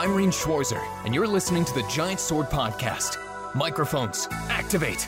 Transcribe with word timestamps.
I'm 0.00 0.14
Rean 0.14 0.30
Schwarzer, 0.30 0.82
and 1.04 1.14
you're 1.14 1.28
listening 1.28 1.62
to 1.62 1.74
the 1.74 1.82
Giant 1.82 2.20
Sword 2.20 2.46
Podcast. 2.46 3.18
Microphones, 3.54 4.28
activate. 4.48 5.06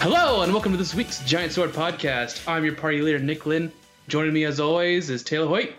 Hello, 0.00 0.42
and 0.42 0.52
welcome 0.52 0.72
to 0.72 0.76
this 0.76 0.92
week's 0.92 1.20
Giant 1.20 1.52
Sword 1.52 1.70
Podcast. 1.70 2.42
I'm 2.48 2.64
your 2.64 2.74
party 2.74 3.00
leader, 3.00 3.20
Nick 3.20 3.46
Lynn. 3.46 3.70
Joining 4.08 4.32
me, 4.32 4.42
as 4.42 4.58
always, 4.58 5.08
is 5.08 5.22
Taylor 5.22 5.46
Hoyt 5.46 5.72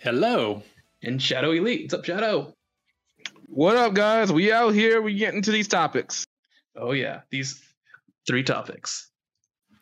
Hello. 0.00 0.62
and 1.02 1.22
Shadow 1.22 1.52
Elite. 1.52 1.84
What's 1.84 1.94
up, 1.94 2.04
Shadow? 2.04 2.52
What 3.46 3.76
up, 3.76 3.94
guys? 3.94 4.30
We 4.30 4.52
out 4.52 4.74
here. 4.74 5.00
We 5.00 5.14
getting 5.14 5.40
to 5.40 5.50
these 5.50 5.68
topics. 5.68 6.26
Oh, 6.76 6.92
yeah, 6.92 7.22
these 7.30 7.62
three 8.26 8.42
topics. 8.42 9.10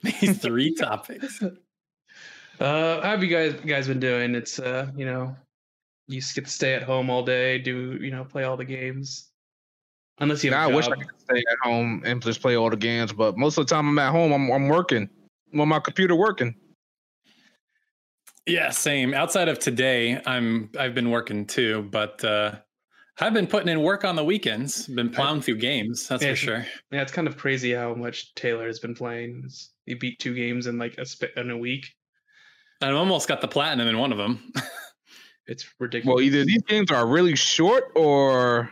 These 0.03 0.39
three 0.39 0.75
topics. 0.75 1.43
Uh, 2.61 3.01
how 3.03 3.11
have 3.11 3.23
you 3.23 3.29
guys 3.29 3.55
guys 3.65 3.87
been 3.87 4.01
doing? 4.01 4.35
It's 4.35 4.59
uh, 4.59 4.91
you 4.97 5.05
know, 5.07 5.37
you 6.09 6.21
get 6.35 6.45
to 6.47 6.51
stay 6.51 6.75
at 6.75 6.83
home 6.83 7.09
all 7.09 7.23
day, 7.23 7.59
do 7.59 7.97
you 8.01 8.11
know, 8.11 8.25
play 8.25 8.43
all 8.43 8.57
the 8.57 8.65
games. 8.65 9.31
Unless 10.19 10.43
you 10.43 10.51
Yeah, 10.51 10.63
have 10.63 10.71
I 10.71 10.73
a 10.73 10.77
wish 10.77 10.89
I 10.89 10.97
could 10.97 11.21
stay 11.21 11.39
at 11.39 11.59
home 11.63 12.03
and 12.05 12.21
just 12.21 12.43
play 12.43 12.57
all 12.57 12.69
the 12.69 12.77
games, 12.77 13.13
but 13.13 13.39
most 13.39 13.59
of 13.59 13.67
the 13.67 13.73
time 13.73 13.89
I'm 13.89 13.99
at 14.01 14.11
home. 14.11 14.33
I'm 14.33 14.51
I'm 14.51 14.69
working. 14.69 15.09
I'm 15.53 15.61
on 15.61 15.69
my 15.69 15.79
computer 15.79 16.17
working. 16.17 16.57
Yeah, 18.47 18.71
same. 18.71 19.15
Outside 19.15 19.49
of 19.49 19.61
today, 19.61 20.21
I'm 20.27 20.71
I've 20.77 20.95
been 20.95 21.11
working 21.11 21.47
too, 21.47 21.83
but 21.93 22.25
uh 22.25 22.57
I've 23.21 23.35
been 23.35 23.47
putting 23.49 23.69
in 23.69 23.83
work 23.83 24.05
on 24.05 24.15
the 24.17 24.25
weekends. 24.25 24.87
Been 24.87 25.11
plowing 25.11 25.41
through 25.41 25.57
games, 25.57 26.07
that's 26.09 26.23
Yeah. 26.23 26.31
for 26.31 26.37
sure. 26.37 26.67
Yeah, 26.93 27.03
it's 27.03 27.13
kind 27.13 27.27
of 27.27 27.37
crazy 27.37 27.73
how 27.73 27.95
much 27.95 28.35
Taylor 28.35 28.67
has 28.67 28.79
been 28.79 28.95
playing. 28.95 29.39
It's- 29.39 29.71
He 29.87 29.95
beat 29.95 30.19
two 30.19 30.35
games 30.35 30.67
in 30.67 30.79
like 30.79 30.99
a 30.99 31.07
sp- 31.09 31.35
in 31.37 31.51
a 31.51 31.57
week. 31.59 31.87
I 32.83 32.91
almost 32.91 33.27
got 33.27 33.41
the 33.41 33.49
platinum 33.49 33.89
in 33.89 33.99
one 33.99 34.13
of 34.13 34.19
them. 34.19 34.53
It's 35.51 35.65
ridiculous. 35.81 36.15
Well, 36.17 36.23
either 36.23 36.45
these 36.45 36.61
games 36.65 36.91
are 36.91 37.07
really 37.07 37.35
short 37.35 37.85
or 37.95 38.71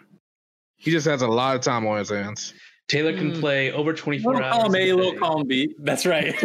he 0.76 0.90
just 0.90 1.06
has 1.06 1.22
a 1.22 1.26
lot 1.26 1.56
of 1.56 1.62
time 1.62 1.86
on 1.86 1.96
his 1.98 2.10
hands. 2.10 2.52
Taylor 2.86 3.14
can 3.16 3.32
Hmm. 3.32 3.40
play 3.40 3.72
over 3.72 3.94
24 3.94 4.34
little 4.34 4.46
hours. 4.46 4.56
column 4.58 4.74
A, 4.76 4.90
a 4.90 4.94
little 4.94 5.12
day. 5.12 5.16
column 5.18 5.46
B. 5.48 5.74
That's 5.78 6.04
right. 6.04 6.34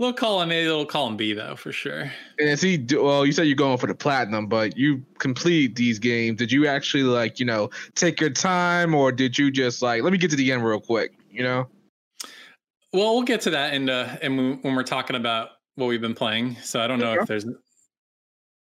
little 0.00 0.14
column 0.14 0.50
A, 0.50 0.66
little 0.66 0.86
column 0.86 1.16
B, 1.16 1.32
though, 1.32 1.54
for 1.54 1.70
sure. 1.70 2.10
And 2.40 2.58
see, 2.58 2.84
Well, 2.90 3.24
you 3.24 3.32
said 3.32 3.46
you're 3.46 3.54
going 3.54 3.78
for 3.78 3.86
the 3.86 3.94
platinum, 3.94 4.48
but 4.48 4.76
you 4.76 5.04
complete 5.18 5.76
these 5.76 6.00
games. 6.00 6.38
Did 6.38 6.50
you 6.50 6.66
actually 6.66 7.04
like 7.04 7.38
you 7.38 7.46
know 7.46 7.70
take 7.94 8.20
your 8.20 8.30
time, 8.30 8.94
or 8.94 9.12
did 9.12 9.38
you 9.38 9.50
just 9.52 9.82
like 9.82 10.02
let 10.02 10.12
me 10.12 10.18
get 10.18 10.30
to 10.30 10.36
the 10.36 10.50
end 10.50 10.64
real 10.64 10.80
quick? 10.80 11.12
You 11.30 11.44
know. 11.44 11.68
Well, 12.92 13.14
we'll 13.14 13.22
get 13.22 13.40
to 13.42 13.50
that 13.50 13.74
in 13.74 13.88
uh, 13.88 14.18
and 14.20 14.36
when 14.36 14.62
when 14.62 14.74
we're 14.74 14.82
talking 14.82 15.14
about 15.14 15.50
what 15.76 15.86
we've 15.86 16.00
been 16.00 16.14
playing. 16.14 16.56
So 16.56 16.80
I 16.80 16.86
don't 16.88 16.98
know 16.98 17.12
Okay. 17.12 17.22
if 17.22 17.28
there's 17.28 17.46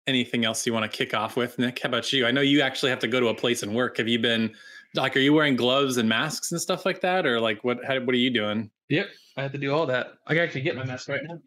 anything 0.06 0.44
else 0.44 0.66
you 0.66 0.72
want 0.72 0.90
to 0.90 0.96
kick 0.96 1.14
off 1.14 1.36
with, 1.36 1.58
Nick. 1.58 1.80
How 1.82 1.88
about 1.88 2.12
you? 2.12 2.26
I 2.26 2.30
know 2.30 2.40
you 2.40 2.60
actually 2.60 2.90
have 2.90 2.98
to 3.00 3.08
go 3.08 3.20
to 3.20 3.28
a 3.28 3.34
place 3.34 3.62
and 3.62 3.74
work. 3.74 3.98
Have 3.98 4.08
you 4.08 4.18
been 4.18 4.54
like, 4.94 5.16
are 5.16 5.20
you 5.20 5.32
wearing 5.32 5.56
gloves 5.56 5.96
and 5.96 6.08
masks 6.08 6.52
and 6.52 6.60
stuff 6.60 6.86
like 6.86 7.00
that, 7.02 7.26
or 7.26 7.40
like 7.40 7.62
what? 7.62 7.84
How, 7.84 8.00
what 8.00 8.14
are 8.14 8.18
you 8.18 8.30
doing? 8.30 8.70
Yep, 8.88 9.08
I 9.36 9.42
have 9.42 9.52
to 9.52 9.58
do 9.58 9.72
all 9.74 9.86
that. 9.86 10.14
I 10.26 10.34
can 10.34 10.42
actually 10.42 10.62
get 10.62 10.76
my 10.76 10.84
mask 10.84 11.08
right 11.08 11.20
now. 11.22 11.38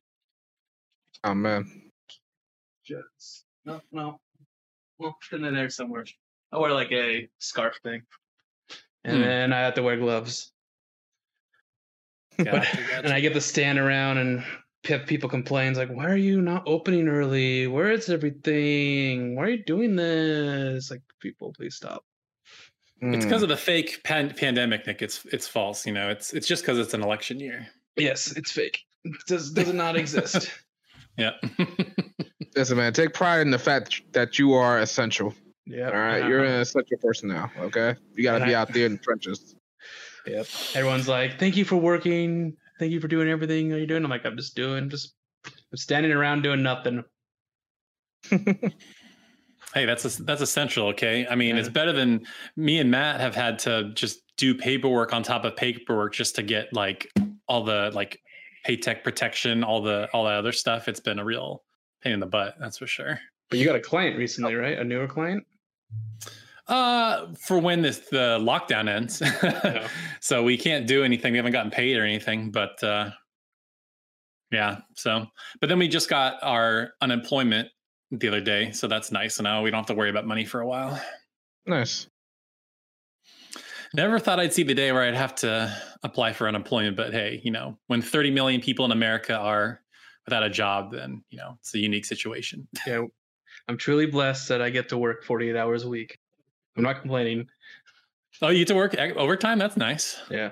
Oh 1.24 1.34
man. 1.34 1.92
Just 2.86 3.46
no, 3.66 3.82
no. 3.92 4.20
Well, 4.98 5.18
it's 5.22 5.32
in 5.34 5.54
there 5.54 5.70
somewhere. 5.70 6.06
I 6.52 6.58
wear 6.58 6.72
like 6.74 6.92
a 6.92 7.30
scarf 7.40 7.78
thing, 7.84 8.02
and 9.04 9.18
Hmm. 9.18 9.22
then 9.24 9.54
I 9.54 9.60
have 9.62 9.76
to 9.76 9.84
wear 9.84 9.98
gloves. 9.98 10.52
Gotcha, 12.38 12.78
And 12.94 13.04
gotcha. 13.04 13.16
I 13.16 13.20
get 13.20 13.34
to 13.34 13.42
stand 13.42 13.80
around 13.80 14.18
and 14.18 14.44
pe- 14.84 15.06
people 15.06 15.30
complain 15.30 15.74
like, 15.74 15.90
"Why 15.90 16.06
are 16.06 16.16
you 16.18 16.42
not 16.42 16.64
opening 16.66 17.08
early? 17.08 17.68
Where 17.68 17.92
is 17.92 18.10
everything? 18.10 19.36
Why 19.36 19.44
are 19.44 19.50
you 19.50 19.64
doing 19.64 19.96
this?" 19.96 20.90
Like, 20.90 21.02
people, 21.20 21.54
please 21.54 21.76
stop. 21.76 22.06
It's 23.02 23.24
Mm. 23.24 23.30
because 23.30 23.44
of 23.44 23.50
the 23.50 23.58
fake 23.58 24.02
pan- 24.04 24.34
pandemic, 24.36 24.86
Nick. 24.88 25.02
It's 25.02 25.26
it's 25.28 25.48
false. 25.48 25.86
You 25.86 25.94
know, 25.94 26.10
it's 26.10 26.34
it's 26.34 26.48
just 26.48 26.64
because 26.64 26.78
it's 26.80 26.94
an 26.94 27.02
election 27.04 27.40
year. 27.40 27.68
Yes, 27.96 28.32
it's 28.38 28.52
fake. 28.52 28.84
It 29.04 29.14
does 29.28 29.52
does 29.52 29.74
not 29.74 29.96
exist. 29.96 30.50
Yeah. 31.18 31.32
Listen, 32.56 32.78
man. 32.78 32.94
Take 32.94 33.14
pride 33.14 33.42
in 33.42 33.52
the 33.52 33.60
fact 33.60 34.04
that 34.14 34.40
you 34.40 34.54
are 34.54 34.80
essential. 34.80 35.34
Yeah. 35.66 35.88
All 35.90 35.98
right, 35.98 36.26
you're 36.26 36.46
an 36.46 36.62
essential 36.62 36.98
person 36.98 37.28
now. 37.28 37.52
Okay, 37.60 37.94
you 38.16 38.24
got 38.24 38.38
to 38.40 38.46
be 38.46 38.56
I- 38.56 38.62
out 38.62 38.72
there 38.72 38.86
in 38.86 38.94
the 38.94 38.98
trenches. 39.00 39.54
Yep. 40.26 40.48
Everyone's 40.76 41.10
like, 41.10 41.38
"Thank 41.38 41.58
you 41.58 41.66
for 41.66 41.76
working. 41.76 42.56
Thank 42.80 42.94
you 42.94 43.02
for 43.02 43.10
doing 43.10 43.28
everything 43.28 43.68
that 43.70 43.80
you're 43.80 43.88
doing." 43.88 44.06
I'm 44.06 44.10
like, 44.10 44.26
"I'm 44.26 44.38
just 44.38 44.56
doing, 44.56 44.90
just 44.90 45.14
I'm 45.46 45.76
standing 45.78 46.14
around 46.14 46.44
doing 46.44 46.64
nothing." 46.64 47.04
Hey, 49.74 49.86
that's 49.86 50.04
a, 50.18 50.24
that's 50.24 50.42
essential. 50.42 50.88
Okay, 50.88 51.28
I 51.30 51.36
mean, 51.36 51.54
Yeah. 51.56 51.60
it's 51.60 51.70
better 51.70 51.92
than 51.92 52.26
me 52.56 52.80
and 52.80 52.90
Matt 52.90 53.20
have 53.22 53.36
had 53.36 53.60
to 53.60 53.92
just 53.94 54.22
do 54.36 54.56
paperwork 54.56 55.14
on 55.14 55.22
top 55.22 55.46
of 55.46 55.56
paperwork 55.56 56.14
just 56.14 56.36
to 56.38 56.42
get 56.44 56.74
like 56.74 57.12
all 57.50 57.64
the 57.64 57.92
like 57.94 58.22
paycheck 58.64 59.04
protection, 59.04 59.64
all 59.64 59.82
the 59.82 60.08
all 60.14 60.24
that 60.26 60.36
other 60.36 60.52
stuff. 60.54 60.88
It's 60.88 61.00
been 61.00 61.20
a 61.20 61.26
real 61.26 61.64
pain 62.02 62.14
in 62.14 62.20
the 62.20 62.26
butt, 62.26 62.56
that's 62.60 62.78
for 62.78 62.88
sure. 62.88 63.20
But 63.50 63.60
you 63.60 63.66
got 63.66 63.76
a 63.76 63.82
client 63.82 64.18
recently, 64.18 64.56
right? 64.56 64.78
A 64.78 64.84
newer 64.84 65.08
client? 65.08 65.46
Uh, 66.68 67.34
for 67.34 67.58
when 67.58 67.82
this 67.82 67.98
the 68.12 68.38
lockdown 68.40 68.88
ends, 68.88 69.24
so 70.22 70.44
we 70.44 70.56
can't 70.56 70.86
do 70.86 71.04
anything. 71.04 71.34
We 71.34 71.38
haven't 71.38 71.52
gotten 71.52 71.72
paid 71.72 71.98
or 71.98 72.06
anything, 72.06 72.52
but 72.52 72.82
uh, 72.84 73.10
yeah. 74.52 74.78
So, 74.96 75.26
but 75.60 75.68
then 75.68 75.80
we 75.80 75.88
just 75.88 76.10
got 76.10 76.36
our 76.44 76.92
unemployment 77.02 77.70
the 78.12 78.28
other 78.28 78.42
day, 78.42 78.72
so 78.72 78.88
that's 78.88 79.12
nice. 79.12 79.36
So 79.36 79.44
now 79.44 79.64
we 79.64 79.72
don't 79.72 79.80
have 79.80 79.88
to 79.88 79.96
worry 79.96 80.12
about 80.12 80.28
money 80.28 80.46
for 80.46 80.62
a 80.62 80.68
while. 80.68 81.02
Nice. 81.66 82.08
Never 83.96 84.20
thought 84.20 84.40
I'd 84.40 84.54
see 84.54 84.62
the 84.62 84.76
day 84.76 84.92
where 84.92 85.04
I'd 85.04 85.16
have 85.16 85.34
to 85.36 85.76
apply 86.04 86.34
for 86.34 86.48
unemployment, 86.48 86.96
but 86.98 87.12
hey, 87.14 87.42
you 87.44 87.52
know, 87.52 87.78
when 87.88 88.02
30 88.02 88.32
million 88.32 88.62
people 88.62 88.86
in 88.86 88.92
America 88.92 89.36
are 89.36 89.82
without 90.26 90.44
a 90.44 90.50
job, 90.50 90.92
then 90.92 91.24
you 91.30 91.38
know 91.38 91.58
it's 91.60 91.74
a 91.76 91.80
unique 91.80 92.06
situation. 92.06 92.68
Yeah. 92.88 93.06
I'm 93.68 93.78
truly 93.78 94.06
blessed 94.08 94.48
that 94.50 94.62
I 94.62 94.70
get 94.72 94.90
to 94.90 94.98
work 94.98 95.24
48 95.24 95.56
hours 95.56 95.84
a 95.84 95.90
week. 95.90 96.18
I'm 96.76 96.82
not 96.84 97.02
complaining. 97.02 97.48
Oh, 98.42 98.50
you 98.50 98.60
get 98.60 98.68
to 98.70 98.76
work 98.76 98.96
overtime? 98.98 99.60
That's 99.60 99.78
nice. 99.78 100.20
Yeah, 100.32 100.52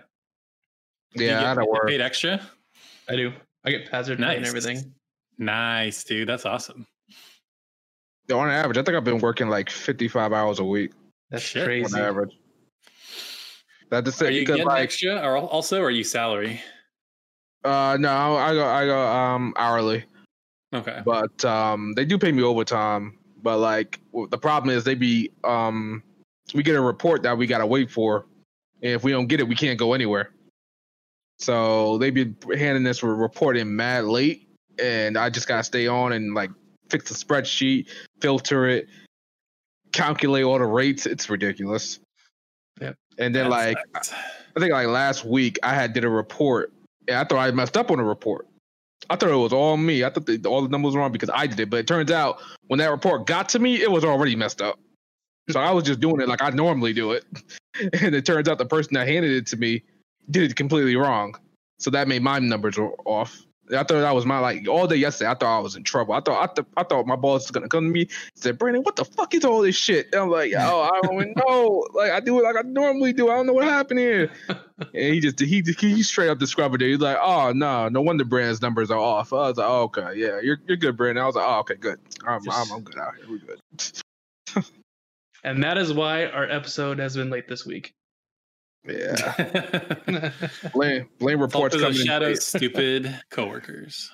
Do 1.15 1.23
you 1.23 1.29
Yeah, 1.31 1.39
get 1.39 1.47
I 1.49 1.55
don't 1.55 1.71
work. 1.71 1.87
paid 1.87 2.01
extra. 2.01 2.39
I 3.09 3.15
do. 3.15 3.31
I 3.63 3.71
get 3.71 3.87
hazard 3.87 4.19
pay 4.19 4.35
and 4.35 4.45
everything. 4.45 4.93
Nice, 5.39 6.03
dude. 6.03 6.27
That's 6.29 6.45
awesome. 6.45 6.85
On 8.31 8.49
average, 8.49 8.77
I 8.77 8.83
think 8.83 8.97
I've 8.97 9.03
been 9.03 9.19
working 9.19 9.47
like 9.47 9.69
55 9.69 10.33
hours 10.33 10.59
a 10.59 10.63
week 10.65 10.91
That's 11.31 11.43
Shit. 11.43 11.61
on 11.61 11.65
crazy. 11.67 11.99
Average. 13.91 14.05
That's 14.05 14.17
just 14.17 14.21
Are 14.21 14.31
you 14.31 14.41
because 14.41 14.55
getting 14.57 14.67
like 14.67 14.83
extra, 14.83 15.15
or 15.15 15.37
al- 15.37 15.47
also 15.47 15.81
are 15.81 15.91
you 15.91 16.03
salary? 16.03 16.61
uh 17.63 17.97
no, 17.99 18.09
I 18.37 18.53
go 18.53 18.65
I 18.65 18.85
go 18.85 18.99
um 19.07 19.53
hourly, 19.57 20.05
Okay. 20.73 21.01
but 21.05 21.43
um 21.45 21.93
they 21.95 22.05
do 22.05 22.17
pay 22.17 22.31
me 22.31 22.43
overtime. 22.43 23.17
But 23.41 23.57
like 23.59 23.99
the 24.29 24.37
problem 24.37 24.75
is 24.75 24.83
they 24.83 24.95
be 24.95 25.31
um 25.43 26.03
we 26.53 26.63
get 26.63 26.75
a 26.75 26.81
report 26.81 27.23
that 27.23 27.37
we 27.37 27.47
gotta 27.47 27.65
wait 27.65 27.89
for, 27.91 28.25
and 28.81 28.91
if 28.93 29.03
we 29.03 29.11
don't 29.11 29.27
get 29.27 29.39
it, 29.39 29.47
we 29.47 29.55
can't 29.55 29.77
go 29.79 29.93
anywhere. 29.93 30.31
So 31.39 31.97
they 31.97 32.09
be 32.09 32.33
handing 32.57 32.83
this 32.83 33.03
report 33.03 33.57
in 33.57 33.75
mad 33.75 34.05
late, 34.05 34.47
and 34.79 35.17
I 35.17 35.29
just 35.29 35.47
gotta 35.47 35.63
stay 35.63 35.87
on 35.87 36.13
and 36.13 36.33
like 36.33 36.51
fix 36.89 37.09
the 37.09 37.15
spreadsheet, 37.15 37.87
filter 38.21 38.67
it, 38.67 38.87
calculate 39.91 40.45
all 40.45 40.57
the 40.57 40.65
rates. 40.65 41.05
It's 41.05 41.29
ridiculous. 41.29 41.99
Yep. 42.81 42.95
And 43.17 43.33
then 43.33 43.45
That 43.45 43.49
like. 43.49 43.77
I 43.95 44.59
think 44.59 44.71
like 44.71 44.87
last 44.87 45.23
week 45.23 45.59
I 45.61 45.75
had 45.75 45.93
did 45.93 46.03
a 46.03 46.09
report 46.09 46.73
and 47.07 47.17
I 47.17 47.23
thought 47.23 47.37
I 47.37 47.51
messed 47.51 47.77
up 47.77 47.91
on 47.91 47.97
the 47.97 48.03
report. 48.03 48.47
I 49.09 49.15
thought 49.15 49.29
it 49.29 49.35
was 49.35 49.53
all 49.53 49.77
me. 49.77 50.03
I 50.03 50.09
thought 50.09 50.25
the, 50.25 50.43
all 50.45 50.61
the 50.61 50.67
numbers 50.67 50.95
were 50.95 50.99
wrong 50.99 51.11
because 51.11 51.29
I 51.33 51.47
did 51.47 51.59
it, 51.59 51.69
but 51.69 51.77
it 51.77 51.87
turns 51.87 52.11
out 52.11 52.39
when 52.67 52.79
that 52.79 52.89
report 52.89 53.27
got 53.27 53.47
to 53.49 53.59
me, 53.59 53.81
it 53.81 53.91
was 53.91 54.03
already 54.03 54.35
messed 54.35 54.61
up. 54.61 54.79
So 55.49 55.59
I 55.59 55.71
was 55.71 55.83
just 55.85 55.99
doing 55.99 56.19
it 56.19 56.27
like 56.27 56.41
I 56.41 56.49
normally 56.49 56.91
do 56.91 57.11
it, 57.13 57.23
and 58.01 58.13
it 58.13 58.25
turns 58.25 58.49
out 58.49 58.57
the 58.57 58.65
person 58.65 58.95
that 58.95 59.07
handed 59.07 59.31
it 59.31 59.47
to 59.47 59.57
me 59.57 59.83
did 60.29 60.49
it 60.49 60.55
completely 60.57 60.97
wrong. 60.97 61.35
So 61.79 61.89
that 61.91 62.07
made 62.07 62.21
my 62.21 62.39
numbers 62.39 62.77
off. 63.05 63.45
I 63.71 63.83
thought 63.83 63.89
that 63.89 64.15
was 64.15 64.25
my 64.25 64.39
like 64.39 64.67
all 64.67 64.87
day 64.87 64.95
yesterday. 64.95 65.29
I 65.29 65.33
thought 65.35 65.57
I 65.57 65.59
was 65.59 65.75
in 65.75 65.83
trouble. 65.83 66.13
I 66.13 66.21
thought 66.21 66.49
I, 66.49 66.53
th- 66.53 66.67
I 66.77 66.83
thought 66.83 67.05
my 67.05 67.15
boss 67.15 67.43
was 67.43 67.51
gonna 67.51 67.67
come 67.67 67.85
to 67.85 67.91
me 67.91 68.01
and 68.01 68.09
say, 68.35 68.51
"Brandon, 68.51 68.83
what 68.83 68.95
the 68.95 69.05
fuck 69.05 69.33
is 69.33 69.43
all 69.45 69.61
this 69.61 69.75
shit?" 69.75 70.07
And 70.13 70.21
I'm 70.21 70.29
like, 70.29 70.53
"Oh, 70.57 70.81
I 70.81 71.01
don't 71.01 71.35
know. 71.47 71.85
Like 71.93 72.11
I 72.11 72.19
do 72.19 72.39
it 72.39 72.43
like 72.43 72.55
I 72.57 72.67
normally 72.67 73.13
do. 73.13 73.29
I 73.29 73.35
don't 73.35 73.47
know 73.47 73.53
what 73.53 73.65
happened 73.65 73.99
here." 73.99 74.31
and 74.49 74.93
he 74.93 75.19
just 75.19 75.39
he 75.39 75.61
he 75.61 76.03
straight 76.03 76.29
up 76.29 76.39
described 76.39 76.81
it. 76.81 76.87
He's 76.87 76.99
like, 76.99 77.17
"Oh 77.21 77.51
no, 77.53 77.89
no 77.89 78.01
wonder 78.01 78.25
Brandon's 78.25 78.61
numbers 78.61 78.91
are 78.91 78.99
off." 78.99 79.33
I 79.33 79.49
was 79.49 79.57
like, 79.57 79.67
oh, 79.67 79.83
"Okay, 79.83 80.13
yeah, 80.15 80.39
you're 80.41 80.59
you're 80.67 80.77
good, 80.77 80.95
Brandon." 80.95 81.23
I 81.23 81.27
was 81.27 81.35
like, 81.35 81.45
"Oh, 81.47 81.59
okay, 81.59 81.75
good. 81.75 81.99
I'm 82.25 82.41
I'm, 82.49 82.71
I'm 82.71 82.81
good 82.81 82.97
out 82.97 83.15
here. 83.15 83.25
We're 83.29 83.37
good." 83.39 84.63
And 85.43 85.63
that 85.63 85.77
is 85.77 85.93
why 85.93 86.25
our 86.25 86.49
episode 86.49 86.99
has 86.99 87.15
been 87.15 87.29
late 87.29 87.47
this 87.47 87.65
week. 87.65 87.93
Yeah. 88.87 90.31
blame 90.73 91.09
blame 91.19 91.41
reports 91.41 91.75
Fault 91.75 91.83
coming. 91.83 91.95
is 91.95 92.01
in 92.01 92.07
Shadow's 92.07 92.45
stupid 92.45 93.19
coworkers. 93.31 94.11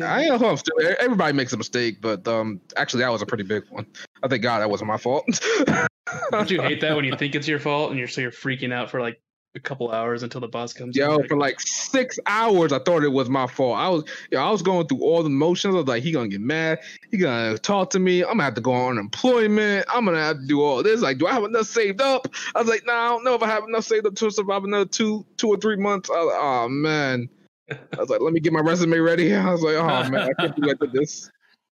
I 0.00 0.20
ain't 0.20 0.28
know 0.28 0.34
if 0.34 0.42
I'm 0.42 0.56
stupid. 0.56 0.96
Everybody 1.00 1.32
makes 1.32 1.52
a 1.52 1.56
mistake, 1.56 2.00
but 2.00 2.26
um, 2.28 2.60
actually, 2.76 3.00
that 3.00 3.10
was 3.10 3.22
a 3.22 3.26
pretty 3.26 3.44
big 3.44 3.64
one. 3.70 3.86
I 4.22 4.28
thank 4.28 4.42
God 4.42 4.60
that 4.60 4.68
wasn't 4.68 4.88
my 4.88 4.98
fault. 4.98 5.24
Don't 6.30 6.50
you 6.50 6.60
hate 6.60 6.80
that 6.82 6.94
when 6.94 7.04
you 7.04 7.16
think 7.16 7.34
it's 7.34 7.48
your 7.48 7.58
fault 7.58 7.90
and 7.90 7.98
you're 7.98 8.08
so 8.08 8.20
you're 8.20 8.30
freaking 8.30 8.72
out 8.72 8.90
for 8.90 9.00
like 9.00 9.20
a 9.56 9.60
couple 9.60 9.90
hours 9.90 10.22
until 10.22 10.40
the 10.40 10.48
boss 10.48 10.72
comes? 10.72 10.96
Yo, 10.96 11.18
for 11.24 11.36
like 11.36 11.58
six 11.60 12.18
hours, 12.26 12.72
I 12.72 12.78
thought 12.78 13.02
it 13.02 13.12
was 13.12 13.28
my 13.28 13.46
fault. 13.46 13.78
I 13.78 13.88
was, 13.88 14.04
yo, 14.30 14.40
I 14.40 14.50
was 14.50 14.62
going 14.62 14.86
through 14.86 15.00
all 15.00 15.22
the 15.22 15.30
motions. 15.30 15.74
I 15.74 15.78
was 15.78 15.86
like, 15.86 16.02
he 16.02 16.12
gonna 16.12 16.28
get 16.28 16.40
mad. 16.40 16.80
He 17.10 17.16
gonna 17.16 17.58
talk 17.58 17.90
to 17.90 17.98
me. 17.98 18.22
I'm 18.22 18.32
gonna 18.32 18.44
have 18.44 18.54
to 18.54 18.60
go 18.60 18.72
on 18.72 18.92
unemployment. 18.92 19.86
I'm 19.92 20.04
gonna 20.04 20.18
have 20.18 20.40
to 20.40 20.46
do 20.46 20.62
all 20.62 20.82
this. 20.82 21.00
Like, 21.00 21.18
do 21.18 21.26
I 21.26 21.32
have 21.32 21.44
enough 21.44 21.66
saved 21.66 22.00
up? 22.00 22.28
I 22.54 22.60
was 22.60 22.68
like, 22.68 22.86
nah, 22.86 23.06
I 23.06 23.08
don't 23.08 23.24
know 23.24 23.34
if 23.34 23.42
I 23.42 23.48
have 23.48 23.64
enough 23.64 23.84
saved 23.84 24.06
up 24.06 24.14
to 24.16 24.30
survive 24.30 24.64
another 24.64 24.84
two, 24.84 25.26
two 25.36 25.48
or 25.48 25.56
three 25.56 25.76
months. 25.76 26.10
I 26.10 26.20
like, 26.20 26.36
oh 26.38 26.68
man. 26.68 27.28
I 27.68 27.98
was 27.98 28.10
like, 28.10 28.20
let 28.20 28.32
me 28.32 28.38
get 28.38 28.52
my 28.52 28.60
resume 28.60 28.98
ready. 28.98 29.34
I 29.34 29.50
was 29.50 29.62
like, 29.62 29.76
oh 29.76 30.10
man, 30.10 30.28
I 30.28 30.40
can't 30.40 30.54
do 30.54 30.68
like 30.68 30.92
this. 30.92 31.30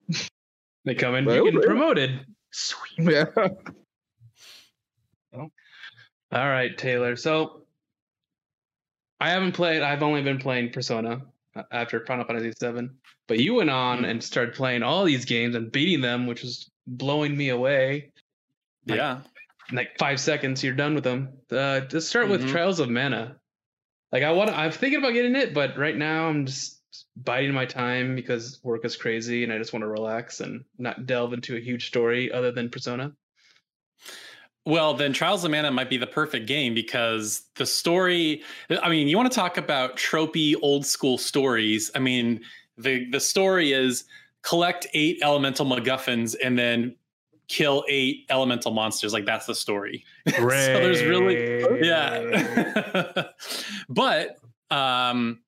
they 0.84 0.94
come 0.94 1.14
in, 1.14 1.26
getting 1.26 1.54
yeah. 1.54 1.66
promoted. 1.66 2.20
Sweet. 2.50 3.12
Yeah. 3.12 3.26
All 6.34 6.48
right, 6.48 6.76
Taylor. 6.76 7.14
So 7.14 7.63
I 9.20 9.30
haven't 9.30 9.52
played. 9.52 9.82
I've 9.82 10.02
only 10.02 10.22
been 10.22 10.38
playing 10.38 10.70
Persona 10.72 11.22
uh, 11.56 11.62
after 11.70 12.04
Final 12.06 12.24
Fantasy 12.24 12.52
VII. 12.60 12.88
But 13.26 13.38
you 13.38 13.54
went 13.54 13.70
on 13.70 14.02
Mhm. 14.02 14.10
and 14.10 14.24
started 14.24 14.54
playing 14.54 14.82
all 14.82 15.04
these 15.04 15.24
games 15.24 15.54
and 15.54 15.70
beating 15.72 16.00
them, 16.00 16.26
which 16.26 16.42
was 16.42 16.70
blowing 16.86 17.36
me 17.36 17.48
away. 17.48 18.12
Like, 18.86 18.98
Yeah. 18.98 19.20
In 19.70 19.76
like 19.76 19.96
five 19.98 20.20
seconds, 20.20 20.62
you're 20.62 20.74
done 20.74 20.94
with 20.94 21.04
them. 21.04 21.38
Uh, 21.50 21.80
let's 21.90 22.06
start 22.06 22.28
with 22.28 22.42
Mhm. 22.44 22.50
Trials 22.50 22.80
of 22.80 22.90
Mana. 22.90 23.36
Like 24.12 24.22
I 24.22 24.32
want, 24.32 24.50
I'm 24.50 24.70
thinking 24.70 24.98
about 24.98 25.14
getting 25.14 25.36
it, 25.36 25.54
but 25.54 25.78
right 25.78 25.96
now 25.96 26.28
I'm 26.28 26.44
just 26.46 26.82
biding 27.16 27.52
my 27.52 27.64
time 27.64 28.14
because 28.14 28.60
work 28.62 28.84
is 28.84 28.96
crazy 28.96 29.42
and 29.42 29.52
I 29.52 29.58
just 29.58 29.72
want 29.72 29.82
to 29.84 29.88
relax 29.88 30.40
and 30.40 30.64
not 30.78 31.06
delve 31.06 31.32
into 31.32 31.56
a 31.56 31.60
huge 31.60 31.86
story 31.86 32.30
other 32.30 32.52
than 32.52 32.68
Persona. 32.68 33.16
Well, 34.66 34.94
then 34.94 35.12
Trials 35.12 35.44
of 35.44 35.50
Mana 35.50 35.70
might 35.70 35.90
be 35.90 35.98
the 35.98 36.06
perfect 36.06 36.46
game 36.46 36.72
because 36.72 37.42
the 37.56 37.66
story. 37.66 38.42
I 38.82 38.88
mean, 38.88 39.08
you 39.08 39.16
want 39.16 39.30
to 39.30 39.34
talk 39.34 39.58
about 39.58 39.96
tropey 39.96 40.54
old 40.62 40.86
school 40.86 41.18
stories. 41.18 41.90
I 41.94 41.98
mean, 41.98 42.40
the 42.78 43.08
the 43.10 43.20
story 43.20 43.72
is 43.72 44.04
collect 44.42 44.86
eight 44.94 45.18
elemental 45.22 45.66
MacGuffins 45.66 46.34
and 46.42 46.58
then 46.58 46.94
kill 47.48 47.84
eight 47.88 48.26
elemental 48.30 48.72
monsters. 48.72 49.12
Like 49.12 49.26
that's 49.26 49.46
the 49.46 49.54
story. 49.54 50.04
so 50.28 50.40
there's 50.40 51.02
really 51.02 51.86
yeah. 51.86 53.24
but 53.88 54.38
um 54.70 55.40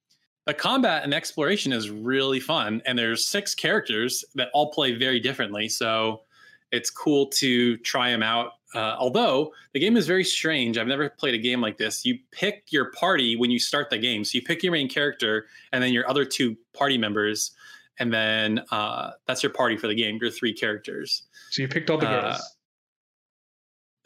the 0.44 0.54
combat 0.54 1.02
and 1.02 1.12
exploration 1.12 1.72
is 1.72 1.90
really 1.90 2.38
fun 2.38 2.82
and 2.86 2.98
there's 2.98 3.26
six 3.26 3.54
characters 3.54 4.24
that 4.34 4.48
all 4.52 4.70
play 4.70 4.94
very 4.94 5.18
differently 5.18 5.68
so 5.68 6.20
it's 6.70 6.90
cool 6.90 7.26
to 7.26 7.76
try 7.78 8.10
them 8.10 8.22
out 8.22 8.52
uh, 8.74 8.96
although 8.98 9.52
the 9.74 9.80
game 9.80 9.96
is 9.96 10.06
very 10.06 10.24
strange 10.24 10.76
i've 10.76 10.86
never 10.88 11.08
played 11.08 11.34
a 11.34 11.38
game 11.38 11.60
like 11.60 11.76
this 11.78 12.04
you 12.04 12.18
pick 12.32 12.64
your 12.70 12.90
party 12.92 13.36
when 13.36 13.50
you 13.50 13.58
start 13.58 13.88
the 13.90 13.98
game 13.98 14.24
so 14.24 14.36
you 14.36 14.42
pick 14.42 14.62
your 14.62 14.72
main 14.72 14.88
character 14.88 15.46
and 15.72 15.82
then 15.82 15.92
your 15.92 16.08
other 16.10 16.24
two 16.24 16.56
party 16.74 16.98
members 16.98 17.52
and 17.98 18.12
then 18.12 18.60
uh, 18.72 19.12
that's 19.26 19.42
your 19.42 19.52
party 19.52 19.76
for 19.76 19.86
the 19.86 19.94
game 19.94 20.18
your 20.20 20.30
three 20.30 20.52
characters 20.52 21.22
So 21.50 21.62
you 21.62 21.68
picked 21.68 21.88
all 21.90 21.98
the 21.98 22.08
Uh, 22.08 22.20
girls. 22.32 22.56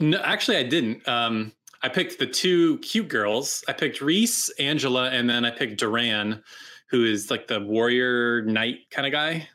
no, 0.00 0.18
actually, 0.18 0.56
I 0.58 0.62
didn't. 0.62 1.06
Um, 1.08 1.52
I 1.82 1.88
picked 1.88 2.18
the 2.18 2.26
two 2.26 2.78
cute 2.78 3.08
girls. 3.08 3.64
I 3.68 3.72
picked 3.72 4.00
Riesz, 4.00 4.50
Angela, 4.58 5.10
and 5.10 5.28
then 5.28 5.44
I 5.44 5.50
picked 5.50 5.78
Duran, 5.80 6.42
who 6.90 7.04
is 7.04 7.30
like 7.30 7.46
the 7.48 7.60
warrior 7.60 8.42
knight 8.42 8.80
kind 8.90 9.06
of 9.06 9.12
guy. 9.12 9.48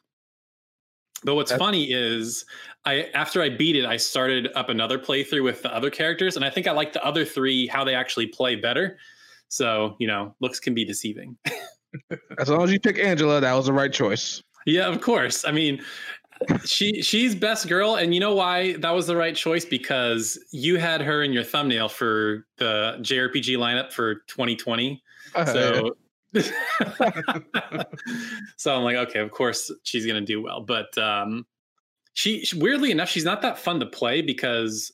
But 1.26 1.36
what's 1.36 1.52
That's- 1.52 1.66
funny 1.66 1.92
is, 1.92 2.46
I 2.86 3.10
after 3.16 3.42
I 3.42 3.50
beat 3.50 3.76
it, 3.76 3.86
I 3.86 3.98
started 3.98 4.50
up 4.56 4.70
another 4.70 5.00
playthrough 5.00 5.44
with 5.44 5.64
the 5.64 5.76
other 5.76 5.90
characters, 5.90 6.36
and 6.36 6.46
I 6.46 6.50
think 6.50 6.68
I 6.68 6.72
like 6.72 6.94
the 6.94 7.04
other 7.04 7.26
three 7.26 7.68
how 7.68 7.84
they 7.84 7.96
actually 7.96 8.28
play 8.28 8.56
better. 8.56 8.98
So 9.50 9.96
you 10.00 10.08
know, 10.08 10.36
looks 10.40 10.60
can 10.60 10.74
be 10.74 10.86
deceiving. 10.86 11.36
As 12.40 12.50
long 12.50 12.64
as 12.64 12.72
you 12.72 12.80
pick 12.80 13.00
Angela, 13.00 13.42
that 13.42 13.54
was 13.54 13.66
the 13.66 13.74
right 13.74 13.92
choice. 13.92 14.44
Yeah, 14.66 14.88
of 14.88 15.02
course. 15.02 15.46
I 15.46 15.52
mean, 15.52 15.82
she 16.66 17.02
she's 17.02 17.34
best 17.34 17.68
girl, 17.68 17.96
and 17.96 18.14
you 18.14 18.20
know 18.20 18.36
why 18.36 18.74
that 18.78 18.92
was 18.92 19.08
the 19.08 19.16
right 19.16 19.36
choice 19.36 19.66
because 19.66 20.38
you 20.52 20.78
had 20.78 21.02
her 21.02 21.24
in 21.24 21.34
your 21.34 21.44
thumbnail 21.44 21.90
for 21.90 22.46
the 22.58 22.98
JRPG 23.02 23.58
lineup 23.58 23.92
for 23.92 24.16
2020. 24.28 25.02
So, 25.46 25.96
so 28.58 28.76
I'm 28.76 28.84
like, 28.84 28.98
okay, 28.98 29.20
of 29.20 29.32
course 29.32 29.72
she's 29.84 30.06
gonna 30.06 30.22
do 30.22 30.42
well. 30.42 30.62
But 30.62 30.98
um, 30.98 31.46
she 32.14 32.46
weirdly 32.56 32.92
enough, 32.92 33.10
she's 33.10 33.26
not 33.26 33.42
that 33.42 33.58
fun 33.58 33.80
to 33.80 33.86
play 33.86 34.22
because 34.22 34.92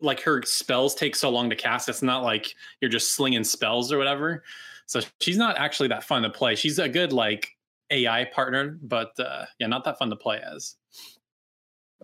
like 0.00 0.20
her 0.20 0.42
spells 0.42 0.94
take 0.94 1.16
so 1.16 1.30
long 1.30 1.50
to 1.50 1.56
cast. 1.56 1.88
It's 1.88 2.02
not 2.02 2.22
like 2.22 2.54
you're 2.80 2.90
just 2.90 3.14
slinging 3.14 3.44
spells 3.44 3.92
or 3.92 3.98
whatever. 3.98 4.44
So 4.86 5.00
she's 5.20 5.36
not 5.36 5.58
actually 5.58 5.88
that 5.88 6.04
fun 6.04 6.22
to 6.22 6.30
play. 6.30 6.54
She's 6.54 6.78
a 6.78 6.88
good 6.88 7.12
like 7.12 7.56
AI 7.90 8.24
partner, 8.26 8.78
but 8.82 9.18
uh, 9.18 9.46
yeah, 9.58 9.66
not 9.66 9.84
that 9.84 9.98
fun 9.98 10.10
to 10.10 10.16
play 10.16 10.40
as. 10.40 10.76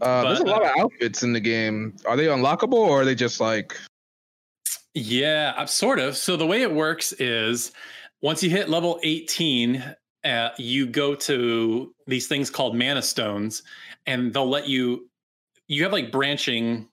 uh, 0.03 0.25
there's 0.25 0.41
a 0.41 0.45
but, 0.45 0.51
lot 0.51 0.63
of 0.63 0.71
outfits 0.79 1.23
in 1.23 1.33
the 1.33 1.41
game. 1.41 1.97
Are 2.07 2.17
they 2.17 2.27
unlockable 2.27 2.75
or 2.75 3.03
are 3.03 3.05
they 3.05 3.15
just 3.15 3.41
like 3.41 3.77
Yeah, 4.95 5.55
uh, 5.57 5.67
sort 5.67 5.99
of. 5.99 6.17
So 6.17 6.37
the 6.37 6.47
way 6.47 6.63
it 6.63 6.75
works 6.75 7.13
is 7.15 7.73
once 8.23 8.43
you 8.43 8.51
hit 8.51 8.69
level 8.69 8.99
18, 9.03 9.95
uh, 10.25 10.49
you 10.59 10.87
go 10.87 11.15
to 11.15 11.95
these 12.07 12.27
things 12.27 12.51
called 12.51 12.77
mana 12.77 13.03
stones, 13.03 13.63
and 14.07 14.33
they'll 14.33 14.49
let 14.49 14.69
you. 14.69 15.09
You 15.67 15.83
have 15.83 15.93
like 15.93 16.13
branching 16.13 16.89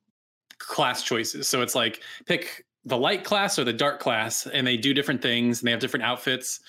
class 0.59 1.03
choices. 1.03 1.47
So 1.47 1.62
it's 1.62 1.75
like 1.75 2.01
pick 2.25 2.65
the 2.85 2.97
light 2.97 3.23
class 3.23 3.59
or 3.59 3.63
the 3.63 3.73
dark 3.73 4.00
class, 4.00 4.47
and 4.47 4.65
they 4.65 4.77
do 4.77 4.94
different 4.94 5.21
things 5.21 5.59
and 5.59 5.68
they 5.68 5.71
have 5.71 5.79
different 5.79 6.06
outfits. 6.06 6.59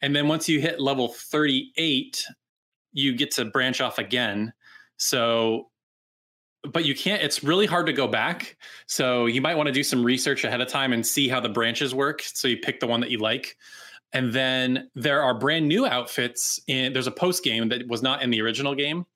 And 0.00 0.14
then 0.14 0.28
once 0.28 0.48
you 0.48 0.60
hit 0.60 0.80
level 0.80 1.08
38, 1.08 2.24
you 2.92 3.14
get 3.14 3.30
to 3.32 3.44
branch 3.46 3.80
off 3.80 3.98
again. 3.98 4.52
So, 4.96 5.70
but 6.70 6.84
you 6.84 6.94
can't, 6.94 7.22
it's 7.22 7.42
really 7.42 7.66
hard 7.66 7.86
to 7.86 7.92
go 7.92 8.06
back. 8.06 8.56
So 8.86 9.26
you 9.26 9.40
might 9.40 9.56
want 9.56 9.68
to 9.68 9.72
do 9.72 9.82
some 9.82 10.04
research 10.04 10.44
ahead 10.44 10.60
of 10.60 10.68
time 10.68 10.92
and 10.92 11.04
see 11.04 11.28
how 11.28 11.40
the 11.40 11.48
branches 11.48 11.94
work. 11.94 12.22
So 12.22 12.48
you 12.48 12.58
pick 12.58 12.80
the 12.80 12.86
one 12.86 13.00
that 13.00 13.10
you 13.10 13.18
like. 13.18 13.56
And 14.12 14.32
then 14.32 14.90
there 14.94 15.22
are 15.22 15.38
brand 15.38 15.68
new 15.68 15.86
outfits 15.86 16.60
in 16.66 16.92
there's 16.92 17.06
a 17.06 17.12
post 17.12 17.42
game 17.42 17.68
that 17.70 17.88
was 17.88 18.02
not 18.02 18.22
in 18.22 18.30
the 18.30 18.42
original 18.42 18.74
game. 18.74 19.06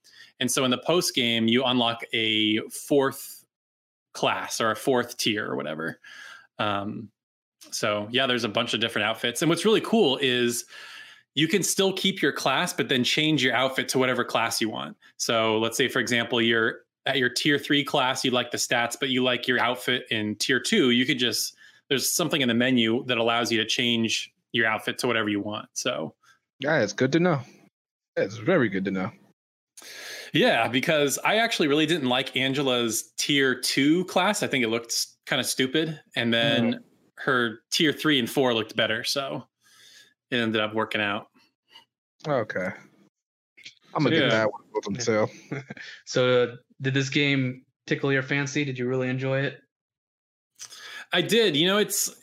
And 0.41 0.51
so 0.51 0.65
in 0.65 0.71
the 0.71 0.79
post 0.79 1.15
game, 1.15 1.49
you 1.49 1.65
unlock 1.65 2.03
a 2.13 2.61
fourth 2.69 3.45
class 4.13 4.61
or 4.61 4.71
a 4.71 4.77
fourth 4.77 5.17
tier 5.17 5.51
or 5.51 5.57
whatever. 5.57 5.99
Um, 6.59 7.11
so 7.71 8.09
yeah, 8.11 8.27
there's 8.27 8.45
a 8.45 8.49
bunch 8.49 8.75
of 8.75 8.81
different 8.81 9.07
outfits. 9.07 9.43
And 9.43 9.49
what's 9.49 9.65
really 9.65 9.81
cool 9.81 10.19
is 10.23 10.65
you 11.35 11.49
can 11.49 11.63
still 11.63 11.93
keep 11.93 12.23
your 12.23 12.33
class, 12.33 12.73
but 12.73 12.89
then 12.89 13.05
change 13.05 13.45
your 13.45 13.55
outfit 13.55 13.89
to 13.91 13.99
whatever 13.99 14.25
class 14.25 14.61
you 14.61 14.71
want. 14.71 14.97
So 15.19 15.59
let's 15.59 15.77
say, 15.77 15.89
for 15.89 16.01
example, 16.01 16.41
you're 16.41 16.81
at 17.05 17.19
your 17.19 17.29
tier 17.29 17.59
three 17.59 17.85
class, 17.85 18.25
you 18.25 18.31
like 18.31 18.51
the 18.51 18.57
stats, 18.57 18.97
but 18.99 19.11
you 19.11 19.23
like 19.23 19.47
your 19.47 19.61
outfit 19.61 20.07
in 20.11 20.35
tier 20.37 20.59
two, 20.59 20.91
you 20.91 21.05
could 21.05 21.19
just 21.19 21.55
there's 21.89 22.13
something 22.13 22.41
in 22.41 22.49
the 22.49 22.55
menu 22.55 23.05
that 23.07 23.19
allows 23.19 23.53
you 23.53 23.59
to 23.59 23.67
change 23.67 24.33
your 24.57 24.67
outfit 24.67 24.99
to 24.99 25.07
whatever 25.07 25.29
you 25.29 25.41
want. 25.41 25.69
So 25.75 26.15
Yeah, 26.61 26.81
it's 26.81 26.93
good 26.93 27.13
to 27.13 27.21
know. 27.21 27.41
It's 28.17 28.37
very 28.39 28.69
good 28.69 28.85
to 28.87 28.91
know. 28.91 29.11
yeah, 30.33 30.69
because 30.69 31.19
I 31.25 31.37
actually 31.37 31.69
really 31.69 31.87
didn't 31.87 32.09
like 32.09 32.37
Angela's 32.37 33.13
tier 33.19 33.55
two 33.61 34.05
class. 34.07 34.43
I 34.43 34.47
think 34.47 34.65
it 34.65 34.69
looked 34.69 34.95
kind 35.27 35.39
of 35.41 35.47
stupid. 35.47 36.01
And 36.17 36.33
then 36.33 36.81
her 37.19 37.61
tier 37.71 37.93
three 37.93 38.19
and 38.19 38.29
four 38.29 38.55
looked 38.55 38.75
better. 38.77 39.05
So 39.05 39.45
it 40.31 40.37
ended 40.37 40.61
up 40.61 40.75
working 40.75 41.01
out. 41.01 41.27
Okay. 42.27 42.69
I'm 43.95 44.03
gonna 44.03 44.17
Yeah. 44.17 44.23
get 44.23 44.31
that 44.31 44.51
one 44.53 44.63
with 44.73 44.85
them 44.85 44.97
too. 44.97 45.63
So 46.07 46.43
uh, 46.43 46.57
did 46.81 46.95
this 46.95 47.09
game 47.11 47.65
tickle 47.87 48.13
your 48.13 48.23
fancy? 48.23 48.65
Did 48.65 48.79
you 48.79 48.87
really 48.89 49.09
enjoy 49.09 49.41
it? 49.41 49.61
I 51.13 51.23
did. 51.23 51.57
You 51.57 51.67
know, 51.67 51.79
it's 51.79 52.15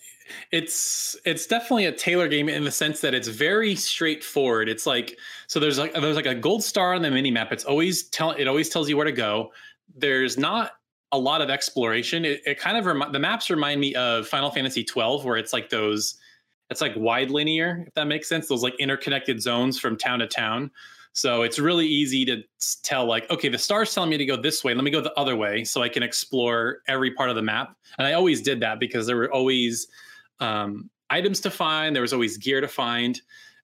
it's 0.52 1.16
it's 1.26 1.46
definitely 1.48 1.86
a 1.86 1.92
Taylor 1.92 2.28
game 2.28 2.50
in 2.50 2.64
the 2.64 2.72
sense 2.72 3.02
that 3.02 3.14
it's 3.14 3.28
very 3.28 3.76
straightforward. 3.76 4.70
It's 4.70 4.86
like 4.86 5.18
so 5.48 5.60
there's 5.60 5.78
like 5.78 5.94
there's 5.94 6.16
like 6.16 6.26
a 6.26 6.36
gold 6.36 6.64
star 6.64 6.94
on 6.94 7.02
the 7.02 7.12
mini 7.12 7.32
map. 7.32 7.52
It's 7.52 7.66
always 7.66 8.04
tell 8.04 8.32
it 8.32 8.48
always 8.48 8.70
tells 8.70 8.90
you 8.90 8.98
where 8.98 9.06
to 9.06 9.12
go. 9.12 9.52
There's 9.96 10.38
not 10.38 10.74
a 11.12 11.18
lot 11.18 11.42
of 11.42 11.50
exploration. 11.50 12.26
It, 12.26 12.42
it 12.46 12.60
kind 12.60 12.78
of 12.78 13.12
the 13.12 13.20
maps 13.20 13.50
remind 13.50 13.80
me 13.80 13.94
of 13.96 14.28
Final 14.28 14.50
Fantasy 14.50 14.84
12 14.84 15.26
where 15.26 15.38
it's 15.38 15.54
like 15.54 15.70
those 15.70 16.16
it's 16.70 16.82
like 16.82 16.94
wide 16.96 17.30
linear 17.30 17.84
if 17.88 17.94
that 17.94 18.08
makes 18.08 18.28
sense. 18.28 18.48
Those 18.48 18.64
like 18.64 18.76
interconnected 18.80 19.42
zones 19.42 19.80
from 19.80 19.98
town 19.98 20.20
to 20.20 20.28
town. 20.28 20.72
So 21.14 21.44
it's 21.44 21.60
really 21.60 21.86
easy 21.86 22.26
to 22.26 22.44
tell, 22.82 23.06
like, 23.06 23.30
okay, 23.30 23.48
the 23.48 23.58
star's 23.58 23.94
telling 23.94 24.10
me 24.10 24.18
to 24.18 24.26
go 24.26 24.36
this 24.36 24.64
way. 24.64 24.74
Let 24.74 24.84
me 24.84 24.90
go 24.90 25.00
the 25.00 25.14
other 25.14 25.36
way 25.36 25.64
so 25.64 25.84
I 25.84 25.90
can 25.90 26.02
explore 26.02 26.80
every 26.88 27.12
part 27.12 27.30
of 27.30 27.36
the 27.36 27.42
map. 27.44 27.78
And 28.00 28.08
I 28.08 28.14
always 28.14 28.42
did 28.42 28.60
that 28.62 28.80
because 28.80 29.06
there 29.06 29.16
were 29.16 29.32
always 29.32 29.88
um, 30.40 30.90
items 31.10 31.40
to 31.42 31.52
find. 31.52 31.96
There 31.96 32.02
was 32.02 32.14
always 32.14 32.38
gear 32.38 32.62
to 32.62 32.68
find. 32.68 33.22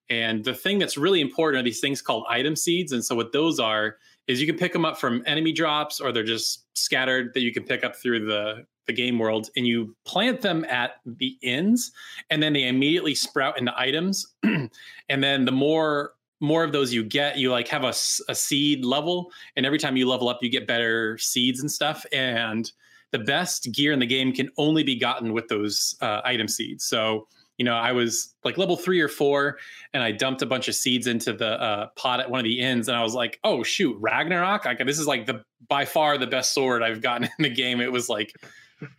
And 0.08 0.44
the 0.44 0.54
thing 0.54 0.78
that's 0.78 0.96
really 0.96 1.20
important 1.20 1.60
are 1.60 1.64
these 1.64 1.80
things 1.80 2.02
called 2.02 2.24
item 2.28 2.56
seeds. 2.56 2.92
And 2.92 3.04
so 3.04 3.14
what 3.14 3.32
those 3.32 3.60
are 3.60 3.96
is 4.26 4.40
you 4.40 4.46
can 4.46 4.56
pick 4.56 4.72
them 4.72 4.84
up 4.84 4.98
from 4.98 5.22
enemy 5.26 5.52
drops 5.52 6.00
or 6.00 6.12
they're 6.12 6.22
just 6.22 6.66
scattered 6.74 7.32
that 7.34 7.40
you 7.40 7.52
can 7.52 7.64
pick 7.64 7.84
up 7.84 7.96
through 7.96 8.26
the 8.26 8.66
the 8.86 8.92
game 8.92 9.18
world 9.18 9.50
and 9.56 9.66
you 9.68 9.94
plant 10.04 10.40
them 10.40 10.64
at 10.64 10.96
the 11.04 11.36
ends 11.44 11.92
and 12.30 12.42
then 12.42 12.52
they 12.52 12.66
immediately 12.66 13.14
sprout 13.14 13.56
into 13.56 13.72
items 13.78 14.26
and 14.42 14.70
then 15.08 15.44
the 15.44 15.52
more 15.52 16.14
more 16.40 16.64
of 16.64 16.72
those 16.72 16.92
you 16.92 17.04
get 17.04 17.38
you 17.38 17.52
like 17.52 17.68
have 17.68 17.84
a, 17.84 17.94
a 18.28 18.34
seed 18.34 18.84
level 18.84 19.30
and 19.54 19.64
every 19.64 19.78
time 19.78 19.96
you 19.96 20.08
level 20.08 20.28
up 20.28 20.38
you 20.42 20.50
get 20.50 20.66
better 20.66 21.16
seeds 21.18 21.60
and 21.60 21.70
stuff 21.70 22.04
and 22.12 22.72
the 23.12 23.18
best 23.18 23.72
gear 23.72 23.92
in 23.92 23.98
the 23.98 24.06
game 24.06 24.32
can 24.32 24.48
only 24.56 24.82
be 24.82 24.96
gotten 24.96 25.32
with 25.32 25.48
those 25.48 25.96
uh, 26.00 26.20
item 26.24 26.48
seeds 26.48 26.84
so 26.84 27.26
you 27.60 27.64
know, 27.64 27.74
I 27.74 27.92
was 27.92 28.34
like 28.42 28.56
level 28.56 28.74
three 28.74 29.02
or 29.02 29.08
four, 29.08 29.58
and 29.92 30.02
I 30.02 30.12
dumped 30.12 30.40
a 30.40 30.46
bunch 30.46 30.66
of 30.68 30.74
seeds 30.74 31.06
into 31.06 31.34
the 31.34 31.60
uh, 31.60 31.88
pot 31.94 32.18
at 32.18 32.30
one 32.30 32.40
of 32.40 32.44
the 32.44 32.58
inns, 32.58 32.88
and 32.88 32.96
I 32.96 33.02
was 33.02 33.12
like, 33.12 33.38
"Oh 33.44 33.62
shoot, 33.62 33.94
Ragnarok! 34.00 34.64
This 34.78 34.98
is 34.98 35.06
like 35.06 35.26
the 35.26 35.44
by 35.68 35.84
far 35.84 36.16
the 36.16 36.26
best 36.26 36.54
sword 36.54 36.82
I've 36.82 37.02
gotten 37.02 37.24
in 37.38 37.42
the 37.42 37.50
game." 37.50 37.82
It 37.82 37.92
was 37.92 38.08
like 38.08 38.32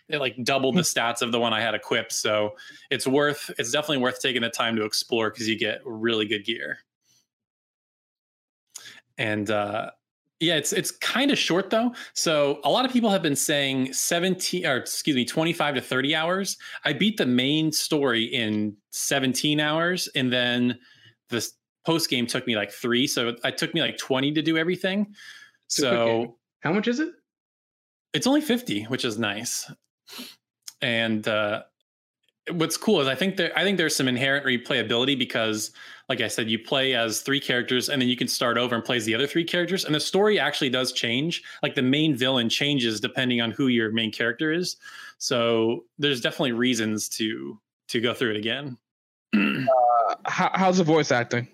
it 0.09 0.19
like 0.19 0.35
doubled 0.43 0.75
the 0.75 0.81
stats 0.81 1.23
of 1.23 1.31
the 1.31 1.39
one 1.39 1.53
I 1.53 1.59
had 1.59 1.73
equipped, 1.73 2.11
so 2.11 2.51
it's 2.91 3.07
worth 3.07 3.49
it's 3.57 3.71
definitely 3.71 3.97
worth 3.97 4.21
taking 4.21 4.43
the 4.43 4.51
time 4.51 4.75
to 4.75 4.85
explore 4.85 5.31
because 5.31 5.49
you 5.49 5.57
get 5.57 5.81
really 5.83 6.27
good 6.27 6.45
gear. 6.45 6.77
And 9.17 9.49
uh, 9.49 9.89
yeah, 10.41 10.55
it's 10.55 10.73
it's 10.73 10.89
kind 10.89 11.29
of 11.29 11.37
short 11.37 11.69
though. 11.69 11.93
So 12.13 12.59
a 12.63 12.69
lot 12.69 12.83
of 12.83 12.91
people 12.91 13.11
have 13.11 13.21
been 13.21 13.35
saying 13.35 13.93
17 13.93 14.65
or 14.65 14.77
excuse 14.77 15.15
me, 15.15 15.23
25 15.23 15.75
to 15.75 15.81
30 15.81 16.15
hours. 16.15 16.57
I 16.83 16.93
beat 16.93 17.17
the 17.17 17.27
main 17.27 17.71
story 17.71 18.23
in 18.23 18.75
17 18.89 19.59
hours 19.59 20.09
and 20.15 20.33
then 20.33 20.79
the 21.29 21.47
post 21.85 22.09
game 22.09 22.25
took 22.25 22.47
me 22.47 22.55
like 22.55 22.71
3, 22.71 23.05
so 23.05 23.35
it 23.43 23.57
took 23.57 23.73
me 23.75 23.81
like 23.81 23.97
20 23.97 24.33
to 24.33 24.41
do 24.41 24.57
everything. 24.57 25.13
So 25.67 26.35
how 26.61 26.73
much 26.73 26.87
is 26.87 26.99
it? 26.99 27.09
It's 28.13 28.25
only 28.25 28.41
50, 28.41 28.83
which 28.85 29.05
is 29.05 29.19
nice. 29.19 29.71
And 30.81 31.27
uh 31.27 31.63
what's 32.49 32.77
cool 32.77 33.01
is 33.01 33.07
I 33.07 33.15
think 33.15 33.37
there 33.37 33.51
I 33.57 33.63
think 33.63 33.77
there's 33.77 33.95
some 33.95 34.07
inherent 34.07 34.45
replayability 34.45 35.17
because 35.17 35.71
like 36.09 36.21
I 36.21 36.27
said 36.27 36.49
you 36.49 36.57
play 36.59 36.93
as 36.95 37.21
three 37.21 37.39
characters 37.39 37.89
and 37.89 38.01
then 38.01 38.09
you 38.09 38.17
can 38.17 38.27
start 38.27 38.57
over 38.57 38.73
and 38.75 38.83
play 38.83 38.97
as 38.97 39.05
the 39.05 39.13
other 39.13 39.27
three 39.27 39.43
characters. 39.43 39.85
And 39.85 39.93
the 39.93 39.99
story 39.99 40.39
actually 40.39 40.69
does 40.69 40.91
change. 40.91 41.43
Like 41.61 41.75
the 41.75 41.81
main 41.81 42.15
villain 42.15 42.49
changes 42.49 42.99
depending 42.99 43.41
on 43.41 43.51
who 43.51 43.67
your 43.67 43.91
main 43.91 44.11
character 44.11 44.51
is. 44.51 44.77
So 45.19 45.85
there's 45.99 46.21
definitely 46.21 46.53
reasons 46.53 47.07
to 47.09 47.59
to 47.89 48.01
go 48.01 48.13
through 48.13 48.31
it 48.31 48.37
again. 48.37 48.77
Uh, 50.07 50.15
how, 50.25 50.49
how's 50.55 50.79
the 50.79 50.83
voice 50.83 51.11
acting? 51.11 51.47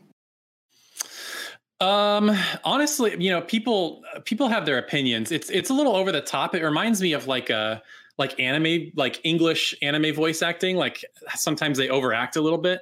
Um 1.81 2.31
honestly 2.63 3.15
you 3.21 3.29
know 3.29 3.41
people 3.41 4.03
people 4.23 4.47
have 4.47 4.65
their 4.65 4.77
opinions. 4.77 5.33
It's 5.33 5.49
it's 5.49 5.69
a 5.69 5.73
little 5.73 5.95
over 5.95 6.13
the 6.13 6.21
top. 6.21 6.55
It 6.55 6.63
reminds 6.63 7.01
me 7.01 7.11
of 7.11 7.27
like 7.27 7.49
a 7.49 7.83
like 8.17 8.39
anime, 8.39 8.91
like 8.95 9.21
English 9.23 9.75
anime 9.81 10.13
voice 10.13 10.41
acting. 10.41 10.75
Like 10.75 11.05
sometimes 11.35 11.77
they 11.77 11.89
overact 11.89 12.35
a 12.35 12.41
little 12.41 12.57
bit. 12.57 12.81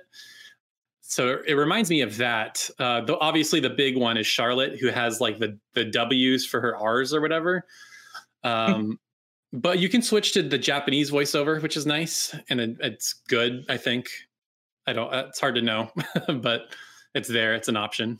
So 1.01 1.39
it 1.45 1.53
reminds 1.53 1.89
me 1.89 2.01
of 2.01 2.17
that. 2.17 2.67
Uh, 2.79 3.01
though 3.01 3.17
obviously 3.21 3.59
the 3.59 3.69
big 3.69 3.97
one 3.97 4.17
is 4.17 4.25
Charlotte, 4.25 4.79
who 4.79 4.87
has 4.87 5.21
like 5.21 5.37
the 5.37 5.57
the 5.73 5.85
W's 5.85 6.45
for 6.45 6.61
her 6.61 6.75
R's 6.75 7.13
or 7.13 7.21
whatever. 7.21 7.65
Um, 8.43 8.99
but 9.53 9.79
you 9.79 9.89
can 9.89 10.01
switch 10.01 10.33
to 10.33 10.41
the 10.41 10.57
Japanese 10.57 11.11
voiceover, 11.11 11.61
which 11.61 11.77
is 11.77 11.85
nice 11.85 12.35
and 12.49 12.59
it, 12.59 12.77
it's 12.79 13.13
good. 13.27 13.65
I 13.69 13.77
think. 13.77 14.07
I 14.87 14.93
don't. 14.93 15.13
It's 15.13 15.39
hard 15.39 15.55
to 15.55 15.61
know, 15.61 15.91
but 16.41 16.73
it's 17.13 17.27
there. 17.27 17.55
It's 17.55 17.67
an 17.67 17.77
option. 17.77 18.19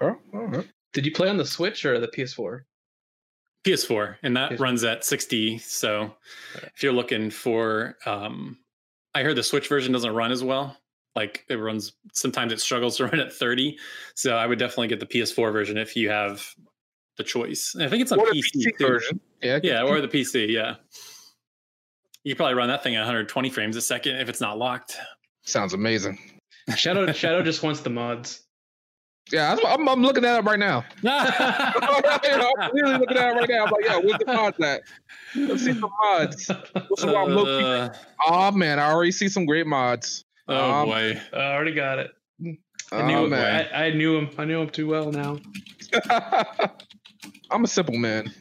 Okay. 0.00 0.66
Did 0.92 1.06
you 1.06 1.12
play 1.12 1.28
on 1.28 1.36
the 1.36 1.44
Switch 1.44 1.84
or 1.84 1.98
the 1.98 2.08
PS4? 2.08 2.60
PS4, 3.64 4.16
and 4.22 4.36
that 4.36 4.52
PS4. 4.52 4.60
runs 4.60 4.84
at 4.84 5.04
60. 5.04 5.58
So 5.58 6.14
if 6.74 6.82
you're 6.82 6.92
looking 6.92 7.30
for, 7.30 7.96
um, 8.06 8.58
I 9.14 9.22
heard 9.22 9.36
the 9.36 9.42
Switch 9.42 9.68
version 9.68 9.92
doesn't 9.92 10.14
run 10.14 10.32
as 10.32 10.42
well. 10.42 10.76
Like 11.14 11.44
it 11.48 11.56
runs, 11.56 11.92
sometimes 12.12 12.52
it 12.52 12.60
struggles 12.60 12.96
to 12.98 13.04
run 13.04 13.20
at 13.20 13.32
30. 13.32 13.76
So 14.14 14.36
I 14.36 14.46
would 14.46 14.58
definitely 14.58 14.88
get 14.88 15.00
the 15.00 15.06
PS4 15.06 15.52
version 15.52 15.76
if 15.76 15.96
you 15.96 16.10
have 16.10 16.44
the 17.16 17.24
choice. 17.24 17.74
And 17.74 17.84
I 17.84 17.88
think 17.88 18.02
it's 18.02 18.12
on 18.12 18.20
or 18.20 18.26
PC, 18.26 18.66
PC 18.66 18.78
version. 18.78 19.20
Yeah, 19.42 19.60
yeah, 19.62 19.82
or 19.82 20.00
the 20.00 20.08
PC. 20.08 20.48
Yeah, 20.48 20.76
you 22.24 22.36
probably 22.36 22.54
run 22.54 22.68
that 22.68 22.82
thing 22.82 22.94
at 22.94 23.00
120 23.00 23.50
frames 23.50 23.76
a 23.76 23.80
second 23.80 24.16
if 24.16 24.28
it's 24.28 24.40
not 24.40 24.58
locked. 24.58 24.96
Sounds 25.44 25.74
amazing. 25.74 26.18
Shadow 26.76 27.10
Shadow 27.12 27.42
just 27.42 27.62
wants 27.62 27.80
the 27.80 27.90
mods. 27.90 28.41
Yeah, 29.30 29.56
I'm, 29.66 29.88
I'm, 29.88 30.02
looking 30.02 30.24
at 30.24 30.40
it 30.40 30.44
right 30.44 30.58
now. 30.58 30.84
I'm 31.04 32.70
really 32.74 32.98
looking 32.98 33.16
at 33.16 33.30
it 33.30 33.40
right 33.40 33.48
now. 33.48 33.64
I'm 33.64 33.70
like, 33.70 33.84
yeah, 33.84 33.98
where's 33.98 34.18
the 34.18 34.26
mods 34.26 34.60
at? 34.60 34.82
Let's 35.34 35.64
see 35.64 35.72
some 35.72 35.90
mods. 36.02 36.50
Uh, 36.50 37.88
oh 38.26 38.50
man, 38.50 38.78
I 38.78 38.90
already 38.90 39.12
see 39.12 39.28
some 39.28 39.46
great 39.46 39.66
mods. 39.66 40.24
Oh 40.48 40.70
um, 40.72 40.88
boy, 40.88 41.20
I 41.32 41.54
already 41.54 41.72
got 41.72 41.98
it. 41.98 42.10
I 42.92 43.02
knew 43.06 43.14
oh, 43.14 43.24
him. 43.24 43.30
Man. 43.30 43.68
I, 43.72 43.86
I, 43.86 43.90
knew 43.90 44.18
him. 44.18 44.30
I 44.36 44.44
knew 44.44 44.60
him 44.60 44.68
too 44.68 44.88
well 44.88 45.10
now. 45.10 45.38
I'm 47.50 47.64
a 47.64 47.68
simple 47.68 47.96
man. 47.96 48.32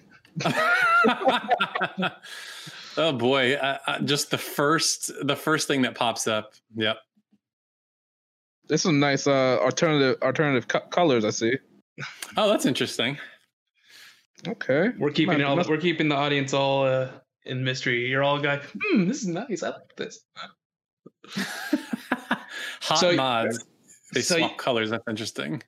oh 2.98 3.14
boy, 3.14 3.58
just 4.04 4.32
the 4.32 4.38
first 4.38 5.12
the 5.26 5.36
first 5.36 5.68
thing 5.68 5.84
that 5.84 5.96
pops 5.96 6.28
up. 6.28 6.54
Yep. 6.76 6.98
There's 8.72 8.84
some 8.84 9.02
nice 9.02 9.28
uh, 9.28 9.58
alternative 9.60 10.22
alternative 10.22 10.66
co- 10.70 10.88
colors 10.92 11.26
I 11.26 11.32
see. 11.32 11.58
Oh, 12.38 12.48
that's 12.48 12.66
interesting. 12.66 13.18
Okay, 14.48 14.92
we're 14.98 15.12
keeping 15.12 15.42
it 15.42 15.44
all, 15.44 15.58
we're 15.68 15.76
keeping 15.76 16.08
the 16.08 16.16
audience 16.16 16.54
all 16.54 16.86
uh, 16.86 17.10
in 17.44 17.66
mystery. 17.66 18.08
You're 18.08 18.24
all 18.24 18.40
going, 18.40 18.62
hmm, 18.82 19.10
this 19.10 19.24
is 19.24 19.28
nice. 19.28 19.62
I 19.62 19.72
like 19.72 19.96
this. 19.98 20.24
Hot 22.84 22.98
so, 22.98 23.14
mods. 23.14 23.66
They 24.14 24.22
so 24.22 24.38
swap 24.38 24.58
colors. 24.58 24.90
That's 24.90 25.04
interesting. 25.06 25.62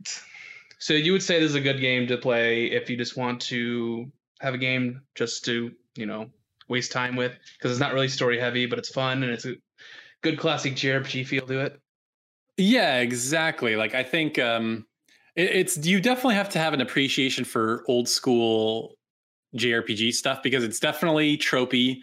So 0.79 0.93
you 0.93 1.11
would 1.11 1.23
say 1.23 1.41
this 1.41 1.49
is 1.49 1.55
a 1.55 1.61
good 1.61 1.81
game 1.81 2.07
to 2.07 2.17
play 2.17 2.67
if 2.67 2.89
you 2.89 2.95
just 2.95 3.17
want 3.17 3.41
to 3.41 4.09
have 4.39 4.53
a 4.53 4.57
game 4.57 5.01
just 5.13 5.43
to 5.43 5.73
you 5.95 6.05
know 6.05 6.27
waste 6.69 6.93
time 6.93 7.17
with 7.17 7.33
because 7.57 7.71
it's 7.71 7.81
not 7.81 7.93
really 7.93 8.07
story 8.07 8.39
heavy, 8.39 8.65
but 8.65 8.79
it's 8.79 8.93
fun 8.93 9.23
and 9.23 9.31
it's 9.33 9.45
a 9.45 9.55
good 10.21 10.39
classic 10.39 10.75
JRPG 10.75 11.27
feel 11.27 11.45
to 11.45 11.59
it. 11.65 11.81
Yeah, 12.57 12.99
exactly. 12.99 13.75
Like 13.75 13.95
I 13.95 14.03
think 14.03 14.39
um 14.39 14.85
it, 15.35 15.49
it's 15.51 15.85
you 15.85 15.99
definitely 15.99 16.35
have 16.35 16.49
to 16.49 16.59
have 16.59 16.73
an 16.73 16.81
appreciation 16.81 17.45
for 17.45 17.83
old 17.87 18.07
school 18.07 18.95
JRPG 19.55 20.13
stuff 20.13 20.43
because 20.43 20.63
it's 20.63 20.79
definitely 20.79 21.37
tropey. 21.37 21.99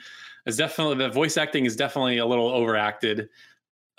It's 0.47 0.57
definitely 0.57 0.97
the 0.97 1.09
voice 1.11 1.37
acting 1.37 1.67
is 1.67 1.77
definitely 1.77 2.19
a 2.19 2.27
little 2.27 2.49
overacted. 2.49 3.29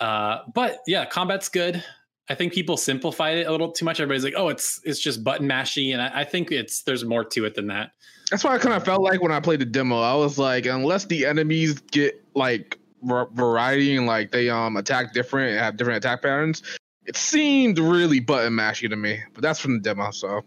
Uh, 0.00 0.38
but 0.54 0.80
yeah, 0.86 1.04
combat's 1.04 1.48
good. 1.48 1.82
I 2.28 2.34
think 2.34 2.52
people 2.52 2.76
simplified 2.76 3.38
it 3.38 3.46
a 3.46 3.50
little 3.50 3.70
too 3.70 3.84
much. 3.84 4.00
Everybody's 4.00 4.24
like, 4.24 4.34
"Oh, 4.36 4.48
it's 4.48 4.80
it's 4.84 5.00
just 5.00 5.22
button 5.22 5.46
mashy," 5.48 5.92
and 5.92 6.00
I, 6.00 6.20
I 6.20 6.24
think 6.24 6.50
it's 6.50 6.82
there's 6.82 7.04
more 7.04 7.24
to 7.24 7.44
it 7.44 7.54
than 7.54 7.66
that. 7.68 7.92
That's 8.30 8.44
why 8.44 8.54
I 8.54 8.58
kind 8.58 8.74
of 8.74 8.84
felt 8.84 9.02
like 9.02 9.20
when 9.20 9.32
I 9.32 9.40
played 9.40 9.60
the 9.60 9.66
demo. 9.66 10.00
I 10.00 10.14
was 10.14 10.38
like, 10.38 10.66
unless 10.66 11.04
the 11.04 11.26
enemies 11.26 11.80
get 11.80 12.24
like 12.34 12.78
variety 13.02 13.96
and 13.96 14.06
like 14.06 14.30
they 14.30 14.48
um 14.48 14.76
attack 14.76 15.12
different 15.12 15.50
and 15.50 15.58
have 15.58 15.76
different 15.76 16.04
attack 16.04 16.22
patterns. 16.22 16.62
It 17.04 17.16
seemed 17.16 17.78
really 17.78 18.20
button 18.20 18.52
mashy 18.52 18.88
to 18.88 18.96
me, 18.96 19.20
but 19.34 19.42
that's 19.42 19.58
from 19.58 19.74
the 19.74 19.80
demo, 19.80 20.10
so 20.12 20.42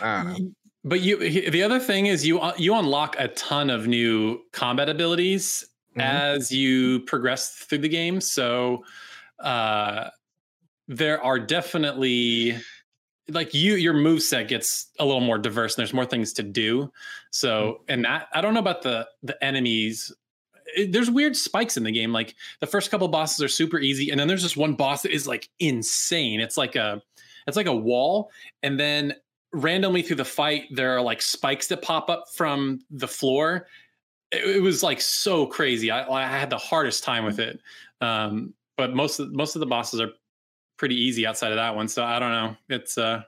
I 0.00 0.22
don't 0.22 0.32
know. 0.32 0.52
But 0.84 1.00
you, 1.00 1.18
the 1.50 1.62
other 1.62 1.78
thing 1.78 2.06
is 2.06 2.26
you 2.26 2.40
you 2.56 2.74
unlock 2.74 3.16
a 3.18 3.28
ton 3.28 3.70
of 3.70 3.86
new 3.86 4.40
combat 4.52 4.88
abilities 4.88 5.64
mm-hmm. 5.90 6.00
as 6.00 6.50
you 6.50 7.00
progress 7.00 7.54
through 7.54 7.78
the 7.78 7.88
game. 7.88 8.20
So 8.20 8.84
uh, 9.38 10.08
there 10.88 11.22
are 11.22 11.38
definitely 11.38 12.56
like 13.28 13.54
you 13.54 13.74
your 13.74 13.94
move 13.94 14.22
set 14.22 14.48
gets 14.48 14.88
a 14.98 15.04
little 15.04 15.20
more 15.20 15.38
diverse 15.38 15.76
and 15.76 15.80
there's 15.80 15.94
more 15.94 16.04
things 16.04 16.32
to 16.32 16.42
do 16.42 16.90
so 17.30 17.50
mm-hmm. 17.50 17.82
and 17.88 18.04
that 18.04 18.26
i 18.34 18.40
don't 18.40 18.52
know 18.52 18.60
about 18.60 18.82
the 18.82 19.06
the 19.22 19.42
enemies 19.44 20.12
it, 20.76 20.92
there's 20.92 21.10
weird 21.10 21.36
spikes 21.36 21.76
in 21.76 21.84
the 21.84 21.92
game. 21.92 22.12
Like 22.12 22.34
the 22.60 22.66
first 22.66 22.90
couple 22.90 23.08
bosses 23.08 23.42
are 23.42 23.48
super 23.48 23.78
easy, 23.78 24.10
and 24.10 24.18
then 24.18 24.28
there's 24.28 24.42
this 24.42 24.56
one 24.56 24.74
boss 24.74 25.02
that 25.02 25.12
is 25.12 25.26
like 25.26 25.48
insane. 25.58 26.40
It's 26.40 26.56
like 26.56 26.76
a 26.76 27.02
it's 27.46 27.56
like 27.56 27.66
a 27.66 27.76
wall, 27.76 28.30
and 28.62 28.78
then 28.78 29.14
randomly 29.52 30.00
through 30.00 30.16
the 30.16 30.24
fight 30.24 30.64
there 30.70 30.96
are 30.96 31.02
like 31.02 31.20
spikes 31.20 31.66
that 31.68 31.82
pop 31.82 32.08
up 32.10 32.24
from 32.34 32.80
the 32.90 33.08
floor. 33.08 33.66
It, 34.30 34.56
it 34.56 34.62
was 34.62 34.82
like 34.82 35.00
so 35.00 35.46
crazy. 35.46 35.90
I, 35.90 36.08
I 36.08 36.26
had 36.26 36.50
the 36.50 36.58
hardest 36.58 37.04
time 37.04 37.24
with 37.24 37.38
it. 37.38 37.60
Um, 38.00 38.54
but 38.76 38.94
most 38.94 39.20
of 39.20 39.32
most 39.32 39.54
of 39.54 39.60
the 39.60 39.66
bosses 39.66 40.00
are 40.00 40.10
pretty 40.76 40.96
easy 40.96 41.26
outside 41.26 41.52
of 41.52 41.56
that 41.56 41.76
one. 41.76 41.88
So 41.88 42.02
I 42.04 42.18
don't 42.18 42.32
know. 42.32 42.56
It's 42.68 42.98
uh 42.98 43.22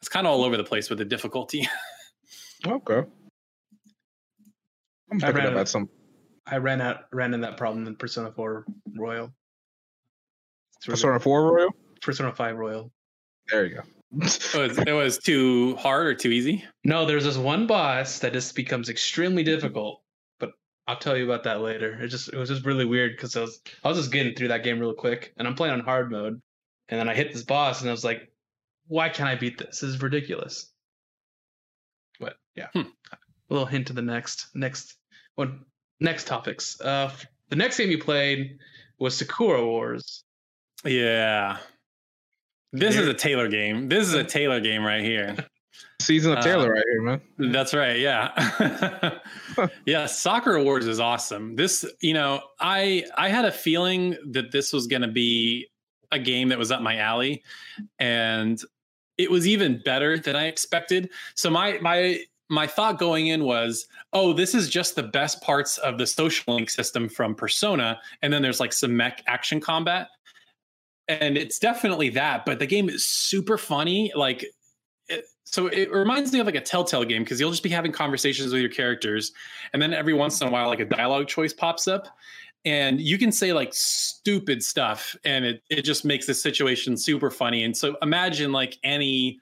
it's 0.00 0.08
kind 0.08 0.26
of 0.26 0.32
all 0.32 0.44
over 0.44 0.56
the 0.56 0.64
place 0.64 0.88
with 0.88 0.98
the 0.98 1.04
difficulty. 1.04 1.68
okay. 2.66 3.02
I'm 5.10 5.20
picking 5.20 5.42
up 5.42 5.54
at 5.54 5.68
some 5.68 5.88
I 6.46 6.56
ran 6.56 6.80
out 6.80 7.04
ran 7.12 7.34
in 7.34 7.40
that 7.42 7.56
problem 7.56 7.86
in 7.86 7.96
Persona 7.96 8.32
4 8.32 8.64
Royal. 8.96 9.32
It's 10.76 10.88
really- 10.88 10.94
Persona 10.96 11.20
4 11.20 11.52
Royal? 11.54 11.70
Persona 12.00 12.34
5 12.34 12.56
Royal. 12.56 12.92
There 13.48 13.66
you 13.66 13.74
go. 13.76 13.82
It 14.14 14.54
was, 14.54 14.78
it 14.78 14.92
was 14.92 15.18
too 15.18 15.74
hard 15.76 16.06
or 16.06 16.14
too 16.14 16.28
easy. 16.30 16.64
No, 16.84 17.06
there's 17.06 17.24
this 17.24 17.38
one 17.38 17.66
boss 17.66 18.18
that 18.18 18.32
just 18.34 18.54
becomes 18.54 18.90
extremely 18.90 19.42
difficult, 19.42 20.02
but 20.38 20.50
I'll 20.86 20.98
tell 20.98 21.16
you 21.16 21.24
about 21.24 21.44
that 21.44 21.60
later. 21.62 21.98
It 22.02 22.08
just 22.08 22.28
it 22.28 22.36
was 22.36 22.50
just 22.50 22.66
really 22.66 22.84
weird 22.84 23.12
because 23.16 23.34
I 23.36 23.40
was 23.40 23.62
I 23.84 23.88
was 23.88 23.96
just 23.96 24.12
getting 24.12 24.34
through 24.34 24.48
that 24.48 24.64
game 24.64 24.78
real 24.78 24.92
quick, 24.92 25.32
and 25.38 25.48
I'm 25.48 25.54
playing 25.54 25.72
on 25.72 25.80
hard 25.80 26.10
mode, 26.10 26.42
and 26.90 27.00
then 27.00 27.08
I 27.08 27.14
hit 27.14 27.32
this 27.32 27.42
boss, 27.42 27.80
and 27.80 27.88
I 27.88 27.92
was 27.92 28.04
like, 28.04 28.30
"Why 28.86 29.08
can't 29.08 29.30
I 29.30 29.34
beat 29.36 29.56
this? 29.56 29.80
This 29.80 29.90
is 29.90 30.02
ridiculous." 30.02 30.70
But 32.20 32.36
yeah, 32.54 32.68
Hmm. 32.74 32.80
a 33.10 33.18
little 33.48 33.66
hint 33.66 33.86
to 33.86 33.92
the 33.94 34.02
next 34.02 34.48
next 34.54 34.98
one 35.36 35.64
next 36.02 36.26
topics. 36.26 36.80
Uh, 36.80 37.10
the 37.48 37.56
next 37.56 37.78
game 37.78 37.90
you 37.90 37.98
played 37.98 38.58
was 38.98 39.16
Sakura 39.16 39.64
Wars. 39.64 40.24
Yeah. 40.84 41.58
This 42.72 42.96
is 42.96 43.06
a 43.06 43.14
Taylor 43.14 43.48
game. 43.48 43.88
This 43.88 44.06
is 44.08 44.14
a 44.14 44.24
Taylor 44.38 44.60
game 44.60 44.82
right 44.84 45.02
here. 45.02 45.36
Season 46.00 46.32
of 46.32 46.38
Uh, 46.38 46.42
Taylor 46.42 46.72
right 46.72 46.84
here, 46.90 47.02
man. 47.02 47.20
That's 47.52 47.74
right. 47.74 47.98
Yeah. 47.98 49.18
yeah. 49.86 50.06
Sakura 50.06 50.62
Wars 50.62 50.86
is 50.86 50.98
awesome. 50.98 51.54
This, 51.54 51.84
you 52.00 52.14
know, 52.14 52.40
I 52.60 53.04
I 53.16 53.28
had 53.28 53.44
a 53.44 53.52
feeling 53.52 54.16
that 54.32 54.52
this 54.52 54.72
was 54.72 54.86
going 54.86 55.02
to 55.02 55.08
be 55.08 55.68
a 56.10 56.18
game 56.18 56.48
that 56.48 56.58
was 56.58 56.72
up 56.72 56.82
my 56.82 56.96
alley, 56.98 57.42
and 57.98 58.60
it 59.18 59.30
was 59.30 59.46
even 59.46 59.80
better 59.84 60.18
than 60.18 60.34
I 60.34 60.46
expected. 60.46 61.10
So 61.36 61.50
my 61.50 61.78
my 61.80 62.24
my 62.52 62.66
thought 62.66 62.98
going 62.98 63.28
in 63.28 63.44
was, 63.44 63.86
oh, 64.12 64.34
this 64.34 64.54
is 64.54 64.68
just 64.68 64.94
the 64.94 65.02
best 65.02 65.40
parts 65.40 65.78
of 65.78 65.96
the 65.96 66.06
social 66.06 66.54
link 66.54 66.68
system 66.68 67.08
from 67.08 67.34
Persona, 67.34 67.98
and 68.20 68.30
then 68.30 68.42
there's 68.42 68.60
like 68.60 68.74
some 68.74 68.94
mech 68.94 69.22
action 69.26 69.58
combat. 69.58 70.08
And 71.08 71.38
it's 71.38 71.58
definitely 71.58 72.10
that, 72.10 72.44
but 72.44 72.58
the 72.58 72.66
game 72.66 72.90
is 72.90 73.08
super 73.08 73.56
funny. 73.56 74.12
Like 74.14 74.44
it, 75.08 75.24
so 75.44 75.68
it 75.68 75.90
reminds 75.90 76.30
me 76.30 76.40
of 76.40 76.46
like 76.46 76.54
a 76.54 76.60
telltale 76.60 77.04
game 77.04 77.24
because 77.24 77.40
you'll 77.40 77.50
just 77.50 77.62
be 77.62 77.70
having 77.70 77.90
conversations 77.90 78.52
with 78.52 78.60
your 78.60 78.70
characters 78.70 79.32
and 79.72 79.80
then 79.80 79.94
every 79.94 80.14
once 80.14 80.40
in 80.40 80.48
a 80.48 80.50
while 80.50 80.68
like 80.68 80.80
a 80.80 80.84
dialogue 80.84 81.26
choice 81.26 81.52
pops 81.52 81.88
up 81.88 82.06
and 82.64 83.00
you 83.00 83.18
can 83.18 83.32
say 83.32 83.52
like 83.52 83.74
stupid 83.74 84.62
stuff 84.62 85.16
and 85.24 85.44
it, 85.44 85.62
it 85.68 85.82
just 85.82 86.04
makes 86.04 86.26
the 86.26 86.34
situation 86.34 86.96
super 86.96 87.30
funny 87.30 87.64
and 87.64 87.76
so 87.76 87.96
imagine 88.00 88.52
like 88.52 88.78
any 88.84 89.40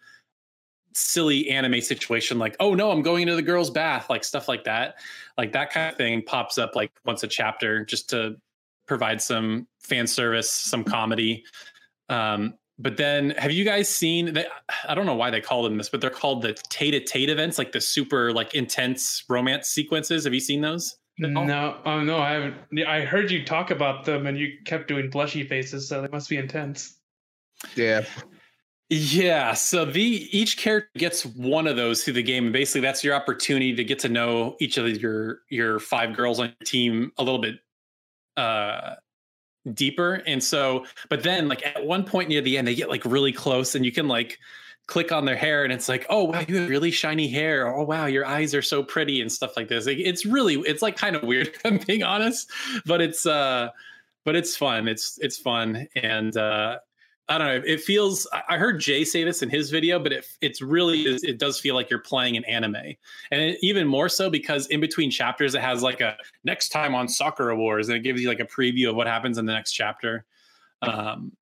silly 0.92 1.48
anime 1.48 1.80
situation 1.80 2.38
like 2.38 2.56
oh 2.60 2.74
no 2.74 2.90
i'm 2.90 3.02
going 3.02 3.22
into 3.22 3.36
the 3.36 3.42
girl's 3.42 3.70
bath 3.70 4.10
like 4.10 4.24
stuff 4.24 4.48
like 4.48 4.64
that 4.64 4.96
like 5.38 5.52
that 5.52 5.70
kind 5.70 5.90
of 5.90 5.96
thing 5.96 6.22
pops 6.22 6.58
up 6.58 6.74
like 6.74 6.90
once 7.04 7.22
a 7.22 7.28
chapter 7.28 7.84
just 7.84 8.10
to 8.10 8.34
provide 8.86 9.22
some 9.22 9.66
fan 9.80 10.06
service 10.06 10.50
some 10.50 10.82
comedy 10.82 11.44
um, 12.08 12.54
but 12.78 12.96
then 12.96 13.30
have 13.30 13.52
you 13.52 13.64
guys 13.64 13.88
seen 13.88 14.34
that 14.34 14.48
i 14.88 14.94
don't 14.94 15.06
know 15.06 15.14
why 15.14 15.30
they 15.30 15.40
call 15.40 15.62
them 15.62 15.76
this 15.76 15.88
but 15.88 16.00
they're 16.00 16.10
called 16.10 16.42
the 16.42 16.54
tête-à-tête 16.70 17.28
events 17.28 17.56
like 17.56 17.70
the 17.70 17.80
super 17.80 18.32
like 18.32 18.54
intense 18.54 19.22
romance 19.28 19.68
sequences 19.68 20.24
have 20.24 20.34
you 20.34 20.40
seen 20.40 20.60
those 20.60 20.96
No, 21.44 21.76
oh 21.84 22.00
no, 22.02 22.18
I 22.18 22.30
haven't. 22.30 22.86
I 22.86 23.02
heard 23.02 23.30
you 23.30 23.44
talk 23.44 23.70
about 23.70 24.06
them, 24.06 24.26
and 24.26 24.38
you 24.38 24.52
kept 24.64 24.88
doing 24.88 25.10
blushy 25.10 25.46
faces, 25.46 25.86
so 25.86 26.00
they 26.00 26.08
must 26.08 26.30
be 26.30 26.38
intense. 26.38 26.96
Yeah. 27.76 28.04
Yeah, 28.92 29.54
so 29.54 29.84
the 29.84 30.00
each 30.36 30.56
character 30.56 30.90
gets 30.98 31.24
one 31.24 31.68
of 31.68 31.76
those 31.76 32.02
through 32.02 32.14
the 32.14 32.24
game, 32.24 32.44
and 32.46 32.52
basically 32.52 32.80
that's 32.80 33.04
your 33.04 33.14
opportunity 33.14 33.72
to 33.76 33.84
get 33.84 34.00
to 34.00 34.08
know 34.08 34.56
each 34.60 34.78
of 34.78 34.88
your 35.00 35.40
your 35.48 35.78
five 35.78 36.16
girls 36.16 36.40
on 36.40 36.46
your 36.46 36.66
team 36.66 37.12
a 37.16 37.22
little 37.22 37.38
bit 37.40 37.56
uh 38.36 38.96
deeper. 39.74 40.22
And 40.26 40.42
so, 40.42 40.86
but 41.10 41.22
then 41.22 41.48
like 41.48 41.66
at 41.66 41.84
one 41.86 42.04
point 42.04 42.28
near 42.30 42.42
the 42.42 42.58
end, 42.58 42.68
they 42.68 42.74
get 42.74 42.90
like 42.90 43.04
really 43.04 43.32
close, 43.32 43.74
and 43.74 43.84
you 43.84 43.92
can 43.92 44.08
like 44.08 44.38
click 44.88 45.12
on 45.12 45.24
their 45.26 45.36
hair, 45.36 45.64
and 45.64 45.72
it's 45.72 45.88
like, 45.88 46.06
oh 46.10 46.24
wow, 46.24 46.44
you 46.48 46.56
have 46.60 46.70
really 46.70 46.90
shiny 46.92 47.28
hair. 47.28 47.68
Oh 47.74 47.84
wow, 47.84 48.06
your 48.06 48.26
eyes 48.26 48.54
are 48.54 48.62
so 48.62 48.82
pretty 48.82 49.20
and 49.22 49.32
stuff 49.32 49.56
like 49.56 49.68
this. 49.68 49.86
Like, 49.86 49.98
it's 49.98 50.26
really, 50.26 50.56
it's 50.66 50.82
like 50.82 50.96
kind 50.96 51.16
of 51.16 51.22
weird. 51.24 51.50
I'm 51.64 51.78
being 51.78 52.02
honest, 52.04 52.50
but 52.86 53.00
it's 53.02 53.26
uh, 53.26 53.70
but 54.24 54.36
it's 54.36 54.56
fun. 54.56 54.88
It's 54.88 55.18
it's 55.22 55.38
fun, 55.38 55.88
and 55.96 56.36
uh 56.36 56.78
I 57.30 57.38
don't 57.38 57.46
know. 57.46 57.62
It 57.64 57.80
feels. 57.80 58.26
I- 58.48 58.58
heard 58.58 58.80
Jay 58.80 59.04
say 59.04 59.22
this 59.22 59.40
in 59.40 59.48
his 59.48 59.70
video, 59.70 60.00
but 60.00 60.12
it 60.12 60.26
it's 60.40 60.60
really. 60.60 61.02
It 61.02 61.38
does 61.38 61.60
feel 61.60 61.76
like 61.76 61.88
you're 61.88 62.00
playing 62.00 62.36
an 62.36 62.44
anime, 62.44 62.74
and 63.30 63.40
it, 63.40 63.58
even 63.62 63.86
more 63.86 64.08
so 64.08 64.28
because 64.28 64.66
in 64.66 64.80
between 64.80 65.10
chapters 65.12 65.54
it 65.54 65.60
has 65.62 65.80
like 65.82 66.00
a 66.00 66.16
next 66.42 66.70
time 66.70 66.94
on 66.94 67.08
Sakura 67.08 67.56
Wars, 67.56 67.88
and 67.88 67.96
it 67.96 68.00
gives 68.00 68.20
you 68.20 68.28
like 68.28 68.40
a 68.40 68.44
preview 68.44 68.90
of 68.90 68.96
what 68.96 69.06
happens 69.06 69.38
in 69.38 69.46
the 69.46 69.52
next 69.52 69.72
chapter. 69.72 70.24
Um, 70.82 71.32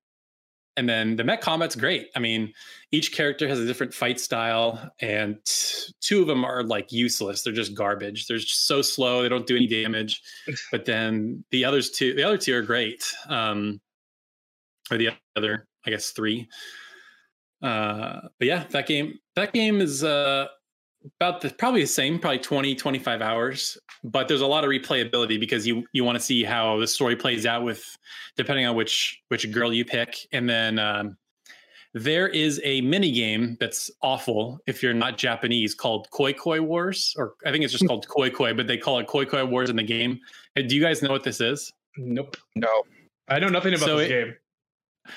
and 0.76 0.88
then 0.88 1.16
the 1.16 1.24
mech 1.24 1.40
combat's 1.40 1.74
great. 1.74 2.08
I 2.14 2.20
mean, 2.20 2.52
each 2.92 3.12
character 3.12 3.48
has 3.48 3.58
a 3.58 3.66
different 3.66 3.94
fight 3.94 4.20
style, 4.20 4.92
and 5.00 5.36
t- 5.44 5.92
two 6.00 6.20
of 6.20 6.28
them 6.28 6.44
are 6.44 6.62
like 6.62 6.92
useless. 6.92 7.42
They're 7.42 7.52
just 7.52 7.74
garbage. 7.74 8.26
They're 8.26 8.38
just 8.38 8.66
so 8.66 8.82
slow. 8.82 9.22
They 9.22 9.28
don't 9.28 9.46
do 9.46 9.56
any 9.56 9.66
damage. 9.66 10.22
But 10.70 10.84
then 10.84 11.44
the 11.50 11.64
others 11.64 11.90
two, 11.90 12.14
the 12.14 12.22
other 12.24 12.38
two 12.38 12.54
are 12.54 12.62
great. 12.62 13.04
Um, 13.28 13.80
or 14.90 14.98
the 14.98 15.10
other, 15.36 15.66
I 15.86 15.90
guess 15.90 16.10
three. 16.10 16.48
Uh, 17.62 18.20
but 18.38 18.46
yeah, 18.46 18.64
that 18.70 18.86
game, 18.86 19.18
that 19.34 19.52
game 19.52 19.80
is 19.80 20.04
uh, 20.04 20.46
about 21.20 21.40
the 21.40 21.50
probably 21.50 21.80
the 21.80 21.86
same, 21.86 22.18
probably 22.18 22.38
20, 22.38 22.74
25 22.74 23.20
hours. 23.22 23.76
But 24.04 24.28
there's 24.28 24.40
a 24.42 24.46
lot 24.46 24.64
of 24.64 24.70
replayability 24.70 25.40
because 25.40 25.66
you 25.66 25.84
you 25.92 26.04
want 26.04 26.16
to 26.16 26.24
see 26.24 26.44
how 26.44 26.78
the 26.78 26.86
story 26.86 27.16
plays 27.16 27.46
out 27.46 27.64
with 27.64 27.84
depending 28.36 28.64
on 28.66 28.76
which 28.76 29.20
which 29.28 29.50
girl 29.50 29.72
you 29.72 29.84
pick, 29.84 30.28
and 30.30 30.48
then 30.48 30.78
um, 30.78 31.16
there 31.94 32.28
is 32.28 32.60
a 32.62 32.80
mini 32.82 33.10
game 33.10 33.56
that's 33.58 33.90
awful 34.02 34.60
if 34.68 34.80
you're 34.82 34.94
not 34.94 35.18
Japanese 35.18 35.74
called 35.74 36.08
Koi 36.10 36.32
Koi 36.32 36.60
Wars, 36.62 37.12
or 37.18 37.34
I 37.44 37.50
think 37.50 37.64
it's 37.64 37.72
just 37.72 37.88
called 37.88 38.06
Koi 38.06 38.30
Koi, 38.30 38.54
but 38.54 38.68
they 38.68 38.76
call 38.78 39.00
it 39.00 39.08
Koi 39.08 39.24
Koi 39.24 39.44
Wars 39.44 39.68
in 39.70 39.74
the 39.76 39.82
game. 39.82 40.20
Do 40.54 40.76
you 40.76 40.80
guys 40.82 41.02
know 41.02 41.10
what 41.10 41.24
this 41.24 41.40
is? 41.40 41.72
Nope, 41.96 42.36
No. 42.54 42.68
I 43.28 43.40
know 43.40 43.48
nothing 43.48 43.74
about 43.74 43.86
So 43.86 43.96
this 43.96 44.06
it- 44.06 44.08
game. 44.10 44.34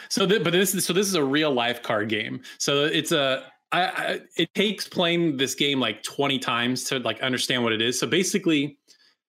So, 0.09 0.25
th- 0.25 0.43
but 0.43 0.53
this 0.53 0.73
is 0.73 0.85
so 0.85 0.93
this 0.93 1.07
is 1.07 1.15
a 1.15 1.23
real 1.23 1.51
life 1.51 1.81
card 1.81 2.09
game. 2.09 2.41
So 2.57 2.85
it's 2.85 3.11
a 3.11 3.43
I, 3.71 3.81
I 3.83 4.19
it 4.37 4.53
takes 4.53 4.87
playing 4.87 5.37
this 5.37 5.55
game 5.55 5.79
like 5.79 6.03
twenty 6.03 6.39
times 6.39 6.83
to 6.85 6.99
like 6.99 7.21
understand 7.21 7.63
what 7.63 7.73
it 7.73 7.81
is. 7.81 7.99
So 7.99 8.07
basically, 8.07 8.77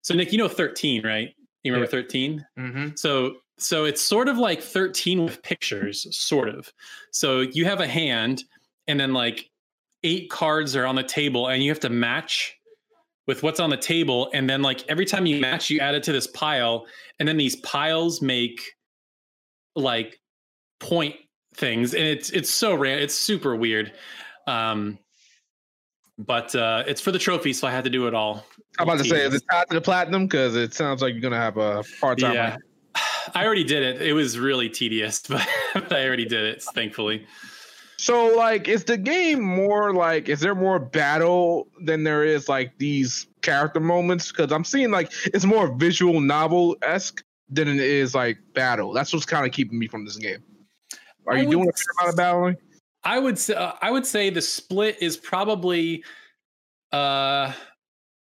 so 0.03 0.15
Nick, 0.15 0.33
you 0.33 0.39
know 0.39 0.49
thirteen, 0.49 1.05
right? 1.05 1.35
You 1.63 1.73
remember 1.73 1.91
thirteen? 1.91 2.45
Mm-hmm. 2.59 2.91
So 2.97 3.37
so 3.59 3.85
it's 3.85 4.03
sort 4.03 4.29
of 4.29 4.39
like 4.39 4.61
13 4.61 5.25
with 5.25 5.43
pictures, 5.43 6.07
sort 6.17 6.49
of. 6.49 6.73
So 7.13 7.41
you 7.41 7.65
have 7.65 7.81
a 7.81 7.87
hand 7.87 8.43
and 8.89 8.99
then 8.99 9.13
like 9.13 9.51
eight 10.03 10.31
cards 10.31 10.75
are 10.75 10.87
on 10.87 10.97
the 10.97 11.03
table 11.03 11.49
and 11.49 11.63
you 11.63 11.71
have 11.71 11.81
to 11.81 11.91
match 11.91 12.57
with 13.27 13.43
what's 13.43 13.61
on 13.61 13.71
the 13.71 13.77
table 13.77 14.31
and 14.35 14.51
then 14.51 14.63
like 14.63 14.85
every 14.89 15.07
time 15.07 15.27
you 15.27 15.41
match 15.41 15.71
you 15.71 15.79
add 15.79 15.95
it 15.95 16.03
to 16.03 16.13
this 16.13 16.27
pile 16.27 16.87
and 17.21 17.29
then 17.29 17.37
these 17.37 17.55
piles 17.57 18.21
make 18.21 18.61
like 19.77 20.21
point 20.83 21.15
things 21.55 21.95
and 21.95 22.03
it's 22.03 22.31
it's 22.31 22.51
so 22.51 22.75
rare 22.75 22.99
it's 22.99 23.15
super 23.15 23.55
weird 23.55 23.93
um 24.49 24.99
but 26.19 26.55
uh 26.57 26.83
it's 26.87 27.01
for 27.01 27.13
the 27.13 27.19
trophy 27.19 27.53
so 27.53 27.69
i 27.69 27.71
had 27.71 27.85
to 27.85 27.91
do 27.91 28.07
it 28.09 28.15
all 28.15 28.45
I'm 28.79 28.89
about 28.89 28.99
to 29.03 29.05
say, 29.09 29.25
is 29.27 29.35
it 29.35 29.43
tied 29.51 29.69
to 29.69 29.75
the 29.75 29.83
platinum? 29.83 30.27
Because 30.27 30.57
it 30.57 30.73
sounds 30.73 31.03
like 31.03 31.13
you're 31.13 31.21
gonna 31.21 31.37
have 31.37 31.59
a 31.59 31.85
hard 32.01 32.19
time. 32.19 32.35
yeah 32.35 32.57
i 33.35 33.45
already 33.45 33.65
did 33.65 33.83
it 33.83 34.03
it 34.03 34.13
was 34.13 34.39
really 34.39 34.69
tedious 34.69 35.21
but, 35.29 35.47
but 35.75 35.93
i 35.93 36.05
already 36.05 36.25
did 36.25 36.45
it 36.45 36.63
thankfully 36.75 37.25
So, 37.99 38.35
like, 38.35 38.67
is 38.67 38.83
the 38.83 38.97
game 38.99 39.41
more 39.41 39.95
like? 39.95 40.29
Is 40.29 40.41
there 40.41 40.57
more 40.57 40.81
battle 40.81 41.69
than 41.85 42.03
there 42.03 42.25
is 42.25 42.49
like 42.49 42.77
these 42.79 43.29
character 43.43 43.79
moments? 43.79 44.33
Because 44.33 44.51
I'm 44.51 44.65
seeing 44.65 44.91
like 44.91 45.13
it's 45.27 45.45
more 45.45 45.73
visual 45.77 46.21
novel 46.21 46.77
esque 46.83 47.23
than 47.49 47.69
it 47.69 47.77
is 47.79 48.13
like 48.13 48.39
battle. 48.55 48.93
That's 48.93 49.13
what's 49.13 49.25
kind 49.27 49.47
of 49.47 49.53
keeping 49.53 49.79
me 49.79 49.87
from 49.87 50.05
this 50.05 50.17
game. 50.17 50.43
Are 51.27 51.35
I 51.35 51.41
you 51.41 51.47
would 51.47 51.53
doing 51.53 51.69
a 51.69 51.73
fair 51.73 51.85
amount 52.01 52.11
of 52.11 52.17
battling? 52.17 52.57
i 53.05 53.19
would 53.19 53.37
say 53.37 53.55
uh, 53.55 53.73
i 53.83 53.91
would 53.91 54.07
say 54.07 54.31
the 54.31 54.41
split 54.41 54.97
is 55.01 55.17
probably 55.17 56.05
uh 56.93 57.53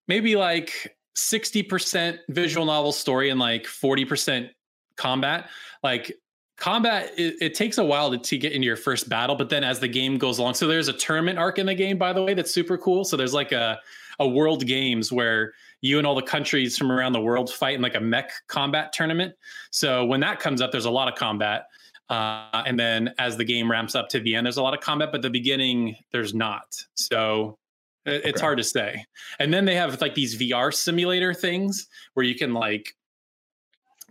maybe 0.07 0.35
like 0.35 0.95
60% 1.19 2.19
visual 2.29 2.65
novel 2.65 2.91
story 2.91 3.29
and 3.29 3.39
like 3.39 3.63
40% 3.63 4.49
combat. 4.95 5.49
Like 5.83 6.13
combat 6.57 7.11
it, 7.17 7.35
it 7.41 7.53
takes 7.53 7.77
a 7.77 7.83
while 7.83 8.11
to, 8.11 8.17
to 8.17 8.37
get 8.37 8.51
into 8.51 8.65
your 8.65 8.75
first 8.75 9.07
battle 9.07 9.33
but 9.33 9.47
then 9.47 9.63
as 9.63 9.79
the 9.79 9.87
game 9.87 10.17
goes 10.17 10.39
along 10.39 10.53
so 10.53 10.67
there's 10.67 10.89
a 10.89 10.93
tournament 10.93 11.39
arc 11.39 11.57
in 11.57 11.67
the 11.67 11.73
game 11.73 11.97
by 11.97 12.11
the 12.11 12.21
way 12.21 12.33
that's 12.33 12.51
super 12.51 12.77
cool. 12.77 13.05
So 13.05 13.15
there's 13.15 13.33
like 13.33 13.51
a 13.53 13.79
a 14.19 14.27
world 14.27 14.65
games 14.65 15.09
where 15.09 15.53
you 15.79 15.97
and 15.97 16.05
all 16.05 16.15
the 16.15 16.21
countries 16.21 16.77
from 16.77 16.91
around 16.91 17.13
the 17.13 17.21
world 17.21 17.49
fight 17.49 17.75
in 17.75 17.81
like 17.81 17.95
a 17.95 18.01
mech 18.01 18.31
combat 18.47 18.91
tournament. 18.91 19.33
So 19.71 20.03
when 20.03 20.19
that 20.19 20.41
comes 20.41 20.61
up 20.61 20.73
there's 20.73 20.85
a 20.85 20.91
lot 20.91 21.07
of 21.07 21.17
combat 21.17 21.67
uh, 22.09 22.63
and 22.65 22.79
then 22.79 23.13
as 23.17 23.37
the 23.37 23.43
game 23.45 23.69
ramps 23.69 23.95
up 23.95 24.09
to 24.09 24.19
the 24.19 24.35
end 24.35 24.45
there's 24.45 24.57
a 24.57 24.63
lot 24.63 24.73
of 24.73 24.79
combat 24.81 25.11
but 25.11 25.21
the 25.21 25.29
beginning 25.29 25.95
there's 26.11 26.33
not 26.33 26.65
so 26.95 27.57
It's 28.05 28.39
Okay. 28.39 28.41
hard 28.41 28.57
to 28.57 28.63
say. 28.63 29.05
And 29.39 29.53
then 29.53 29.65
they 29.65 29.75
have 29.75 29.99
like 30.01 30.15
these 30.15 30.35
VR 30.39 30.73
simulator 30.73 31.33
things 31.33 31.87
where 32.15 32.25
you 32.25 32.33
can 32.33 32.53
like 32.53 32.95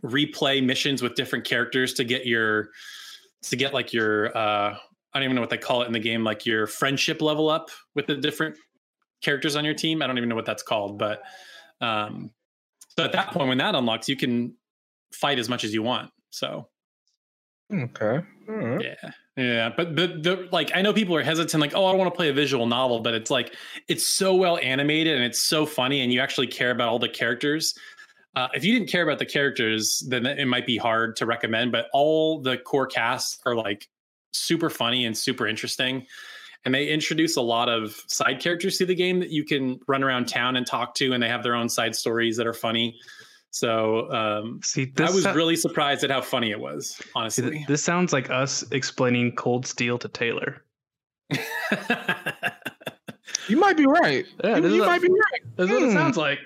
replay 0.05 0.63
missions 0.65 1.03
with 1.03 1.15
different 1.17 1.45
characters 1.45 1.93
to 1.95 2.05
get 2.05 2.25
your 2.27 2.71
to 3.43 3.57
get 3.57 3.75
like 3.75 3.93
your 3.93 4.37
uh 4.37 4.77
I 5.13 5.19
don't 5.19 5.25
even 5.25 5.35
know 5.35 5.41
what 5.41 5.51
they 5.51 5.59
call 5.59 5.83
it 5.83 5.87
in 5.87 5.93
the 5.93 5.99
game, 5.99 6.23
like 6.23 6.47
your 6.47 6.67
friendship 6.69 7.21
level 7.23 7.49
up 7.49 7.71
with 7.97 8.07
the 8.07 8.17
different 8.17 8.57
characters 9.23 9.57
on 9.57 9.65
your 9.65 9.75
team. 9.75 10.03
I 10.03 10.07
don't 10.07 10.19
even 10.19 10.29
know 10.29 10.37
what 10.37 10.47
that's 10.47 10.63
called, 10.63 10.99
but 10.99 11.23
um 11.81 12.31
so 12.97 13.05
at 13.05 13.13
that 13.13 13.33
point 13.33 13.49
when 13.49 13.59
that 13.59 13.75
unlocks, 13.75 14.09
you 14.09 14.17
can 14.17 14.55
fight 15.13 15.39
as 15.39 15.49
much 15.49 15.65
as 15.65 15.73
you 15.73 15.83
want. 15.83 16.11
So 16.31 16.69
Okay. 17.73 18.21
Right. 18.47 18.81
yeah. 18.81 19.11
Yeah. 19.37 19.73
But 19.77 19.95
the 19.95 20.07
the 20.07 20.49
like 20.51 20.73
I 20.75 20.83
know 20.83 20.93
people 20.93 21.15
are 21.17 21.23
hesitant, 21.23 21.61
like, 21.61 21.75
oh, 21.75 21.85
I 21.85 21.95
want 21.95 22.13
to 22.13 22.17
play 22.17 22.29
a 22.29 22.33
visual 22.33 22.67
novel, 22.67 23.01
but 23.01 23.15
it's 23.15 23.31
like 23.31 23.55
it's 23.89 24.07
so 24.17 24.35
well 24.35 24.59
animated 24.59 25.17
and 25.17 25.25
it's 25.25 25.47
so 25.47 25.67
funny 25.67 26.01
and 26.01 26.13
you 26.13 26.21
actually 26.21 26.47
care 26.47 26.71
about 26.71 26.89
all 26.89 26.99
the 26.99 27.09
characters. 27.09 27.75
Uh, 28.35 28.49
if 28.55 28.65
you 28.65 28.73
didn't 28.73 28.89
care 28.89 29.03
about 29.03 29.19
the 29.19 29.27
characters, 29.27 30.05
then 30.09 30.25
it 30.25 30.47
might 30.47 30.67
be 30.67 30.77
hard 30.77 31.17
to 31.17 31.27
recommend. 31.27 31.73
But 31.73 31.87
all 31.93 32.41
the 32.41 32.57
core 32.57 32.87
casts 32.87 33.39
are 33.45 33.55
like 33.55 33.89
super 34.33 34.71
funny 34.71 35.05
and 35.05 35.17
super 35.17 35.47
interesting. 35.47 36.07
And 36.65 36.75
they 36.75 36.89
introduce 36.89 37.37
a 37.37 37.41
lot 37.41 37.69
of 37.69 38.03
side 38.09 38.41
characters 38.41 38.79
to 38.79 38.87
the 38.87 38.95
game 38.95 39.21
that 39.21 39.31
you 39.31 39.45
can 39.45 39.81
run 39.87 40.03
around 40.03 40.27
town 40.27 40.57
and 40.57 40.67
talk 40.67 40.95
to, 40.97 41.13
and 41.13 41.23
they 41.23 41.29
have 41.29 41.43
their 41.43 41.55
own 41.55 41.69
side 41.69 41.95
stories 41.95 42.37
that 42.37 42.47
are 42.47 42.55
funny. 42.55 42.99
So 43.51 44.11
um, 44.13 44.61
See, 44.63 44.87
this 44.87 45.11
I 45.11 45.15
was 45.15 45.25
sou- 45.25 45.33
really 45.35 45.57
surprised 45.57 46.05
at 46.05 46.11
how 46.11 46.21
funny 46.21 46.51
it 46.51 46.61
was, 46.61 46.91
See, 46.97 47.05
honestly. 47.15 47.65
This 47.67 47.83
sounds 47.83 48.13
like 48.13 48.31
us 48.31 48.63
explaining 48.73 49.35
Cold 49.37 49.67
Steel 49.67 49.99
to 49.99 50.09
Taylor. 50.09 50.65
You 53.49 53.57
might 53.59 53.77
be 53.77 53.87
right. 53.87 54.27
Yeah, 54.45 54.57
you 54.57 54.63
this 54.63 54.73
you 54.75 54.83
is 54.83 54.87
might 54.87 54.99
a- 55.03 55.07
be 55.07 55.09
right. 55.09 55.57
That's 55.57 55.71
what 55.71 55.83
it 55.83 55.87
Hmm. 55.89 55.93
sounds 55.95 56.17
like. 56.17 56.39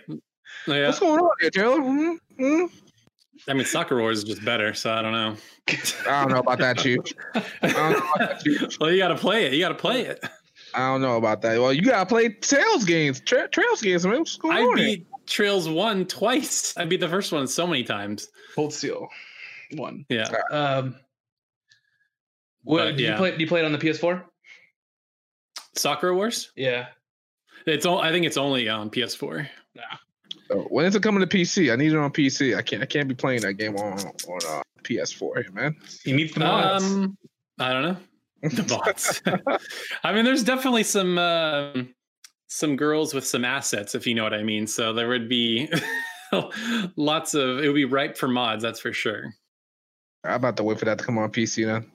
yeah. 0.67 0.87
What's 0.87 0.99
going 1.01 1.19
on 1.21 1.31
here, 1.41 1.51
Taylor? 1.51 1.81
Hmm? 1.81 2.13
Hmm? 2.39 2.65
I 3.49 3.55
mean, 3.55 3.65
Sakura 3.65 4.01
Wars 4.01 4.19
is 4.19 4.25
just 4.25 4.45
better, 4.45 4.73
so 4.73 4.93
I 4.93 5.03
don't 5.03 5.13
know. 5.13 5.37
I 6.09 6.23
don't 6.23 6.31
know 6.33 6.39
about 6.39 6.59
that, 6.59 6.79
Chief. 6.79 6.99
I 7.35 7.43
don't 7.73 7.91
know 7.93 7.99
about 7.99 8.19
that, 8.19 8.41
Chief. 8.41 8.77
well, 8.81 8.91
you 8.93 8.99
got 8.99 9.09
to 9.09 9.17
play 9.17 9.47
it. 9.47 9.53
You 9.53 9.61
got 9.61 9.71
to 9.71 9.75
play 9.75 10.03
it. 10.03 10.25
I 10.75 10.79
don't 10.79 11.03
know 11.03 11.17
about 11.17 11.43
that. 11.43 11.61
Well, 11.61 11.73
you 11.73 11.83
gotta 11.83 12.07
play 12.07 12.31
Trails 12.31 12.85
games. 12.85 13.21
Tra- 13.21 13.49
Trails 13.49 13.83
games, 13.83 14.07
man. 14.07 14.21
What's 14.21 14.37
going 14.39 14.57
I 14.57 14.61
on 14.63 14.77
here? 14.79 14.87
beat 14.87 15.07
Trails 15.27 15.69
one 15.69 16.07
twice. 16.07 16.75
I 16.77 16.85
beat 16.85 17.01
the 17.01 17.09
first 17.09 17.33
one 17.33 17.47
so 17.47 17.67
many 17.67 17.85
times. 17.85 18.29
Cold 18.55 18.73
Steel, 18.73 19.09
one. 19.77 20.05
Yeah, 20.09 20.29
Um, 20.51 20.97
what 22.65 22.79
But, 22.79 22.97
did 22.97 23.01
you 23.01 23.15
play? 23.15 23.31
Did 23.33 23.41
you 23.41 23.47
play 23.47 23.61
it 23.61 23.65
on 23.65 23.73
the 23.73 23.79
PS4? 23.79 24.25
Sakura 25.75 26.15
Wars. 26.15 26.53
Yeah. 26.57 26.87
It's 27.67 27.87
all. 27.87 28.01
I 28.01 28.11
think 28.11 28.27
it's 28.27 28.37
only 28.37 28.69
on 28.69 28.91
PS4. 28.91 29.49
Oh, 30.51 30.63
when 30.69 30.85
is 30.85 30.95
it 30.95 31.03
coming 31.03 31.27
to 31.27 31.27
PC? 31.27 31.73
I 31.73 31.77
need 31.77 31.93
it 31.93 31.97
on 31.97 32.11
PC. 32.13 32.57
I 32.57 32.63
can't. 32.63 32.83
I 32.83 32.87
can't 32.87 33.09
be 33.09 33.15
playing 33.15 33.41
that 33.43 33.55
game 33.55 33.77
on 33.77 33.99
on 33.99 34.41
uh, 34.49 34.63
PS4 34.83 35.43
here, 35.45 35.53
man. 35.53 35.77
You 36.05 36.15
need 36.17 36.35
the 36.35 36.41
mods. 36.41 36.85
Um, 36.85 37.17
I 37.59 37.73
don't 37.73 37.83
know 37.83 37.97
the 38.51 38.63
bots. 38.69 39.23
I 40.05 40.13
mean, 40.13 40.25
there's 40.25 40.43
definitely 40.45 40.83
some 40.83 41.17
um 41.19 41.95
some 42.53 42.77
girls 42.77 43.15
with 43.15 43.27
some 43.27 43.45
assets, 43.45 43.95
if 43.95 44.07
you 44.07 44.15
know 44.15 44.23
what 44.23 44.35
I 44.35 44.43
mean. 44.43 44.67
So 44.67 44.93
there 44.93 45.09
would 45.09 45.29
be 45.29 45.73
lots 46.97 47.35
of. 47.35 47.59
It 47.61 47.67
would 47.67 47.75
be 47.75 47.87
ripe 47.87 48.19
for 48.19 48.29
mods. 48.29 48.63
That's 48.63 48.81
for 48.81 48.93
sure. 48.93 49.33
I'm 50.25 50.35
about 50.35 50.57
to 50.59 50.63
wait 50.63 50.79
for 50.79 50.85
that 50.85 50.99
to 50.99 51.05
come 51.05 51.19
on 51.19 51.33
PC 51.33 51.65
then. 51.65 51.91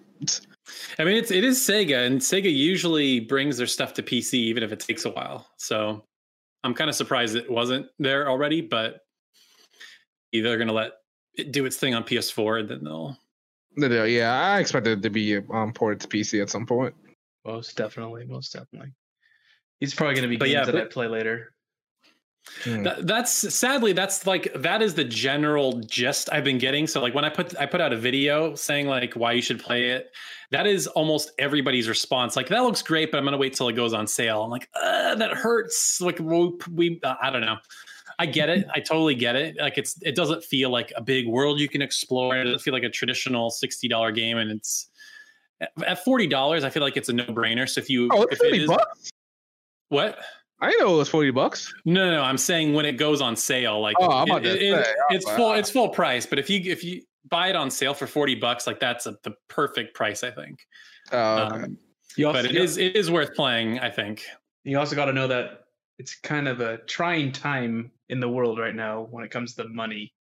I 0.98 1.04
mean, 1.04 1.15
it's 1.15 1.30
it 1.30 1.43
is 1.43 1.60
Sega, 1.60 2.06
and 2.06 2.20
Sega 2.20 2.54
usually 2.54 3.20
brings 3.20 3.58
their 3.58 3.67
stuff 3.67 3.93
to 3.93 4.04
PC, 4.04 4.34
even 4.34 4.63
if 4.63 4.72
it 4.72 4.80
takes 4.80 5.06
a 5.06 5.12
while. 5.12 5.48
So 5.58 6.04
I'm 6.63 6.74
kind 6.74 6.89
of 6.89 6.96
surprised 6.96 7.36
it 7.36 7.50
wasn't 7.50 7.86
there 8.00 8.28
already, 8.28 8.62
but 8.62 9.02
either 10.34 10.50
they're 10.50 10.58
gonna 10.58 10.74
let 10.74 10.93
it 11.36 11.52
do 11.52 11.65
its 11.65 11.78
thing 11.78 11.93
on 11.93 12.04
PS4, 12.04 12.62
and 12.62 12.70
then 12.70 12.84
they'll. 12.84 13.15
No, 13.76 13.88
no, 13.88 14.06
Yeah, 14.06 14.34
I 14.34 14.60
expected 14.60 14.98
it 14.98 15.02
to 15.04 15.12
be 15.12 15.38
um, 15.38 15.72
ported 15.72 16.02
to 16.02 16.08
PC 16.08 16.41
at 16.41 16.50
some 16.50 16.65
point. 16.65 16.96
most 17.46 17.78
definitely, 17.78 18.26
most 18.26 18.54
definitely. 18.54 18.91
He's 19.80 19.94
probably 19.94 20.16
going 20.16 20.24
to 20.24 20.30
be 20.30 20.38
But 20.38 20.46
games 20.46 20.54
yeah, 20.54 20.66
that 20.66 20.76
I 20.76 20.86
play 20.86 21.08
later. 21.08 21.54
Hmm. 22.63 22.84
That, 22.84 23.06
that's 23.06 23.54
sadly 23.54 23.92
that's 23.92 24.26
like 24.26 24.52
that 24.56 24.82
is 24.82 24.96
the 24.96 25.04
general 25.04 25.82
gist 25.82 26.30
I've 26.32 26.44
been 26.44 26.58
getting. 26.58 26.88
So 26.88 27.02
like 27.02 27.13
when 27.13 27.26
I 27.26 27.30
put 27.30 27.58
I 27.60 27.66
put 27.66 27.82
out 27.82 27.92
a 27.92 27.98
video 27.98 28.56
saying 28.56 28.88
like 28.88 29.16
why 29.16 29.34
you 29.34 29.42
should 29.42 29.60
play 29.62 29.90
it, 29.90 30.12
that 30.52 30.66
is 30.66 30.88
almost 30.88 31.32
everybody's 31.40 31.90
response. 31.90 32.36
Like 32.36 32.48
that 32.48 32.63
looks 32.63 32.82
great, 32.82 33.12
but 33.12 33.18
I'm 33.18 33.26
gonna 33.26 33.38
wait 33.38 33.54
till 33.54 33.68
it 33.68 33.74
goes 33.74 33.94
on 33.94 34.08
sale. 34.08 34.44
I'm 34.44 34.50
like, 34.50 34.70
uh, 34.82 35.16
that 35.16 35.32
hurts. 35.32 36.00
Like 36.00 36.20
we, 36.20 36.54
we 36.72 37.00
uh, 37.04 37.16
I 37.22 37.30
don't 37.30 37.42
know. 37.42 37.58
I 38.20 38.26
get 38.26 38.50
it. 38.50 38.66
I 38.74 38.80
totally 38.80 39.13
get 39.13 39.36
it. 39.36 39.58
Like 39.60 39.78
it's 39.78 40.02
it 40.02 40.16
doesn't 40.16 40.44
feel 40.44 40.70
like 40.70 40.92
a 40.96 41.02
big 41.02 41.28
world 41.28 41.60
you 41.60 41.70
can 41.70 41.82
explore. 41.82 42.36
It 42.36 42.46
doesn't 42.46 42.60
feel 42.60 42.74
like 42.74 42.84
a 42.84 42.90
traditional 42.90 43.52
sixty 43.52 43.88
dollar 43.88 44.12
game, 44.12 44.38
and 44.38 44.52
it's 44.52 44.90
at 45.86 46.04
forty 46.04 46.28
dollars. 46.28 46.63
I 46.63 46.70
feel 46.70 46.82
like 46.82 46.98
it's 46.98 47.10
a 47.10 47.13
no 47.13 47.26
brainer. 47.26 47.68
So 47.70 47.80
if 47.80 47.90
you 47.90 48.10
Oh, 48.12 48.24
if 48.24 48.32
it's 48.32 48.42
it 48.42 48.46
forty 48.46 48.63
is 48.63 48.68
bucks. 48.68 49.12
What 49.89 50.17
I 50.60 50.71
know 50.80 50.95
it 50.95 50.97
was 50.97 51.10
forty 51.10 51.32
bucks. 51.32 51.73
no, 51.86 52.06
no, 52.10 52.15
no, 52.17 52.21
I'm 52.23 52.38
saying 52.38 52.73
when 52.73 52.86
it 52.86 52.93
goes 52.97 53.21
on 53.21 53.36
sale, 53.36 53.80
like 53.82 53.95
Oh, 54.00 54.10
I'm 54.12 54.28
it- 54.43 54.45
it- 54.45 54.62
it- 54.62 54.86
say, 54.86 54.93
it's 55.12 55.26
like, 55.26 55.36
full, 55.38 55.54
it's 55.54 55.69
full 55.69 55.89
price. 55.89 56.26
But 56.26 56.39
if 56.39 56.50
you 56.50 56.60
if 56.71 56.84
you 56.84 57.04
buy 57.30 57.50
it 57.50 57.56
on 57.56 57.69
sale 57.69 57.93
for 57.93 58.08
forty 58.08 58.36
bucks, 58.36 58.65
like 58.67 58.80
that's 58.80 59.06
a, 59.06 59.15
the 59.23 59.34
perfect 59.50 59.93
price, 59.95 60.23
I 60.23 60.32
think. 60.32 60.60
Oh, 61.12 61.36
okay. 61.45 61.56
Um, 61.65 61.78
also, 62.19 62.34
but 62.34 62.45
it 62.45 62.56
is 62.56 62.78
it 62.78 62.95
is 62.95 63.12
worth 63.12 63.36
playing, 63.36 63.80
I 63.80 63.89
think. 63.91 64.23
You 64.63 64.80
also 64.80 64.95
got 64.95 65.06
to 65.06 65.13
know 65.13 65.28
that 65.28 65.65
it's 66.00 66.15
kind 66.15 66.47
of 66.47 66.60
a 66.60 66.78
trying 66.80 67.32
time 67.32 67.91
in 68.10 68.19
the 68.19 68.28
world 68.30 68.58
right 68.60 68.76
now 68.76 69.08
when 69.12 69.23
it 69.23 69.30
comes 69.32 69.54
to 69.56 69.67
money. 69.69 70.12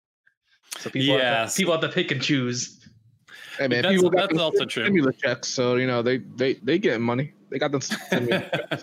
So 0.78 0.90
people, 0.90 1.14
have 1.14 1.22
Yes. 1.22 1.54
to, 1.54 1.58
people 1.62 1.72
have 1.72 1.80
to 1.82 1.88
pick 1.88 2.10
and 2.10 2.20
choose. 2.20 2.80
hey 3.58 3.68
man, 3.68 3.82
that's- 3.82 3.94
people 3.96 4.10
got 4.10 4.18
that's 4.22 4.32
them 4.34 4.40
also 4.40 4.64
true. 4.66 4.84
Stimulus 4.84 5.16
checks, 5.16 5.48
so 5.48 5.76
you 5.76 5.86
know 5.86 6.02
they 6.02 6.18
they 6.18 6.54
they 6.54 6.78
getting 6.78 7.02
money. 7.02 7.32
They 7.50 7.58
got 7.58 7.72
them. 7.72 7.80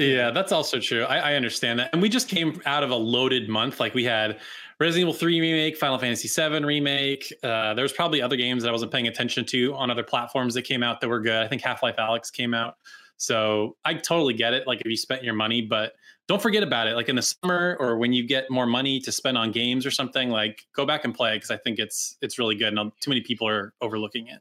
yeah, 0.00 0.30
that's 0.30 0.50
also 0.50 0.80
true. 0.80 1.04
I, 1.04 1.32
I 1.32 1.34
understand 1.34 1.78
that. 1.78 1.90
And 1.92 2.00
we 2.00 2.08
just 2.08 2.28
came 2.28 2.60
out 2.64 2.82
of 2.82 2.90
a 2.90 2.96
loaded 2.96 3.48
month. 3.48 3.80
Like 3.80 3.94
we 3.94 4.04
had 4.04 4.40
Resident 4.78 5.02
Evil 5.02 5.12
3 5.12 5.40
remake, 5.40 5.76
Final 5.76 5.98
Fantasy 5.98 6.26
7 6.26 6.64
remake. 6.64 7.32
Uh, 7.42 7.74
there 7.74 7.82
was 7.82 7.92
probably 7.92 8.22
other 8.22 8.36
games 8.36 8.62
that 8.62 8.70
I 8.70 8.72
wasn't 8.72 8.92
paying 8.92 9.08
attention 9.08 9.44
to 9.46 9.74
on 9.74 9.90
other 9.90 10.02
platforms 10.02 10.54
that 10.54 10.62
came 10.62 10.82
out 10.82 11.02
that 11.02 11.08
were 11.08 11.20
good. 11.20 11.44
I 11.44 11.48
think 11.48 11.60
Half-Life 11.60 11.96
Alyx 11.96 12.32
came 12.32 12.54
out. 12.54 12.76
So 13.18 13.76
I 13.84 13.92
totally 13.92 14.32
get 14.32 14.54
it. 14.54 14.66
Like 14.66 14.80
if 14.80 14.86
you 14.86 14.96
spent 14.96 15.22
your 15.22 15.34
money, 15.34 15.60
but 15.60 15.92
don't 16.28 16.40
forget 16.40 16.62
about 16.62 16.86
it. 16.86 16.94
Like 16.94 17.10
in 17.10 17.16
the 17.16 17.22
summer 17.22 17.76
or 17.78 17.98
when 17.98 18.14
you 18.14 18.26
get 18.26 18.50
more 18.50 18.64
money 18.64 19.00
to 19.00 19.12
spend 19.12 19.36
on 19.36 19.52
games 19.52 19.84
or 19.84 19.90
something, 19.90 20.30
like 20.30 20.64
go 20.74 20.86
back 20.86 21.04
and 21.04 21.14
play 21.14 21.36
because 21.36 21.50
I 21.50 21.58
think 21.58 21.78
it's 21.78 22.16
it's 22.22 22.38
really 22.38 22.54
good. 22.54 22.72
And 22.72 22.90
too 23.00 23.10
many 23.10 23.20
people 23.20 23.46
are 23.46 23.74
overlooking 23.82 24.28
it. 24.28 24.40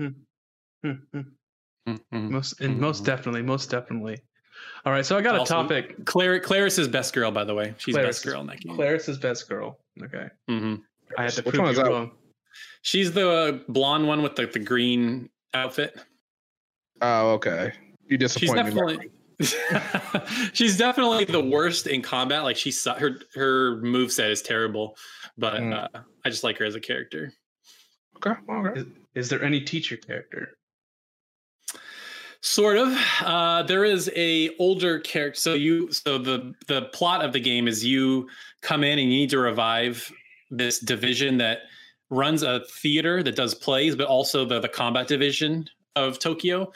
Hmm, 0.00 0.06
hmm. 1.12 1.20
Mhm. 1.88 2.30
Most 2.30 2.60
and 2.60 2.78
most 2.80 3.04
definitely, 3.04 3.42
most 3.42 3.70
definitely. 3.70 4.18
All 4.86 4.92
right, 4.92 5.04
so 5.04 5.16
I 5.18 5.22
got 5.22 5.40
a 5.40 5.44
topic. 5.44 6.04
Claire 6.06 6.40
Claris 6.40 6.78
is 6.78 6.88
best 6.88 7.12
girl, 7.14 7.30
by 7.30 7.44
the 7.44 7.54
way. 7.54 7.74
She's 7.78 7.94
Claris 7.94 8.16
best 8.16 8.24
girl 8.26 8.40
in 8.40 8.46
that 8.46 8.60
game. 8.60 8.74
Claris 8.74 9.08
is 9.08 9.18
best 9.18 9.48
girl. 9.48 9.78
Okay, 10.02 10.28
hmm 10.48 10.76
I 11.18 11.24
had 11.24 11.32
to 11.34 11.42
Which 11.42 11.54
prove 11.54 11.62
one 11.64 11.72
is 11.72 11.76
you 11.78 11.84
that? 11.84 11.90
wrong. 11.90 12.10
She's 12.82 13.12
the 13.12 13.62
blonde 13.68 14.06
one 14.08 14.22
with 14.22 14.36
the, 14.36 14.46
the 14.46 14.58
green 14.60 15.28
outfit. 15.52 16.00
Oh, 17.02 17.32
okay. 17.32 17.72
You 18.06 18.16
She's 18.18 18.32
disappointed 18.32 18.64
me. 18.66 18.70
definitely 18.70 19.10
she's 20.52 20.76
definitely 20.78 21.24
the 21.24 21.42
worst 21.44 21.86
in 21.88 22.00
combat. 22.02 22.44
Like 22.44 22.56
she's 22.56 22.82
her 22.84 23.20
her 23.34 23.76
move 23.82 24.12
set 24.12 24.30
is 24.30 24.40
terrible, 24.42 24.96
but 25.36 25.54
Mm. 25.60 25.74
uh, 25.94 26.00
I 26.24 26.30
just 26.30 26.44
like 26.44 26.56
her 26.58 26.64
as 26.64 26.76
a 26.76 26.80
character. 26.80 27.32
Okay, 28.16 28.40
okay. 28.48 28.80
Is, 28.80 28.86
is 29.14 29.28
there 29.28 29.42
any 29.42 29.60
teacher 29.60 29.96
character? 29.96 30.56
Sort 32.44 32.76
of. 32.76 32.94
Uh, 33.22 33.62
there 33.62 33.86
is 33.86 34.10
a 34.14 34.54
older 34.58 35.00
character. 35.00 35.40
So 35.40 35.54
you 35.54 35.90
so 35.90 36.18
the 36.18 36.52
the 36.66 36.82
plot 36.92 37.24
of 37.24 37.32
the 37.32 37.40
game 37.40 37.66
is 37.66 37.82
you 37.82 38.28
come 38.60 38.84
in 38.84 38.98
and 38.98 39.10
you 39.10 39.20
need 39.20 39.30
to 39.30 39.38
revive 39.38 40.12
this 40.50 40.78
division 40.78 41.38
that 41.38 41.60
runs 42.10 42.42
a 42.42 42.60
theater 42.82 43.22
that 43.22 43.34
does 43.34 43.54
plays, 43.54 43.96
but 43.96 44.08
also 44.08 44.44
the 44.44 44.60
the 44.60 44.68
combat 44.68 45.08
division 45.08 45.64
of 45.96 46.18
Tokyo. 46.18 46.70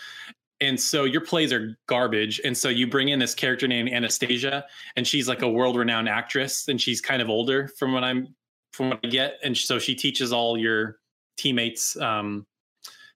And 0.62 0.80
so 0.80 1.04
your 1.04 1.20
plays 1.20 1.52
are 1.52 1.76
garbage. 1.86 2.40
And 2.46 2.56
so 2.56 2.70
you 2.70 2.86
bring 2.86 3.10
in 3.10 3.18
this 3.18 3.34
character 3.34 3.68
named 3.68 3.90
Anastasia, 3.90 4.64
and 4.96 5.06
she's 5.06 5.28
like 5.28 5.42
a 5.42 5.48
world-renowned 5.48 6.08
actress, 6.08 6.66
and 6.68 6.80
she's 6.80 7.02
kind 7.02 7.20
of 7.20 7.28
older 7.28 7.68
from 7.78 7.92
what 7.92 8.04
I'm 8.04 8.34
from 8.72 8.88
what 8.88 9.00
I 9.04 9.08
get. 9.08 9.34
And 9.44 9.54
so 9.54 9.78
she 9.78 9.94
teaches 9.94 10.32
all 10.32 10.56
your 10.56 10.96
teammates 11.36 11.94
um, 11.98 12.46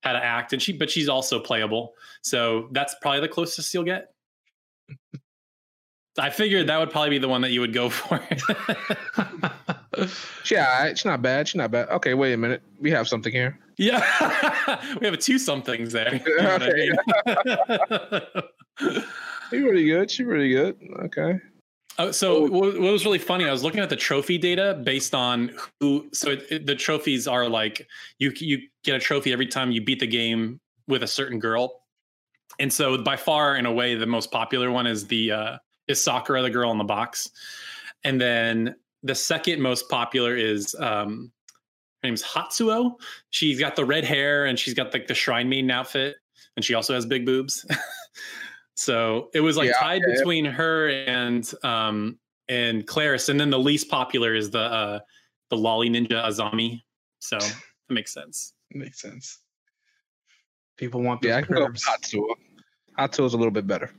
how 0.02 0.12
to 0.12 0.22
act, 0.22 0.52
and 0.52 0.60
she 0.60 0.72
but 0.72 0.90
she's 0.90 1.08
also 1.08 1.40
playable. 1.40 1.94
So 2.22 2.68
that's 2.72 2.94
probably 3.00 3.20
the 3.20 3.28
closest 3.28 3.72
you'll 3.72 3.84
get. 3.84 4.12
I 6.18 6.28
figured 6.28 6.66
that 6.66 6.78
would 6.78 6.90
probably 6.90 7.10
be 7.10 7.18
the 7.18 7.28
one 7.28 7.40
that 7.40 7.52
you 7.52 7.60
would 7.60 7.72
go 7.72 7.88
for. 7.90 8.20
yeah. 10.50 10.88
She's 10.90 11.04
not 11.04 11.22
bad. 11.22 11.48
She's 11.48 11.54
not 11.54 11.70
bad. 11.70 11.88
Okay, 11.88 12.14
wait 12.14 12.34
a 12.34 12.36
minute. 12.36 12.62
We 12.78 12.90
have 12.90 13.08
something 13.08 13.32
here. 13.32 13.58
Yeah, 13.78 14.00
we 15.00 15.06
have 15.06 15.14
a 15.14 15.16
two 15.16 15.38
somethings 15.38 15.92
there. 15.92 16.20
Okay. 16.36 16.90
She's 19.50 19.62
pretty 19.62 19.86
good. 19.86 20.10
She's 20.10 20.26
pretty 20.26 20.50
good. 20.50 20.76
Okay. 21.04 21.40
Oh, 21.98 22.10
so 22.10 22.42
what, 22.42 22.80
what 22.80 22.92
was 22.92 23.04
really 23.04 23.18
funny? 23.18 23.46
I 23.46 23.50
was 23.50 23.62
looking 23.62 23.80
at 23.80 23.90
the 23.90 23.96
trophy 23.96 24.38
data 24.38 24.80
based 24.82 25.14
on 25.14 25.52
who. 25.80 26.08
So 26.12 26.30
it, 26.30 26.46
it, 26.50 26.66
the 26.66 26.74
trophies 26.74 27.28
are 27.28 27.48
like 27.48 27.86
you 28.18 28.32
you 28.36 28.60
get 28.82 28.96
a 28.96 28.98
trophy 28.98 29.32
every 29.32 29.46
time 29.46 29.70
you 29.70 29.82
beat 29.82 30.00
the 30.00 30.06
game 30.06 30.60
with 30.88 31.02
a 31.02 31.06
certain 31.06 31.38
girl, 31.38 31.82
and 32.58 32.72
so 32.72 32.96
by 32.98 33.16
far, 33.16 33.56
in 33.56 33.66
a 33.66 33.72
way, 33.72 33.94
the 33.94 34.06
most 34.06 34.30
popular 34.30 34.70
one 34.70 34.86
is 34.86 35.06
the 35.06 35.32
uh, 35.32 35.58
is 35.86 36.02
Sakura, 36.02 36.42
the 36.42 36.50
girl 36.50 36.70
in 36.72 36.78
the 36.78 36.84
box, 36.84 37.30
and 38.04 38.20
then 38.20 38.74
the 39.02 39.14
second 39.14 39.60
most 39.60 39.88
popular 39.88 40.34
is 40.36 40.74
um, 40.78 41.30
her 42.02 42.08
name's 42.08 42.22
Hatsuho. 42.22 42.92
She's 43.30 43.60
got 43.60 43.76
the 43.76 43.84
red 43.84 44.04
hair 44.04 44.46
and 44.46 44.58
she's 44.58 44.74
got 44.74 44.92
like 44.92 45.06
the 45.08 45.14
shrine 45.14 45.48
maiden 45.48 45.70
outfit, 45.70 46.16
and 46.56 46.64
she 46.64 46.74
also 46.74 46.94
has 46.94 47.04
big 47.04 47.26
boobs. 47.26 47.66
so 48.82 49.30
it 49.32 49.40
was 49.40 49.56
like 49.56 49.68
Yeah, 49.68 49.78
tied 49.78 50.02
yeah. 50.06 50.14
between 50.16 50.44
her 50.44 50.88
and 50.88 51.48
um 51.62 52.18
and 52.48 52.84
Claris, 52.86 53.28
and 53.28 53.38
then 53.38 53.50
the 53.50 53.58
least 53.58 53.88
popular 53.88 54.34
is 54.34 54.50
the 54.50 54.58
uh 54.80 54.98
the 55.50 55.56
lolly 55.56 55.88
ninja 55.88 56.24
Azami. 56.24 56.80
So 57.20 57.38
that 57.38 57.54
makes 57.94 58.12
sense. 58.12 58.54
Makes 58.72 59.00
sense. 59.00 59.38
People 60.76 61.02
want 61.02 61.20
those 61.22 61.28
Yeah, 61.28 61.36
I 61.36 61.42
can 61.42 61.54
go 61.54 61.66
curves. 61.66 61.84
Hatsuho. 61.86 62.26
Hatsuho's 62.98 63.34
a 63.34 63.36
little 63.36 63.52
bit 63.52 63.66
better. 63.68 63.92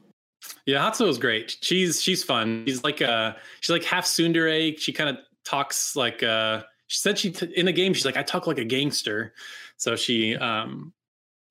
Yeah, 0.65 0.79
Hatsuho 0.89 1.07
is 1.07 1.17
great. 1.17 1.55
She's 1.61 2.01
she's 2.01 2.21
fun. 2.23 2.65
She's 2.67 2.83
like 2.83 3.01
uh 3.01 3.33
she's 3.61 3.69
like 3.71 3.85
half 3.85 4.03
tsundere. 4.05 4.77
She 4.77 4.91
kind 4.91 5.09
of 5.09 5.17
talks 5.45 5.95
like 5.95 6.21
uh 6.23 6.63
she 6.87 6.97
said 6.99 7.17
she 7.17 7.31
t- 7.31 7.53
in 7.55 7.65
the 7.67 7.71
game 7.71 7.93
she's 7.93 8.05
like 8.05 8.17
I 8.17 8.23
talk 8.23 8.47
like 8.47 8.57
a 8.59 8.65
gangster. 8.65 9.33
So 9.77 9.95
she 9.95 10.35
um 10.35 10.91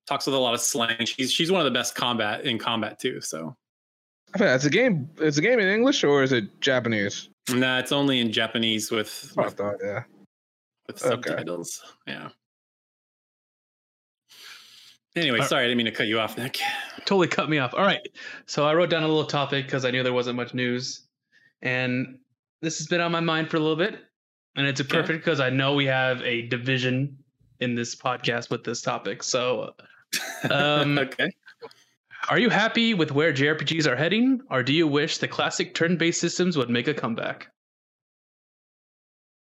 talks 0.07 0.25
with 0.25 0.35
a 0.35 0.39
lot 0.39 0.53
of 0.53 0.61
slang. 0.61 1.05
She's 1.05 1.31
she's 1.31 1.51
one 1.51 1.61
of 1.61 1.65
the 1.65 1.77
best 1.77 1.95
combat 1.95 2.45
in 2.45 2.57
combat 2.59 2.99
too. 2.99 3.21
So 3.21 3.55
I 4.33 4.37
think 4.37 4.49
It's 4.51 4.65
a 4.65 4.69
game. 4.69 5.09
It's 5.19 5.37
a 5.37 5.41
game 5.41 5.59
in 5.59 5.67
English 5.67 6.03
or 6.03 6.23
is 6.23 6.31
it 6.31 6.59
Japanese? 6.61 7.29
nah, 7.49 7.77
it's 7.79 7.91
only 7.91 8.19
in 8.19 8.31
Japanese 8.31 8.89
with 8.91 9.33
I 9.37 9.43
with, 9.45 9.53
thought, 9.55 9.75
yeah. 9.83 10.03
with 10.87 11.03
okay. 11.05 11.09
subtitles. 11.29 11.81
Yeah. 12.07 12.29
Anyway, 15.15 15.39
Uh, 15.39 15.45
sorry, 15.45 15.63
I 15.63 15.67
didn't 15.67 15.77
mean 15.77 15.85
to 15.85 15.91
cut 15.91 16.07
you 16.07 16.19
off, 16.19 16.37
Nick. 16.37 16.59
totally 17.05 17.27
cut 17.27 17.49
me 17.49 17.59
off. 17.59 17.73
All 17.73 17.83
right. 17.85 18.01
So 18.47 18.65
I 18.65 18.73
wrote 18.73 18.89
down 18.89 19.03
a 19.03 19.07
little 19.07 19.25
topic 19.25 19.65
because 19.65 19.85
I 19.85 19.91
knew 19.91 20.01
there 20.03 20.13
wasn't 20.13 20.37
much 20.37 20.53
news. 20.53 21.01
And 21.61 22.17
this 22.61 22.77
has 22.79 22.87
been 22.87 23.01
on 23.01 23.11
my 23.11 23.19
mind 23.19 23.49
for 23.51 23.57
a 23.57 23.59
little 23.59 23.75
bit. 23.75 23.99
And 24.55 24.65
it's 24.67 24.79
a 24.79 24.85
perfect 24.85 25.23
because 25.23 25.39
I 25.39 25.49
know 25.49 25.73
we 25.75 25.85
have 25.85 26.21
a 26.21 26.43
division 26.47 27.17
in 27.59 27.75
this 27.75 27.95
podcast 27.95 28.49
with 28.49 28.63
this 28.63 28.81
topic. 28.81 29.21
So 29.23 29.73
Um, 30.49 30.97
okay. 30.99 31.31
are 32.29 32.39
you 32.39 32.49
happy 32.49 32.93
with 32.93 33.11
where 33.11 33.33
JRPGs 33.33 33.87
are 33.87 33.95
heading? 33.95 34.41
Or 34.49 34.63
do 34.63 34.73
you 34.73 34.87
wish 34.87 35.17
the 35.17 35.27
classic 35.27 35.73
turn 35.73 35.97
based 35.97 36.19
systems 36.21 36.57
would 36.57 36.69
make 36.69 36.87
a 36.87 36.93
comeback? 36.93 37.47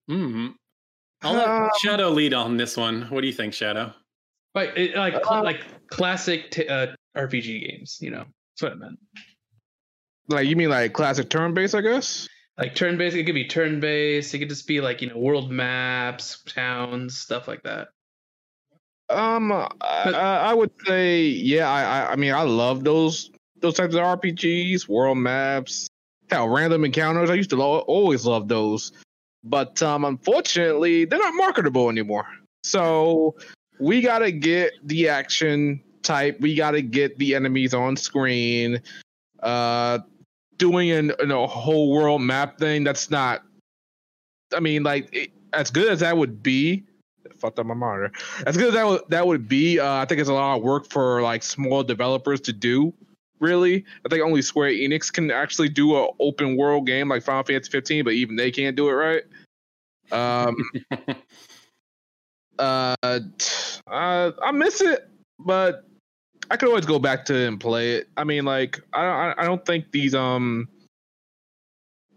Mm. 0.10 0.54
I'll 1.22 1.34
let 1.34 1.48
Um, 1.48 1.70
Shadow 1.82 2.10
lead 2.10 2.34
on 2.34 2.58
this 2.58 2.78
one. 2.78 3.04
What 3.04 3.22
do 3.22 3.28
you 3.28 3.34
think, 3.34 3.54
Shadow? 3.54 3.94
Like, 4.56 4.72
it, 4.76 4.96
like, 4.96 5.14
cl- 5.14 5.40
Uh, 5.40 5.44
like 5.44 5.64
classic 5.90 6.50
t- 6.52 6.68
uh, 6.68 6.88
RPG 7.16 7.70
games, 7.70 7.98
you 8.02 8.10
know? 8.10 8.26
That's 8.26 8.62
what 8.64 8.72
I 8.72 8.76
meant. 8.76 9.00
Like 10.28 10.48
you 10.48 10.56
mean 10.56 10.70
like 10.70 10.94
classic 10.94 11.30
turn 11.30 11.54
based, 11.54 11.74
I 11.74 11.82
guess? 11.82 12.28
Like 12.58 12.76
turn 12.76 12.98
based, 12.98 13.16
it 13.16 13.24
could 13.24 13.34
be 13.36 13.48
turn 13.48 13.80
based. 13.80 14.34
It 14.34 14.40
could 14.40 14.50
just 14.50 14.68
be 14.68 14.80
like, 14.82 15.02
you 15.02 15.10
know, 15.10 15.18
world 15.18 15.50
maps, 15.50 16.44
towns, 16.44 17.18
stuff 17.18 17.48
like 17.48 17.64
that. 17.64 17.88
Um, 19.10 19.52
I, 19.52 19.70
I 20.12 20.54
would 20.54 20.72
say, 20.86 21.24
yeah. 21.24 21.70
I, 21.70 22.12
I, 22.12 22.16
mean, 22.16 22.34
I 22.34 22.44
love 22.44 22.84
those 22.84 23.32
those 23.60 23.74
types 23.74 23.96
of 23.96 24.02
RPGs, 24.02 24.88
world 24.88 25.18
maps, 25.18 25.88
hell, 26.30 26.48
random 26.48 26.86
encounters. 26.86 27.30
I 27.30 27.34
used 27.34 27.50
to 27.50 27.56
lo- 27.56 27.80
always 27.80 28.26
love 28.26 28.48
those, 28.48 28.92
but 29.44 29.82
um, 29.82 30.06
unfortunately, 30.06 31.06
they're 31.06 31.20
not 31.20 31.34
marketable 31.36 31.90
anymore. 31.90 32.28
So 32.64 33.36
we 33.80 34.02
gotta 34.02 34.32
get 34.32 34.74
the 34.84 35.10
action 35.10 35.82
type. 36.04 36.40
We 36.40 36.56
gotta 36.56 36.82
get 36.82 37.18
the 37.18 37.36
enemies 37.36 37.74
on 37.74 37.96
screen. 37.98 38.82
Uh, 39.42 40.00
doing 40.58 40.92
an, 40.92 41.14
an 41.20 41.32
a 41.32 41.48
whole 41.48 41.92
world 41.92 42.22
map 42.22 42.60
thing. 42.60 42.84
That's 42.84 43.10
not. 43.10 43.42
I 44.54 44.60
mean, 44.60 44.84
like 44.84 45.10
it, 45.12 45.32
as 45.54 45.72
good 45.72 45.90
as 45.90 46.02
that 46.02 46.16
would 46.16 46.44
be, 46.44 46.84
fucked 47.40 47.60
up 47.60 47.66
my 47.66 47.74
monitor. 47.74 48.12
As 48.46 48.58
good 48.58 48.70
as 48.70 48.74
that 48.74 48.88
would 48.88 49.02
that 49.10 49.28
would 49.28 49.48
be, 49.48 49.80
uh, 49.80 49.94
I 49.94 50.06
think 50.06 50.20
it's 50.20 50.30
a 50.30 50.34
lot 50.34 50.58
of 50.58 50.64
work 50.64 50.90
for 50.90 51.22
like 51.22 51.44
small 51.44 51.84
developers 51.84 52.42
to 52.42 52.54
do. 52.54 52.94
Really, 53.40 53.86
I 54.06 54.10
think 54.10 54.22
only 54.22 54.42
Square 54.42 54.72
Enix 54.72 55.12
can 55.12 55.32
actually 55.32 55.70
do 55.70 55.96
a 55.96 56.10
open 56.20 56.58
world 56.58 56.86
game 56.86 57.08
like 57.08 57.24
Final 57.24 57.44
Fantasy 57.44 57.72
15, 57.72 58.04
but 58.04 58.14
even 58.14 58.36
they 58.36 58.52
can't 58.52 58.76
do 58.76 58.90
it 58.90 58.94
right. 58.94 59.24
Um, 60.12 60.58
uh, 62.60 62.96
I, 63.02 64.34
I 64.44 64.52
miss 64.52 64.82
it, 64.82 65.08
but 65.40 65.86
I 66.52 66.58
could 66.58 66.68
always 66.68 66.86
go 66.86 67.00
back 67.00 67.26
to 67.26 67.36
it 67.36 67.48
and 67.48 67.60
play 67.60 67.94
it. 67.96 68.10
I 68.18 68.24
mean, 68.24 68.46
like 68.46 68.80
I 68.94 69.06
I, 69.06 69.44
I 69.44 69.46
don't 69.46 69.66
think 69.66 69.92
these 69.92 70.16
um 70.16 70.68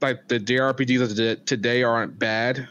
like 0.01 0.29
the 0.29 0.41
JRPGs 0.41 1.21
of 1.21 1.45
today 1.45 1.83
aren't 1.83 2.19
bad, 2.19 2.69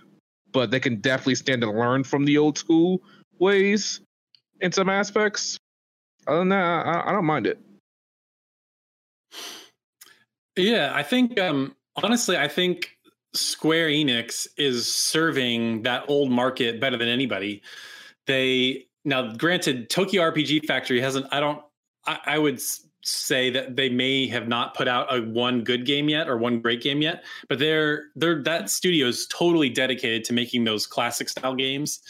but 0.52 0.72
they 0.72 0.80
can 0.80 0.98
definitely 0.98 1.36
stand 1.36 1.62
to 1.62 1.72
learn 1.72 2.04
from 2.04 2.26
the 2.26 2.38
old 2.38 2.58
school 2.58 3.02
ways 3.40 4.02
in 4.60 4.72
some 4.72 4.90
aspects. 4.90 5.58
Other 6.28 6.40
than 6.40 6.50
that, 6.50 6.86
I, 6.86 7.10
I 7.10 7.12
don't 7.12 7.26
mind 7.26 7.48
it. 7.48 7.60
Yeah, 10.56 10.92
I 10.94 11.04
think 11.04 11.40
um 11.40 11.76
honestly, 12.04 12.38
I 12.38 12.48
think 12.48 12.98
Square 13.34 13.90
Enix 13.90 14.48
is 14.58 14.94
serving 14.94 15.84
that 15.84 16.06
old 16.08 16.32
market 16.32 16.80
better 16.80 16.98
than 16.98 17.08
anybody. 17.08 17.62
They 18.28 18.86
now 19.06 19.34
granted 19.34 19.90
Tokyo 19.90 20.22
RPG 20.22 20.66
Factory 20.66 21.02
hasn't 21.02 21.26
I 21.32 21.40
don't 21.40 21.62
I, 22.06 22.20
I 22.26 22.38
would 22.38 22.62
say 23.04 23.50
that 23.50 23.76
they 23.76 23.90
may 23.90 24.28
have 24.28 24.48
not 24.48 24.76
put 24.76 24.88
out 24.88 25.14
a 25.16 25.22
one 25.22 25.64
good 25.64 25.86
game 25.86 26.10
yet 26.10 26.30
or 26.30 26.38
one 26.38 26.62
great 26.62 26.82
game 26.82 27.02
yet, 27.02 27.24
but 27.50 27.60
they're 27.60 28.06
they're 28.16 28.42
that 28.44 28.70
studio 28.70 29.08
is 29.08 29.28
totally 29.28 29.70
dedicated 29.70 30.24
to 30.26 30.34
making 30.34 30.64
those 30.64 30.86
classic 30.86 31.30
style 31.30 31.56
games. 31.56 32.02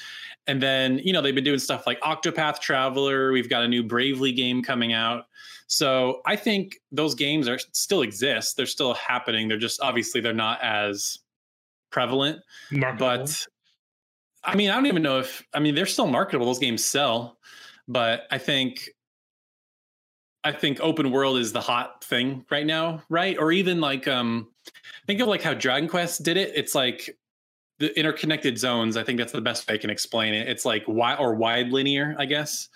And 0.47 0.62
then, 0.62 0.99
you 0.99 1.13
know, 1.13 1.21
they've 1.21 1.36
been 1.36 1.43
doing 1.43 1.60
stuff 1.60 1.86
like 1.86 2.01
Octopath 2.01 2.60
Traveler, 2.60 3.32
we've 3.32 3.49
got 3.49 3.63
a 3.63 3.67
new 3.67 3.84
Bravely 3.84 4.32
game 4.32 4.63
coming 4.63 4.91
out. 4.91 5.25
So 5.67 6.21
I 6.25 6.36
think 6.36 6.80
those 6.91 7.15
games 7.15 7.47
are 7.47 7.60
still 7.71 8.01
exist. 8.01 8.58
They're 8.58 8.65
still 8.65 8.93
happening. 8.95 9.47
They're 9.47 9.58
just 9.58 9.82
obviously 9.82 10.19
they're 10.19 10.34
not 10.34 10.62
as 10.62 11.19
prevalent. 11.91 12.39
But 12.97 13.47
I 14.43 14.56
mean, 14.56 14.69
I 14.69 14.75
don't 14.75 14.88
even 14.88 15.04
know 15.04 15.19
if 15.19 15.43
I 15.54 15.60
mean 15.60 15.75
they're 15.75 15.86
still 15.86 16.08
marketable. 16.08 16.47
Those 16.47 16.60
games 16.60 16.84
sell, 16.84 17.38
but 17.88 18.23
I 18.32 18.38
think 18.38 18.89
I 20.43 20.51
think 20.51 20.80
open 20.82 21.12
world 21.12 21.38
is 21.38 21.54
the 21.54 21.62
hot 21.62 22.04
thing 22.04 22.45
right 22.49 22.65
now, 22.65 23.04
right? 23.10 23.38
Or 23.38 23.51
even 23.51 23.80
like 23.80 24.08
um 24.08 24.47
think 25.08 25.19
of 25.19 25.27
like 25.27 25.41
how 25.41 25.54
Dragon 25.54 25.89
Quest 25.89 26.23
did 26.23 26.38
it. 26.38 26.51
It's 26.56 26.75
like 26.75 27.17
the 27.80 27.97
interconnected 27.97 28.58
zones. 28.58 28.97
I 28.97 29.04
think 29.04 29.17
that's 29.17 29.32
the 29.32 29.41
best 29.41 29.67
way 29.67 29.75
I 29.75 29.77
can 29.77 29.89
explain 29.89 30.34
it. 30.34 30.47
It's 30.47 30.65
like 30.65 30.84
wide 30.88 31.17
or 31.19 31.36
wide 31.36 31.69
linear, 31.69 32.15
I 32.17 32.25
guess. 32.25 32.69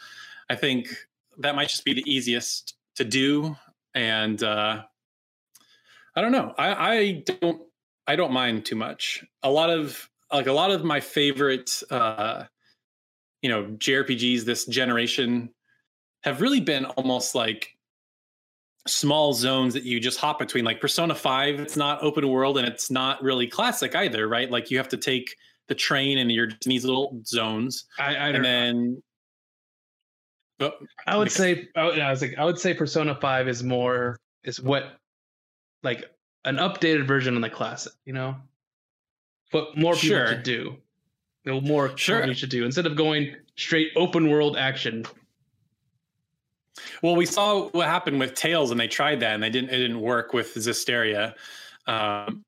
I 0.49 0.55
think 0.55 0.89
that 1.37 1.55
might 1.55 1.69
just 1.69 1.85
be 1.85 1.93
the 1.93 2.03
easiest 2.05 2.75
to 2.95 3.03
do 3.03 3.55
and 3.93 4.43
uh 4.43 4.81
i 6.15 6.21
don't 6.21 6.31
know 6.31 6.53
i 6.57 6.93
i 6.93 7.23
don't 7.41 7.61
i 8.07 8.15
don't 8.15 8.31
mind 8.31 8.65
too 8.65 8.75
much 8.75 9.23
a 9.43 9.49
lot 9.49 9.69
of 9.69 10.09
like 10.31 10.47
a 10.47 10.53
lot 10.53 10.71
of 10.71 10.83
my 10.83 10.99
favorite 10.99 11.83
uh 11.89 12.43
you 13.41 13.49
know 13.49 13.65
jrpgs 13.77 14.43
this 14.43 14.65
generation 14.65 15.49
have 16.25 16.41
really 16.41 16.59
been 16.59 16.85
almost 16.85 17.35
like 17.35 17.77
small 18.87 19.33
zones 19.33 19.73
that 19.73 19.83
you 19.83 19.99
just 19.99 20.19
hop 20.19 20.37
between 20.37 20.63
like 20.63 20.79
persona 20.79 21.15
5 21.15 21.59
it's 21.59 21.75
not 21.77 22.03
open 22.03 22.27
world 22.29 22.57
and 22.57 22.67
it's 22.67 22.91
not 22.91 23.21
really 23.23 23.47
classic 23.47 23.95
either 23.95 24.27
right 24.27 24.51
like 24.51 24.69
you 24.69 24.77
have 24.77 24.89
to 24.89 24.97
take 24.97 25.35
the 25.67 25.73
train 25.73 26.19
and 26.19 26.31
you're 26.31 26.49
in 26.49 26.55
these 26.65 26.85
little 26.85 27.19
zones 27.25 27.85
I, 27.97 28.09
I, 28.09 28.31
don't, 28.31 28.35
and 28.35 28.45
then 28.45 29.03
but 30.59 30.77
I 31.07 31.17
would 31.17 31.31
say 31.31 31.67
I, 31.75 31.81
I 31.81 32.11
was 32.11 32.21
like 32.21 32.35
I 32.37 32.45
would 32.45 32.59
say 32.59 32.73
Persona 32.73 33.15
Five 33.15 33.47
is 33.47 33.63
more 33.63 34.19
is 34.43 34.61
what 34.61 34.97
like 35.83 36.05
an 36.45 36.57
updated 36.57 37.07
version 37.07 37.35
of 37.35 37.41
the 37.41 37.49
classic, 37.49 37.93
you 38.05 38.13
know, 38.13 38.35
what 39.51 39.77
more 39.77 39.93
people 39.93 40.17
Sure. 40.17 40.27
should 40.27 40.43
do. 40.43 40.77
You 41.43 41.53
know, 41.53 41.61
more 41.61 41.95
Sure. 41.97 42.17
companies 42.17 42.37
should 42.39 42.49
do 42.49 42.65
instead 42.65 42.85
of 42.85 42.95
going 42.95 43.35
straight 43.55 43.91
open 43.95 44.29
world 44.29 44.55
action. 44.57 45.05
Well, 47.01 47.15
we 47.15 47.25
saw 47.25 47.69
what 47.69 47.87
happened 47.87 48.19
with 48.19 48.35
Tales, 48.35 48.71
and 48.71 48.79
they 48.79 48.87
tried 48.87 49.19
that, 49.21 49.33
and 49.33 49.41
they 49.41 49.49
didn't. 49.49 49.69
It 49.69 49.77
didn't 49.77 50.01
work 50.01 50.33
with 50.33 50.53
Zestiria. 50.55 51.33
Um, 51.87 52.43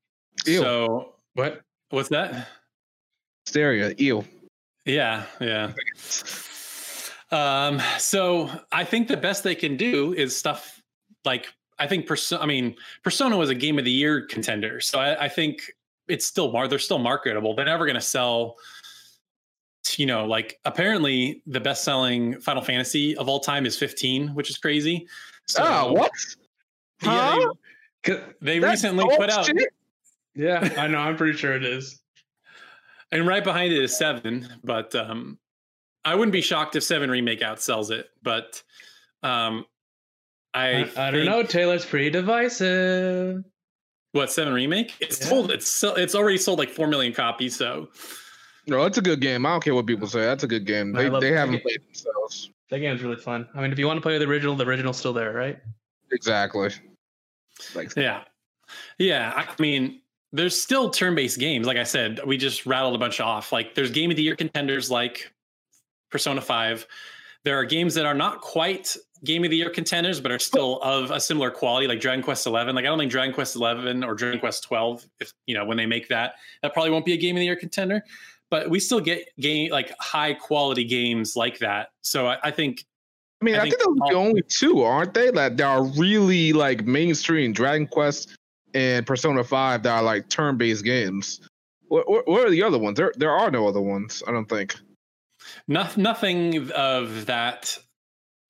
Ew. 0.46 0.58
so 0.58 1.14
What? 1.34 1.62
what's 1.90 2.08
that? 2.10 2.48
Stereo, 3.46 3.94
ew. 3.96 4.24
Yeah, 4.84 5.24
yeah. 5.40 5.72
Um, 7.30 7.80
so 7.98 8.50
I 8.72 8.84
think 8.84 9.08
the 9.08 9.16
best 9.16 9.42
they 9.44 9.54
can 9.54 9.76
do 9.76 10.14
is 10.14 10.34
stuff 10.36 10.82
like 11.24 11.46
I 11.78 11.86
think 11.86 12.06
Persona. 12.06 12.42
I 12.42 12.46
mean, 12.46 12.74
Persona 13.02 13.36
was 13.36 13.50
a 13.50 13.54
Game 13.54 13.78
of 13.78 13.84
the 13.84 13.90
Year 13.90 14.22
contender, 14.26 14.80
so 14.80 14.98
I, 14.98 15.24
I 15.24 15.28
think 15.28 15.72
it's 16.08 16.26
still 16.26 16.50
mar- 16.52 16.68
they're 16.68 16.78
still 16.78 16.98
marketable. 16.98 17.54
They're 17.54 17.64
never 17.64 17.84
going 17.86 17.96
to 17.96 18.00
sell. 18.00 18.56
You 19.96 20.06
know, 20.06 20.26
like 20.26 20.58
apparently 20.64 21.42
the 21.46 21.60
best-selling 21.60 22.40
Final 22.40 22.62
Fantasy 22.62 23.16
of 23.16 23.28
all 23.28 23.40
time 23.40 23.66
is 23.66 23.78
15, 23.78 24.34
which 24.34 24.50
is 24.50 24.58
crazy. 24.58 25.06
So, 25.46 25.62
oh, 25.64 25.92
what? 25.92 26.10
Yeah, 27.02 27.38
they, 28.04 28.20
they 28.40 28.60
recently 28.60 29.04
put 29.16 29.30
out. 29.30 29.46
Shit? 29.46 29.56
Yeah, 30.34 30.68
I 30.76 30.86
know. 30.86 30.98
I'm 30.98 31.16
pretty 31.16 31.36
sure 31.36 31.54
it 31.54 31.64
is. 31.64 32.00
And 33.10 33.26
right 33.26 33.42
behind 33.42 33.72
it 33.72 33.82
is 33.82 33.96
seven, 33.96 34.48
but 34.62 34.94
um, 34.94 35.38
I 36.04 36.14
wouldn't 36.14 36.32
be 36.32 36.42
shocked 36.42 36.76
if 36.76 36.82
Seven 36.82 37.10
Remake 37.10 37.40
outsells 37.40 37.90
it. 37.90 38.08
But 38.22 38.62
um, 39.22 39.64
I 40.54 40.90
I, 40.96 41.08
I 41.08 41.10
don't 41.10 41.24
know. 41.24 41.42
Taylor's 41.42 41.84
pretty 41.84 42.10
divisive. 42.10 43.44
What 44.12 44.30
Seven 44.30 44.52
Remake? 44.52 44.94
It's 45.00 45.20
yeah. 45.20 45.26
sold. 45.26 45.50
It's 45.50 45.82
it's 45.84 46.14
already 46.14 46.38
sold 46.38 46.58
like 46.58 46.70
four 46.70 46.86
million 46.86 47.12
copies. 47.12 47.56
So 47.56 47.88
no, 48.68 48.84
it's 48.84 48.98
a 48.98 49.02
good 49.02 49.20
game. 49.20 49.46
I 49.46 49.50
don't 49.50 49.64
care 49.64 49.74
what 49.74 49.86
people 49.86 50.06
say. 50.06 50.20
That's 50.20 50.44
a 50.44 50.48
good 50.48 50.66
game. 50.66 50.92
They 50.92 51.08
they 51.08 51.32
haven't 51.32 51.62
played 51.62 51.80
themselves. 51.86 52.50
That 52.70 52.80
game's 52.80 53.02
really 53.02 53.16
fun. 53.16 53.48
I 53.54 53.62
mean, 53.62 53.72
if 53.72 53.78
you 53.78 53.86
want 53.86 53.96
to 53.96 54.02
play 54.02 54.18
the 54.18 54.26
original, 54.26 54.54
the 54.54 54.66
original's 54.66 54.98
still 54.98 55.14
there, 55.14 55.32
right? 55.32 55.58
Exactly. 56.12 56.70
Like 57.74 57.94
yeah, 57.96 58.24
yeah. 58.98 59.32
I 59.34 59.60
mean, 59.60 60.00
there's 60.32 60.60
still 60.60 60.90
turn-based 60.90 61.38
games. 61.38 61.66
Like 61.66 61.78
I 61.78 61.84
said, 61.84 62.20
we 62.26 62.36
just 62.36 62.66
rattled 62.66 62.94
a 62.94 62.98
bunch 62.98 63.20
off. 63.20 63.52
Like 63.52 63.74
there's 63.74 63.90
game 63.90 64.10
of 64.10 64.16
the 64.16 64.22
year 64.22 64.36
contenders 64.36 64.90
like 64.90 65.32
Persona 66.10 66.40
5. 66.40 66.86
There 67.44 67.58
are 67.58 67.64
games 67.64 67.94
that 67.94 68.04
are 68.04 68.14
not 68.14 68.40
quite 68.42 68.96
game 69.24 69.44
of 69.44 69.50
the 69.50 69.56
year 69.56 69.70
contenders, 69.70 70.20
but 70.20 70.30
are 70.30 70.38
still 70.38 70.80
of 70.82 71.10
a 71.10 71.20
similar 71.20 71.50
quality, 71.50 71.86
like 71.86 72.00
Dragon 72.00 72.22
Quest 72.22 72.46
11. 72.46 72.74
Like 72.74 72.84
I 72.84 72.88
don't 72.88 72.98
think 72.98 73.10
Dragon 73.10 73.34
Quest 73.34 73.56
11 73.56 74.04
or 74.04 74.14
Dragon 74.14 74.38
Quest 74.38 74.64
12, 74.64 75.06
if 75.20 75.32
you 75.46 75.54
know 75.54 75.64
when 75.64 75.76
they 75.76 75.86
make 75.86 76.08
that, 76.08 76.34
that 76.62 76.72
probably 76.72 76.90
won't 76.90 77.04
be 77.04 77.14
a 77.14 77.16
game 77.16 77.36
of 77.36 77.40
the 77.40 77.46
year 77.46 77.56
contender. 77.56 78.04
But 78.50 78.70
we 78.70 78.80
still 78.80 79.00
get 79.00 79.28
game 79.38 79.70
like 79.70 79.94
high 80.00 80.34
quality 80.34 80.84
games 80.84 81.36
like 81.36 81.58
that. 81.58 81.88
So 82.02 82.28
I, 82.28 82.38
I 82.44 82.50
think. 82.50 82.84
I 83.40 83.44
mean, 83.44 83.54
I, 83.54 83.58
I 83.58 83.62
think, 83.62 83.74
think 83.74 83.84
those 83.86 84.08
are 84.08 84.12
the 84.12 84.18
only 84.18 84.42
two, 84.42 84.82
aren't 84.82 85.14
they? 85.14 85.30
That 85.30 85.56
they 85.56 85.64
are 85.64 85.84
really 85.84 86.52
like 86.52 86.84
mainstream 86.84 87.52
Dragon 87.52 87.86
Quest 87.86 88.36
and 88.74 89.06
Persona 89.06 89.44
5 89.44 89.82
that 89.82 89.90
are 89.90 90.02
like 90.02 90.28
turn 90.28 90.56
based 90.56 90.84
games. 90.84 91.40
What, 91.88 92.08
what, 92.08 92.28
what, 92.28 92.46
are 92.46 92.50
the 92.50 92.62
other 92.62 92.78
ones? 92.78 92.96
There, 92.96 93.12
there 93.16 93.30
are 93.30 93.50
no 93.50 93.66
other 93.66 93.80
ones, 93.80 94.22
I 94.26 94.32
don't 94.32 94.48
think. 94.48 94.76
No, 95.66 95.86
nothing 95.96 96.70
of 96.72 97.26
that 97.26 97.78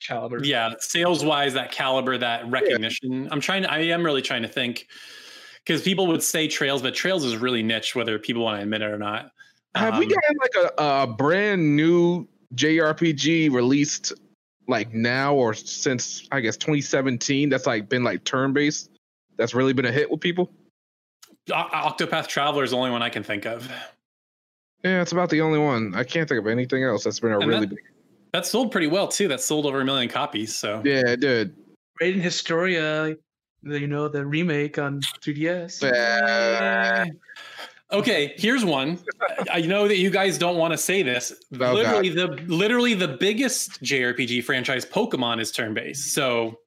caliber. 0.02 0.42
Yeah, 0.42 0.74
sales 0.80 1.24
wise, 1.24 1.54
that 1.54 1.70
caliber, 1.70 2.18
that 2.18 2.50
recognition. 2.50 3.24
Yeah. 3.24 3.28
I'm 3.30 3.40
trying 3.40 3.62
to, 3.62 3.72
I 3.72 3.78
am 3.78 4.04
really 4.04 4.22
trying 4.22 4.42
to 4.42 4.48
think 4.48 4.86
because 5.64 5.82
people 5.82 6.06
would 6.08 6.22
say 6.22 6.48
Trails, 6.48 6.82
but 6.82 6.94
Trails 6.94 7.24
is 7.24 7.36
really 7.36 7.62
niche, 7.62 7.94
whether 7.94 8.18
people 8.18 8.42
want 8.42 8.58
to 8.58 8.62
admit 8.62 8.82
it 8.82 8.86
or 8.86 8.98
not. 8.98 9.30
Have 9.74 9.94
um, 9.94 10.00
we 10.00 10.06
gotten 10.06 10.36
like 10.40 10.72
a, 10.78 10.82
a 10.82 11.06
brand 11.06 11.76
new 11.76 12.26
JRPG 12.54 13.52
released 13.52 14.12
like 14.66 14.92
now 14.92 15.34
or 15.34 15.54
since 15.54 16.26
I 16.32 16.40
guess 16.40 16.56
2017 16.56 17.48
that's 17.48 17.66
like 17.66 17.88
been 17.88 18.04
like 18.04 18.24
turn 18.24 18.52
based? 18.52 18.90
that's 19.38 19.54
really 19.54 19.72
been 19.72 19.86
a 19.86 19.92
hit 19.92 20.10
with 20.10 20.20
people? 20.20 20.50
Octopath 21.48 22.26
Traveler 22.26 22.64
is 22.64 22.72
the 22.72 22.76
only 22.76 22.90
one 22.90 23.02
I 23.02 23.08
can 23.08 23.22
think 23.22 23.46
of. 23.46 23.70
Yeah, 24.84 25.00
it's 25.00 25.12
about 25.12 25.30
the 25.30 25.40
only 25.40 25.58
one. 25.58 25.94
I 25.94 26.04
can't 26.04 26.28
think 26.28 26.40
of 26.40 26.46
anything 26.46 26.84
else 26.84 27.04
that's 27.04 27.20
been 27.20 27.32
a 27.32 27.38
and 27.38 27.48
really 27.48 27.60
that, 27.60 27.70
big. 27.70 27.78
That 28.32 28.44
sold 28.44 28.70
pretty 28.70 28.86
well 28.86 29.08
too. 29.08 29.28
That 29.28 29.40
sold 29.40 29.64
over 29.64 29.80
a 29.80 29.84
million 29.84 30.10
copies. 30.10 30.54
So 30.54 30.82
yeah, 30.84 31.02
it 31.06 31.20
did. 31.20 31.56
Radiant 32.00 32.22
Historia, 32.22 33.16
you 33.62 33.86
know 33.86 34.08
the 34.08 34.26
remake 34.26 34.78
on 34.78 35.00
3DS. 35.00 35.82
Uh, 35.82 37.06
okay, 37.92 38.34
here's 38.36 38.64
one. 38.64 38.98
I 39.50 39.62
know 39.62 39.88
that 39.88 39.96
you 39.96 40.10
guys 40.10 40.38
don't 40.38 40.56
want 40.56 40.72
to 40.72 40.78
say 40.78 41.02
this. 41.02 41.32
Oh, 41.60 41.72
literally, 41.72 42.10
God. 42.10 42.38
the 42.38 42.54
literally 42.54 42.94
the 42.94 43.08
biggest 43.08 43.82
JRPG 43.82 44.44
franchise, 44.44 44.84
Pokemon, 44.84 45.40
is 45.40 45.52
turn 45.52 45.74
based. 45.74 46.14
So 46.14 46.58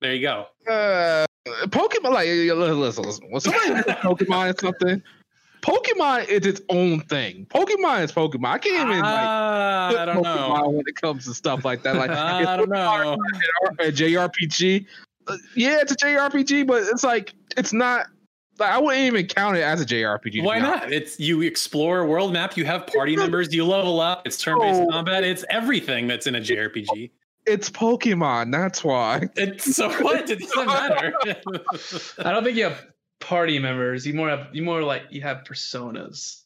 there 0.00 0.14
you 0.14 0.22
go. 0.22 0.46
Uh, 0.70 1.26
Pokemon, 1.68 2.12
like 2.12 2.28
listen, 2.28 3.04
listen. 3.04 3.30
When 3.30 3.40
somebody 3.40 3.70
Pokemon 4.00 4.54
is 4.54 4.60
something, 4.60 5.02
Pokemon 5.62 6.28
is 6.28 6.46
its 6.46 6.60
own 6.68 7.00
thing. 7.00 7.46
Pokemon 7.46 8.04
is 8.04 8.12
Pokemon. 8.12 8.46
I 8.46 8.58
can't 8.58 8.90
even 8.90 9.02
like 9.02 9.04
uh, 9.04 10.00
I 10.00 10.04
don't 10.04 10.24
Pokemon 10.24 10.58
know 10.58 10.68
when 10.68 10.84
it 10.86 10.96
comes 10.96 11.24
to 11.26 11.34
stuff 11.34 11.64
like 11.64 11.82
that. 11.82 11.96
Like 11.96 12.10
I 12.10 12.56
don't 12.56 12.68
know. 12.68 13.16
A 13.80 13.90
JRPG, 13.90 14.86
uh, 15.26 15.36
yeah, 15.56 15.78
it's 15.80 15.92
a 15.92 15.96
JRPG, 15.96 16.66
but 16.66 16.82
it's 16.84 17.04
like 17.04 17.34
it's 17.56 17.72
not. 17.72 18.06
Like, 18.58 18.72
I 18.72 18.78
wouldn't 18.78 19.04
even 19.04 19.26
count 19.26 19.56
it 19.56 19.62
as 19.62 19.80
a 19.80 19.86
JRPG. 19.86 20.42
Why 20.42 20.58
not? 20.58 20.92
It's 20.92 21.18
you 21.20 21.42
explore 21.42 22.00
a 22.00 22.06
world 22.06 22.32
map. 22.32 22.56
You 22.56 22.64
have 22.64 22.86
party 22.86 23.16
members. 23.16 23.54
You 23.54 23.64
level 23.64 24.00
up. 24.00 24.26
It's 24.26 24.40
turn-based 24.40 24.80
oh. 24.80 24.88
combat. 24.90 25.24
It's 25.24 25.44
everything 25.50 26.06
that's 26.06 26.26
in 26.26 26.34
a 26.34 26.40
JRPG. 26.40 27.10
It's 27.46 27.70
Pokemon. 27.70 28.52
That's 28.52 28.84
why. 28.84 29.28
It's 29.36 29.74
so 29.74 29.90
what? 30.02 30.28
It 30.28 30.40
doesn't 30.40 30.66
matter. 30.66 31.14
I 32.18 32.32
don't 32.32 32.44
think 32.44 32.56
you 32.56 32.64
have 32.64 32.86
party 33.20 33.58
members. 33.58 34.06
You 34.06 34.14
more 34.14 34.28
have 34.28 34.48
you 34.52 34.62
more 34.62 34.82
like 34.82 35.04
you 35.10 35.22
have 35.22 35.44
personas. 35.44 36.42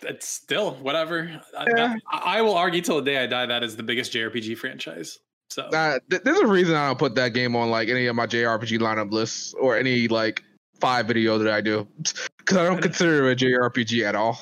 That's 0.00 0.28
still 0.28 0.74
whatever. 0.74 1.40
Yeah. 1.74 1.96
I, 2.12 2.38
I, 2.38 2.42
will 2.42 2.54
argue 2.54 2.82
till 2.82 2.96
the 2.96 3.02
day 3.02 3.16
I 3.16 3.26
die 3.26 3.46
that 3.46 3.64
is 3.64 3.76
the 3.76 3.82
biggest 3.82 4.12
JRPG 4.12 4.58
franchise. 4.58 5.18
So 5.48 5.62
uh, 5.62 5.98
th- 6.10 6.22
there's 6.22 6.38
a 6.38 6.46
reason 6.46 6.74
I 6.74 6.88
don't 6.88 6.98
put 6.98 7.14
that 7.14 7.30
game 7.30 7.56
on 7.56 7.70
like 7.70 7.88
any 7.88 8.06
of 8.06 8.14
my 8.14 8.26
JRPG 8.26 8.78
lineup 8.78 9.10
lists 9.10 9.54
or 9.54 9.76
any 9.76 10.06
like 10.08 10.42
five 10.80 11.06
video 11.06 11.38
that 11.38 11.52
I 11.52 11.60
do 11.60 11.86
because 12.38 12.56
I 12.56 12.64
don't 12.64 12.82
consider 12.82 13.28
it 13.28 13.42
a 13.42 13.44
JRPG 13.44 14.04
at 14.04 14.14
all. 14.14 14.40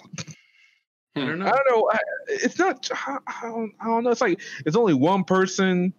I 1.16 1.20
don't 1.20 1.34
hmm. 1.34 1.38
know. 1.40 1.46
I 1.46 1.50
don't 1.50 1.66
know. 1.68 1.90
It's 2.28 2.58
not. 2.58 2.90
I 3.06 3.18
don't, 3.42 3.72
I 3.80 3.84
don't 3.86 4.04
know. 4.04 4.10
It's 4.10 4.20
like 4.20 4.40
it's 4.66 4.76
only 4.76 4.94
one 4.94 5.24
person. 5.24 5.92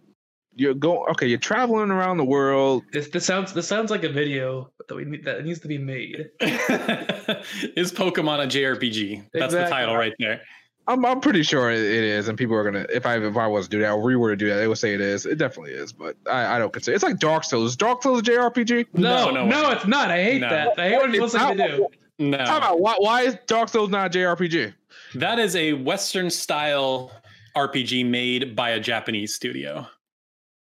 You're 0.58 0.74
going. 0.74 1.10
Okay, 1.12 1.28
you're 1.28 1.38
traveling 1.38 1.91
around 1.91 2.17
the 2.17 2.26
world. 2.26 2.84
This 2.91 3.10
this 3.10 3.26
sounds 3.26 3.54
this 3.54 3.67
sounds 3.67 3.91
like 3.91 4.04
a 4.04 4.10
video 4.10 4.71
that 4.88 4.95
we 4.95 5.06
need 5.06 5.26
that 5.26 5.43
needs 5.45 5.60
to 5.62 5.67
be 5.67 5.78
made. 5.78 6.30
Is 6.39 7.91
Pokemon 7.91 8.43
a 8.43 8.48
JRPG? 8.48 9.28
That's 9.34 9.45
exactly. 9.45 9.60
the 9.63 9.69
title 9.69 9.95
right 9.95 10.13
there. 10.19 10.41
I'm 10.88 11.04
I'm 11.06 11.19
pretty 11.19 11.41
sure 11.41 11.71
it 11.71 11.80
is, 11.80 12.28
and 12.28 12.38
people 12.38 12.56
are 12.56 12.63
gonna 12.63 12.86
if 12.93 13.06
I 13.06 13.17
if 13.17 13.38
I 13.38 13.48
was 13.48 13.65
to 13.65 13.71
do 13.71 13.80
that 13.80 13.91
or 13.91 14.02
we 14.02 14.15
were 14.15 14.30
to 14.30 14.36
do 14.36 14.50
that, 14.50 14.58
they 14.58 14.67
would 14.67 14.78
say 14.78 14.93
it 14.93 15.02
is. 15.02 15.26
It 15.26 15.38
definitely 15.38 15.71
is, 15.71 15.91
but 15.91 16.15
I, 16.30 16.56
I 16.56 16.60
don't 16.60 16.71
consider 16.71 16.93
it's 16.93 17.04
like 17.04 17.17
Dark 17.17 17.43
Souls. 17.43 17.71
Is 17.71 17.76
Dark 17.76 18.04
Souls 18.04 18.19
a 18.19 18.24
JRPG? 18.24 18.88
No, 18.93 19.32
no, 19.32 19.45
no, 19.45 19.62
no 19.62 19.71
it's 19.71 19.88
not. 19.88 20.12
I 20.12 20.24
hate 20.24 20.41
no. 20.41 20.50
that. 20.50 20.78
I 20.78 20.89
hate 20.89 20.98
what 20.98 21.12
you're 21.12 21.28
supposed 21.28 21.58
to 21.58 21.67
do. 21.67 21.88
No. 22.19 22.38
How 22.38 22.58
about 22.58 22.80
why, 22.80 22.95
why 23.00 23.21
is 23.24 23.38
Dark 23.48 23.69
Souls 23.69 23.89
not 23.89 24.15
a 24.15 24.19
JRPG? 24.19 24.74
That 25.15 25.39
is 25.39 25.56
a 25.56 25.74
Western 25.74 26.30
style 26.30 27.12
RPG 27.56 28.06
made 28.06 28.56
by 28.56 28.71
a 28.71 28.80
Japanese 28.80 29.34
studio. 29.34 29.88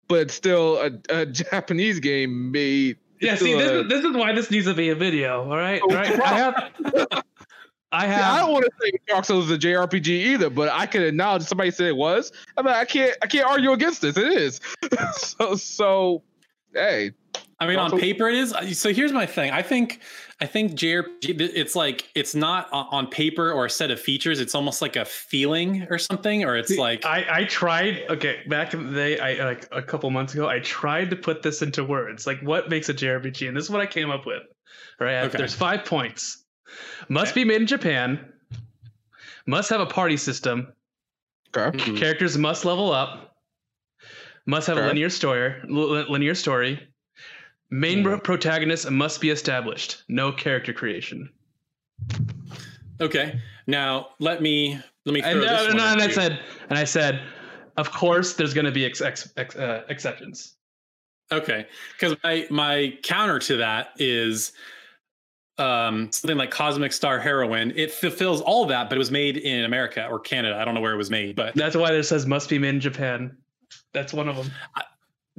But 0.07 0.31
still 0.31 0.77
a, 0.77 0.91
a 1.09 1.25
Japanese 1.25 1.99
game 1.99 2.51
made. 2.51 2.97
Yeah, 3.19 3.35
see, 3.35 3.53
this, 3.53 3.71
is, 3.71 3.87
this 3.89 4.03
is 4.03 4.15
why 4.15 4.33
this 4.33 4.51
needs 4.51 4.65
to 4.65 4.73
be 4.73 4.89
a 4.89 4.95
video. 4.95 5.43
All 5.43 5.57
right, 5.57 5.81
all 5.81 5.87
right. 5.87 6.21
I 6.23 6.37
have. 6.37 7.23
I 7.93 8.07
have. 8.07 8.33
I 8.33 8.39
don't 8.39 8.51
want 8.51 8.65
to 8.65 8.71
say 8.81 8.91
Dark 9.07 9.23
Souls 9.23 9.45
is 9.45 9.51
a 9.51 9.57
JRPG 9.57 10.07
either, 10.07 10.49
but 10.49 10.67
I 10.69 10.87
can 10.87 11.03
acknowledge 11.03 11.43
somebody 11.43 11.69
said 11.69 11.87
it 11.87 11.95
was. 11.95 12.31
I 12.57 12.63
mean, 12.63 12.73
I 12.73 12.85
can't. 12.85 13.15
I 13.21 13.27
can't 13.27 13.45
argue 13.45 13.71
against 13.71 14.01
this. 14.01 14.17
It 14.17 14.33
is. 14.33 14.59
so, 15.17 15.55
so, 15.55 16.23
hey. 16.73 17.11
I 17.59 17.67
mean, 17.67 17.79
on 17.79 17.97
paper 17.97 18.27
it 18.27 18.35
is. 18.35 18.77
So 18.77 18.91
here's 18.91 19.13
my 19.13 19.25
thing. 19.25 19.51
I 19.51 19.61
think 19.61 20.01
I 20.41 20.45
think 20.45 20.73
JRPG, 20.73 21.39
it's 21.39 21.75
like 21.75 22.09
it's 22.15 22.35
not 22.35 22.67
on 22.71 23.07
paper 23.07 23.51
or 23.51 23.65
a 23.65 23.69
set 23.69 23.91
of 23.91 24.01
features. 24.01 24.39
It's 24.41 24.55
almost 24.55 24.81
like 24.81 24.95
a 24.95 25.05
feeling 25.05 25.87
or 25.89 25.97
something, 25.97 26.43
or 26.43 26.57
it's 26.57 26.69
See, 26.69 26.79
like 26.79 27.05
I 27.05 27.25
I 27.29 27.43
tried. 27.45 28.03
Okay, 28.09 28.41
back 28.47 28.73
in 28.73 28.87
the 28.87 28.93
day, 28.93 29.19
I 29.19 29.45
like 29.45 29.67
a 29.71 29.81
couple 29.81 30.09
months 30.09 30.33
ago, 30.33 30.49
I 30.49 30.59
tried 30.59 31.09
to 31.11 31.15
put 31.15 31.43
this 31.43 31.61
into 31.61 31.83
words. 31.83 32.27
Like, 32.27 32.41
what 32.41 32.69
makes 32.69 32.89
a 32.89 32.93
JRPG? 32.93 33.47
And 33.47 33.55
this 33.55 33.65
is 33.65 33.69
what 33.69 33.81
I 33.81 33.85
came 33.85 34.09
up 34.09 34.25
with. 34.25 34.43
Right, 34.99 35.23
okay. 35.23 35.37
there's 35.37 35.55
five 35.55 35.85
points. 35.85 36.42
Must 37.09 37.31
okay. 37.31 37.43
be 37.43 37.47
made 37.47 37.61
in 37.61 37.67
Japan. 37.67 38.33
Must 39.45 39.69
have 39.69 39.81
a 39.81 39.85
party 39.85 40.17
system. 40.17 40.73
Okay. 41.55 41.77
Mm-hmm. 41.77 41.95
Characters 41.97 42.37
must 42.37 42.65
level 42.65 42.91
up. 42.91 43.37
Must 44.45 44.67
have 44.67 44.77
okay. 44.77 44.85
a 44.85 44.89
linear 44.89 45.09
story. 45.09 45.55
Linear 45.69 46.35
story 46.35 46.93
Main 47.73 48.03
yeah. 48.03 48.19
protagonist 48.21 48.91
must 48.91 49.19
be 49.19 49.31
established. 49.31 50.03
No 50.07 50.31
character 50.31 50.73
creation. 50.73 51.27
Okay. 53.01 53.41
Now 53.65 54.09
let 54.19 54.43
me 54.43 54.79
let 55.05 55.13
me. 55.13 55.21
and, 55.23 55.39
uh, 55.39 55.73
no, 55.73 55.83
and 55.87 55.99
I 55.99 56.07
said, 56.07 56.39
and 56.69 56.77
I 56.77 56.83
said, 56.83 57.23
of 57.77 57.91
course, 57.91 58.35
there's 58.35 58.53
going 58.53 58.65
to 58.65 58.71
be 58.71 58.85
ex, 58.85 59.01
ex, 59.01 59.33
ex, 59.37 59.55
uh, 59.55 59.85
exceptions. 59.89 60.55
Okay, 61.31 61.65
because 61.93 62.15
my 62.23 62.45
my 62.51 62.93
counter 63.01 63.39
to 63.39 63.57
that 63.57 63.89
is 63.97 64.51
um, 65.57 66.11
something 66.11 66.37
like 66.37 66.51
Cosmic 66.51 66.93
Star 66.93 67.19
Heroine. 67.19 67.73
It 67.75 67.91
fulfills 67.91 68.41
all 68.41 68.65
that, 68.67 68.89
but 68.89 68.95
it 68.95 68.99
was 68.99 69.11
made 69.11 69.37
in 69.37 69.65
America 69.65 70.07
or 70.09 70.19
Canada. 70.19 70.57
I 70.57 70.65
don't 70.65 70.73
know 70.73 70.81
where 70.81 70.93
it 70.93 70.97
was 70.97 71.09
made, 71.09 71.35
but 71.35 71.55
That's 71.55 71.75
why 71.75 71.91
it 71.91 72.03
says 72.03 72.25
must 72.25 72.49
be 72.49 72.57
made 72.57 72.69
in 72.69 72.79
Japan. 72.79 73.37
That's 73.93 74.13
one 74.13 74.27
of 74.27 74.35
them. 74.35 74.51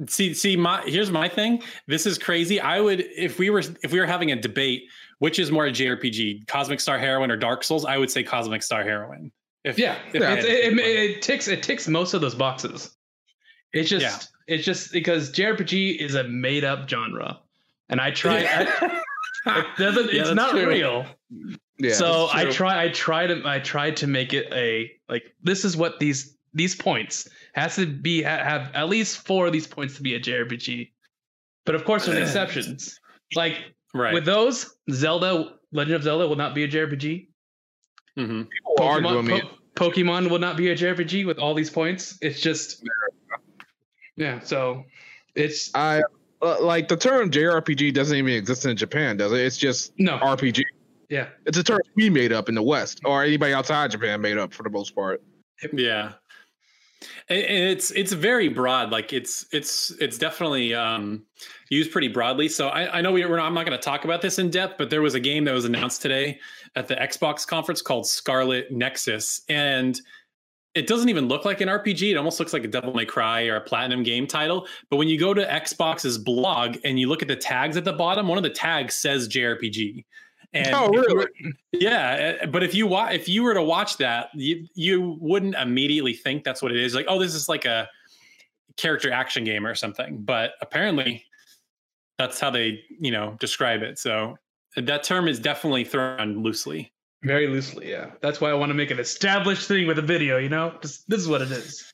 see, 0.07 0.33
see, 0.33 0.55
my 0.55 0.81
here's 0.83 1.11
my 1.11 1.27
thing. 1.27 1.61
This 1.87 2.05
is 2.05 2.17
crazy. 2.17 2.59
I 2.59 2.79
would 2.79 3.01
if 3.01 3.39
we 3.39 3.49
were 3.49 3.63
if 3.83 3.91
we 3.91 3.99
were 3.99 4.05
having 4.05 4.31
a 4.31 4.35
debate, 4.35 4.83
which 5.19 5.39
is 5.39 5.51
more 5.51 5.65
a 5.65 5.71
JRPG, 5.71 6.47
Cosmic 6.47 6.79
Star 6.79 6.97
Heroine 6.97 7.31
or 7.31 7.37
Dark 7.37 7.63
Souls, 7.63 7.85
I 7.85 7.97
would 7.97 8.09
say 8.11 8.23
Cosmic 8.23 8.63
Star 8.63 8.83
Heroine. 8.83 9.31
If, 9.63 9.79
Yeah, 9.79 9.97
if 10.13 10.21
Yeah, 10.21 10.33
It's, 10.33 10.45
it, 10.45 10.73
it, 10.73 10.79
it 10.79 11.21
ticks 11.21 11.47
it 11.47 11.63
ticks 11.63 11.87
most 11.87 12.13
of 12.13 12.21
those 12.21 12.35
boxes. 12.35 12.95
It's 13.73 13.89
just 13.89 14.03
Yeah. 14.47 14.55
it's 14.55 14.63
just 14.63 14.93
because 14.93 15.31
JRPG 15.31 15.97
is 15.97 16.15
a 16.15 16.23
made 16.23 16.63
up 16.63 16.87
genre, 16.87 17.39
and 17.89 17.99
I 17.99 18.11
try. 18.11 18.45
I, 18.45 19.01
it 19.45 19.65
doesn't. 19.77 20.13
Yeah, 20.13 20.21
it's 20.21 20.33
not 20.33 20.51
true. 20.51 20.67
real. 20.67 21.05
Yeah. 21.77 21.93
so 21.93 22.29
I 22.33 22.45
try. 22.45 22.83
I 22.83 22.89
try 22.89 23.27
to. 23.27 23.41
I 23.45 23.59
tried 23.59 23.97
to 23.97 24.07
make 24.07 24.33
it 24.33 24.51
a 24.53 24.91
like. 25.09 25.35
This 25.43 25.65
is 25.65 25.75
what 25.75 25.99
these 25.99 26.37
these 26.53 26.75
points 26.75 27.27
has 27.53 27.75
to 27.75 27.85
be. 27.85 28.23
Have 28.23 28.71
at 28.73 28.89
least 28.89 29.25
four 29.25 29.47
of 29.47 29.53
these 29.53 29.67
points 29.67 29.95
to 29.97 30.01
be 30.01 30.15
a 30.15 30.19
JRPG. 30.19 30.91
But 31.65 31.75
of 31.75 31.85
course, 31.85 32.05
there's 32.05 32.19
exceptions. 32.29 32.99
Like 33.35 33.57
right. 33.93 34.13
with 34.13 34.25
those, 34.25 34.75
Zelda, 34.91 35.55
Legend 35.71 35.95
of 35.95 36.03
Zelda 36.03 36.27
will 36.27 36.35
not 36.35 36.53
be 36.55 36.63
a 36.63 36.67
JRPG. 36.67 37.27
hmm 38.15 38.43
People 38.43 38.75
argue 38.79 39.09
Pokemon, 39.09 39.33
with. 39.33 39.43
Po- 39.75 39.89
Pokemon 39.89 40.29
will 40.29 40.39
not 40.39 40.55
be 40.55 40.69
a 40.69 40.75
JRPG 40.75 41.25
with 41.25 41.37
all 41.37 41.53
these 41.53 41.69
points. 41.69 42.17
It's 42.21 42.39
just 42.39 42.83
yeah. 44.15 44.39
So 44.39 44.85
it's 45.33 45.73
I 45.75 46.01
uh, 46.41 46.57
like 46.61 46.87
the 46.87 46.97
term 46.97 47.31
JRPG 47.31 47.93
doesn't 47.93 48.17
even 48.17 48.33
exist 48.33 48.65
in 48.65 48.75
Japan, 48.77 49.17
does 49.17 49.31
it? 49.31 49.39
It's 49.39 49.57
just 49.57 49.93
no. 49.97 50.17
RPG. 50.19 50.63
Yeah. 51.09 51.27
It's 51.45 51.57
a 51.57 51.63
term 51.63 51.79
we 51.95 52.09
made 52.09 52.31
up 52.31 52.49
in 52.49 52.55
the 52.55 52.63
West, 52.63 53.01
or 53.05 53.23
anybody 53.23 53.53
outside 53.53 53.91
Japan 53.91 54.21
made 54.21 54.37
up 54.37 54.53
for 54.53 54.63
the 54.63 54.69
most 54.69 54.95
part. 54.95 55.21
Yeah. 55.73 56.13
And 57.29 57.43
and 57.43 57.69
it's 57.69 57.91
it's 57.91 58.13
very 58.13 58.47
broad. 58.47 58.91
Like 58.91 59.13
it's 59.13 59.45
it's 59.51 59.91
it's 59.99 60.17
definitely 60.17 60.73
um, 60.73 61.23
used 61.69 61.91
pretty 61.91 62.07
broadly. 62.07 62.49
So 62.49 62.69
I, 62.69 62.97
I 62.97 63.01
know 63.01 63.11
we, 63.11 63.25
we're 63.25 63.37
not, 63.37 63.45
I'm 63.45 63.53
not 63.53 63.65
going 63.65 63.77
to 63.77 63.83
talk 63.83 64.05
about 64.05 64.21
this 64.21 64.39
in 64.39 64.49
depth, 64.49 64.75
but 64.77 64.89
there 64.89 65.01
was 65.01 65.13
a 65.13 65.19
game 65.19 65.43
that 65.45 65.53
was 65.53 65.65
announced 65.65 66.01
today 66.01 66.39
at 66.75 66.87
the 66.87 66.95
Xbox 66.95 67.45
conference 67.45 67.81
called 67.81 68.07
Scarlet 68.07 68.71
Nexus, 68.71 69.41
and 69.49 69.99
it 70.75 70.87
doesn't 70.87 71.09
even 71.09 71.27
look 71.27 71.45
like 71.45 71.61
an 71.61 71.69
RPG. 71.69 72.11
It 72.11 72.17
almost 72.17 72.39
looks 72.39 72.51
like 72.53 72.63
a 72.65 72.67
Devil 72.67 72.93
May 72.93 73.05
Cry 73.05 73.45
or 73.47 73.55
a 73.55 73.61
Platinum 73.61 74.03
game 74.03 74.27
title. 74.27 74.67
But 74.89 74.97
when 74.97 75.07
you 75.07 75.17
go 75.17 75.33
to 75.33 75.45
Xbox's 75.45 76.17
blog 76.17 76.77
and 76.83 76.99
you 76.99 77.07
look 77.07 77.21
at 77.21 77.27
the 77.29 77.35
tags 77.35 77.77
at 77.77 77.85
the 77.85 77.93
bottom, 77.93 78.27
one 78.27 78.37
of 78.37 78.43
the 78.43 78.49
tags 78.49 78.93
says 78.95 79.27
JRPG. 79.29 80.03
And 80.53 80.73
Oh, 80.75 80.87
really? 80.89 81.13
were- 81.15 81.31
yeah, 81.73 82.37
uh, 82.41 82.45
but 82.47 82.61
if 82.63 82.73
you 82.75 82.87
wa- 82.87 83.09
if 83.09 83.27
you 83.27 83.43
were 83.43 83.53
to 83.53 83.63
watch 83.63 83.97
that, 83.97 84.29
you 84.35 84.67
you 84.75 85.17
wouldn't 85.19 85.55
immediately 85.55 86.13
think 86.13 86.43
that's 86.43 86.61
what 86.61 86.71
it 86.71 86.77
is. 86.77 86.93
Like, 86.95 87.05
oh, 87.09 87.19
this 87.19 87.33
is 87.35 87.49
like 87.49 87.65
a 87.65 87.89
character 88.77 89.11
action 89.11 89.43
game 89.43 89.65
or 89.65 89.75
something. 89.75 90.17
But 90.23 90.53
apparently, 90.61 91.25
that's 92.17 92.39
how 92.39 92.49
they 92.51 92.79
you 93.01 93.11
know 93.11 93.35
describe 93.39 93.81
it. 93.81 93.97
So 93.99 94.37
that 94.77 95.03
term 95.03 95.27
is 95.27 95.39
definitely 95.39 95.83
thrown 95.85 96.41
loosely. 96.43 96.91
Very 97.25 97.47
loosely, 97.47 97.89
yeah. 97.89 98.11
That's 98.21 98.39
why 98.39 98.51
I 98.51 98.53
want 98.53 98.69
to 98.69 98.75
make 98.75 98.91
an 98.91 98.99
established 98.99 99.67
thing 99.67 99.87
with 99.87 99.97
a 99.97 100.03
video. 100.03 100.37
You 100.37 100.49
know, 100.49 100.75
just 100.81 101.09
this 101.09 101.19
is 101.19 101.27
what 101.27 101.41
it 101.41 101.51
is. 101.51 101.91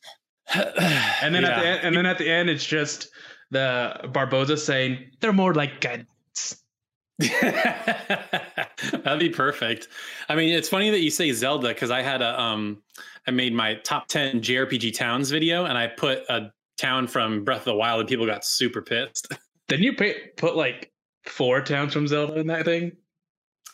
And 0.53 1.33
then 1.33 1.45
at 1.45 1.61
the 1.61 1.65
end, 1.65 1.79
and 1.83 1.95
then 1.95 2.05
at 2.05 2.17
the 2.17 2.29
end, 2.29 2.49
it's 2.49 2.65
just 2.65 3.07
the 3.51 3.95
Barbossa 4.05 4.57
saying 4.57 5.11
they're 5.21 5.31
more 5.31 5.53
like 5.53 5.79
guidance. 5.79 6.61
That'd 7.19 9.19
be 9.19 9.29
perfect. 9.29 9.87
I 10.27 10.35
mean, 10.35 10.49
it's 10.49 10.67
funny 10.67 10.89
that 10.89 10.99
you 10.99 11.11
say 11.11 11.31
Zelda 11.31 11.69
because 11.69 11.91
I 11.91 12.01
had 12.01 12.21
a 12.21 12.41
um 12.41 12.81
I 13.27 13.31
made 13.31 13.53
my 13.53 13.75
top 13.75 14.07
10 14.07 14.41
JRPG 14.41 14.95
towns 14.95 15.29
video 15.29 15.65
and 15.65 15.77
I 15.77 15.87
put 15.87 16.23
a 16.27 16.51
town 16.77 17.07
from 17.07 17.45
Breath 17.45 17.59
of 17.59 17.65
the 17.65 17.75
Wild 17.75 18.01
and 18.01 18.09
people 18.09 18.25
got 18.25 18.43
super 18.43 18.81
pissed. 18.81 19.31
Didn't 19.69 19.83
you 19.83 19.93
pay, 19.93 20.31
put 20.35 20.57
like 20.57 20.91
four 21.25 21.61
towns 21.61 21.93
from 21.93 22.07
Zelda 22.07 22.39
in 22.39 22.47
that 22.47 22.65
thing? 22.65 22.93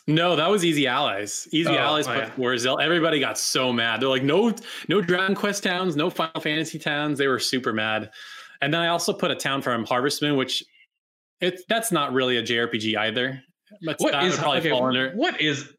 No, 0.08 0.34
that 0.36 0.48
was 0.50 0.64
Easy 0.64 0.86
Allies. 0.86 1.46
Easy 1.52 1.70
Oh, 1.70 1.76
Allies 1.76 2.08
oh, 2.08 2.14
yeah. 2.14 2.74
Everybody 2.80 3.20
got 3.20 3.38
so 3.38 3.72
mad. 3.72 4.00
They're 4.00 4.08
like, 4.08 4.22
no, 4.22 4.54
no 4.88 5.00
Dragon 5.00 5.34
Quest 5.34 5.62
towns, 5.62 5.96
no 5.96 6.08
Final 6.08 6.40
Fantasy 6.40 6.78
towns. 6.78 7.18
They 7.18 7.28
were 7.28 7.38
super 7.38 7.72
mad. 7.72 8.10
And 8.62 8.72
then 8.72 8.80
I 8.80 8.88
also 8.88 9.12
put 9.12 9.30
a 9.30 9.36
town 9.36 9.62
from 9.62 9.84
Harvest 9.84 10.22
Moon, 10.22 10.36
which 10.36 10.64
it's 11.40 11.62
that's 11.68 11.92
not 11.92 12.12
really 12.12 12.38
a 12.38 12.42
JRPG 12.42 12.96
either. 12.96 13.40
That 13.82 13.96
is 14.00 14.04
would 14.04 14.12
probably 14.40 14.72
okay, 14.72 15.12
what 15.14 15.40
is 15.40 15.72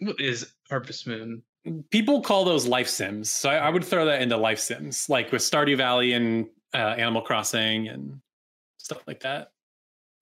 what 0.00 0.20
is 0.20 0.52
Harvest 0.70 1.06
Moon? 1.06 1.42
people 1.90 2.22
call 2.22 2.44
those 2.44 2.66
life 2.66 2.88
sims. 2.88 3.30
So 3.30 3.50
I, 3.50 3.56
I 3.56 3.70
would 3.70 3.84
throw 3.84 4.04
that 4.06 4.22
into 4.22 4.36
life 4.36 4.58
sims, 4.58 5.08
like 5.08 5.32
with 5.32 5.42
Stardew 5.42 5.76
Valley 5.76 6.12
and 6.12 6.46
uh, 6.74 6.78
Animal 6.78 7.22
Crossing 7.22 7.88
and 7.88 8.20
stuff 8.78 9.02
like 9.06 9.20
that. 9.20 9.50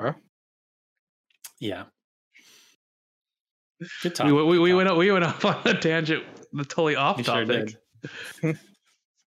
Huh? 0.01 0.15
Yeah. 1.61 1.85
Good 4.03 4.15
talk. 4.15 4.27
We, 4.27 4.33
we, 4.33 4.59
we 4.59 4.75
went 4.75 4.95
we 4.97 5.11
went 5.11 5.25
off 5.25 5.45
on 5.45 5.61
a 5.65 5.75
tangent, 5.75 6.25
the 6.53 6.65
totally 6.65 6.97
off 6.97 7.19
We 7.19 7.23
topic. 7.23 7.77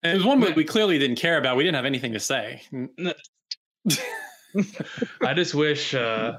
And 0.02 0.14
it 0.14 0.16
was 0.16 0.26
one 0.26 0.40
that 0.42 0.56
we 0.56 0.64
clearly 0.64 0.98
didn't 0.98 1.18
care 1.18 1.38
about. 1.38 1.58
We 1.58 1.64
didn't 1.64 1.76
have 1.76 1.86
anything 1.86 2.14
to 2.14 2.22
say. 2.22 2.62
I 5.22 5.34
just 5.34 5.54
wish, 5.54 5.94
uh, 5.94 6.38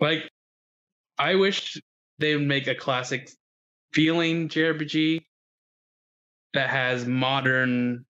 like, 0.00 0.28
I 1.16 1.36
wish 1.36 1.80
they 2.18 2.34
would 2.34 2.46
make 2.46 2.66
a 2.66 2.74
classic 2.74 3.30
feeling 3.92 4.48
JRPG 4.48 5.20
that 6.54 6.68
has 6.68 7.06
modern 7.06 8.04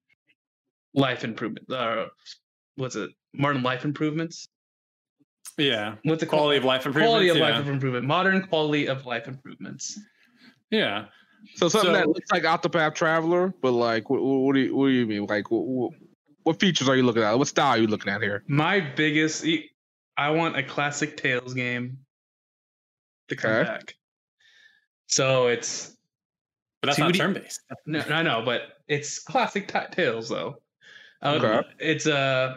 life 0.94 1.24
improvement. 1.24 1.70
Uh, 1.70 2.06
what's 2.76 2.96
it? 2.96 3.10
Modern 3.34 3.62
life 3.62 3.84
improvements. 3.84 4.48
Yeah. 5.56 5.96
With 6.04 6.20
the 6.20 6.26
called? 6.26 6.40
Quality 6.40 6.58
of 6.58 6.64
life 6.64 6.86
improvement. 6.86 7.08
Quality 7.10 7.28
of 7.28 7.36
yeah. 7.36 7.42
life 7.42 7.60
of 7.60 7.68
improvement. 7.68 8.06
Modern 8.06 8.46
quality 8.46 8.86
of 8.86 9.06
life 9.06 9.28
improvements. 9.28 9.98
Yeah. 10.70 11.06
So 11.56 11.68
something 11.68 11.90
So- 11.90 11.92
that 11.92 12.08
looks 12.08 12.30
like 12.32 12.42
Octopath 12.42 12.94
Traveler, 12.94 13.54
but 13.62 13.72
like, 13.72 14.10
what, 14.10 14.22
what 14.22 14.54
do 14.54 14.60
you 14.60 14.76
what 14.76 14.86
do 14.86 14.92
you 14.92 15.06
mean? 15.06 15.26
Like, 15.26 15.50
what, 15.50 15.66
what, 15.66 15.92
what 16.42 16.60
features 16.60 16.88
are 16.88 16.96
you 16.96 17.02
looking 17.02 17.22
at? 17.22 17.38
What 17.38 17.48
style 17.48 17.72
are 17.72 17.78
you 17.78 17.86
looking 17.86 18.12
at 18.12 18.20
here? 18.22 18.42
My 18.48 18.80
biggest, 18.80 19.46
I 20.16 20.30
want 20.30 20.56
a 20.56 20.62
classic 20.62 21.16
Tales 21.16 21.54
game 21.54 21.98
to 23.28 23.36
come 23.36 23.50
Okay. 23.52 23.64
back. 23.70 23.94
So 25.08 25.46
it's 25.48 25.96
But 26.82 26.88
that's 26.88 26.98
not 26.98 27.12
2D 27.12 27.16
turn 27.18 27.32
based. 27.34 27.60
No, 27.86 28.00
I 28.00 28.22
know, 28.22 28.42
but 28.44 28.62
it's 28.88 29.18
classic 29.18 29.68
t- 29.68 29.78
Tales 29.92 30.28
though. 30.28 30.56
Um, 31.22 31.36
Okay. 31.42 31.68
It's 31.78 32.06
uh, 32.06 32.56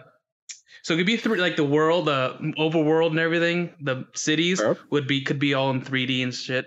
so 0.88 0.94
it 0.94 0.98
could 0.98 1.06
be 1.06 1.18
three, 1.18 1.38
like 1.42 1.58
the 1.58 1.66
world, 1.66 2.06
the 2.06 2.38
overworld 2.58 3.10
and 3.10 3.20
everything. 3.20 3.74
The 3.82 4.06
cities 4.16 4.62
Okay. 4.62 4.80
would 4.90 5.06
be 5.06 5.22
could 5.22 5.38
be 5.38 5.54
all 5.54 5.70
in 5.72 5.82
3D 5.82 6.24
and 6.24 6.34
shit. 6.34 6.66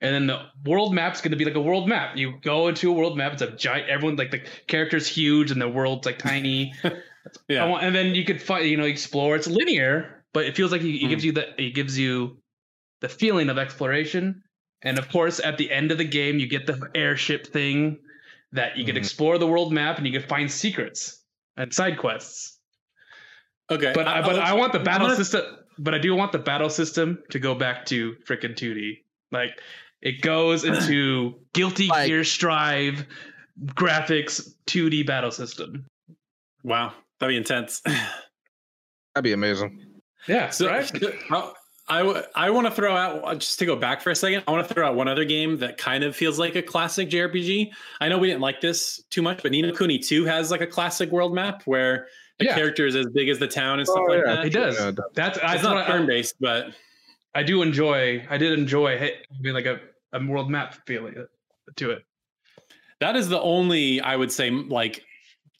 And 0.00 0.14
then 0.14 0.26
the 0.26 0.46
world 0.64 0.94
map's 0.94 1.20
gonna 1.20 1.36
be 1.36 1.44
like 1.44 1.54
a 1.54 1.60
world 1.60 1.86
map. 1.86 2.16
You 2.16 2.38
go 2.42 2.68
into 2.68 2.88
a 2.88 2.94
world 2.94 3.18
map. 3.18 3.34
It's 3.34 3.42
a 3.42 3.50
giant. 3.50 3.90
Everyone 3.90 4.16
like 4.16 4.30
the 4.30 4.40
character's 4.68 5.06
huge 5.06 5.50
and 5.50 5.60
the 5.60 5.68
world's 5.68 6.06
like 6.06 6.18
tiny. 6.18 6.72
Yeah. 7.48 7.66
want- 7.66 7.84
and 7.84 7.94
then 7.94 8.14
you 8.16 8.24
could 8.24 8.42
find, 8.42 8.66
you 8.66 8.76
know, 8.78 8.84
explore. 8.84 9.36
It's 9.36 9.46
linear, 9.46 10.24
but 10.32 10.44
it 10.46 10.56
feels 10.56 10.72
like 10.72 10.80
it, 10.80 10.88
it 10.88 11.04
Mm. 11.04 11.08
gives 11.10 11.24
you 11.24 11.32
the 11.32 11.44
it 11.62 11.72
gives 11.74 11.96
you 11.98 12.38
the 13.00 13.08
feeling 13.08 13.48
of 13.50 13.58
exploration. 13.58 14.42
And 14.82 14.98
of 14.98 15.08
course, 15.10 15.38
at 15.38 15.56
the 15.58 15.70
end 15.70 15.92
of 15.92 15.98
the 15.98 16.04
game, 16.20 16.38
you 16.40 16.48
get 16.48 16.66
the 16.66 16.78
airship 16.96 17.46
thing 17.46 17.98
that 18.52 18.76
you 18.76 18.84
could 18.84 18.96
Mhm. 18.96 19.04
explore 19.04 19.36
the 19.38 19.46
world 19.46 19.72
map 19.72 19.98
and 19.98 20.06
you 20.06 20.12
could 20.18 20.28
find 20.28 20.50
secrets 20.50 21.22
and 21.56 21.72
side 21.72 21.96
quests. 21.98 22.58
Okay. 23.70 23.92
But 23.94 24.06
I, 24.08 24.20
but 24.22 24.38
I 24.38 24.52
want 24.54 24.72
the 24.72 24.78
battle 24.80 25.06
gonna- 25.08 25.16
system. 25.16 25.42
But 25.78 25.94
I 25.94 25.98
do 25.98 26.14
want 26.14 26.32
the 26.32 26.38
battle 26.38 26.68
system 26.68 27.22
to 27.30 27.38
go 27.38 27.54
back 27.54 27.86
to 27.86 28.14
frickin' 28.28 28.54
2D. 28.54 28.98
Like 29.30 29.58
it 30.02 30.20
goes 30.20 30.64
into 30.64 31.40
Guilty 31.54 31.86
Like- 31.88 32.08
Gear 32.08 32.24
Strive 32.24 33.06
graphics 33.66 34.54
2D 34.66 35.06
battle 35.06 35.30
system. 35.30 35.86
Wow. 36.62 36.92
That'd 37.20 37.32
be 37.32 37.36
intense. 37.36 37.80
That'd 39.14 39.24
be 39.24 39.32
amazing. 39.32 39.78
Yeah, 40.28 40.50
So 40.50 40.66
right. 40.68 40.90
I'll- 41.30 41.56
I, 41.88 41.98
w- 41.98 42.22
I 42.36 42.48
want 42.50 42.68
to 42.68 42.70
throw 42.72 42.96
out 42.96 43.22
uh, 43.24 43.34
just 43.34 43.58
to 43.58 43.66
go 43.66 43.74
back 43.74 44.00
for 44.00 44.10
a 44.10 44.14
second. 44.14 44.44
I 44.46 44.52
want 44.52 44.66
to 44.66 44.72
throw 44.72 44.86
out 44.86 44.94
one 44.94 45.08
other 45.08 45.24
game 45.24 45.58
that 45.58 45.78
kind 45.78 46.04
of 46.04 46.14
feels 46.14 46.38
like 46.38 46.54
a 46.54 46.62
classic 46.62 47.10
JRPG. 47.10 47.70
I 48.00 48.08
know 48.08 48.18
we 48.18 48.28
didn't 48.28 48.40
like 48.40 48.60
this 48.60 49.02
too 49.10 49.20
much, 49.20 49.42
but 49.42 49.50
Ni 49.50 49.60
no 49.62 49.72
Kuni 49.72 49.98
2 49.98 50.24
has 50.24 50.50
like 50.52 50.60
a 50.60 50.66
classic 50.66 51.10
world 51.10 51.34
map 51.34 51.62
where 51.64 52.06
the 52.38 52.46
Yeah. 52.46 52.54
character 52.54 52.86
is 52.86 52.96
as 52.96 53.06
big 53.14 53.28
as 53.28 53.38
the 53.38 53.46
town 53.48 53.78
and 53.78 53.86
stuff 53.86 54.00
Oh, 54.08 54.12
like 54.12 54.22
yeah. 54.26 54.34
that. 54.36 54.46
It 54.46 54.50
does. 54.52 54.78
Yeah, 54.78 54.90
That's 55.14 55.36
It's 55.38 55.46
that's 55.46 55.62
not 55.62 55.74
what 55.76 55.86
turn 55.86 56.06
based, 56.06 56.36
but 56.40 56.74
I 57.34 57.42
do 57.42 57.62
enjoy. 57.62 58.26
I 58.28 58.36
did 58.38 58.58
enjoy 58.58 58.98
hey, 58.98 59.16
having 59.36 59.52
like 59.54 59.66
a, 59.66 59.80
a 60.12 60.24
world 60.24 60.50
map 60.50 60.76
feeling 60.86 61.14
to 61.76 61.90
it. 61.92 62.04
that 63.00 63.16
is 63.16 63.28
the 63.28 63.40
only 63.40 64.00
I 64.00 64.16
would 64.16 64.30
say 64.32 64.50
like 64.50 65.02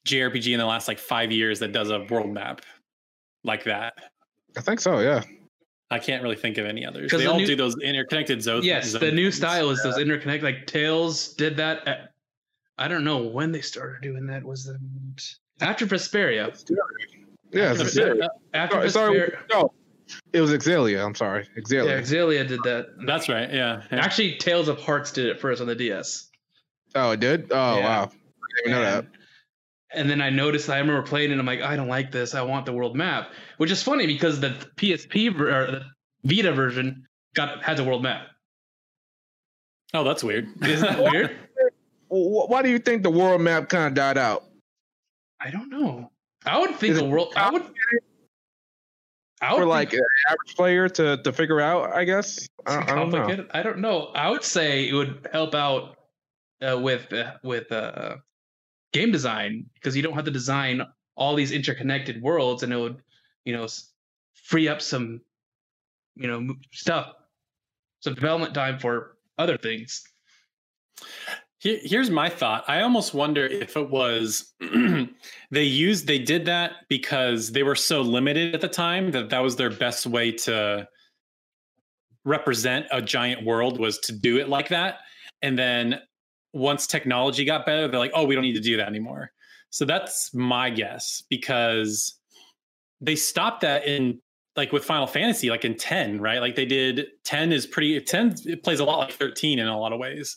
JRPG 0.06 0.52
in 0.52 0.58
the 0.58 0.66
last 0.66 0.88
like 0.88 0.98
five 0.98 1.30
years 1.30 1.58
that 1.60 1.72
does 1.72 1.90
a 1.90 2.00
world 2.10 2.30
map 2.32 2.62
like 3.44 3.64
that. 3.64 3.94
I 4.56 4.60
think 4.60 4.80
so. 4.80 4.98
Yeah. 5.00 5.22
I 5.90 5.98
can't 5.98 6.22
really 6.22 6.36
think 6.36 6.56
of 6.58 6.64
any 6.66 6.84
others. 6.86 7.10
'Cause 7.10 7.20
They 7.20 7.26
the 7.26 7.32
all 7.32 7.38
new- 7.38 7.46
do 7.46 7.54
those 7.56 7.76
interconnected 7.82 8.42
zones. 8.42 8.64
Yes, 8.64 8.92
the 8.92 9.12
new 9.12 9.30
style 9.30 9.68
is 9.70 9.82
those 9.82 9.98
interconnected. 9.98 10.42
Like 10.42 10.66
Tales 10.66 11.34
did 11.34 11.56
that. 11.58 11.86
At, 11.86 12.12
I 12.78 12.88
don't 12.88 13.04
know 13.04 13.18
when 13.18 13.52
they 13.52 13.60
started 13.60 14.00
doing 14.02 14.26
that. 14.26 14.42
Was 14.42 14.64
the 14.64 14.78
after 15.62 15.86
Vesperia? 15.86 16.48
Yeah, 17.52 17.70
After, 17.70 17.82
it's 17.82 17.94
Vesperia- 17.96 18.28
after 18.54 18.88
Sorry, 18.88 18.90
sorry, 19.18 19.32
no, 19.50 19.72
it 20.32 20.40
was 20.40 20.50
Xillia. 20.52 21.04
I'm 21.04 21.14
sorry, 21.14 21.46
yeah, 21.56 21.62
Xillia. 21.62 22.00
Xillia 22.00 22.46
did 22.48 22.60
that. 22.64 22.86
That's 23.06 23.28
right. 23.28 23.52
Yeah. 23.52 23.82
yeah. 23.90 23.98
Actually, 24.04 24.36
Tales 24.36 24.68
of 24.68 24.78
Hearts 24.80 25.12
did 25.12 25.26
it 25.26 25.40
first 25.40 25.60
on 25.60 25.66
the 25.66 25.74
DS. 25.74 26.28
oh, 26.94 27.10
it 27.12 27.20
did. 27.20 27.50
Oh 27.52 27.76
Yeah. 27.78 27.84
wow, 27.84 28.02
I 28.04 28.06
didn't 28.06 28.18
even 28.64 28.72
know 28.72 28.82
that. 28.82 28.98
And, 29.04 29.08
and 29.94 30.10
then 30.10 30.20
I 30.22 30.30
noticed 30.30 30.68
I 30.70 30.78
remember 30.78 31.02
playing 31.02 31.30
it. 31.30 31.32
and 31.32 31.40
I'm 31.40 31.46
like, 31.46 31.60
I 31.60 31.76
don't 31.76 31.88
like 31.88 32.10
this. 32.10 32.34
I 32.34 32.42
want 32.42 32.64
the 32.66 32.72
world 32.72 32.96
map, 32.96 33.30
which 33.58 33.70
is 33.70 33.82
funny 33.82 34.06
because 34.06 34.40
the 34.40 34.50
PSP 34.76 35.36
ver- 35.36 35.48
or 35.62 35.66
the 35.70 35.82
Vita 36.24 36.52
version 36.52 37.06
got 37.34 37.62
has 37.62 37.78
a 37.78 37.84
world 37.84 38.02
map. 38.02 38.28
Oh, 39.94 40.04
that's 40.04 40.24
weird. 40.24 40.48
Isn't 40.64 40.88
that 40.88 41.02
weird? 41.12 41.36
Why 42.08 42.62
do 42.62 42.70
you 42.70 42.78
think 42.78 43.02
the 43.02 43.10
world 43.10 43.40
map 43.42 43.68
kind 43.68 43.86
of 43.86 43.94
died 43.94 44.16
out? 44.18 44.44
I 45.44 45.50
don't 45.50 45.70
know. 45.70 46.10
I 46.44 46.58
would 46.58 46.76
think 46.76 46.94
the 46.94 47.04
world. 47.04 47.32
I 47.36 47.50
would. 47.50 47.62
I 49.40 49.52
would 49.52 49.60
for 49.60 49.66
like 49.66 49.92
an 49.92 50.00
average 50.28 50.54
player 50.54 50.88
to 50.88 51.16
to 51.22 51.32
figure 51.32 51.60
out? 51.60 51.92
I 51.92 52.04
guess 52.04 52.48
I, 52.66 52.92
I 52.92 52.94
don't 52.94 53.10
know. 53.10 53.46
I 53.52 53.62
don't 53.62 53.78
know. 53.78 54.06
I 54.14 54.30
would 54.30 54.44
say 54.44 54.88
it 54.88 54.92
would 54.92 55.28
help 55.32 55.54
out 55.54 55.96
uh, 56.62 56.78
with 56.78 57.12
uh, 57.12 57.34
with 57.42 57.70
uh, 57.72 58.16
game 58.92 59.10
design 59.10 59.66
because 59.74 59.96
you 59.96 60.02
don't 60.02 60.14
have 60.14 60.24
to 60.26 60.30
design 60.30 60.82
all 61.16 61.34
these 61.34 61.52
interconnected 61.52 62.22
worlds, 62.22 62.62
and 62.62 62.72
it 62.72 62.76
would, 62.76 63.02
you 63.44 63.54
know, 63.54 63.66
free 64.34 64.68
up 64.68 64.80
some, 64.80 65.20
you 66.14 66.28
know, 66.28 66.54
stuff, 66.72 67.12
some 68.00 68.14
development 68.14 68.54
time 68.54 68.78
for 68.78 69.16
other 69.38 69.56
things. 69.56 70.04
Here- 71.62 71.78
Here's 71.84 72.10
my 72.10 72.28
thought. 72.28 72.64
I 72.66 72.80
almost 72.82 73.14
wonder 73.14 73.46
if 73.46 73.76
it 73.76 73.88
was 73.88 74.52
they 75.52 75.62
used 75.62 76.08
they 76.08 76.18
did 76.18 76.44
that 76.46 76.72
because 76.88 77.52
they 77.52 77.62
were 77.62 77.76
so 77.76 78.00
limited 78.02 78.52
at 78.52 78.60
the 78.60 78.68
time 78.68 79.12
that 79.12 79.30
that 79.30 79.38
was 79.38 79.54
their 79.54 79.70
best 79.70 80.04
way 80.04 80.32
to 80.32 80.88
represent 82.24 82.86
a 82.90 83.00
giant 83.00 83.44
world 83.44 83.78
was 83.78 83.98
to 84.00 84.12
do 84.12 84.38
it 84.38 84.48
like 84.48 84.68
that. 84.70 84.98
And 85.40 85.56
then 85.56 86.00
once 86.52 86.88
technology 86.88 87.44
got 87.44 87.64
better, 87.64 87.86
they're 87.86 88.00
like, 88.00 88.12
"Oh, 88.12 88.24
we 88.24 88.34
don't 88.34 88.42
need 88.42 88.54
to 88.54 88.60
do 88.60 88.76
that 88.78 88.88
anymore." 88.88 89.30
So 89.70 89.84
that's 89.84 90.34
my 90.34 90.68
guess 90.68 91.22
because 91.30 92.18
they 93.00 93.14
stopped 93.14 93.60
that 93.60 93.86
in 93.86 94.20
like 94.56 94.72
with 94.72 94.84
Final 94.84 95.06
Fantasy, 95.06 95.48
like 95.48 95.64
in 95.64 95.76
10, 95.76 96.20
right? 96.20 96.40
Like 96.40 96.56
they 96.56 96.66
did 96.66 97.06
10 97.24 97.52
is 97.52 97.66
pretty 97.68 98.00
10 98.00 98.34
it 98.46 98.64
plays 98.64 98.80
a 98.80 98.84
lot 98.84 98.98
like 98.98 99.12
13 99.12 99.60
in 99.60 99.68
a 99.68 99.78
lot 99.78 99.92
of 99.92 100.00
ways. 100.00 100.36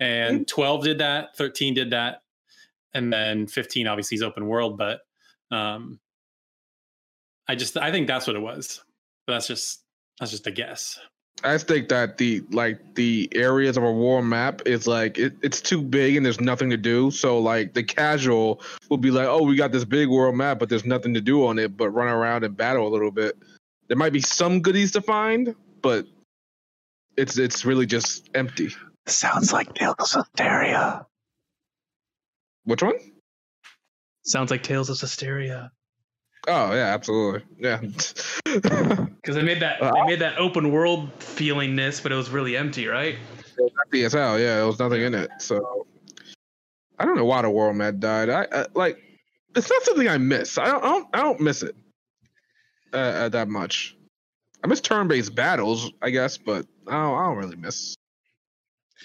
And 0.00 0.46
12 0.46 0.84
did 0.84 0.98
that, 0.98 1.36
13 1.36 1.74
did 1.74 1.90
that, 1.90 2.22
and 2.94 3.12
then 3.12 3.46
15 3.46 3.86
obviously 3.86 4.14
is 4.16 4.22
open 4.22 4.46
world, 4.46 4.78
but 4.78 5.00
um 5.50 5.98
I 7.48 7.54
just 7.54 7.76
I 7.76 7.90
think 7.90 8.06
that's 8.06 8.26
what 8.26 8.36
it 8.36 8.42
was. 8.42 8.82
But 9.26 9.34
that's 9.34 9.46
just 9.46 9.82
that's 10.18 10.30
just 10.30 10.46
a 10.46 10.50
guess. 10.50 10.98
I 11.44 11.56
think 11.56 11.88
that 11.88 12.18
the 12.18 12.42
like 12.50 12.94
the 12.94 13.28
areas 13.32 13.76
of 13.76 13.84
a 13.84 13.92
war 13.92 14.22
map 14.22 14.62
is 14.66 14.86
like 14.86 15.18
it, 15.18 15.34
it's 15.42 15.60
too 15.60 15.80
big 15.80 16.16
and 16.16 16.26
there's 16.26 16.40
nothing 16.40 16.68
to 16.70 16.76
do. 16.76 17.10
So 17.10 17.38
like 17.38 17.74
the 17.74 17.82
casual 17.82 18.60
will 18.88 18.96
be 18.96 19.10
like, 19.10 19.28
oh, 19.28 19.42
we 19.42 19.56
got 19.56 19.70
this 19.70 19.84
big 19.84 20.08
world 20.08 20.34
map, 20.34 20.58
but 20.58 20.68
there's 20.68 20.84
nothing 20.84 21.14
to 21.14 21.20
do 21.20 21.46
on 21.46 21.58
it 21.58 21.76
but 21.76 21.90
run 21.90 22.08
around 22.08 22.44
and 22.44 22.56
battle 22.56 22.86
a 22.86 22.90
little 22.90 23.12
bit. 23.12 23.36
There 23.86 23.96
might 23.96 24.12
be 24.12 24.20
some 24.20 24.60
goodies 24.60 24.90
to 24.92 25.00
find, 25.00 25.54
but 25.80 26.06
it's 27.16 27.38
it's 27.38 27.64
really 27.64 27.86
just 27.86 28.28
empty. 28.34 28.74
Sounds 29.08 29.52
like 29.52 29.74
Tales 29.74 30.14
of 30.14 30.26
Zestiria. 30.26 31.06
Which 32.64 32.82
one? 32.82 32.94
Sounds 34.24 34.50
like 34.50 34.62
Tales 34.62 34.90
of 34.90 34.96
Zestiria. 34.96 35.70
Oh 36.46 36.72
yeah, 36.72 36.94
absolutely. 36.94 37.42
Yeah. 37.58 37.80
Because 38.48 39.36
they 39.36 39.42
made 39.42 39.60
that 39.60 39.78
they 39.80 40.04
made 40.06 40.20
that 40.20 40.38
open 40.38 40.72
world 40.72 41.10
feelingness, 41.18 42.02
but 42.02 42.12
it 42.12 42.14
was 42.14 42.30
really 42.30 42.56
empty, 42.56 42.86
right? 42.86 43.16
empty 43.84 44.04
as 44.04 44.14
hell. 44.14 44.38
Yeah, 44.38 44.56
there 44.56 44.66
was 44.66 44.78
nothing 44.78 45.02
in 45.02 45.12
it. 45.14 45.30
So 45.38 45.86
I 46.98 47.04
don't 47.04 47.14
know 47.14 47.26
why 47.26 47.42
the 47.42 47.50
world 47.50 47.76
map 47.76 47.98
died. 47.98 48.30
I, 48.30 48.46
I 48.50 48.66
like 48.74 48.96
it's 49.54 49.68
not 49.68 49.82
something 49.82 50.08
I 50.08 50.16
miss. 50.16 50.56
I 50.56 50.66
don't. 50.66 50.82
I 50.82 50.88
don't, 50.88 51.08
I 51.12 51.18
don't 51.18 51.40
miss 51.40 51.62
it 51.62 51.76
uh, 52.94 52.96
uh, 52.96 53.28
that 53.30 53.48
much. 53.48 53.96
I 54.64 54.66
miss 54.66 54.80
turn-based 54.80 55.34
battles, 55.34 55.92
I 56.00 56.08
guess, 56.10 56.38
but 56.38 56.66
I 56.86 56.92
don't, 56.92 57.18
I 57.18 57.26
don't 57.26 57.36
really 57.36 57.56
miss 57.56 57.96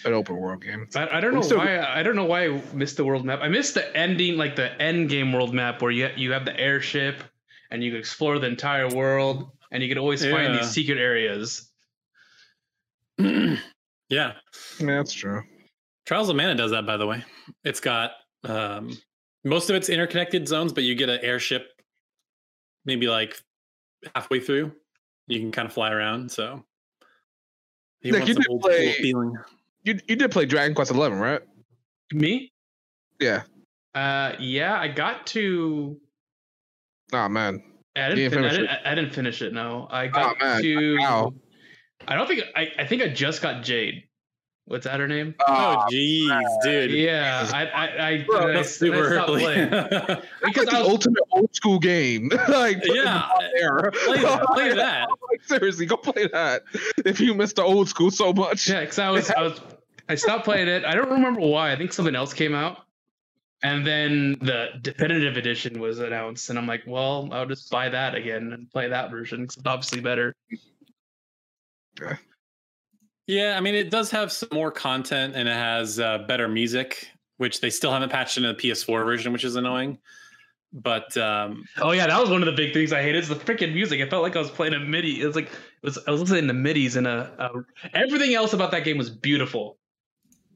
an 0.05 0.13
open 0.13 0.37
world 0.37 0.61
game. 0.63 0.87
I, 0.95 1.17
I 1.17 1.19
don't 1.21 1.33
know 1.33 1.41
still- 1.41 1.57
why. 1.59 1.79
I 1.79 2.03
don't 2.03 2.15
know 2.15 2.25
why 2.25 2.47
I 2.47 2.61
missed 2.73 2.97
the 2.97 3.05
world 3.05 3.25
map. 3.25 3.39
I 3.41 3.47
missed 3.47 3.73
the 3.75 3.95
ending, 3.95 4.37
like 4.37 4.55
the 4.55 4.79
end 4.81 5.09
game 5.09 5.31
world 5.31 5.53
map, 5.53 5.81
where 5.81 5.91
you 5.91 6.09
you 6.15 6.31
have 6.31 6.45
the 6.45 6.57
airship 6.59 7.23
and 7.71 7.83
you 7.83 7.91
can 7.91 7.99
explore 7.99 8.39
the 8.39 8.47
entire 8.47 8.87
world, 8.89 9.49
and 9.71 9.81
you 9.81 9.89
can 9.89 9.97
always 9.97 10.23
find 10.25 10.55
these 10.55 10.69
secret 10.69 10.97
areas. 10.97 11.69
yeah. 13.17 13.55
Yeah, 14.09 14.33
that's 14.79 15.13
true. 15.13 15.41
Trials 16.05 16.29
of 16.29 16.35
Mana 16.35 16.55
does 16.55 16.71
that, 16.71 16.85
by 16.85 16.97
the 16.97 17.07
way. 17.07 17.23
It's 17.63 17.79
got 17.79 18.11
um, 18.43 18.97
most 19.43 19.69
of 19.69 19.75
it's 19.75 19.89
interconnected 19.89 20.47
zones, 20.47 20.73
but 20.73 20.83
you 20.83 20.95
get 20.95 21.09
an 21.09 21.19
airship 21.21 21.67
maybe 22.85 23.07
like 23.07 23.39
halfway 24.13 24.39
through. 24.39 24.71
You 25.27 25.39
can 25.39 25.51
kind 25.51 25.65
of 25.65 25.73
fly 25.73 25.91
around. 25.91 26.29
So 26.31 26.63
you 28.01 28.11
Nick, 28.11 28.21
want 28.21 28.27
you 28.27 28.33
some 28.35 28.43
old 28.49 28.61
play- 28.61 28.91
school 28.91 29.01
feeling. 29.03 29.37
You 29.83 29.99
you 30.07 30.15
did 30.15 30.31
play 30.31 30.45
Dragon 30.45 30.73
Quest 30.75 30.91
Eleven, 30.91 31.19
right? 31.19 31.41
Me? 32.11 32.51
Yeah. 33.19 33.43
Uh, 33.93 34.33
yeah, 34.39 34.79
I 34.79 34.87
got 34.87 35.27
to. 35.27 35.97
Oh 37.11 37.29
man. 37.29 37.63
I 37.95 38.09
didn't, 38.09 38.15
didn't 38.17 38.31
fin- 38.31 38.39
I, 38.39 38.49
finish 38.49 38.57
didn't, 38.57 38.87
I 38.87 38.95
didn't 38.95 39.13
finish 39.13 39.41
it. 39.43 39.53
No, 39.53 39.87
I 39.91 40.07
got 40.07 40.39
man, 40.39 40.61
to. 40.61 40.97
how? 40.97 41.33
I 42.07 42.15
don't 42.15 42.27
think 42.27 42.43
I. 42.55 42.71
I 42.79 42.85
think 42.85 43.01
I 43.03 43.09
just 43.09 43.41
got 43.41 43.63
Jade. 43.63 44.03
What's 44.65 44.85
that 44.85 44.99
her 45.01 45.09
name? 45.09 45.35
Oh, 45.45 45.85
jeez, 45.91 46.47
dude. 46.63 46.91
Yeah, 46.91 47.49
I 47.53 47.65
I 47.65 48.07
I, 48.07 48.23
Bro, 48.27 48.49
I, 48.49 48.53
That's 48.53 48.69
I 48.69 48.71
super 48.71 49.11
stopped 49.13 49.29
early. 49.29 49.43
playing 49.43 49.69
because 49.69 50.21
like 50.41 50.57
I 50.57 50.63
the 50.63 50.79
was, 50.79 50.87
ultimate 50.87 51.23
old 51.31 51.53
school 51.53 51.79
game. 51.79 52.29
like 52.47 52.81
Yeah, 52.85 53.27
there. 53.59 53.91
play 53.91 54.21
that. 54.21 54.43
Play 54.53 54.73
that. 54.73 55.09
Like, 55.29 55.43
seriously, 55.43 55.85
go 55.85 55.97
play 55.97 56.27
that. 56.31 56.63
If 57.05 57.19
you 57.19 57.33
missed 57.33 57.57
the 57.57 57.63
old 57.63 57.89
school 57.89 58.09
so 58.09 58.31
much. 58.31 58.69
yeah, 58.69 58.79
because 58.81 58.99
I 58.99 59.09
was 59.09 59.29
I 59.31 59.41
was 59.41 59.59
I 60.09 60.15
stopped 60.15 60.45
playing 60.45 60.67
it. 60.67 60.85
I 60.85 60.95
don't 60.95 61.09
remember 61.09 61.41
why. 61.41 61.71
I 61.71 61.75
think 61.75 61.93
something 61.93 62.15
else 62.15 62.33
came 62.33 62.53
out, 62.53 62.79
and 63.63 63.85
then 63.85 64.37
the 64.41 64.71
definitive 64.81 65.37
edition 65.37 65.79
was 65.79 65.99
announced, 65.99 66.49
and 66.49 66.59
I'm 66.59 66.67
like, 66.67 66.83
well, 66.85 67.29
I'll 67.31 67.45
just 67.45 67.69
buy 67.71 67.89
that 67.89 68.15
again 68.15 68.51
and 68.53 68.69
play 68.69 68.89
that 68.89 69.11
version 69.11 69.41
because 69.41 69.57
it's 69.57 69.65
obviously 69.65 70.01
better. 70.01 70.35
Yeah, 73.27 73.55
I 73.57 73.61
mean, 73.61 73.75
it 73.75 73.89
does 73.89 74.11
have 74.11 74.31
some 74.31 74.49
more 74.51 74.71
content 74.71 75.35
and 75.35 75.47
it 75.47 75.53
has 75.53 75.99
uh, 75.99 76.19
better 76.27 76.47
music, 76.47 77.07
which 77.37 77.61
they 77.61 77.69
still 77.69 77.91
haven't 77.91 78.11
patched 78.11 78.37
into 78.37 78.49
the 78.49 78.55
PS4 78.55 79.05
version, 79.05 79.31
which 79.31 79.45
is 79.45 79.55
annoying. 79.55 79.97
But 80.73 81.15
um, 81.17 81.63
Oh 81.77 81.91
yeah, 81.91 82.07
that 82.07 82.19
was 82.19 82.31
one 82.31 82.41
of 82.41 82.47
the 82.47 82.51
big 82.51 82.73
things 82.73 82.91
I 82.91 83.01
hated. 83.03 83.23
Is 83.23 83.29
the 83.29 83.35
freaking 83.35 83.73
music. 83.73 83.99
It 83.99 84.09
felt 84.09 84.23
like 84.23 84.35
I 84.35 84.39
was 84.39 84.49
playing 84.49 84.73
a 84.73 84.79
MIDI. 84.79 85.21
It 85.21 85.27
was 85.27 85.35
like 85.35 85.45
it 85.45 85.83
was 85.83 85.99
I 86.07 86.11
was 86.11 86.21
listening 86.21 86.47
to 86.47 86.53
MIDI's 86.53 86.95
and 86.95 87.05
a, 87.05 87.31
a 87.37 87.95
everything 87.95 88.33
else 88.33 88.53
about 88.53 88.71
that 88.71 88.83
game 88.83 88.97
was 88.97 89.11
beautiful, 89.11 89.77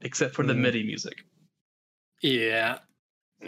except 0.02 0.34
for 0.34 0.44
the. 0.44 0.54
MIDI 0.54 0.82
music. 0.84 1.24
yeah, 2.22 2.78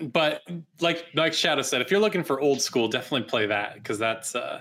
but 0.03 0.43
like 0.81 1.07
like 1.15 1.33
Shadow 1.33 1.63
said, 1.63 1.81
if 1.81 1.91
you're 1.91 2.01
looking 2.01 2.23
for 2.23 2.41
old 2.41 2.61
school, 2.61 2.89
definitely 2.89 3.29
play 3.29 3.47
that 3.47 3.75
because 3.75 3.99
that's 3.99 4.35
uh, 4.35 4.61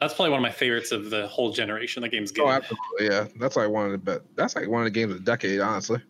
that's 0.00 0.14
probably 0.14 0.30
one 0.30 0.38
of 0.40 0.42
my 0.42 0.50
favorites 0.50 0.92
of 0.92 1.10
the 1.10 1.26
whole 1.28 1.50
generation. 1.52 2.02
The 2.02 2.08
game's 2.08 2.30
good. 2.32 2.44
Oh, 2.44 2.50
absolutely. 2.50 3.06
Yeah, 3.06 3.26
that's 3.38 3.56
like 3.56 3.68
one 3.70 3.86
of 3.86 3.92
the 3.92 3.98
best. 3.98 4.20
That's 4.34 4.54
like 4.56 4.68
one 4.68 4.82
of 4.82 4.86
the 4.86 4.90
games 4.90 5.12
of 5.12 5.18
the 5.18 5.24
decade, 5.24 5.60
honestly. 5.60 6.00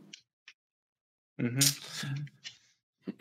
Mm-hmm. 1.41 1.59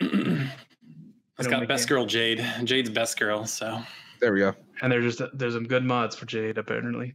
it's 0.00 1.48
don't 1.48 1.50
got 1.50 1.68
best 1.68 1.84
it. 1.84 1.88
girl 1.88 2.06
Jade. 2.06 2.44
Jade's 2.64 2.90
best 2.90 3.18
girl. 3.18 3.44
So 3.44 3.80
There 4.20 4.32
we 4.32 4.40
go. 4.40 4.54
And 4.82 4.92
there's 4.92 5.16
just 5.16 5.36
there's 5.38 5.54
some 5.54 5.64
good 5.66 5.84
mods 5.84 6.14
for 6.16 6.26
Jade 6.26 6.58
apparently. 6.58 7.14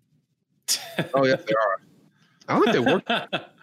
Oh 1.13 1.25
yes, 1.25 1.41
they 1.45 1.53
are. 1.53 1.81
I 2.49 2.53
don't 2.59 2.63
think 2.73 2.85
they 2.85 2.93
work. 2.93 3.41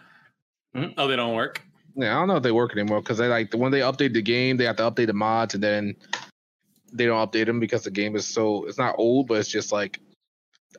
Mm-hmm. 0.77 0.99
oh, 0.99 1.07
they 1.07 1.15
don't 1.15 1.35
work. 1.35 1.61
Yeah, 1.95 2.15
I 2.15 2.19
don't 2.19 2.27
know 2.27 2.35
if 2.35 2.43
they 2.43 2.51
work 2.51 2.73
anymore 2.73 3.01
because 3.01 3.17
they 3.17 3.27
like 3.27 3.53
when 3.53 3.71
they 3.71 3.79
update 3.79 4.13
the 4.13 4.21
game, 4.21 4.57
they 4.57 4.65
have 4.65 4.75
to 4.77 4.83
update 4.83 5.07
the 5.07 5.13
mods, 5.13 5.55
and 5.55 5.63
then 5.63 5.95
they 6.93 7.05
don't 7.05 7.31
update 7.31 7.47
them 7.47 7.59
because 7.59 7.83
the 7.83 7.91
game 7.91 8.15
is 8.15 8.25
so 8.25 8.65
it's 8.65 8.77
not 8.77 8.95
old, 8.99 9.27
but 9.27 9.39
it's 9.39 9.49
just 9.49 9.71
like 9.71 9.99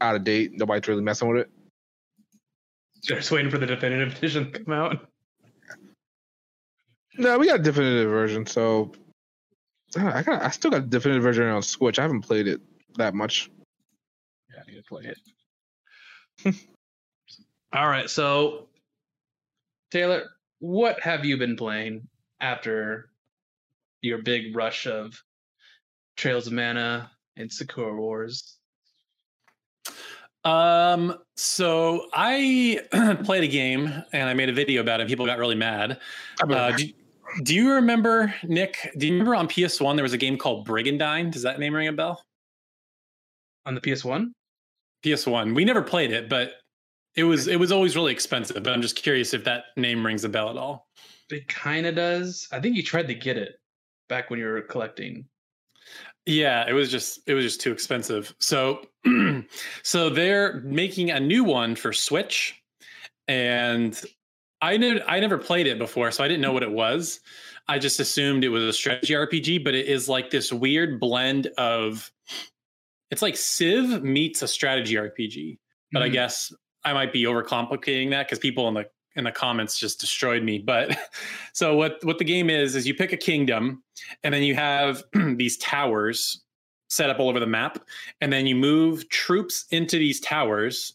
out 0.00 0.14
of 0.14 0.22
date. 0.22 0.52
Nobody's 0.54 0.86
really 0.86 1.02
messing 1.02 1.28
with 1.28 1.38
it. 1.38 1.50
Just 3.02 3.30
waiting 3.30 3.50
for 3.50 3.58
the 3.58 3.66
definitive 3.66 4.16
edition 4.16 4.52
to 4.52 4.60
come 4.60 4.72
out. 4.72 5.08
No, 7.16 7.36
we 7.38 7.46
got 7.46 7.60
a 7.60 7.62
definitive 7.62 8.08
version, 8.08 8.46
so 8.46 8.92
I 9.96 10.22
got 10.22 10.42
I 10.42 10.50
still 10.50 10.70
got 10.70 10.82
a 10.82 10.86
definitive 10.86 11.24
version 11.24 11.48
on 11.48 11.62
Switch. 11.62 11.98
I 11.98 12.02
haven't 12.02 12.22
played 12.22 12.46
it 12.46 12.60
that 12.96 13.14
much. 13.14 13.50
Yeah, 14.54 14.62
I 14.62 14.70
need 14.70 14.76
to 14.76 14.82
play 14.84 15.14
it. 16.44 16.54
All 17.72 17.88
right, 17.88 18.08
so 18.08 18.68
Taylor, 19.90 20.24
what 20.58 21.00
have 21.00 21.24
you 21.24 21.36
been 21.36 21.56
playing 21.56 22.06
after 22.40 23.10
your 24.02 24.18
big 24.18 24.54
rush 24.54 24.86
of 24.86 25.20
Trials 26.16 26.46
of 26.46 26.52
Mana 26.52 27.10
and 27.36 27.50
Sakura 27.50 27.94
Wars? 27.94 28.58
Um, 30.44 31.18
so 31.36 32.06
I 32.12 32.80
played 33.24 33.44
a 33.44 33.48
game 33.48 33.92
and 34.12 34.28
I 34.28 34.34
made 34.34 34.48
a 34.48 34.52
video 34.52 34.80
about 34.80 35.00
it. 35.00 35.08
People 35.08 35.26
got 35.26 35.38
really 35.38 35.54
mad. 35.54 35.98
Uh, 36.40 36.72
do, 36.72 36.88
do 37.42 37.54
you 37.54 37.72
remember, 37.72 38.34
Nick? 38.44 38.92
Do 38.96 39.06
you 39.06 39.12
remember 39.12 39.34
on 39.34 39.48
PS1 39.48 39.96
there 39.96 40.02
was 40.02 40.12
a 40.12 40.18
game 40.18 40.38
called 40.38 40.66
Brigandine? 40.66 41.30
Does 41.30 41.42
that 41.42 41.58
name 41.58 41.74
ring 41.74 41.88
a 41.88 41.92
bell? 41.92 42.22
On 43.66 43.74
the 43.74 43.80
PS1? 43.80 44.32
PS1. 45.04 45.54
We 45.54 45.64
never 45.64 45.82
played 45.82 46.12
it, 46.12 46.28
but 46.28 46.52
it 47.18 47.24
was 47.24 47.48
it 47.48 47.58
was 47.58 47.72
always 47.72 47.96
really 47.96 48.12
expensive. 48.12 48.62
But 48.62 48.72
I'm 48.72 48.80
just 48.80 48.96
curious 48.96 49.34
if 49.34 49.42
that 49.44 49.64
name 49.76 50.06
rings 50.06 50.24
a 50.24 50.28
bell 50.28 50.50
at 50.50 50.56
all. 50.56 50.88
It 51.30 51.48
kind 51.48 51.84
of 51.86 51.96
does. 51.96 52.46
I 52.52 52.60
think 52.60 52.76
you 52.76 52.82
tried 52.82 53.08
to 53.08 53.14
get 53.14 53.36
it 53.36 53.60
back 54.08 54.30
when 54.30 54.38
you 54.38 54.46
were 54.46 54.62
collecting. 54.62 55.26
Yeah, 56.26 56.68
it 56.68 56.72
was 56.72 56.90
just 56.90 57.20
it 57.26 57.34
was 57.34 57.44
just 57.44 57.60
too 57.60 57.72
expensive. 57.72 58.34
So 58.38 58.86
so 59.82 60.08
they're 60.10 60.60
making 60.60 61.10
a 61.10 61.18
new 61.18 61.42
one 61.42 61.74
for 61.74 61.92
Switch 61.92 62.62
and 63.26 64.00
I 64.62 64.76
never 64.76 65.02
I 65.08 65.18
never 65.18 65.38
played 65.38 65.66
it 65.66 65.78
before, 65.78 66.12
so 66.12 66.22
I 66.22 66.28
didn't 66.28 66.42
know 66.42 66.52
what 66.52 66.62
it 66.62 66.70
was. 66.70 67.20
I 67.66 67.78
just 67.78 67.98
assumed 67.98 68.44
it 68.44 68.48
was 68.48 68.62
a 68.62 68.72
strategy 68.72 69.12
RPG, 69.12 69.64
but 69.64 69.74
it 69.74 69.86
is 69.86 70.08
like 70.08 70.30
this 70.30 70.52
weird 70.52 71.00
blend 71.00 71.48
of 71.58 72.12
it's 73.10 73.22
like 73.22 73.36
Civ 73.36 74.04
meets 74.04 74.42
a 74.42 74.48
strategy 74.48 74.94
RPG. 74.94 75.58
But 75.90 76.00
mm-hmm. 76.00 76.06
I 76.06 76.08
guess 76.08 76.52
I 76.88 76.94
might 76.94 77.12
be 77.12 77.24
overcomplicating 77.24 78.10
that 78.10 78.26
because 78.26 78.38
people 78.38 78.66
in 78.68 78.74
the 78.74 78.88
in 79.14 79.24
the 79.24 79.32
comments 79.32 79.78
just 79.78 80.00
destroyed 80.00 80.42
me. 80.42 80.58
But 80.58 80.96
so 81.52 81.76
what 81.76 81.98
what 82.02 82.18
the 82.18 82.24
game 82.24 82.48
is 82.48 82.74
is 82.74 82.86
you 82.86 82.94
pick 82.94 83.12
a 83.12 83.16
kingdom 83.16 83.82
and 84.24 84.32
then 84.32 84.42
you 84.42 84.54
have 84.54 85.02
these 85.36 85.58
towers 85.58 86.42
set 86.88 87.10
up 87.10 87.20
all 87.20 87.28
over 87.28 87.40
the 87.40 87.46
map 87.46 87.84
and 88.22 88.32
then 88.32 88.46
you 88.46 88.56
move 88.56 89.08
troops 89.10 89.66
into 89.70 89.98
these 89.98 90.20
towers 90.20 90.94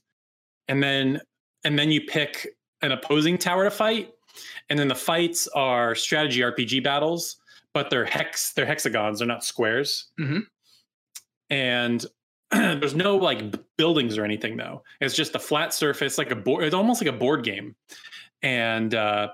and 0.67 0.81
then 0.81 1.21
and 1.63 1.77
then 1.77 1.91
you 1.91 2.01
pick 2.01 2.47
an 2.81 2.91
opposing 2.91 3.37
tower 3.37 3.63
to 3.63 3.71
fight 3.71 4.11
and 4.69 4.79
then 4.79 4.87
the 4.87 4.95
fights 4.95 5.47
are 5.49 5.93
strategy 5.93 6.39
RPG 6.39 6.83
battles 6.83 7.37
but 7.73 7.91
they're 7.91 8.05
hex 8.05 8.53
they're 8.53 8.65
hexagons 8.65 9.19
they're 9.19 9.27
not 9.27 9.43
squares. 9.43 10.07
Mm-hmm. 10.19 10.39
And 11.51 12.05
there's 12.79 12.95
no 12.95 13.15
like 13.15 13.43
buildings 13.77 14.17
or 14.17 14.23
anything 14.23 14.57
though. 14.57 14.83
It's 15.01 15.15
just 15.15 15.35
a 15.35 15.39
flat 15.39 15.73
surface, 15.73 16.17
like 16.17 16.31
a 16.31 16.35
board. 16.35 16.63
It's 16.63 16.75
almost 16.75 17.01
like 17.01 17.13
a 17.13 17.17
board 17.17 17.43
game, 17.43 17.75
and 18.41 18.93
uh, 18.93 19.29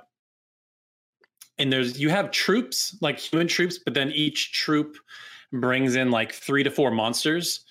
and 1.57 1.71
there's 1.71 1.99
you 1.99 2.09
have 2.09 2.31
troops 2.31 2.97
like 3.01 3.19
human 3.19 3.47
troops, 3.47 3.77
but 3.77 3.93
then 3.93 4.11
each 4.11 4.53
troop 4.53 4.95
brings 5.51 5.95
in 5.95 6.11
like 6.11 6.31
three 6.31 6.63
to 6.63 6.71
four 6.71 6.91
monsters. 6.91 7.65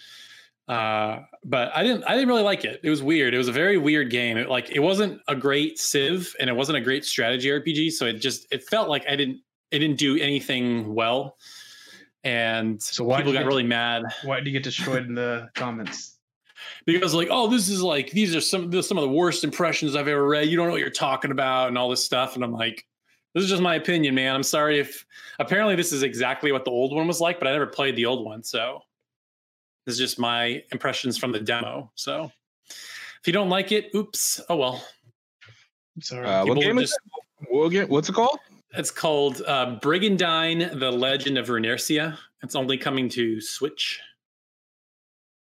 Uh, 0.68 1.20
but 1.44 1.74
I 1.74 1.82
didn't 1.82 2.04
I 2.04 2.14
didn't 2.14 2.28
really 2.28 2.42
like 2.42 2.64
it. 2.64 2.80
It 2.82 2.90
was 2.90 3.02
weird. 3.02 3.32
It 3.32 3.38
was 3.38 3.48
a 3.48 3.52
very 3.52 3.78
weird 3.78 4.10
game. 4.10 4.36
It, 4.36 4.50
like 4.50 4.70
it 4.70 4.80
wasn't 4.80 5.20
a 5.26 5.34
great 5.34 5.78
Civ 5.78 6.34
and 6.38 6.50
it 6.50 6.52
wasn't 6.52 6.76
a 6.76 6.80
great 6.82 7.06
strategy 7.06 7.48
RPG. 7.48 7.92
So 7.92 8.04
it 8.04 8.14
just 8.14 8.46
it 8.50 8.64
felt 8.64 8.90
like 8.90 9.04
I 9.08 9.16
didn't 9.16 9.40
it 9.70 9.78
didn't 9.78 9.98
do 9.98 10.18
anything 10.18 10.94
well 10.94 11.36
and 12.24 12.82
so 12.82 13.04
why 13.04 13.18
people 13.18 13.32
got 13.32 13.46
really 13.46 13.62
mad. 13.62 14.04
Why 14.24 14.36
did 14.36 14.46
you 14.46 14.52
get 14.52 14.62
destroyed 14.62 15.06
in 15.06 15.14
the 15.14 15.48
comments? 15.54 16.14
Because 16.86 17.14
like, 17.14 17.28
oh, 17.30 17.48
this 17.48 17.68
is 17.68 17.82
like 17.82 18.10
these 18.10 18.34
are 18.34 18.40
some 18.40 18.70
some 18.82 18.98
of 18.98 19.02
the 19.02 19.08
worst 19.08 19.44
impressions 19.44 19.94
I've 19.94 20.08
ever 20.08 20.26
read. 20.26 20.48
You 20.48 20.56
don't 20.56 20.66
know 20.66 20.72
what 20.72 20.80
you're 20.80 20.90
talking 20.90 21.30
about 21.30 21.68
and 21.68 21.78
all 21.78 21.88
this 21.88 22.04
stuff. 22.04 22.34
And 22.34 22.42
I'm 22.42 22.52
like, 22.52 22.84
this 23.34 23.44
is 23.44 23.50
just 23.50 23.62
my 23.62 23.76
opinion, 23.76 24.14
man. 24.14 24.34
I'm 24.34 24.42
sorry 24.42 24.80
if 24.80 25.06
apparently 25.38 25.76
this 25.76 25.92
is 25.92 26.02
exactly 26.02 26.50
what 26.50 26.64
the 26.64 26.70
old 26.70 26.94
one 26.94 27.06
was 27.06 27.20
like, 27.20 27.38
but 27.38 27.46
I 27.46 27.52
never 27.52 27.66
played 27.66 27.94
the 27.94 28.06
old 28.06 28.24
one, 28.24 28.42
so 28.42 28.82
this 29.86 29.94
is 29.94 29.98
just 29.98 30.18
my 30.18 30.62
impressions 30.72 31.16
from 31.16 31.30
the 31.30 31.40
demo. 31.40 31.90
So 31.94 32.32
if 32.68 33.26
you 33.26 33.32
don't 33.32 33.48
like 33.48 33.70
it, 33.70 33.90
oops. 33.94 34.40
Oh 34.48 34.56
well. 34.56 34.84
Sorry. 36.00 36.26
Uh, 36.26 36.44
what 36.46 36.58
game 36.58 36.78
just, 36.78 36.98
is 37.48 37.88
What's 37.88 38.08
it 38.08 38.14
called? 38.14 38.38
It's 38.72 38.90
called 38.90 39.42
uh, 39.46 39.78
Brigandine: 39.80 40.78
The 40.78 40.90
Legend 40.90 41.38
of 41.38 41.48
Runercia. 41.48 42.18
It's 42.42 42.54
only 42.54 42.76
coming 42.76 43.08
to 43.10 43.40
Switch. 43.40 44.00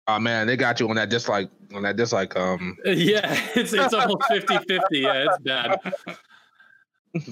Oh 0.06 0.18
man, 0.18 0.46
they 0.46 0.56
got 0.56 0.80
you 0.80 0.88
on 0.88 0.96
that 0.96 1.10
dislike 1.10 1.50
on 1.74 1.82
that 1.82 1.96
dislike. 1.96 2.36
Um, 2.36 2.76
yeah, 2.84 3.38
it's 3.54 3.72
it's 3.72 3.94
almost 3.94 4.22
50-50. 4.30 4.80
Yeah, 4.90 5.26
it's 5.28 5.38
bad. 5.38 5.78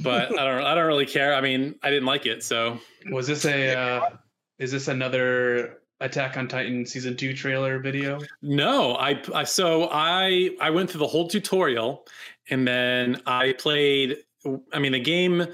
But 0.03 0.39
I 0.39 0.45
don't 0.45 0.65
I 0.65 0.75
don't 0.75 0.87
really 0.87 1.07
care. 1.07 1.35
I 1.35 1.41
mean, 1.41 1.75
I 1.83 1.91
didn't 1.91 2.07
like 2.07 2.27
it. 2.27 2.43
So 2.43 2.79
was 3.11 3.27
this 3.27 3.45
a 3.45 3.75
uh, 3.75 4.11
is 4.59 4.73
this 4.73 4.89
another 4.89 5.81
Attack 6.01 6.37
on 6.37 6.47
Titan 6.47 6.87
season 6.87 7.17
two 7.17 7.35
trailer 7.35 7.81
video? 7.81 8.21
No, 8.41 8.95
I, 8.97 9.21
I 9.35 9.43
so 9.43 9.89
I 9.91 10.51
I 10.61 10.71
went 10.71 10.91
through 10.91 11.01
the 11.01 11.09
whole 11.09 11.27
tutorial 11.27 12.07
and 12.51 12.67
then 12.67 13.21
I 13.27 13.55
played 13.55 14.19
I 14.73 14.79
mean, 14.79 14.93
the 14.93 15.01
game. 15.01 15.47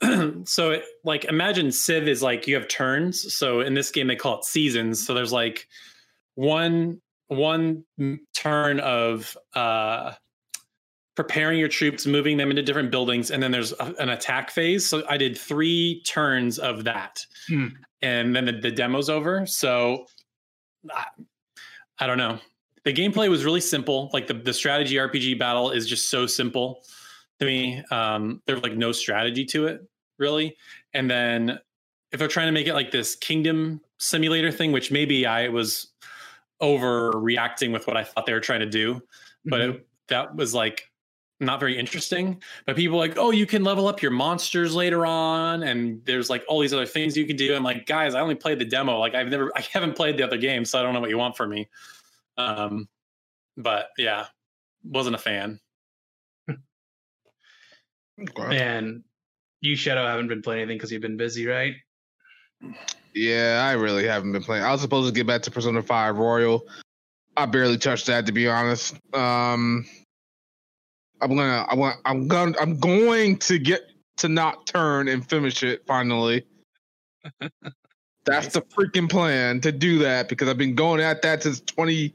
so, 0.44 0.70
it, 0.72 0.84
like, 1.04 1.24
imagine 1.24 1.70
Civ 1.72 2.08
is 2.08 2.22
like 2.22 2.46
you 2.46 2.54
have 2.54 2.68
turns. 2.68 3.34
So 3.34 3.60
in 3.60 3.74
this 3.74 3.90
game, 3.90 4.06
they 4.06 4.16
call 4.16 4.38
it 4.38 4.44
seasons. 4.44 5.06
So 5.06 5.14
there's 5.14 5.32
like 5.32 5.68
one 6.34 7.00
one 7.28 7.84
turn 8.34 8.80
of 8.80 9.36
uh, 9.54 10.12
preparing 11.16 11.58
your 11.58 11.68
troops, 11.68 12.06
moving 12.06 12.36
them 12.36 12.50
into 12.50 12.62
different 12.62 12.90
buildings, 12.90 13.30
and 13.30 13.42
then 13.42 13.50
there's 13.50 13.72
a, 13.72 13.94
an 13.98 14.10
attack 14.10 14.50
phase. 14.50 14.86
So 14.86 15.02
I 15.08 15.16
did 15.16 15.36
three 15.36 16.02
turns 16.06 16.58
of 16.58 16.84
that, 16.84 17.24
hmm. 17.48 17.68
and 18.02 18.34
then 18.34 18.44
the, 18.44 18.52
the 18.52 18.70
demo's 18.70 19.10
over. 19.10 19.46
So 19.46 20.06
I, 20.90 21.04
I 21.98 22.06
don't 22.06 22.18
know. 22.18 22.38
The 22.84 22.92
gameplay 22.92 23.28
was 23.28 23.44
really 23.44 23.60
simple. 23.60 24.10
Like 24.12 24.28
the 24.28 24.34
the 24.34 24.52
strategy 24.52 24.96
RPG 24.96 25.38
battle 25.38 25.70
is 25.70 25.86
just 25.86 26.10
so 26.10 26.26
simple 26.26 26.82
to 27.40 27.46
me. 27.46 27.82
Um, 27.90 28.42
there's 28.46 28.62
like 28.62 28.76
no 28.76 28.92
strategy 28.92 29.44
to 29.46 29.66
it 29.66 29.86
really. 30.18 30.56
And 30.94 31.10
then 31.10 31.58
if 32.12 32.18
they're 32.18 32.28
trying 32.28 32.46
to 32.46 32.52
make 32.52 32.66
it 32.66 32.74
like 32.74 32.90
this 32.90 33.14
kingdom 33.14 33.80
simulator 33.98 34.50
thing, 34.50 34.72
which 34.72 34.90
maybe 34.90 35.26
I 35.26 35.48
was 35.48 35.88
overreacting 36.62 37.72
with 37.72 37.86
what 37.86 37.96
I 37.96 38.04
thought 38.04 38.26
they 38.26 38.32
were 38.32 38.40
trying 38.40 38.60
to 38.60 38.66
do, 38.66 39.02
but 39.44 39.60
mm-hmm. 39.60 39.76
it, 39.76 39.86
that 40.08 40.34
was 40.34 40.54
like 40.54 40.90
not 41.38 41.60
very 41.60 41.78
interesting. 41.78 42.42
But 42.64 42.76
people 42.76 42.96
like, 42.96 43.18
oh, 43.18 43.30
you 43.30 43.46
can 43.46 43.62
level 43.64 43.88
up 43.88 44.00
your 44.00 44.10
monsters 44.10 44.74
later 44.74 45.04
on, 45.04 45.64
and 45.64 46.02
there's 46.04 46.30
like 46.30 46.44
all 46.48 46.60
these 46.60 46.72
other 46.72 46.86
things 46.86 47.16
you 47.16 47.26
can 47.26 47.36
do. 47.36 47.54
I'm 47.54 47.62
like, 47.62 47.86
guys, 47.86 48.14
I 48.14 48.20
only 48.20 48.36
played 48.36 48.58
the 48.58 48.64
demo. 48.64 48.98
Like 48.98 49.14
I've 49.14 49.28
never, 49.28 49.52
I 49.56 49.64
haven't 49.72 49.96
played 49.96 50.16
the 50.16 50.22
other 50.22 50.38
game, 50.38 50.64
so 50.64 50.78
I 50.78 50.82
don't 50.82 50.94
know 50.94 51.00
what 51.00 51.10
you 51.10 51.18
want 51.18 51.36
from 51.36 51.50
me. 51.50 51.68
Um, 52.38 52.88
but 53.56 53.88
yeah, 53.98 54.26
wasn't 54.84 55.16
a 55.16 55.18
fan. 55.18 55.60
Okay. 58.20 58.58
And 58.58 59.02
you, 59.60 59.76
Shadow, 59.76 60.06
haven't 60.06 60.28
been 60.28 60.42
playing 60.42 60.62
anything 60.62 60.78
because 60.78 60.92
you've 60.92 61.02
been 61.02 61.16
busy, 61.16 61.46
right? 61.46 61.74
Yeah, 63.14 63.66
I 63.68 63.72
really 63.72 64.06
haven't 64.06 64.32
been 64.32 64.42
playing. 64.42 64.64
I 64.64 64.72
was 64.72 64.80
supposed 64.80 65.08
to 65.08 65.14
get 65.14 65.26
back 65.26 65.42
to 65.42 65.50
Persona 65.50 65.82
5 65.82 66.18
Royal. 66.18 66.66
I 67.36 67.46
barely 67.46 67.78
touched 67.78 68.06
that 68.06 68.26
to 68.26 68.32
be 68.32 68.48
honest. 68.48 68.94
Um 69.12 69.86
I'm 71.20 71.34
gonna 71.34 71.66
I 71.68 71.74
want 71.74 71.96
I'm 72.04 72.28
gonna 72.28 72.56
I'm 72.60 72.78
going 72.78 73.38
to 73.38 73.58
get 73.58 73.82
to 74.18 74.28
Nocturne 74.28 75.08
and 75.08 75.26
finish 75.26 75.62
it 75.62 75.82
finally. 75.86 76.46
That's 78.24 78.54
the 78.54 78.62
freaking 78.62 79.08
plan 79.08 79.60
to 79.60 79.72
do 79.72 79.98
that 80.00 80.28
because 80.28 80.48
I've 80.48 80.58
been 80.58 80.74
going 80.74 81.00
at 81.00 81.22
that 81.22 81.42
since 81.42 81.60
20 81.60 82.14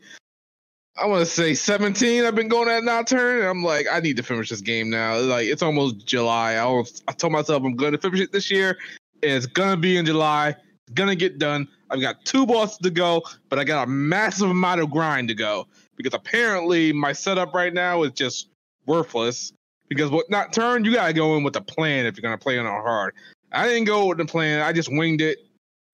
I 1.01 1.07
want 1.07 1.21
to 1.21 1.25
say 1.25 1.55
17. 1.55 2.25
I've 2.25 2.35
been 2.35 2.47
going 2.47 2.69
at 2.69 2.83
Nocturne. 2.83 3.39
And 3.39 3.47
I'm 3.47 3.63
like, 3.63 3.87
I 3.91 4.01
need 4.01 4.17
to 4.17 4.23
finish 4.23 4.49
this 4.49 4.61
game 4.61 4.91
now. 4.91 5.17
Like, 5.19 5.47
it's 5.47 5.63
almost 5.63 6.05
July. 6.05 6.53
I, 6.53 6.65
was, 6.65 7.01
I 7.07 7.11
told 7.13 7.33
myself 7.33 7.63
I'm 7.63 7.75
going 7.75 7.93
to 7.93 7.97
finish 7.97 8.19
it 8.19 8.31
this 8.31 8.51
year. 8.51 8.77
It's 9.23 9.47
going 9.47 9.71
to 9.71 9.77
be 9.77 9.97
in 9.97 10.05
July. 10.05 10.49
It's 10.49 10.93
going 10.93 11.09
to 11.09 11.15
get 11.15 11.39
done. 11.39 11.67
I've 11.89 12.01
got 12.01 12.23
two 12.23 12.45
bosses 12.45 12.77
to 12.79 12.91
go, 12.91 13.23
but 13.49 13.57
I 13.57 13.63
got 13.63 13.87
a 13.87 13.89
massive 13.89 14.51
amount 14.51 14.79
of 14.81 14.91
grind 14.91 15.27
to 15.29 15.33
go 15.33 15.67
because 15.97 16.13
apparently 16.13 16.93
my 16.93 17.13
setup 17.13 17.55
right 17.55 17.73
now 17.73 18.03
is 18.03 18.11
just 18.11 18.49
worthless. 18.85 19.53
Because 19.89 20.11
what 20.11 20.29
Nocturne, 20.29 20.85
you 20.85 20.93
got 20.93 21.07
to 21.07 21.13
go 21.13 21.35
in 21.35 21.43
with 21.43 21.55
a 21.55 21.61
plan 21.61 22.05
if 22.05 22.15
you're 22.15 22.21
going 22.21 22.37
to 22.37 22.41
play 22.41 22.59
on 22.59 22.65
hard. 22.65 23.15
I 23.51 23.67
didn't 23.67 23.85
go 23.85 24.05
with 24.05 24.19
the 24.19 24.25
plan. 24.25 24.61
I 24.61 24.71
just 24.71 24.89
winged 24.89 25.21
it. 25.21 25.39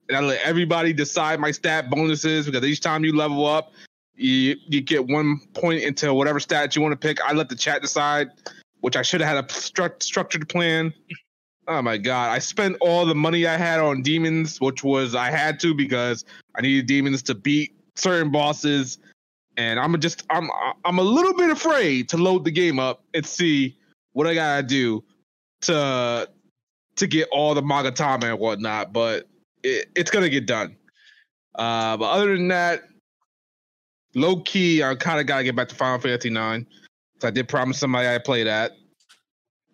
And 0.10 0.18
I 0.18 0.20
let 0.20 0.41
everybody 0.41 0.91
decide 0.91 1.39
my 1.39 1.51
stat 1.51 1.89
bonuses 1.89 2.45
because 2.45 2.64
each 2.66 2.82
time 2.82 3.03
you 3.03 3.16
level 3.16 3.45
up, 3.45 3.72
you 4.18 4.55
you 4.68 4.82
get 4.82 5.07
one 5.07 5.39
point 5.53 5.84
into 5.84 6.13
whatever 6.13 6.39
stat 6.39 6.76
you 6.76 6.82
want 6.82 6.91
to 6.93 7.07
pick. 7.07 7.22
I 7.22 7.34
let 7.34 7.49
the 7.49 7.55
chat 7.55 7.82
decide, 7.82 8.30
which 8.82 8.95
I 8.95 9.01
should 9.01 9.22
have 9.22 9.36
had 9.36 9.45
a 9.45 9.47
stru- 9.47 10.01
structured 10.03 10.49
plan. 10.49 10.93
Oh 11.68 11.82
my 11.82 11.97
god! 11.97 12.32
I 12.32 12.39
spent 12.39 12.78
all 12.82 13.05
the 13.05 13.15
money 13.15 13.45
I 13.45 13.57
had 13.57 13.80
on 13.80 14.01
demons, 14.01 14.59
which 14.59 14.84
was 14.84 15.15
I 15.15 15.30
had 15.30 15.59
to 15.61 15.74
because 15.74 16.26
I 16.55 16.61
needed 16.61 16.88
demons 16.88 17.22
to 17.24 17.36
beat 17.36 17.76
certain 17.95 18.32
bosses 18.32 18.99
and 19.57 19.80
I'm 19.80 19.99
just 19.99 20.24
I'm 20.30 20.49
I'm 20.86 20.99
a 20.99 21.03
little 21.03 21.34
bit 21.34 21.49
afraid 21.49 22.09
to 22.09 22.18
load 22.18 22.45
the 22.45 22.51
game 22.51 22.80
up 22.80 23.03
and 23.13 23.26
see 23.26 23.76
what 24.13 24.28
I 24.28 24.36
gotta 24.36 24.63
do 24.63 25.03
to 25.61 26.30
to 26.95 27.07
get 27.07 27.28
all 27.32 27.53
the 27.53 27.61
Magatama 27.61 28.32
and 28.32 28.39
whatnot. 28.39 28.93
But 28.93 29.28
it, 29.63 29.89
it's 29.95 30.11
gonna 30.11 30.30
get 30.30 30.45
done. 30.45 30.78
Uh, 31.55 31.97
but 31.97 32.05
other 32.05 32.38
than 32.38 32.47
that, 32.49 32.84
low 34.18 34.41
key, 34.41 34.84
I 34.84 34.95
kind 34.95 35.20
of 35.20 35.26
gotta 35.26 35.43
get 35.43 35.55
back 35.55 35.70
to 35.70 35.76
Final 35.76 35.99
Fantasy 35.99 36.30
Nine. 36.30 36.65
So 37.22 37.28
I 37.28 37.32
did 37.32 37.47
promise 37.47 37.80
somebody 37.80 38.07
I'd 38.07 38.24
play 38.24 38.43
that, 38.43 38.74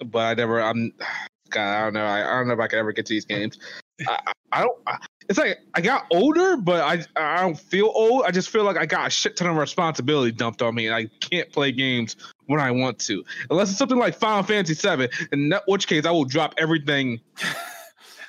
but 0.06 0.20
I 0.20 0.34
never. 0.34 0.62
I'm. 0.62 0.92
God, 1.50 1.78
I 1.78 1.84
don't 1.84 1.94
know. 1.94 2.04
I, 2.04 2.28
I 2.28 2.40
don't 2.40 2.48
know 2.48 2.56
if 2.56 2.60
I 2.60 2.66
can 2.66 2.80
ever 2.80 2.92
get 2.92 3.06
to 3.06 3.14
these 3.14 3.26
games. 3.26 3.60
I, 4.08 4.18
I, 4.52 4.62
don't. 4.62 4.76
I, 4.88 4.98
it's 5.30 5.38
like 5.38 5.60
I 5.76 5.82
got 5.82 6.08
older, 6.10 6.58
but 6.58 6.82
I 6.82 7.06
I 7.16 7.42
don't 7.42 7.60
feel 7.60 7.92
old. 7.94 8.24
I 8.26 8.32
just 8.32 8.50
feel 8.50 8.64
like 8.64 8.76
I 8.76 8.88
got 8.88 9.06
a 9.06 9.10
shit 9.12 9.38
ton 9.38 9.50
of 9.50 9.58
responsibility 9.58 10.32
dumped 10.32 10.64
on 10.64 10.74
me, 10.74 10.88
and 10.88 10.96
I 10.96 11.06
can't 11.22 11.52
play 11.52 11.72
games 11.72 12.16
when 12.48 12.60
I 12.60 12.72
want 12.72 12.98
to, 13.02 13.24
unless 13.52 13.70
it's 13.70 13.78
something 13.78 14.00
like 14.00 14.16
Final 14.16 14.42
Fantasy 14.42 14.74
VII. 14.74 15.10
In 15.32 15.54
which 15.68 15.86
case, 15.86 16.08
I 16.08 16.12
will 16.12 16.26
drop 16.26 16.56
everything 16.58 17.22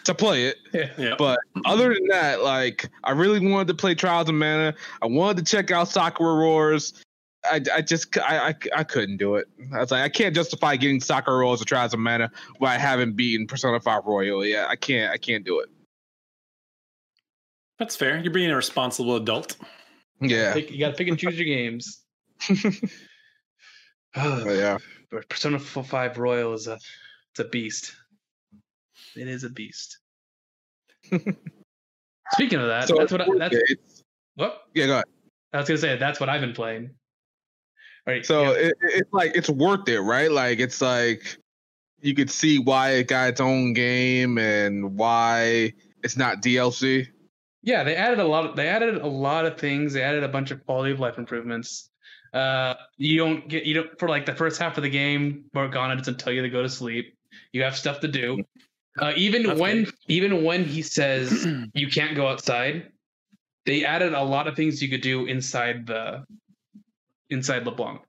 to 0.05 0.15
play 0.15 0.47
it. 0.47 0.59
Yeah. 0.99 1.15
But 1.19 1.41
other 1.65 1.95
than 1.95 2.07
that, 2.09 2.43
like 2.43 2.91
I 3.05 3.13
really 3.13 3.41
wanted 3.41 3.69
to 3.69 3.75
play 3.75 3.95
Trials 3.95 4.29
of 4.29 4.35
Mana. 4.35 4.75
I 5.03 5.07
wanted 5.07 5.45
to 5.45 5.51
check 5.51 5.71
out 5.71 5.89
Sakura 5.89 6.37
Wars. 6.37 6.95
I, 7.45 7.61
I 7.75 7.83
just 7.83 8.17
I, 8.19 8.49
I 8.49 8.55
I 8.77 8.85
couldn't 8.85 9.19
do 9.19 9.35
it. 9.37 9.47
I 9.75 9.81
was 9.81 9.91
like 9.91 10.03
I 10.03 10.09
can't 10.09 10.35
justify 10.35 10.77
getting 10.77 11.01
Sakura 11.01 11.45
Wars 11.45 11.61
or 11.61 11.65
Trials 11.65 11.93
of 11.93 12.01
Mana 12.01 12.31
when 12.59 12.71
I 12.71 12.79
haven't 12.79 13.17
beaten 13.17 13.47
Persona 13.47 13.81
5 13.81 14.03
Royal 14.07 14.45
yet. 14.45 14.69
I 14.69 14.77
can't 14.77 15.13
I 15.13 15.19
can't 15.19 15.45
do 15.45 15.61
it. 15.61 15.69
That's 17.79 17.97
fair. 17.97 18.19
You're 18.19 18.33
being 18.33 18.51
a 18.51 18.57
responsible 18.57 19.17
adult. 19.17 19.57
Yeah. 20.21 20.55
Pick, 20.55 20.71
you 20.71 20.79
got 20.79 20.91
to 20.91 20.97
pick 20.97 21.09
and 21.09 21.19
choose 21.19 21.37
your 21.37 21.45
games. 21.45 22.03
oh, 24.17 24.53
yeah. 24.53 24.79
But 25.11 25.29
Persona 25.29 25.59
5 25.59 26.19
Royal 26.19 26.55
is 26.55 26.69
a 26.69 26.79
it's 27.33 27.41
a 27.41 27.45
beast. 27.45 27.95
It 29.17 29.29
is 29.29 29.45
a 29.45 29.51
beast. 29.51 29.99
Speaking 32.33 32.59
of 32.59 32.67
that, 32.69 32.89
So 32.89 32.97
that's 32.97 33.13
what 33.13 33.21
I, 33.21 33.27
that's 33.39 33.57
what 34.37 34.63
yeah, 34.75 34.87
go 34.87 34.93
ahead. 34.95 35.05
I 35.53 35.59
was 35.59 35.69
gonna 35.69 35.79
say. 35.79 35.97
That's 35.97 36.19
what 36.19 36.29
I've 36.29 36.41
been 36.41 36.55
playing. 36.55 36.91
All 38.07 38.15
right. 38.15 38.25
So 38.25 38.43
yeah. 38.43 38.51
it, 38.51 38.67
it- 38.67 38.75
it's 38.83 39.13
like 39.13 39.33
it's 39.37 39.49
worth 39.51 39.89
it, 39.89 40.01
right? 40.01 40.31
Like 40.31 40.59
it's 40.59 40.81
like 40.81 41.37
you 42.01 42.15
could 42.15 42.31
see 42.31 42.59
why 42.59 42.93
it 42.93 43.09
got 43.09 43.29
its 43.29 43.41
own 43.41 43.73
game 43.73 44.39
and 44.39 44.97
why 44.97 45.73
it's 46.03 46.17
not 46.17 46.43
DLC. 46.43 47.07
Yeah, 47.63 47.83
they 47.83 47.97
added 47.97 48.19
a 48.19 48.25
lot. 48.25 48.45
Of, 48.45 48.57
they 48.57 48.69
added 48.69 48.97
a 48.97 49.07
lot 49.07 49.47
of 49.47 49.59
things. 49.59 49.95
They 49.95 50.03
added 50.03 50.23
a 50.23 50.29
bunch 50.29 50.51
of 50.51 50.65
quality 50.67 50.93
of 50.93 51.01
life 51.01 51.17
improvements. 51.17 51.89
Uh, 52.35 52.75
you 52.99 53.17
don't 53.17 53.49
get 53.49 53.65
you 53.65 53.75
don't 53.75 53.99
for 53.99 54.09
like 54.09 54.27
the 54.27 54.35
first 54.35 54.61
half 54.61 54.77
of 54.77 54.83
the 54.83 54.91
game. 54.91 55.45
Morgana 55.55 55.97
doesn't 55.97 56.19
tell 56.19 56.33
you 56.33 56.43
to 56.43 56.51
go 56.51 56.63
to 56.63 56.69
sleep. 56.69 57.17
You 57.53 57.63
have 57.63 57.77
stuff 57.77 58.01
to 58.01 58.09
do. 58.09 58.43
Uh, 59.01 59.13
even 59.17 59.43
That's 59.45 59.61
when 59.61 59.85
good. 59.85 59.95
even 60.09 60.45
when 60.45 60.65
he 60.65 60.83
says 60.83 61.47
you 61.75 61.89
can't 61.89 62.15
go 62.15 62.29
outside, 62.29 62.91
they 63.67 63.85
added 63.85 64.13
a 64.15 64.23
lot 64.23 64.47
of 64.47 64.55
things 64.57 64.83
you 64.83 64.89
could 64.89 65.01
do 65.03 65.27
inside 65.27 65.87
the 65.87 66.25
inside 67.31 67.65
LeBlanc. 67.65 68.01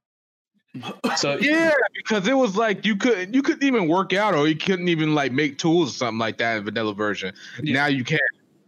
So 1.15 1.37
Yeah, 1.37 1.71
because 1.95 2.27
it 2.27 2.33
was 2.33 2.57
like 2.57 2.85
you 2.85 2.97
couldn't 2.97 3.33
you 3.33 3.41
couldn't 3.41 3.63
even 3.63 3.87
work 3.87 4.11
out 4.13 4.33
or 4.35 4.47
you 4.47 4.55
couldn't 4.57 4.89
even 4.89 5.15
like 5.15 5.31
make 5.31 5.57
tools 5.57 5.91
or 5.91 5.97
something 5.97 6.19
like 6.19 6.37
that 6.39 6.57
in 6.57 6.65
vanilla 6.65 6.93
version. 6.93 7.33
Yeah. 7.63 7.73
Now 7.73 7.85
you 7.87 8.03
can. 8.03 8.19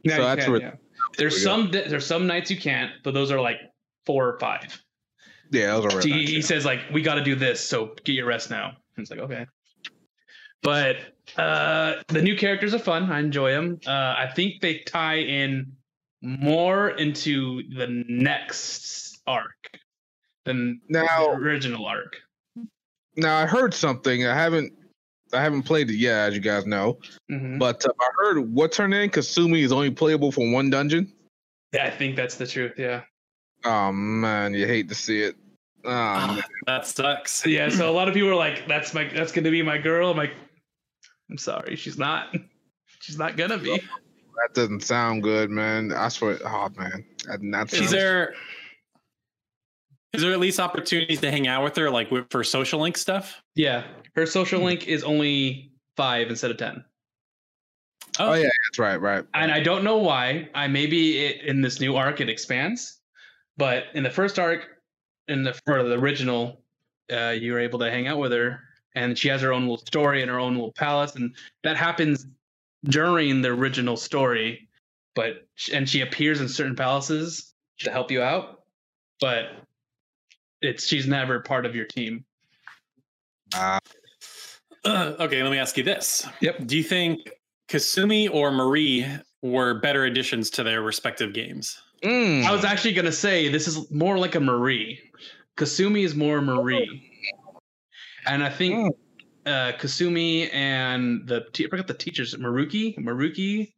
Now 0.05 0.15
So 0.15 0.21
you 0.21 0.23
that's 0.27 0.43
can, 0.45 0.51
where- 0.53 0.61
yeah. 0.61 0.71
There's 1.17 1.33
we 1.35 1.39
go. 1.39 1.43
some 1.45 1.71
there's 1.71 2.05
some 2.05 2.27
nights 2.27 2.49
you 2.51 2.57
can't, 2.57 2.91
but 3.03 3.13
those 3.13 3.29
are 3.31 3.39
like 3.41 3.57
four 4.05 4.27
or 4.27 4.39
five. 4.39 4.81
Yeah, 5.51 5.67
those 5.79 5.93
are 5.93 6.01
he, 6.01 6.09
nice, 6.11 6.29
he 6.29 6.35
yeah. 6.37 6.41
says 6.41 6.65
like 6.65 6.79
we 6.93 7.01
got 7.01 7.15
to 7.15 7.23
do 7.23 7.35
this 7.35 7.59
so 7.61 7.93
get 8.03 8.13
your 8.13 8.25
rest 8.25 8.49
now 8.49 8.67
and 8.95 9.03
it's 9.03 9.09
like 9.11 9.19
okay 9.21 9.45
but 10.63 10.97
uh 11.35 11.95
the 12.07 12.21
new 12.21 12.35
characters 12.37 12.73
are 12.73 12.79
fun 12.79 13.11
i 13.11 13.19
enjoy 13.19 13.51
them 13.51 13.79
uh 13.85 13.91
i 13.91 14.31
think 14.35 14.61
they 14.61 14.79
tie 14.79 15.17
in 15.19 15.71
more 16.21 16.89
into 16.91 17.61
the 17.75 17.87
next 18.09 19.19
arc 19.27 19.79
than 20.45 20.79
Now- 20.89 21.25
the 21.27 21.31
original 21.33 21.85
arc 21.85 22.15
Now 23.15 23.37
I 23.37 23.45
heard 23.45 23.73
something. 23.73 24.25
I 24.25 24.33
haven't 24.33 24.73
I 25.33 25.41
haven't 25.41 25.63
played 25.63 25.89
it 25.89 25.95
yet, 25.97 26.29
as 26.29 26.35
you 26.35 26.39
guys 26.39 26.65
know. 26.65 26.99
Mhm. 27.29 27.59
But 27.59 27.85
uh, 27.85 27.89
I 27.99 28.07
heard 28.17 28.39
what's 28.53 28.77
her 28.77 28.87
name? 28.87 29.09
Kasumi 29.09 29.59
is 29.61 29.71
only 29.73 29.91
playable 29.91 30.31
for 30.31 30.49
one 30.51 30.69
dungeon. 30.69 31.11
yeah 31.73 31.83
i 31.85 31.89
think 31.89 32.15
that's 32.15 32.35
the 32.35 32.47
truth 32.47 32.73
yeah 32.77 33.01
Oh 33.65 33.91
man, 33.91 34.53
you 34.53 34.65
hate 34.67 34.87
to 34.89 34.95
see 34.95 35.21
it. 35.23 35.35
Oh, 35.83 35.89
man. 35.89 36.43
that 36.67 36.85
sucks. 36.87 37.45
yeah 37.45 37.69
so 37.69 37.89
a 37.89 37.95
lot 37.99 38.07
of 38.07 38.13
people 38.13 38.29
are 38.29 38.35
like 38.35 38.67
that's 38.67 38.93
my 38.93 39.03
that's 39.13 39.31
gonna 39.33 39.51
be 39.51 39.61
my 39.61 39.77
girl 39.77 40.09
i'm 40.11 40.17
like 40.17 40.33
i'm 41.29 41.37
sorry 41.37 41.75
she's 41.75 41.97
not 41.97 42.33
she's 42.99 43.17
not 43.17 43.37
gonna 43.37 43.57
be 43.57 43.71
that 43.77 44.53
doesn't 44.53 44.81
sound 44.83 45.23
good, 45.23 45.49
man. 45.49 45.91
I 45.91 46.09
swear. 46.09 46.37
Oh 46.45 46.69
man, 46.77 47.03
that, 47.25 47.39
that 47.41 47.73
Is 47.73 47.79
sounds- 47.79 47.91
there 47.91 48.35
is 50.13 50.21
there 50.21 50.31
at 50.31 50.39
least 50.39 50.59
opportunities 50.59 51.19
to 51.21 51.31
hang 51.31 51.47
out 51.47 51.63
with 51.63 51.75
her, 51.75 51.89
like 51.89 52.09
for 52.31 52.43
social 52.43 52.79
link 52.79 52.97
stuff? 52.97 53.41
yeah 53.55 53.83
her 54.15 54.25
social 54.27 54.61
link 54.61 54.87
is 54.87 55.03
only 55.03 55.71
five 55.95 56.29
instead 56.29 56.51
of 56.51 56.57
ten 56.57 56.83
Oh 58.19 58.33
yeah, 58.33 58.43
that's 58.69 58.79
right, 58.79 58.99
right. 59.01 59.25
and 59.33 59.51
I 59.51 59.59
don't 59.59 59.83
know 59.83 59.97
why. 59.97 60.49
I 60.55 60.67
maybe 60.67 61.17
it 61.25 61.41
in 61.43 61.61
this 61.61 61.79
new 61.79 61.95
arc 61.95 62.21
it 62.21 62.29
expands, 62.29 62.99
but 63.57 63.85
in 63.95 64.03
the 64.03 64.09
first 64.09 64.39
arc, 64.39 64.67
in 65.27 65.43
the 65.43 65.53
for 65.65 65.83
the 65.83 65.93
original, 65.97 66.61
uh, 67.11 67.29
you 67.29 67.51
were 67.53 67.59
able 67.59 67.79
to 67.79 67.91
hang 67.91 68.07
out 68.07 68.17
with 68.17 68.31
her, 68.31 68.59
and 68.97 69.17
she 69.17 69.27
has 69.27 69.41
her 69.41 69.53
own 69.53 69.61
little 69.61 69.77
story 69.77 70.21
and 70.21 70.31
her 70.31 70.39
own 70.39 70.55
little 70.55 70.73
palace, 70.73 71.15
and 71.15 71.35
that 71.63 71.77
happens 71.77 72.25
during 72.85 73.41
the 73.41 73.49
original 73.49 73.95
story. 73.95 74.67
But 75.15 75.47
and 75.71 75.87
she 75.87 76.01
appears 76.01 76.41
in 76.41 76.49
certain 76.49 76.75
palaces 76.75 77.53
to 77.79 77.91
help 77.91 78.11
you 78.11 78.21
out, 78.21 78.63
but 79.21 79.45
it's 80.61 80.85
she's 80.85 81.07
never 81.07 81.39
part 81.39 81.65
of 81.65 81.75
your 81.75 81.85
team. 81.85 82.25
Uh, 83.55 83.79
okay, 84.85 85.43
let 85.43 85.51
me 85.51 85.59
ask 85.59 85.77
you 85.77 85.83
this. 85.83 86.27
Yep. 86.41 86.65
Do 86.65 86.75
you 86.75 86.83
think 86.83 87.29
Kasumi 87.69 88.29
or 88.33 88.51
Marie 88.51 89.05
were 89.43 89.75
better 89.75 90.05
additions 90.05 90.49
to 90.51 90.63
their 90.63 90.81
respective 90.81 91.33
games? 91.33 91.79
mm, 92.03 92.43
I 92.43 92.51
was 92.51 92.65
actually 92.65 92.93
gonna 92.93 93.11
say 93.11 93.47
this 93.47 93.67
is 93.67 93.89
more 93.91 94.17
like 94.17 94.35
a 94.35 94.39
Marie. 94.39 94.99
Kasumi 95.55 96.03
is 96.03 96.15
more 96.15 96.41
Marie, 96.41 97.06
and 98.27 98.43
I 98.43 98.49
think 98.49 98.95
uh, 99.45 99.71
Kasumi 99.79 100.53
and 100.53 101.27
the 101.27 101.45
I 101.59 101.67
forgot 101.69 101.87
the 101.87 101.93
teachers. 101.93 102.35
Maruki, 102.35 102.97
Maruki 102.97 103.73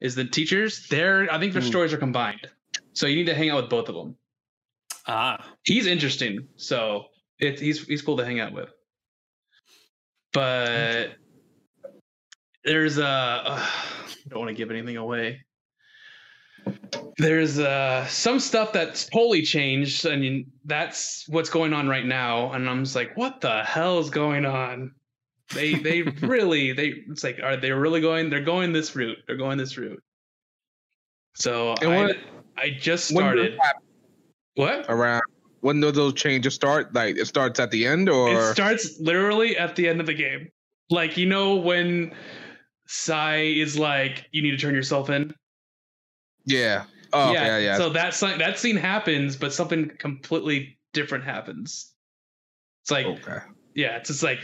is 0.00 0.14
the 0.14 0.24
teachers. 0.24 0.86
Their 0.88 1.32
I 1.32 1.38
think 1.38 1.52
their 1.52 1.62
Hmm. 1.62 1.68
stories 1.68 1.92
are 1.92 1.98
combined, 1.98 2.48
so 2.92 3.06
you 3.06 3.16
need 3.16 3.26
to 3.26 3.34
hang 3.34 3.50
out 3.50 3.62
with 3.62 3.70
both 3.70 3.88
of 3.88 3.94
them. 3.94 4.16
Ah, 5.06 5.52
He's 5.62 5.86
interesting, 5.86 6.48
so 6.56 7.06
it's 7.38 7.60
he's 7.60 7.86
he's 7.86 8.02
cool 8.02 8.16
to 8.18 8.24
hang 8.24 8.40
out 8.40 8.52
with. 8.52 8.68
But 10.32 11.14
there's 12.64 12.98
a 12.98 13.06
uh, 13.06 13.42
I 13.66 14.28
don't 14.28 14.40
want 14.40 14.50
to 14.50 14.54
give 14.54 14.70
anything 14.70 14.96
away. 14.96 15.45
There's 17.18 17.58
uh 17.58 18.06
some 18.08 18.38
stuff 18.40 18.72
that's 18.72 19.06
totally 19.06 19.42
changed, 19.42 20.04
and 20.04 20.24
you- 20.24 20.44
that's 20.64 21.24
what's 21.28 21.48
going 21.48 21.72
on 21.72 21.88
right 21.88 22.04
now. 22.04 22.52
And 22.52 22.68
I'm 22.68 22.84
just 22.84 22.94
like, 22.96 23.16
what 23.16 23.40
the 23.40 23.64
hell 23.64 23.98
is 24.00 24.10
going 24.10 24.44
on? 24.44 24.92
They 25.54 25.74
they 25.74 26.02
really 26.22 26.72
they 26.72 26.88
it's 27.08 27.24
like 27.24 27.38
are 27.42 27.56
they 27.56 27.72
really 27.72 28.00
going? 28.00 28.28
They're 28.30 28.42
going 28.44 28.72
this 28.72 28.94
route. 28.94 29.18
They're 29.26 29.36
going 29.36 29.56
this 29.58 29.78
route. 29.78 30.02
So 31.36 31.74
And 31.80 31.92
I, 31.92 32.02
what- 32.06 32.16
I 32.58 32.70
just 32.70 33.08
started. 33.08 33.58
What? 34.54 34.86
around 34.88 35.22
when 35.60 35.80
do 35.80 35.90
those 35.90 36.14
changes 36.14 36.54
start? 36.54 36.94
Like 36.94 37.16
it 37.16 37.26
starts 37.26 37.60
at 37.60 37.70
the 37.70 37.86
end, 37.86 38.08
or 38.08 38.50
It 38.50 38.54
starts 38.54 38.98
literally 39.00 39.56
at 39.58 39.76
the 39.76 39.88
end 39.88 40.00
of 40.00 40.06
the 40.06 40.14
game. 40.14 40.48
Like 40.90 41.16
you 41.16 41.26
know 41.26 41.56
when 41.56 42.14
Sae 42.86 43.52
is 43.58 43.78
like, 43.78 44.26
"You 44.32 44.42
need 44.42 44.52
to 44.52 44.56
turn 44.56 44.74
yourself 44.74 45.10
in." 45.10 45.34
Yeah. 46.46 46.84
Oh, 47.12 47.32
yeah, 47.32 47.44
yeah. 47.44 47.58
yeah. 47.58 47.76
So 47.76 47.90
that 47.90 48.14
si- 48.14 48.36
that 48.38 48.58
scene 48.58 48.76
happens, 48.76 49.36
but 49.36 49.52
something 49.52 49.90
completely 49.98 50.78
different 50.92 51.24
happens. 51.24 51.92
It's 52.82 52.90
like, 52.90 53.06
okay. 53.06 53.38
yeah, 53.74 53.96
it's 53.96 54.08
just 54.08 54.22
like 54.22 54.38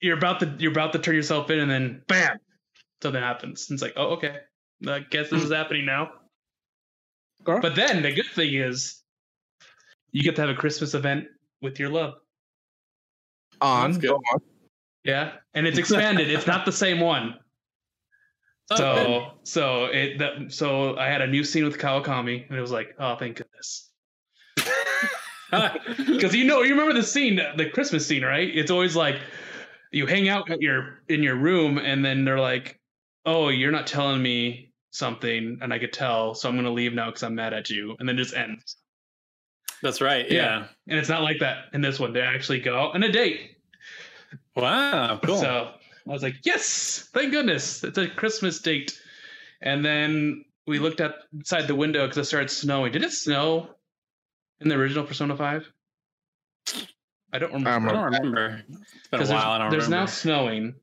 you're 0.00 0.16
about 0.16 0.40
to 0.40 0.54
you're 0.58 0.72
about 0.72 0.92
to 0.92 0.98
turn 0.98 1.14
yourself 1.14 1.50
in, 1.50 1.58
and 1.58 1.70
then 1.70 2.02
bam, 2.06 2.38
something 3.02 3.22
happens. 3.22 3.68
And 3.68 3.76
it's 3.76 3.82
like, 3.82 3.94
oh, 3.96 4.14
okay, 4.14 4.36
I 4.86 5.00
guess 5.00 5.30
this 5.30 5.42
is 5.42 5.52
happening 5.60 5.86
now. 5.86 6.10
Okay. 7.46 7.60
But 7.60 7.76
then 7.76 8.02
the 8.02 8.12
good 8.12 8.26
thing 8.34 8.54
is, 8.54 9.02
you 10.10 10.22
get 10.22 10.36
to 10.36 10.42
have 10.42 10.50
a 10.50 10.54
Christmas 10.54 10.94
event 10.94 11.26
with 11.62 11.78
your 11.78 11.88
love. 11.88 12.14
On. 13.60 13.92
Go 13.98 14.16
on. 14.16 14.40
Yeah, 15.04 15.32
and 15.54 15.66
it's 15.66 15.78
expanded. 15.78 16.30
it's 16.30 16.46
not 16.46 16.66
the 16.66 16.72
same 16.72 17.00
one. 17.00 17.36
Oh, 18.70 18.76
So 18.76 19.30
so 19.44 19.84
it 19.86 20.18
that 20.18 20.52
so 20.52 20.96
I 20.96 21.06
had 21.06 21.22
a 21.22 21.26
new 21.26 21.44
scene 21.44 21.64
with 21.64 21.78
Kawakami, 21.78 22.48
and 22.48 22.58
it 22.58 22.60
was 22.60 22.72
like, 22.72 22.94
oh, 22.98 23.16
thank 23.16 23.36
goodness. 23.36 23.90
Because 25.96 26.34
you 26.34 26.44
know, 26.44 26.62
you 26.62 26.70
remember 26.72 26.92
the 26.92 27.04
scene, 27.04 27.40
the 27.56 27.70
Christmas 27.70 28.04
scene, 28.06 28.24
right? 28.24 28.50
It's 28.52 28.70
always 28.70 28.96
like 28.96 29.20
you 29.92 30.04
hang 30.06 30.28
out 30.28 30.50
at 30.50 30.60
your 30.60 31.00
in 31.08 31.22
your 31.22 31.36
room, 31.36 31.78
and 31.78 32.04
then 32.04 32.24
they're 32.24 32.40
like, 32.40 32.80
"Oh, 33.24 33.48
you're 33.48 33.70
not 33.70 33.86
telling 33.86 34.20
me 34.20 34.72
something," 34.90 35.58
and 35.62 35.72
I 35.72 35.78
could 35.78 35.92
tell, 35.92 36.34
so 36.34 36.48
I'm 36.48 36.56
gonna 36.56 36.72
leave 36.72 36.94
now 36.94 37.06
because 37.06 37.22
I'm 37.22 37.36
mad 37.36 37.54
at 37.54 37.70
you, 37.70 37.96
and 38.00 38.08
then 38.08 38.16
just 38.16 38.34
ends. 38.34 38.76
That's 39.82 40.00
right. 40.00 40.28
Yeah. 40.30 40.42
Yeah. 40.42 40.66
And 40.88 40.98
it's 40.98 41.08
not 41.08 41.22
like 41.22 41.38
that 41.40 41.66
in 41.72 41.80
this 41.80 42.00
one. 42.00 42.12
They 42.12 42.22
actually 42.22 42.60
go 42.60 42.76
out 42.78 42.94
on 42.94 43.02
a 43.04 43.12
date. 43.12 43.58
Wow. 44.56 45.20
Cool. 45.22 45.38
So 45.38 45.74
I 46.08 46.12
was 46.12 46.22
like, 46.22 46.36
yes, 46.44 47.08
thank 47.12 47.32
goodness. 47.32 47.82
It's 47.82 47.98
a 47.98 48.08
Christmas 48.08 48.60
date. 48.60 48.98
And 49.60 49.84
then 49.84 50.44
we 50.66 50.78
looked 50.78 51.00
outside 51.00 51.66
the 51.66 51.74
window 51.74 52.06
because 52.06 52.18
it 52.18 52.24
started 52.24 52.50
snowing. 52.50 52.92
Did 52.92 53.02
it 53.02 53.12
snow 53.12 53.70
in 54.60 54.68
the 54.68 54.76
original 54.76 55.04
Persona 55.04 55.36
5? 55.36 55.66
I 57.32 57.38
don't 57.38 57.52
remember. 57.52 57.90
I 57.90 57.92
I 57.92 57.94
don't 57.94 58.04
remember. 58.04 58.62
It's 58.68 59.08
been 59.10 59.22
a 59.22 59.24
while. 59.26 59.30
I 59.30 59.30
there's, 59.30 59.30
don't 59.30 59.50
remember. 59.50 59.70
there's 59.70 59.88
now 59.88 60.06
snowing, 60.06 60.74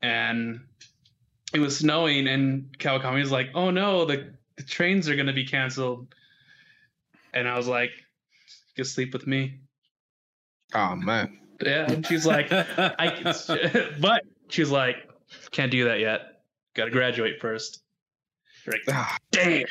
and 0.00 0.60
it 1.54 1.60
was 1.60 1.78
snowing, 1.78 2.28
and 2.28 2.76
Kawakami 2.78 3.20
was 3.20 3.30
like, 3.30 3.50
"Oh 3.54 3.70
no, 3.70 4.04
the, 4.04 4.32
the 4.56 4.62
trains 4.62 5.08
are 5.08 5.14
going 5.14 5.26
to 5.26 5.32
be 5.32 5.44
canceled," 5.44 6.14
and 7.34 7.46
I 7.46 7.56
was 7.56 7.68
like, 7.68 7.90
"You 8.76 8.84
sleep 8.84 9.12
with 9.12 9.26
me." 9.26 9.60
Oh 10.74 10.96
man. 10.96 11.38
Yeah, 11.60 11.92
and 11.92 12.06
she's 12.06 12.26
like, 12.26 12.50
"I," 12.50 13.10
can, 13.10 13.94
but 14.52 14.56
she's 14.56 14.70
like, 14.70 14.96
"Can't 15.50 15.70
do 15.72 15.84
that 15.84 16.00
yet. 16.00 16.42
Got 16.74 16.86
to 16.86 16.90
graduate 16.90 17.40
first. 17.40 17.80
You're 18.66 18.74
like, 18.74 18.82
Ah, 18.90 19.16
"Damn, 19.30 19.64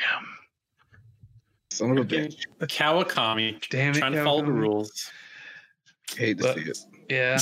son 1.70 1.96
of 1.96 1.98
a 1.98 2.08
bitch. 2.08 2.36
Kawakami. 2.60 3.62
damn 3.70 3.94
it!" 3.94 3.98
Trying 3.98 4.12
to 4.12 4.24
follow 4.24 4.44
the 4.44 4.52
rules. 4.52 5.10
Hate 6.16 6.38
to 6.38 6.42
But- 6.44 6.56
see 6.56 6.62
it. 6.62 6.78
Yeah. 7.08 7.38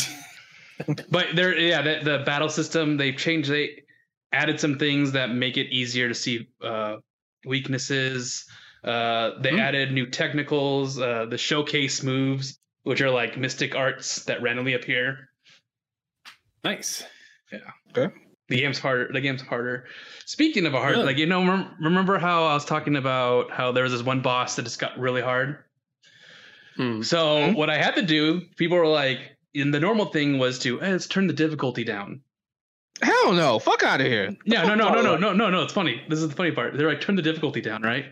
but 1.10 1.28
there, 1.34 1.56
yeah, 1.58 1.82
the, 1.82 2.00
the 2.04 2.18
battle 2.24 2.48
system 2.48 2.96
they've 2.96 3.16
changed. 3.16 3.50
They 3.50 3.82
added 4.32 4.60
some 4.60 4.78
things 4.78 5.12
that 5.12 5.30
make 5.30 5.56
it 5.56 5.68
easier 5.72 6.08
to 6.08 6.14
see 6.14 6.48
uh, 6.62 6.96
weaknesses. 7.44 8.44
Uh, 8.84 9.38
they 9.40 9.50
Hmm. 9.52 9.58
added 9.60 9.92
new 9.92 10.06
technicals, 10.06 10.98
uh, 10.98 11.26
the 11.26 11.36
showcase 11.38 12.02
moves, 12.02 12.58
which 12.84 13.00
are 13.02 13.10
like 13.10 13.36
mystic 13.36 13.74
arts 13.74 14.24
that 14.24 14.40
randomly 14.42 14.72
appear. 14.74 15.28
Nice. 16.64 17.02
The 18.48 18.56
game's 18.56 18.78
harder. 18.78 19.10
The 19.12 19.20
game's 19.20 19.42
harder. 19.42 19.86
Speaking 20.26 20.66
of 20.66 20.74
a 20.74 20.78
hard, 20.78 20.92
Really? 20.96 21.04
like 21.06 21.18
you 21.18 21.26
know, 21.26 21.46
rem- 21.46 21.76
remember 21.80 22.18
how 22.18 22.44
I 22.46 22.54
was 22.54 22.64
talking 22.64 22.96
about 22.96 23.50
how 23.52 23.70
there 23.72 23.84
was 23.84 23.92
this 23.92 24.02
one 24.02 24.22
boss 24.22 24.56
that 24.56 24.62
just 24.62 24.80
got 24.80 24.98
really 24.98 25.22
hard. 25.22 25.58
Hmm. 26.76 27.02
So 27.02 27.46
Hmm? 27.50 27.54
what 27.54 27.70
I 27.70 27.76
had 27.78 27.94
to 27.96 28.02
do, 28.02 28.40
people 28.56 28.76
were 28.76 28.86
like, 28.86 29.18
in 29.54 29.70
the 29.72 29.80
normal 29.80 30.06
thing 30.06 30.38
was 30.38 30.58
to 30.60 30.78
hey, 30.78 30.92
let's 30.92 31.06
turn 31.06 31.26
the 31.26 31.32
difficulty 31.32 31.84
down. 31.84 32.22
Hell 33.02 33.32
no. 33.32 33.58
Fuck 33.58 33.82
out 33.82 34.00
of 34.00 34.06
here. 34.06 34.36
Yeah, 34.44 34.62
no, 34.64 34.74
no, 34.74 34.90
no, 34.94 35.00
no, 35.02 35.16
no, 35.16 35.32
no, 35.32 35.50
no. 35.50 35.62
It's 35.62 35.72
funny. 35.72 36.02
This 36.08 36.18
is 36.20 36.28
the 36.28 36.34
funny 36.36 36.52
part. 36.52 36.76
They're 36.76 36.88
like, 36.88 37.00
turn 37.00 37.16
the 37.16 37.22
difficulty 37.22 37.60
down, 37.60 37.82
right? 37.82 38.04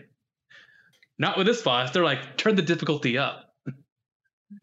Not 1.17 1.37
with 1.37 1.47
this 1.47 1.61
boss. 1.61 1.91
They're 1.91 2.03
like, 2.03 2.37
turn 2.37 2.55
the 2.55 2.61
difficulty 2.61 3.17
up. 3.17 3.53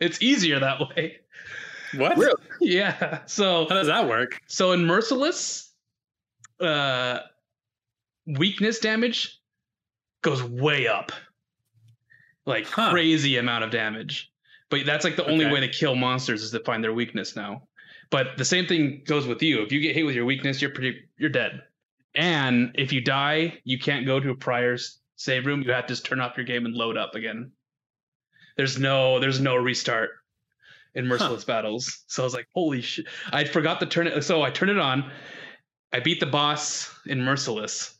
It's 0.00 0.20
easier 0.20 0.58
that 0.60 0.80
way. 0.80 1.18
What? 1.94 2.16
Really? 2.16 2.34
Yeah. 2.60 3.20
So 3.26 3.66
How 3.68 3.74
does 3.74 3.86
that 3.86 4.08
work? 4.08 4.40
so 4.46 4.72
in 4.72 4.84
Merciless, 4.84 5.72
uh 6.60 7.20
weakness 8.26 8.78
damage 8.80 9.38
goes 10.22 10.42
way 10.42 10.86
up. 10.88 11.12
Like 12.46 12.66
Huh. 12.66 12.90
crazy 12.90 13.36
amount 13.36 13.64
of 13.64 13.70
damage. 13.70 14.32
But 14.70 14.84
that's 14.86 15.04
like 15.04 15.16
the 15.16 15.26
only 15.26 15.46
way 15.46 15.60
to 15.60 15.68
kill 15.68 15.94
monsters 15.94 16.42
is 16.42 16.50
to 16.52 16.60
find 16.60 16.82
their 16.82 16.92
weakness 16.92 17.36
now. 17.36 17.68
But 18.10 18.36
the 18.36 18.44
same 18.44 18.66
thing 18.66 19.02
goes 19.04 19.26
with 19.26 19.42
you. 19.42 19.62
If 19.62 19.70
you 19.72 19.80
get 19.80 19.94
hit 19.94 20.04
with 20.04 20.14
your 20.16 20.24
weakness, 20.24 20.60
you're 20.60 20.70
pretty 20.72 21.02
you're 21.18 21.30
dead. 21.30 21.62
And 22.14 22.72
if 22.74 22.92
you 22.92 23.00
die, 23.00 23.60
you 23.64 23.78
can't 23.78 24.06
go 24.06 24.18
to 24.18 24.30
a 24.30 24.34
prior 24.34 24.76
save 25.16 25.44
room. 25.46 25.62
You 25.62 25.70
have 25.72 25.86
to 25.86 25.92
just 25.92 26.04
turn 26.06 26.20
off 26.20 26.36
your 26.36 26.46
game 26.46 26.64
and 26.66 26.74
load 26.74 26.96
up 26.96 27.14
again. 27.14 27.52
There's 28.56 28.78
no 28.78 29.20
there's 29.20 29.38
no 29.40 29.54
restart 29.56 30.10
in 30.96 31.06
merciless 31.06 31.44
battles. 31.44 32.04
So 32.08 32.22
I 32.22 32.24
was 32.24 32.34
like, 32.34 32.46
holy 32.54 32.80
shit. 32.80 33.06
I 33.32 33.44
forgot 33.44 33.78
to 33.80 33.86
turn 33.86 34.06
it 34.06 34.22
so 34.24 34.42
I 34.42 34.50
turned 34.50 34.70
it 34.72 34.78
on. 34.78 35.10
I 35.92 36.00
beat 36.00 36.18
the 36.20 36.26
boss 36.26 36.92
in 37.06 37.22
Merciless. 37.22 37.94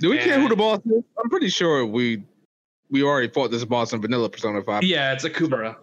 Do 0.00 0.10
we 0.10 0.18
care 0.18 0.40
who 0.40 0.48
the 0.48 0.56
boss 0.56 0.80
is? 0.86 1.02
I'm 1.22 1.28
pretty 1.30 1.48
sure 1.48 1.84
we 1.84 2.22
we 2.90 3.02
already 3.02 3.28
fought 3.28 3.50
this 3.50 3.64
boss 3.64 3.92
in 3.92 4.00
Vanilla 4.00 4.28
Persona 4.30 4.62
5. 4.62 4.82
Yeah, 4.84 5.12
it's 5.12 5.24
Okumura. 5.24 5.76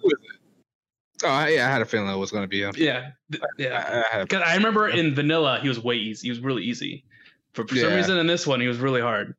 Oh, 1.26 1.46
yeah, 1.46 1.68
I 1.68 1.72
had 1.72 1.82
a 1.82 1.86
feeling 1.86 2.10
it 2.10 2.18
was 2.18 2.32
going 2.32 2.44
to 2.44 2.48
be 2.48 2.62
him. 2.64 2.74
Yeah. 2.76 3.12
th- 3.32 3.44
I, 3.44 3.48
Yeah. 3.62 4.04
I 4.10 4.14
had 4.16 4.22
a, 4.24 4.28
'Cause 4.28 4.42
I 4.46 4.56
remember 4.56 4.88
in 4.90 5.14
Vanilla 5.16 5.60
he 5.62 5.68
was 5.70 5.80
way 5.80 5.96
easy. 5.96 6.28
He 6.28 6.32
was 6.32 6.40
really 6.40 6.64
easy. 6.64 7.06
For, 7.54 7.68
for 7.68 7.76
some 7.76 7.94
reason 7.94 8.18
in 8.18 8.28
this 8.28 8.48
one 8.48 8.60
he 8.62 8.68
was 8.68 8.78
really 8.80 9.02
hard. 9.02 9.36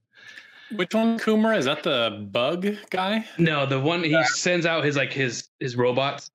Which 0.73 0.95
one, 0.95 1.19
Kumara? 1.19 1.59
Is 1.59 1.67
that 1.67 1.83
the 1.83 2.27
bug 2.31 2.67
guy? 2.91 3.27
No, 3.39 3.67
the 3.67 3.79
one 3.79 4.03
he 4.03 4.23
sends 4.25 4.67
out 4.67 4.83
his 4.85 4.97
like 4.97 5.13
his 5.13 5.49
his 5.61 5.77
robots. 5.77 6.31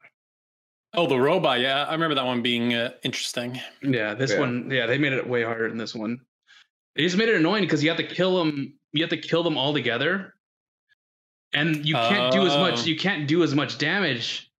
Oh, 0.93 1.05
the 1.07 1.19
robot. 1.19 1.59
Yeah, 1.59 1.83
I 1.83 1.91
remember 1.93 2.15
that 2.15 2.25
one 2.25 2.41
being 2.41 2.73
uh, 2.73 2.91
interesting. 3.03 3.59
Yeah, 3.83 4.13
this 4.15 4.31
Yeah. 4.31 4.39
one. 4.39 4.69
Yeah, 4.71 4.85
they 4.87 4.97
made 4.97 5.13
it 5.13 5.27
way 5.27 5.43
harder 5.43 5.69
than 5.69 5.77
this 5.77 5.93
one. 5.93 6.19
They 6.95 7.03
just 7.03 7.17
made 7.17 7.29
it 7.29 7.35
annoying 7.35 7.63
because 7.63 7.83
you 7.83 7.89
have 7.89 7.97
to 7.99 8.07
kill 8.07 8.37
them. 8.43 8.73
You 8.91 9.03
have 9.03 9.11
to 9.11 9.17
kill 9.17 9.43
them 9.43 9.57
all 9.57 9.71
together, 9.73 10.33
and 11.53 11.85
you 11.85 11.93
can't 11.93 12.33
do 12.33 12.41
as 12.45 12.55
much. 12.57 12.79
Oh. 12.79 12.85
You 12.85 12.97
can't 12.97 13.27
do 13.27 13.43
as 13.43 13.53
much 13.53 13.77
damage. 13.77 14.51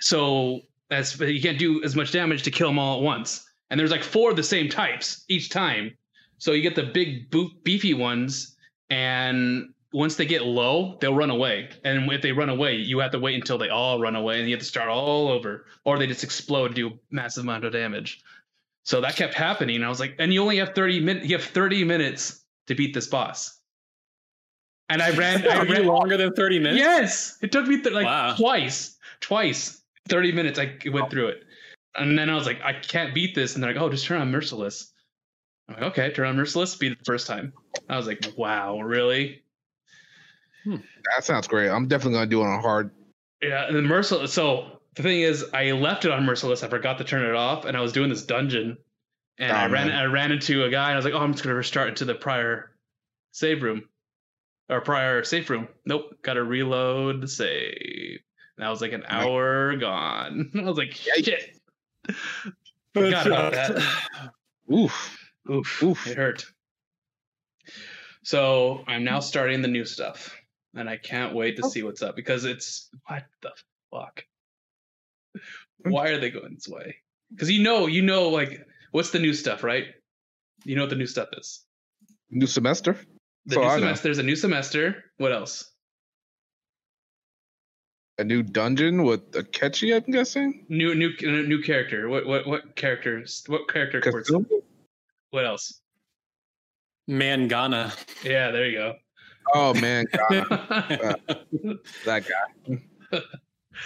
So 0.00 0.62
that's 0.88 1.18
you 1.20 1.40
can't 1.42 1.58
do 1.58 1.84
as 1.84 1.94
much 1.94 2.12
damage 2.12 2.42
to 2.44 2.50
kill 2.50 2.68
them 2.68 2.78
all 2.78 2.98
at 2.98 3.02
once. 3.04 3.44
And 3.70 3.78
there's 3.78 3.90
like 3.90 4.02
four 4.02 4.30
of 4.30 4.36
the 4.36 4.42
same 4.42 4.68
types 4.68 5.24
each 5.28 5.50
time. 5.50 5.96
So 6.38 6.52
you 6.52 6.62
get 6.62 6.74
the 6.74 6.82
big 6.82 7.30
boo- 7.30 7.52
beefy 7.62 7.94
ones, 7.94 8.56
and 8.90 9.72
once 9.92 10.16
they 10.16 10.26
get 10.26 10.42
low, 10.44 10.96
they'll 11.00 11.14
run 11.14 11.30
away. 11.30 11.68
And 11.84 12.10
if 12.10 12.22
they 12.22 12.32
run 12.32 12.48
away, 12.48 12.76
you 12.76 12.98
have 13.00 13.10
to 13.12 13.18
wait 13.18 13.34
until 13.34 13.58
they 13.58 13.68
all 13.68 14.00
run 14.00 14.16
away, 14.16 14.38
and 14.40 14.48
you 14.48 14.54
have 14.54 14.60
to 14.60 14.66
start 14.66 14.88
all 14.88 15.28
over, 15.28 15.66
or 15.84 15.98
they 15.98 16.06
just 16.06 16.24
explode, 16.24 16.66
and 16.66 16.74
do 16.74 16.88
a 16.88 16.92
massive 17.10 17.44
amount 17.44 17.64
of 17.64 17.72
damage. 17.72 18.22
So 18.84 19.00
that 19.02 19.16
kept 19.16 19.34
happening. 19.34 19.82
I 19.84 19.88
was 19.88 20.00
like, 20.00 20.16
and 20.18 20.32
you 20.32 20.42
only 20.42 20.56
have 20.58 20.74
30 20.74 21.00
minutes. 21.00 21.26
You 21.28 21.36
have 21.36 21.44
30 21.46 21.84
minutes 21.84 22.42
to 22.66 22.74
beat 22.74 22.94
this 22.94 23.06
boss. 23.06 23.58
And 24.88 25.00
I 25.00 25.10
ran. 25.16 25.46
I 25.48 25.62
ran 25.70 25.86
longer 25.86 26.16
than 26.16 26.32
30 26.32 26.58
minutes? 26.58 26.78
Yes, 26.78 27.38
it 27.42 27.52
took 27.52 27.66
me 27.66 27.80
th- 27.80 27.94
like 27.94 28.06
Wow. 28.06 28.34
twice, 28.36 28.96
twice, 29.20 29.82
30 30.08 30.32
minutes. 30.32 30.58
I 30.58 30.76
went 30.90 31.10
through 31.10 31.28
it. 31.28 31.44
And 31.94 32.18
then 32.18 32.28
I 32.30 32.34
was 32.34 32.46
like, 32.46 32.60
I 32.62 32.72
can't 32.72 33.14
beat 33.14 33.34
this. 33.34 33.54
And 33.54 33.62
they're 33.62 33.72
like, 33.72 33.80
oh, 33.82 33.88
just 33.90 34.06
turn 34.06 34.20
on 34.20 34.30
Merciless. 34.30 34.92
I'm 35.68 35.74
like, 35.74 35.84
okay, 35.92 36.10
turn 36.12 36.26
on 36.26 36.36
Merciless, 36.36 36.74
beat 36.74 36.92
it 36.92 36.98
the 36.98 37.04
first 37.04 37.26
time. 37.26 37.52
I 37.88 37.96
was 37.96 38.06
like, 38.06 38.32
wow, 38.36 38.80
really? 38.80 39.42
Hmm. 40.64 40.76
that 41.14 41.24
sounds 41.24 41.48
great. 41.48 41.68
I'm 41.70 41.88
definitely 41.88 42.14
going 42.18 42.26
to 42.28 42.30
do 42.30 42.40
it 42.42 42.46
on 42.46 42.60
hard. 42.60 42.90
Yeah, 43.40 43.66
and 43.66 43.74
then 43.76 43.84
Merciless. 43.86 44.32
So 44.32 44.80
the 44.94 45.02
thing 45.02 45.20
is, 45.22 45.44
I 45.52 45.72
left 45.72 46.04
it 46.04 46.10
on 46.12 46.24
Merciless. 46.24 46.62
I 46.62 46.68
forgot 46.68 46.98
to 46.98 47.04
turn 47.04 47.24
it 47.24 47.34
off, 47.34 47.64
and 47.64 47.76
I 47.76 47.80
was 47.80 47.92
doing 47.92 48.08
this 48.08 48.24
dungeon, 48.24 48.78
and 49.38 49.50
Oh, 49.50 49.54
I 49.54 49.66
ran. 49.66 49.88
man. 49.88 49.96
I 49.98 50.04
ran 50.04 50.30
into 50.32 50.64
a 50.64 50.70
guy, 50.70 50.86
and 50.90 50.92
I 50.92 50.96
was 50.96 51.04
like, 51.04 51.14
"Oh, 51.14 51.18
I'm 51.18 51.32
just 51.32 51.42
gonna 51.42 51.56
restart 51.56 51.88
into 51.88 52.04
the 52.04 52.14
prior 52.14 52.76
save 53.32 53.62
room, 53.62 53.88
or 54.68 54.80
prior 54.80 55.24
safe 55.24 55.50
room." 55.50 55.66
Nope, 55.86 56.14
got 56.22 56.34
to 56.34 56.44
reload 56.44 57.20
the 57.20 57.26
save. 57.28 58.20
And 58.56 58.64
that 58.64 58.68
was 58.68 58.80
like 58.80 58.92
an 58.92 59.00
Right. 59.00 59.10
hour 59.12 59.74
gone. 59.76 60.50
I 60.56 60.62
was 60.62 60.76
like, 60.78 60.90
Yikes. 60.90 61.24
"Shit." 61.24 61.58
Forgot 62.94 63.26
about 63.26 63.52
that. 63.54 63.82
Oof. 64.72 65.18
Oof, 65.50 65.82
Oof. 65.82 66.06
it 66.06 66.16
hurt. 66.16 66.44
So 68.22 68.84
I'm 68.86 69.04
now 69.04 69.20
starting 69.20 69.62
the 69.62 69.68
new 69.68 69.84
stuff, 69.84 70.36
and 70.74 70.88
I 70.88 70.96
can't 70.96 71.34
wait 71.34 71.56
to 71.56 71.62
Oh. 71.64 71.68
see 71.68 71.82
what's 71.82 72.02
up 72.02 72.16
because 72.16 72.44
it's 72.44 72.88
what 73.08 73.24
the 73.42 73.52
fuck. 73.90 74.24
Mm. 75.36 75.90
Why 75.92 76.08
are 76.08 76.18
they 76.18 76.30
going 76.30 76.54
this 76.54 76.68
way? 76.68 76.96
Because 77.30 77.50
you 77.50 77.62
know, 77.62 77.86
you 77.86 78.02
know, 78.02 78.28
like 78.28 78.66
what's 78.92 79.10
the 79.10 79.18
new 79.18 79.34
stuff, 79.34 79.62
right? 79.62 79.86
You 80.64 80.76
know 80.76 80.82
what 80.82 80.90
the 80.90 80.96
new 80.96 81.06
stuff 81.06 81.28
is. 81.36 81.64
New 82.30 82.46
semester? 82.46 82.96
The 83.46 83.54
So 83.56 83.60
new 83.62 83.66
I 83.66 83.78
semester. 83.78 84.02
There's 84.04 84.18
a 84.18 84.22
new 84.22 84.36
semester. 84.36 85.04
What 85.18 85.32
else? 85.32 85.68
A 88.18 88.24
new 88.24 88.42
dungeon 88.42 89.02
with 89.04 89.32
Akechi, 89.32 89.96
I'm 89.96 90.12
guessing? 90.12 90.66
New, 90.68 90.94
new, 90.94 91.10
new 91.20 91.62
character. 91.62 92.08
What, 92.08 92.26
what, 92.26 92.46
what 92.46 92.76
characters? 92.76 93.42
What 93.46 93.68
character? 93.68 94.00
What 95.30 95.46
else? 95.46 95.80
Mangana. 97.10 97.92
Yeah, 98.22 98.50
there 98.50 98.66
you 98.66 98.78
go. 98.78 98.94
Oh, 99.54 99.74
man. 99.74 100.06
God, 100.12 100.30
that 102.04 102.24
guy. 102.28 103.20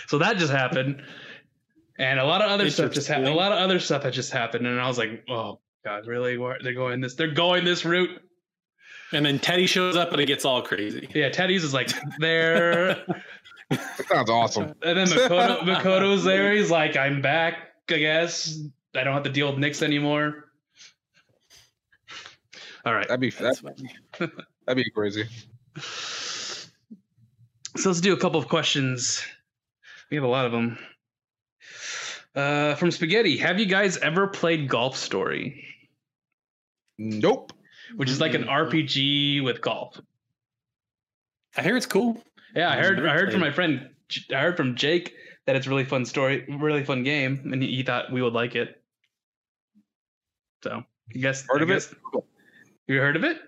so 0.06 0.18
that 0.18 0.36
just 0.36 0.52
happened 0.52 1.02
and 1.98 2.20
a 2.20 2.24
lot 2.24 2.42
of 2.42 2.50
other 2.50 2.68
stuff 2.70 2.92
just 2.92 3.08
happened 3.08 3.28
a 3.28 3.34
lot 3.34 3.50
of 3.52 3.58
other 3.58 3.80
stuff 3.80 4.02
had 4.02 4.12
just 4.12 4.30
happened 4.30 4.66
and 4.66 4.78
i 4.80 4.86
was 4.86 4.98
like 4.98 5.24
oh 5.28 5.58
god 5.84 6.06
really 6.06 6.36
Why- 6.36 6.58
they're 6.62 6.74
going 6.74 7.00
this 7.00 7.14
they're 7.14 7.32
going 7.32 7.64
this 7.64 7.84
route 7.84 8.10
And 9.12 9.24
then 9.24 9.38
Teddy 9.38 9.66
shows 9.66 9.96
up 9.96 10.12
and 10.12 10.20
it 10.20 10.26
gets 10.26 10.44
all 10.44 10.60
crazy. 10.62 11.08
yeah 11.14 11.28
teddy's 11.30 11.64
is 11.64 11.72
like 11.72 11.90
there 12.18 13.04
sounds 14.08 14.30
awesome. 14.30 14.74
And 14.82 14.96
then 14.98 15.06
Makoto, 15.08 15.58
Makoto's 15.60 16.22
there. 16.22 16.52
He's 16.52 16.70
like, 16.70 16.96
I'm 16.96 17.20
back, 17.20 17.54
I 17.90 17.98
guess. 17.98 18.60
I 18.94 19.02
don't 19.02 19.12
have 19.14 19.24
to 19.24 19.30
deal 19.30 19.52
with 19.52 19.58
Nyx 19.62 19.82
anymore. 19.82 20.44
All 22.84 22.94
right. 22.94 23.08
That'd 23.08 23.20
be 23.20 23.30
that'd, 23.30 23.58
that'd 24.66 24.82
be 24.82 24.90
crazy. 24.90 25.24
So 27.76 27.90
let's 27.90 28.00
do 28.00 28.12
a 28.12 28.16
couple 28.16 28.40
of 28.40 28.48
questions. 28.48 29.24
We 30.10 30.16
have 30.16 30.24
a 30.24 30.28
lot 30.28 30.46
of 30.46 30.52
them. 30.52 30.78
Uh, 32.34 32.74
from 32.74 32.90
Spaghetti, 32.90 33.36
have 33.38 33.58
you 33.58 33.66
guys 33.66 33.96
ever 33.98 34.26
played 34.26 34.68
Golf 34.68 34.96
Story? 34.96 35.64
Nope. 36.98 37.52
Which 37.96 38.10
is 38.10 38.20
like 38.20 38.34
an 38.34 38.44
RPG 38.44 39.44
with 39.44 39.60
golf. 39.60 40.00
I 41.56 41.62
hear 41.62 41.76
it's 41.76 41.86
cool. 41.86 42.22
Yeah, 42.54 42.70
I 42.70 42.76
heard. 42.76 43.06
I 43.06 43.14
heard 43.14 43.30
from 43.30 43.40
played 43.40 43.48
my 43.48 43.50
friend. 43.50 43.88
I 44.30 44.40
heard 44.40 44.56
from 44.56 44.74
Jake 44.74 45.14
that 45.46 45.56
it's 45.56 45.66
a 45.66 45.70
really 45.70 45.84
fun 45.84 46.04
story, 46.04 46.44
really 46.48 46.84
fun 46.84 47.04
game, 47.04 47.50
and 47.52 47.62
he, 47.62 47.76
he 47.76 47.82
thought 47.82 48.12
we 48.12 48.22
would 48.22 48.32
like 48.32 48.54
it. 48.54 48.82
So, 50.62 50.82
I 51.14 51.18
guess. 51.18 51.44
Heard 51.48 51.60
I 51.60 51.64
of 51.64 51.70
it? 51.70 51.88
You 52.88 52.98
heard 52.98 53.16
of 53.16 53.24
it? 53.24 53.38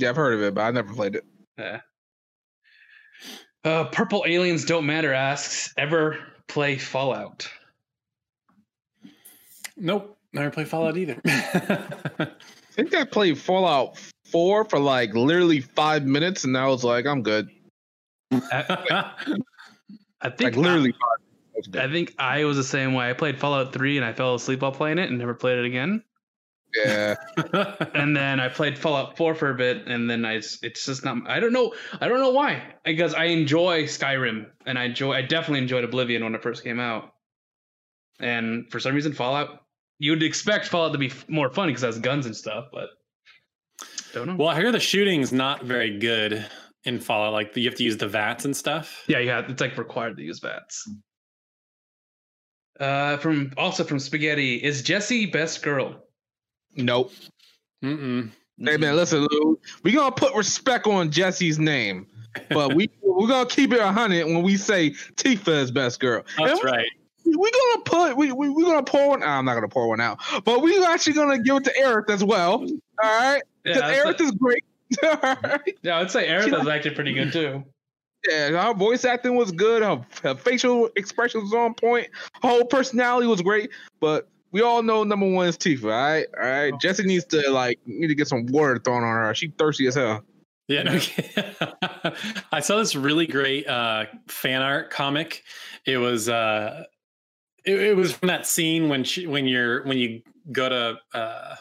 Yeah, 0.00 0.10
I've 0.10 0.16
heard 0.16 0.34
of 0.34 0.42
it, 0.42 0.54
but 0.54 0.62
I 0.62 0.70
never 0.70 0.92
played 0.94 1.14
it. 1.16 1.24
Yeah. 1.58 1.80
Uh, 3.64 3.84
Purple 3.84 4.24
Aliens 4.26 4.64
Don't 4.64 4.86
Matter 4.86 5.12
asks, 5.12 5.74
ever 5.76 6.18
play 6.48 6.78
Fallout? 6.78 7.48
Nope. 9.76 10.16
Never 10.32 10.50
played 10.50 10.68
Fallout 10.68 10.96
either. 10.96 11.20
I 11.26 12.28
think 12.72 12.94
I 12.94 13.04
played 13.04 13.36
Fallout 13.36 13.98
4 14.30 14.64
for 14.66 14.78
like 14.78 15.12
literally 15.14 15.60
five 15.60 16.04
minutes, 16.06 16.44
and 16.44 16.56
I 16.56 16.66
was 16.68 16.84
like, 16.84 17.04
I'm 17.06 17.22
good. 17.22 17.48
I 18.32 19.20
think 20.36 20.40
Like 20.40 20.56
literally. 20.56 20.94
I 21.74 21.84
I, 21.84 21.90
think 21.90 22.14
I 22.18 22.44
was 22.44 22.56
the 22.56 22.64
same 22.64 22.94
way. 22.94 23.10
I 23.10 23.12
played 23.12 23.38
Fallout 23.38 23.72
3 23.74 23.98
and 23.98 24.06
I 24.06 24.14
fell 24.14 24.34
asleep 24.34 24.62
while 24.62 24.72
playing 24.72 24.98
it 24.98 25.10
and 25.10 25.18
never 25.18 25.34
played 25.34 25.58
it 25.58 25.66
again. 25.66 26.02
Yeah. 26.74 27.16
And 27.94 28.16
then 28.16 28.40
I 28.40 28.48
played 28.48 28.78
Fallout 28.78 29.16
4 29.16 29.34
for 29.34 29.50
a 29.50 29.54
bit 29.54 29.86
and 29.86 30.08
then 30.08 30.24
I 30.24 30.34
it's 30.34 30.60
just 30.86 31.04
not 31.04 31.18
I 31.28 31.40
don't 31.40 31.52
know 31.52 31.74
I 32.00 32.08
don't 32.08 32.20
know 32.20 32.30
why. 32.30 32.74
Because 32.84 33.14
I 33.14 33.24
enjoy 33.24 33.84
Skyrim 33.84 34.46
and 34.66 34.78
I 34.78 34.84
enjoy 34.84 35.12
I 35.14 35.22
definitely 35.22 35.60
enjoyed 35.60 35.84
Oblivion 35.84 36.22
when 36.24 36.34
it 36.34 36.42
first 36.42 36.62
came 36.64 36.80
out. 36.80 37.12
And 38.20 38.70
for 38.70 38.78
some 38.80 38.94
reason 38.94 39.12
Fallout 39.12 39.60
you'd 39.98 40.22
expect 40.22 40.68
Fallout 40.68 40.92
to 40.92 40.98
be 40.98 41.08
f- 41.08 41.28
more 41.28 41.50
fun 41.50 41.68
because 41.68 41.82
it 41.82 41.86
has 41.86 41.98
guns 41.98 42.26
and 42.26 42.36
stuff, 42.36 42.66
but 42.72 42.88
don't 44.12 44.26
know. 44.26 44.36
well, 44.36 44.48
I 44.48 44.56
hear 44.56 44.72
the 44.72 44.80
shooting's 44.80 45.32
not 45.32 45.64
very 45.64 45.98
good 45.98 46.46
in 46.84 46.98
Fallout. 47.00 47.32
Like 47.32 47.56
you 47.56 47.68
have 47.68 47.78
to 47.78 47.84
use 47.84 47.96
the 47.96 48.08
vats 48.08 48.44
and 48.44 48.56
stuff. 48.56 49.04
Yeah, 49.06 49.18
yeah, 49.18 49.42
it's 49.48 49.60
like 49.60 49.76
required 49.78 50.16
to 50.16 50.22
use 50.22 50.40
VATS. 50.40 50.88
Uh, 52.78 53.18
from 53.18 53.52
also 53.56 53.84
from 53.84 53.98
Spaghetti, 53.98 54.56
is 54.56 54.82
Jessie 54.82 55.26
best 55.26 55.62
girl? 55.62 56.02
Nope. 56.76 57.12
Mm-mm. 57.84 58.30
Hey 58.62 58.76
man, 58.76 58.94
listen, 58.96 59.26
Lou. 59.30 59.58
We 59.82 59.92
gonna 59.92 60.12
put 60.14 60.34
respect 60.34 60.86
on 60.86 61.10
Jessie's 61.10 61.58
name, 61.58 62.06
but 62.50 62.74
we 62.74 62.90
we're 63.02 63.26
gonna 63.28 63.48
keep 63.48 63.72
it 63.72 63.80
a 63.80 63.90
hundred 63.90 64.26
when 64.26 64.42
we 64.42 64.56
say 64.56 64.90
Tifa 64.90 65.48
is 65.62 65.70
best 65.70 65.98
girl. 66.00 66.22
That's 66.36 66.60
And 66.60 66.64
right. 66.70 66.86
we, 67.24 67.36
we 67.36 67.50
gonna 67.50 67.82
put 67.84 68.16
we 68.18 68.32
we 68.32 68.50
we 68.50 68.64
gonna 68.64 68.82
pour 68.82 69.08
one. 69.08 69.22
I'm 69.22 69.46
not 69.46 69.54
gonna 69.54 69.68
pour 69.68 69.88
one 69.88 70.00
out, 70.00 70.18
but 70.44 70.60
we 70.60 70.84
actually 70.84 71.14
gonna 71.14 71.38
give 71.38 71.56
it 71.56 71.64
to 71.64 71.72
Aerith 71.72 72.10
as 72.10 72.22
well. 72.22 72.60
All 72.60 72.68
right, 73.02 73.42
Yeah, 73.64 73.74
because 73.74 73.82
I'd 73.82 73.96
Aerith 73.96 74.18
say, 74.18 74.24
is 74.24 74.30
great. 74.32 74.64
All 75.04 75.18
right. 75.42 75.78
yeah, 75.82 75.98
I'd 75.98 76.10
say 76.10 76.28
Aerith 76.28 76.60
is 76.60 76.68
actually 76.68 76.94
pretty 76.94 77.14
good 77.14 77.32
too. 77.32 77.64
Yeah, 78.28 78.66
her 78.66 78.74
voice 78.74 79.06
acting 79.06 79.36
was 79.36 79.50
good. 79.52 79.82
Her, 79.82 80.04
her 80.22 80.34
facial 80.34 80.90
expressions 80.96 81.44
was 81.44 81.54
on 81.54 81.72
point. 81.72 82.08
Her 82.42 82.48
whole 82.50 82.64
personality 82.66 83.26
was 83.26 83.40
great. 83.40 83.70
But 84.00 84.28
we 84.52 84.62
all 84.62 84.82
know 84.82 85.04
number 85.04 85.28
one 85.28 85.46
is 85.46 85.56
Tifa. 85.56 85.84
All 85.84 85.90
right, 85.90 86.26
all 86.36 86.48
right. 86.48 86.80
Jessie 86.80 87.04
needs 87.04 87.24
to 87.26 87.50
like 87.50 87.78
need 87.86 88.08
to 88.08 88.14
get 88.14 88.28
some 88.28 88.46
water 88.46 88.78
thrown 88.78 89.02
on 89.02 89.08
her. 89.08 89.34
She 89.34 89.48
thirsty 89.58 89.86
as 89.86 89.94
hell. 89.94 90.22
Yeah, 90.68 90.84
no, 90.84 90.92
I 92.52 92.60
saw 92.60 92.78
this 92.78 92.94
really 92.94 93.26
great 93.26 93.66
uh, 93.66 94.04
fan 94.28 94.62
art 94.62 94.90
comic. 94.90 95.42
It 95.84 95.96
was 95.96 96.28
uh, 96.28 96.84
it, 97.64 97.80
it 97.80 97.96
was 97.96 98.12
from 98.12 98.28
that 98.28 98.46
scene 98.46 98.88
when 98.88 99.04
she 99.04 99.26
when 99.26 99.46
you're 99.46 99.84
when 99.84 99.98
you 99.98 100.22
go 100.52 100.68
to 100.68 100.98
uh, 101.12 101.56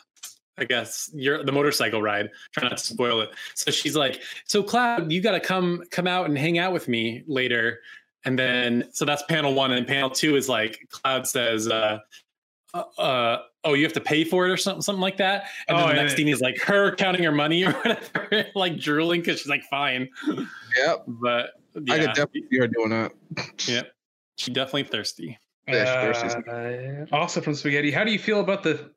I 0.59 0.65
guess 0.65 1.09
you're 1.13 1.43
the 1.43 1.51
motorcycle 1.51 2.01
ride. 2.01 2.29
Try 2.51 2.69
not 2.69 2.77
to 2.77 2.83
spoil 2.83 3.21
it. 3.21 3.29
So 3.55 3.71
she's 3.71 3.95
like, 3.95 4.21
"So 4.45 4.61
Cloud, 4.61 5.11
you 5.11 5.21
got 5.21 5.31
to 5.31 5.39
come 5.39 5.83
come 5.89 6.05
out 6.05 6.27
and 6.27 6.37
hang 6.37 6.59
out 6.59 6.73
with 6.73 6.87
me 6.87 7.23
later." 7.27 7.79
And 8.25 8.37
then 8.37 8.89
so 8.91 9.05
that's 9.05 9.23
panel 9.23 9.53
one, 9.53 9.71
and 9.71 9.87
panel 9.87 10.09
two 10.09 10.35
is 10.35 10.49
like 10.49 10.87
Cloud 10.91 11.27
says. 11.27 11.67
Uh, 11.67 11.99
uh, 12.73 12.83
uh, 12.99 13.37
oh, 13.63 13.73
you 13.73 13.83
have 13.83 13.93
to 13.93 14.01
pay 14.01 14.23
for 14.23 14.47
it 14.47 14.51
or 14.51 14.57
something, 14.57 14.81
something 14.81 15.01
like 15.01 15.17
that. 15.17 15.45
And 15.67 15.77
Oh, 15.77 15.81
then 15.81 15.85
the 15.87 15.89
and 15.91 15.97
next 16.01 16.13
it- 16.13 16.17
scene 16.17 16.27
is 16.27 16.41
like 16.41 16.57
her 16.61 16.95
counting 16.95 17.23
her 17.23 17.31
money 17.31 17.63
or 17.65 17.71
whatever, 17.71 18.45
like 18.55 18.77
drooling 18.79 19.21
because 19.21 19.39
she's 19.39 19.49
like, 19.49 19.63
fine. 19.69 20.09
Yep, 20.77 21.03
But 21.07 21.51
yeah, 21.85 21.93
I 21.93 21.97
could 21.99 22.07
definitely 22.07 22.45
see 22.51 22.57
her 22.59 22.67
doing 22.67 22.89
that. 22.89 23.11
yeah, 23.67 23.81
she 24.37 24.51
definitely 24.51 24.83
thirsty. 24.83 25.37
Yeah, 25.67 26.11
she 26.13 26.29
thirsty. 26.29 26.51
Uh, 27.11 27.15
also 27.15 27.41
from 27.41 27.53
Spaghetti, 27.53 27.91
how 27.91 28.03
do 28.03 28.11
you 28.11 28.19
feel 28.19 28.39
about 28.39 28.63
the 28.63 28.91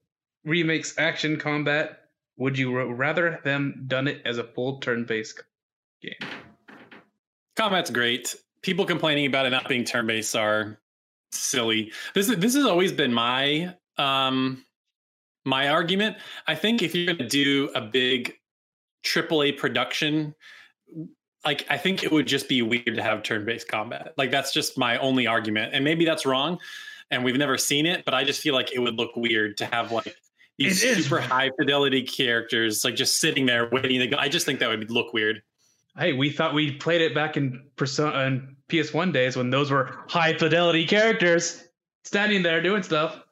remakes 0.45 0.95
action 0.99 1.37
combat? 1.39 1.99
Would 2.39 2.57
you 2.59 2.75
rather 2.93 3.41
them 3.45 3.85
done 3.87 4.09
it 4.09 4.23
as 4.25 4.39
a 4.39 4.45
full 4.45 4.79
turn-based 4.79 5.43
game? 6.01 6.15
Combat's 7.57 7.91
great. 7.91 8.35
People 8.63 8.85
complaining 8.87 9.27
about 9.27 9.45
it 9.47 9.51
not 9.51 9.69
being 9.69 9.85
turn-based 9.85 10.35
are 10.35 10.79
silly. 11.35 11.93
This 12.15 12.29
is 12.29 12.37
this 12.37 12.55
has 12.55 12.65
always 12.67 12.93
been 12.93 13.13
my 13.13 13.75
um 13.99 14.65
my 15.45 15.69
argument. 15.69 16.17
I 16.47 16.55
think 16.55 16.83
if 16.83 16.95
you're 16.95 17.15
gonna 17.15 17.29
do 17.29 17.71
a 17.75 17.81
big 17.81 18.35
AAA 19.05 19.59
production, 19.59 20.35
like 21.45 21.67
I 21.69 21.77
think 21.77 22.05
it 22.05 22.13
would 22.13 22.27
just 22.27 22.49
be 22.49 22.63
weird 22.63 22.95
to 22.95 23.03
have 23.03 23.23
turn-based 23.23 23.69
combat. 23.69 24.15
Like 24.17 24.31
that's 24.31 24.53
just 24.53 24.79
my 24.79 24.99
only 24.99 25.27
argument. 25.27 25.75
And 25.75 25.85
maybe 25.85 26.05
that's 26.05 26.25
wrong. 26.25 26.59
And 27.11 27.25
we've 27.25 27.37
never 27.37 27.59
seen 27.59 27.85
it, 27.85 28.05
but 28.05 28.15
I 28.15 28.25
just 28.25 28.41
feel 28.41 28.55
like 28.55 28.73
it 28.73 28.79
would 28.79 28.95
look 28.95 29.15
weird 29.17 29.57
to 29.59 29.67
have 29.67 29.93
like 29.93 30.15
these 30.59 30.83
It 30.83 30.99
is. 30.99 31.05
super 31.05 31.21
high 31.21 31.51
fidelity 31.59 32.03
characters 32.03 32.85
like 32.85 32.95
just 32.95 33.21
sitting 33.21 33.47
there 33.47 33.69
waiting 33.71 34.01
to 34.01 34.07
go. 34.07 34.17
I 34.19 34.29
just 34.29 34.47
think 34.47 34.61
that 34.61 34.69
would 34.69 34.91
look 34.91 35.13
weird. 35.13 35.43
Hey, 35.99 36.15
we 36.15 36.31
thought 36.31 36.55
we 36.55 36.73
played 36.73 37.03
it 37.03 37.15
back 37.15 37.37
in 37.37 37.65
Persona 37.77 38.21
and 38.21 38.57
PS1 38.73 39.13
days 39.13 39.37
when 39.37 39.51
those 39.51 39.71
were 39.71 39.99
high 40.09 40.33
fidelity 40.37 40.87
characters 40.87 41.65
standing 42.05 42.43
there 42.43 42.63
doing 42.63 42.83
stuff. 42.83 43.21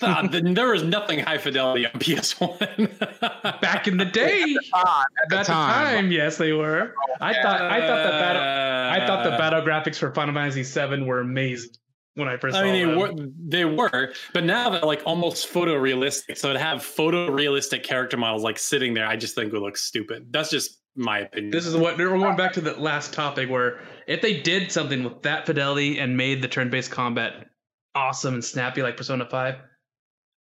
Ah, 0.00 0.26
there 0.26 0.68
was 0.70 0.82
nothing 0.82 1.18
high 1.18 1.36
fidelity 1.36 1.84
on 1.84 1.92
PS1. 1.92 3.60
Back 3.60 3.86
in 3.86 3.98
the 3.98 4.06
day, 4.06 4.56
Ah, 4.72 5.04
at 5.24 5.28
the 5.28 5.44
time, 5.44 6.10
yes, 6.10 6.38
they 6.38 6.52
were. 6.52 6.94
I 7.20 7.34
thought 7.34 7.60
I 7.60 7.86
thought 7.86 8.02
the 8.02 8.10
battle 8.10 8.42
I 8.42 9.06
thought 9.06 9.22
the 9.22 9.30
battle 9.32 9.60
graphics 9.60 9.96
for 9.98 10.12
Final 10.14 10.32
Fantasy 10.34 10.62
VII 10.62 11.02
were 11.02 11.20
amazing 11.20 11.72
when 12.14 12.26
I 12.26 12.38
first 12.38 12.56
I 12.56 12.60
saw 12.60 12.64
mean, 12.64 12.72
they 12.72 12.84
them. 12.84 12.98
were, 12.98 13.28
they 13.48 13.64
were, 13.66 14.14
but 14.32 14.44
now 14.44 14.70
they're 14.70 14.80
like 14.80 15.02
almost 15.04 15.52
photorealistic. 15.52 16.38
So 16.38 16.54
to 16.54 16.58
have 16.58 16.78
photorealistic 16.80 17.82
character 17.82 18.16
models 18.16 18.42
like 18.42 18.58
sitting 18.58 18.94
there, 18.94 19.06
I 19.06 19.16
just 19.16 19.34
think 19.34 19.52
would 19.52 19.62
look 19.62 19.76
stupid. 19.76 20.32
That's 20.32 20.48
just 20.50 20.80
my 20.96 21.18
opinion. 21.20 21.50
This 21.50 21.66
is 21.66 21.76
what 21.76 21.98
we're 21.98 22.08
going 22.08 22.36
back 22.36 22.54
to 22.54 22.60
the 22.62 22.72
last 22.80 23.12
topic 23.12 23.50
where 23.50 23.80
if 24.06 24.20
they 24.22 24.40
did 24.40 24.72
something 24.72 25.04
with 25.04 25.22
that 25.22 25.46
fidelity 25.46 25.98
and 25.98 26.16
made 26.16 26.42
the 26.42 26.48
turn-based 26.48 26.90
combat 26.90 27.46
awesome 27.94 28.34
and 28.34 28.44
snappy 28.44 28.82
like 28.82 28.96
Persona 28.96 29.26
5, 29.26 29.54
I 29.54 29.58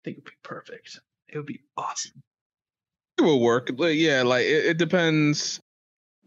think 0.04 0.18
it 0.18 0.24
would 0.24 0.26
be 0.26 0.38
perfect. 0.44 1.00
It 1.28 1.38
would 1.38 1.46
be 1.46 1.62
awesome. 1.78 2.22
it 3.18 3.22
will 3.24 3.40
work. 3.42 3.72
But 3.76 3.96
yeah, 3.96 4.24
like 4.24 4.46
it, 4.46 4.66
it 4.66 4.78
depends. 4.78 5.60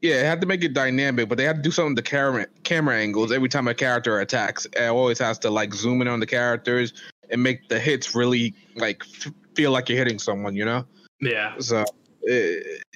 Yeah, 0.01 0.16
they 0.16 0.26
have 0.26 0.41
to 0.41 0.47
make 0.47 0.62
it 0.62 0.74
dynamic, 0.74 1.28
but 1.28 1.39
they 1.39 1.45
have 1.45 1.57
to 1.57 1.62
do 1.62 1.70
something 1.70 1.97
to 1.97 2.03
camera 2.03 2.47
camera 2.62 2.97
angles 2.97 3.32
every 3.32 3.49
time 3.49 3.68
a 3.68 3.74
character 3.74 4.20
attacks. 4.20 4.66
It 4.66 4.82
always 4.91 5.18
has 5.18 5.39
to 5.41 5.51
like 5.51 5.72
zoom 5.72 6.03
in 6.03 6.09
on 6.09 6.20
the 6.20 6.26
characters 6.26 6.93
and 7.30 7.43
make 7.43 7.68
the 7.68 7.80
hits 7.80 8.14
really 8.14 8.55
like 8.76 9.03
f- 9.14 9.32
feel 9.55 9.70
like 9.70 9.89
you're 9.89 9.97
hitting 9.99 10.18
someone. 10.18 10.55
You 10.55 10.66
know. 10.66 10.85
Yeah. 11.20 11.55
So 11.59 11.85
uh, 12.29 12.33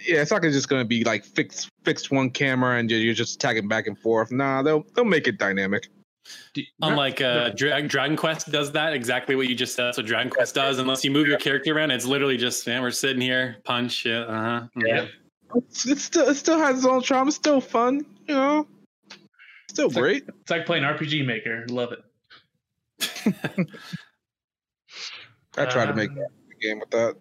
yeah, 0.07 0.23
it's 0.23 0.31
not 0.31 0.43
just 0.43 0.69
gonna 0.69 0.85
be 0.85 1.05
like 1.05 1.25
fixed 1.25 1.69
fixed 1.85 2.11
one 2.11 2.31
camera 2.31 2.79
and 2.79 2.91
you're 2.91 3.01
you're 3.01 3.15
just 3.15 3.41
tagging 3.41 3.69
back 3.69 3.87
and 3.87 3.99
forth. 3.99 4.31
Nah, 4.33 4.63
they'll 4.63 4.85
they'll 4.95 5.05
make 5.05 5.27
it 5.29 5.39
dynamic. 5.39 5.89
Do- 6.53 6.63
Unlike 6.83 7.21
uh, 7.23 7.49
Dra- 7.51 7.83
Dragon 7.83 8.17
Quest 8.17 8.51
does 8.53 8.71
that 8.73 8.93
exactly 8.93 9.35
what 9.35 9.49
you 9.49 9.55
just 9.55 9.75
said. 9.75 9.95
So 9.95 10.03
Dragon 10.03 10.31
Quest 10.31 10.55
does. 10.55 10.79
Unless 10.79 11.03
you 11.05 11.11
move 11.11 11.27
your 11.27 11.39
character 11.39 11.75
around, 11.75 11.91
it's 11.91 12.05
literally 12.05 12.37
just 12.37 12.67
man, 12.67 12.83
we're 12.83 12.91
sitting 12.91 13.21
here, 13.23 13.57
punch, 13.65 14.05
yeah, 14.05 14.21
uh 14.21 14.61
huh. 14.61 14.67
Yeah. 14.77 15.07
It's, 15.55 15.87
it's 15.87 16.03
still 16.03 16.29
it 16.29 16.35
still 16.35 16.59
has 16.59 16.77
its 16.79 16.87
own 16.87 17.01
charm. 17.03 17.29
It's 17.29 17.37
still 17.37 17.61
fun. 17.61 18.05
You 18.27 18.35
know. 18.35 18.67
Still 19.71 19.87
It's 19.87 19.95
like- 19.95 20.03
great. 20.03 20.25
It's 20.43 20.51
like 20.51 20.67
playing 20.67 20.85
RPG 20.85 21.25
Maker. 21.27 21.65
Love 21.71 21.93
it. 21.93 22.01
I 25.57 25.65
tried 25.67 25.87
to 25.87 25.95
make 25.95 26.11
a 26.11 26.27
game 26.61 26.81
with 26.81 26.91
that. 26.91 27.17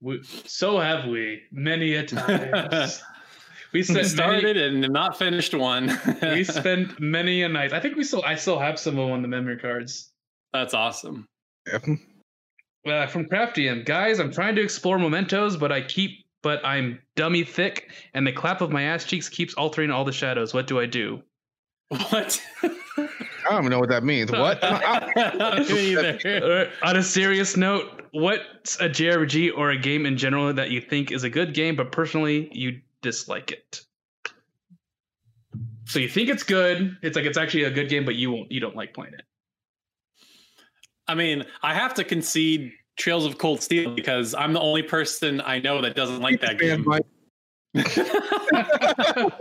We, 0.00 0.22
so 0.22 0.78
have 0.78 1.06
we 1.06 1.42
many 1.50 1.94
a 1.94 2.02
times. 2.06 3.02
We 3.72 3.82
started 3.82 4.56
many, 4.56 4.84
and 4.84 4.92
not 4.92 5.18
finished 5.18 5.54
one. 5.54 5.98
we 6.22 6.44
spent 6.44 6.98
many 7.00 7.42
a 7.42 7.48
night. 7.48 7.72
I 7.72 7.80
think 7.80 7.96
we 7.96 8.04
still 8.04 8.22
I 8.24 8.34
still 8.34 8.58
have 8.58 8.78
some 8.78 8.98
of 8.98 9.06
them 9.06 9.12
on 9.12 9.22
the 9.22 9.28
memory 9.28 9.58
cards. 9.58 10.10
That's 10.52 10.74
awesome. 10.74 11.26
Yep. 11.70 11.84
Uh, 12.86 13.06
from 13.08 13.26
Craftium, 13.26 13.84
guys, 13.84 14.20
I'm 14.20 14.32
trying 14.32 14.54
to 14.54 14.62
explore 14.62 14.98
mementos, 14.98 15.56
but 15.56 15.72
I 15.72 15.82
keep 15.82 16.24
but 16.42 16.64
I'm 16.64 17.00
dummy 17.16 17.42
thick, 17.42 17.90
and 18.14 18.26
the 18.26 18.32
clap 18.32 18.60
of 18.60 18.70
my 18.70 18.82
ass 18.82 19.04
cheeks 19.04 19.28
keeps 19.28 19.54
altering 19.54 19.90
all 19.90 20.04
the 20.04 20.12
shadows. 20.12 20.54
What 20.54 20.68
do 20.68 20.78
I 20.78 20.86
do? 20.86 21.20
What? 21.88 22.40
I 22.62 22.68
don't 23.50 23.58
even 23.58 23.70
know 23.70 23.80
what 23.80 23.88
that 23.90 24.04
means. 24.04 24.30
What? 24.30 24.62
either. 24.62 26.70
On 26.82 26.96
a 26.96 27.02
serious 27.02 27.56
note, 27.56 27.95
what's 28.16 28.80
a 28.80 28.88
JRPG 28.88 29.52
or 29.56 29.70
a 29.70 29.78
game 29.78 30.06
in 30.06 30.16
general 30.16 30.52
that 30.52 30.70
you 30.70 30.80
think 30.80 31.12
is 31.12 31.22
a 31.22 31.30
good 31.30 31.52
game, 31.52 31.76
but 31.76 31.92
personally 31.92 32.48
you 32.52 32.80
dislike 33.02 33.52
it? 33.52 33.82
So 35.84 35.98
you 35.98 36.08
think 36.08 36.28
it's 36.28 36.42
good. 36.42 36.96
It's 37.02 37.14
like 37.14 37.26
it's 37.26 37.38
actually 37.38 37.64
a 37.64 37.70
good 37.70 37.88
game, 37.88 38.04
but 38.04 38.16
you 38.16 38.32
won't. 38.32 38.50
You 38.50 38.58
don't 38.58 38.74
like 38.74 38.94
playing 38.94 39.14
it. 39.14 39.22
I 41.06 41.14
mean, 41.14 41.44
I 41.62 41.74
have 41.74 41.94
to 41.94 42.04
concede 42.04 42.72
Trails 42.96 43.26
of 43.26 43.38
Cold 43.38 43.62
Steel 43.62 43.94
because 43.94 44.34
I'm 44.34 44.52
the 44.52 44.60
only 44.60 44.82
person 44.82 45.40
I 45.42 45.60
know 45.60 45.80
that 45.82 45.94
doesn't 45.94 46.20
like 46.20 46.40
that 46.40 46.58
game. 46.58 46.84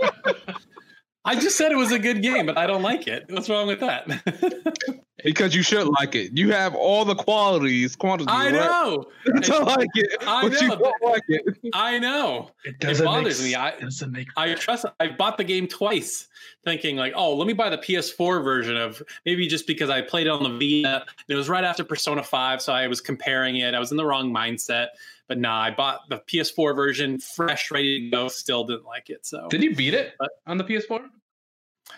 I 1.26 1.36
just 1.36 1.58
said 1.58 1.72
it 1.72 1.78
was 1.78 1.92
a 1.92 1.98
good 1.98 2.22
game, 2.22 2.46
but 2.46 2.58
I 2.58 2.68
don't 2.68 2.84
like 2.84 3.08
it. 3.08 3.26
What's 3.30 3.50
wrong 3.50 3.66
with 3.68 3.80
that? 3.80 5.02
because 5.26 5.56
you 5.56 5.64
should 5.64 5.88
like 5.88 6.14
it. 6.14 6.38
You 6.38 6.52
have 6.52 6.76
all 6.76 7.04
the 7.04 7.16
qualities, 7.16 7.96
quantities. 7.96 8.34
I 8.34 8.52
know. 8.52 9.06
Right? 9.26 9.50
I 9.50 9.60
like 9.64 9.90
it. 9.96 10.24
I 10.26 10.48
know. 10.48 10.60
You 10.60 10.70
don't 10.70 11.04
like 11.04 11.24
it. 11.28 11.58
I 11.74 11.98
know. 11.98 12.52
It, 12.64 12.76
it 12.80 13.04
bothers 13.04 13.42
make, 13.42 13.50
me. 13.50 13.56
I 13.56 13.78
doesn't 13.80 14.12
make. 14.12 14.28
I 14.38 14.54
trust. 14.54 14.86
I 15.00 15.08
bought 15.10 15.38
the 15.38 15.44
game 15.44 15.68
twice, 15.68 16.28
thinking 16.64 16.96
like, 16.96 17.14
oh, 17.16 17.36
let 17.36 17.48
me 17.48 17.54
buy 17.54 17.70
the 17.70 17.78
PS4 17.80 18.44
version 18.44 18.78
of 18.78 19.02
maybe 19.26 19.48
just 19.48 19.66
because 19.66 19.90
I 19.90 20.02
played 20.02 20.28
it 20.28 20.30
on 20.30 20.44
the 20.44 20.50
Vita. 20.84 21.06
It 21.28 21.34
was 21.34 21.50
right 21.50 21.64
after 21.64 21.84
Persona 21.84 22.22
Five, 22.22 22.62
so 22.62 22.72
I 22.72 22.88
was 22.88 23.02
comparing 23.02 23.58
it. 23.58 23.74
I 23.74 23.80
was 23.80 23.90
in 23.90 23.98
the 23.98 24.06
wrong 24.06 24.32
mindset. 24.32 24.90
But 25.28 25.40
nah, 25.40 25.60
I 25.60 25.72
bought 25.72 26.02
the 26.08 26.20
PS4 26.20 26.76
version, 26.76 27.18
fresh, 27.18 27.72
ready 27.72 28.02
to 28.02 28.10
go. 28.12 28.28
Still 28.28 28.64
didn't 28.64 28.86
like 28.86 29.10
it. 29.10 29.26
So 29.26 29.48
did 29.50 29.64
you 29.64 29.76
beat 29.76 29.96
it 29.96 30.14
but, 30.20 30.30
on 30.46 30.58
the 30.58 30.64
PS4? 30.64 31.08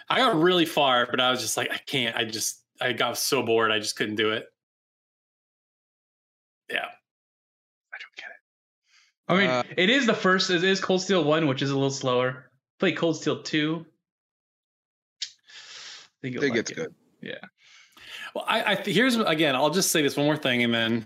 I 0.09 0.17
got 0.17 0.35
really 0.35 0.65
far, 0.65 1.07
but 1.09 1.19
I 1.19 1.29
was 1.29 1.41
just 1.41 1.57
like, 1.57 1.71
I 1.71 1.77
can't. 1.77 2.15
I 2.15 2.23
just, 2.23 2.63
I 2.81 2.93
got 2.93 3.17
so 3.17 3.43
bored. 3.43 3.71
I 3.71 3.79
just 3.79 3.95
couldn't 3.95 4.15
do 4.15 4.31
it. 4.31 4.45
Yeah, 6.69 6.85
I 6.85 7.97
don't 7.99 8.15
get 8.17 8.27
it. 8.29 8.39
I 9.27 9.37
mean, 9.37 9.49
uh, 9.49 9.63
it 9.77 9.89
is 9.89 10.05
the 10.05 10.13
first. 10.13 10.49
It 10.49 10.63
is 10.63 10.79
Cold 10.79 11.01
Steel 11.01 11.23
One, 11.23 11.47
which 11.47 11.61
is 11.61 11.71
a 11.71 11.75
little 11.75 11.89
slower. 11.89 12.51
Play 12.79 12.91
Cold 12.91 13.17
Steel 13.17 13.41
Two. 13.41 13.85
I 15.21 15.25
think, 16.21 16.39
think 16.39 16.51
like 16.51 16.59
it's 16.59 16.71
it. 16.71 16.75
good. 16.75 16.95
Yeah. 17.21 17.35
Well, 18.35 18.45
I, 18.47 18.63
I 18.63 18.75
here's 18.75 19.15
again. 19.15 19.55
I'll 19.55 19.69
just 19.69 19.91
say 19.91 20.01
this 20.01 20.17
one 20.17 20.25
more 20.25 20.37
thing, 20.37 20.63
and 20.63 20.73
then 20.73 21.05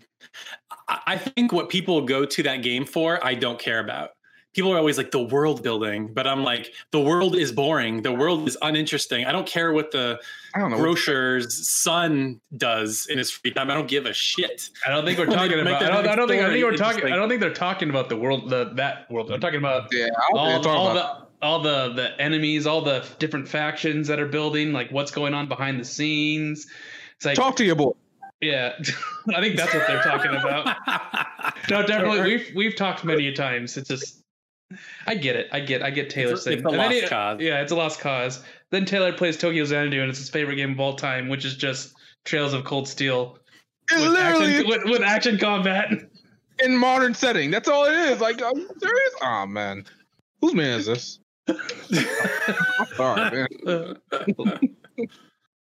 I, 0.88 1.00
I 1.08 1.18
think 1.18 1.52
what 1.52 1.70
people 1.70 2.02
go 2.02 2.26
to 2.26 2.44
that 2.44 2.58
game 2.58 2.86
for, 2.86 3.24
I 3.24 3.36
don't 3.36 3.60
care 3.60 3.80
about 3.80 4.12
people 4.54 4.72
are 4.74 4.78
always 4.78 4.98
like 4.98 5.12
the 5.12 5.22
world 5.22 5.64
building, 5.64 6.14
but 6.14 6.28
I'm 6.28 6.44
like 6.44 6.74
the 6.92 7.00
world 7.00 7.36
is 7.36 7.52
boring. 7.52 8.02
The 8.02 8.12
world 8.12 8.48
is 8.48 8.58
uninteresting. 8.62 9.26
I 9.26 9.32
don't 9.32 9.48
care 9.48 9.72
what 9.72 9.92
the 9.92 10.20
grocer's 10.54 11.70
son 11.70 12.42
does 12.58 13.08
in 13.10 13.18
his 13.18 13.32
free 13.32 13.52
time. 13.52 13.70
I 13.72 13.74
don't 13.74 13.88
give 13.88 14.06
a 14.06 14.14
shit. 14.14 14.70
I 14.86 14.92
don't 14.92 15.06
think 15.06 15.18
we're 15.20 15.26
talking 15.26 15.60
about. 15.60 15.82
I 15.82 15.88
don't, 15.88 16.08
I 16.08 16.16
don't 16.16 16.28
think. 16.28 16.44
I 16.44 16.50
think 16.52 16.64
we're 16.64 16.78
talking. 16.78 17.06
I 17.06 17.16
don't 17.16 17.30
think 17.30 17.42
they're 17.42 17.54
talking 17.54 17.90
about 17.90 18.10
the 18.10 18.18
world. 18.18 18.50
The 18.50 18.72
that 18.76 19.10
world. 19.10 19.32
I'm 19.32 19.40
talking 19.40 19.60
about. 19.60 19.88
Yeah, 19.92 20.10
all, 20.34 20.68
all 20.68 20.94
the 20.94 21.28
all 21.42 21.60
the 21.60 21.94
the 21.94 22.22
enemies, 22.22 22.68
all 22.68 22.82
the 22.82 23.06
different 23.20 23.48
factions 23.48 24.08
that 24.08 24.20
are 24.20 24.28
building, 24.28 24.74
like 24.74 24.92
what's 24.92 25.12
going 25.12 25.34
on 25.34 25.48
behind 25.48 25.80
the 25.80 25.86
scenes. 25.86 26.68
It's 27.16 27.26
like 27.26 27.36
talk 27.36 27.56
to 27.58 27.66
your 27.66 27.76
boy. 27.76 27.92
Yeah, 28.42 28.74
I 29.36 29.40
think 29.40 29.56
that's 29.56 29.74
what 29.74 29.86
they're 29.88 30.02
talking 30.02 30.32
about. 30.32 30.76
no, 31.70 31.86
definitely. 31.86 32.22
We've 32.22 32.52
we've 32.56 32.76
talked 32.76 33.04
many 33.04 33.32
times. 33.32 33.78
It's 33.78 33.88
just 33.88 34.21
I 35.08 35.16
get 35.16 35.36
it. 35.36 35.48
I 35.52 35.60
get. 35.60 35.84
I 35.84 35.90
get 35.90 36.10
Taylor's 36.10 36.40
it's, 36.40 36.44
thing. 36.46 36.58
It's 36.60 36.66
a 36.66 36.70
lost 36.70 37.10
cause. 37.10 37.38
Yeah, 37.40 37.62
it's 37.62 37.72
a 37.72 37.76
lost 37.76 38.00
cause. 38.00 38.44
Then 38.70 38.86
Taylor 38.86 39.14
plays 39.14 39.38
Tokyo 39.38 39.66
Xanadu, 39.66 40.02
and 40.02 40.10
it's 40.10 40.20
his 40.20 40.30
favorite 40.30 40.56
game 40.56 40.72
of 40.72 40.80
all 40.80 40.96
time, 40.96 41.28
which 41.28 41.46
is 41.46 41.56
just 41.56 41.94
Trails 42.24 42.54
of 42.54 42.64
Cold 42.64 42.88
Steel 42.88 43.38
with 43.92 44.16
action, 44.18 44.68
with, 44.68 44.84
with 44.86 45.02
action 45.02 45.38
combat 45.38 45.92
in 46.64 46.78
modern 46.78 47.14
setting. 47.14 47.52
That's 47.52 47.68
all 47.68 47.86
it 47.86 47.94
is. 47.94 48.22
Like, 48.22 48.42
are 48.42 48.56
you 48.56 48.70
serious? 48.80 49.14
Oh 49.22 49.46
man, 49.46 49.86
whose 50.42 50.54
man 50.54 50.80
is 50.80 50.86
this? 50.86 51.20
Sorry, 52.96 53.48
man. 53.64 53.98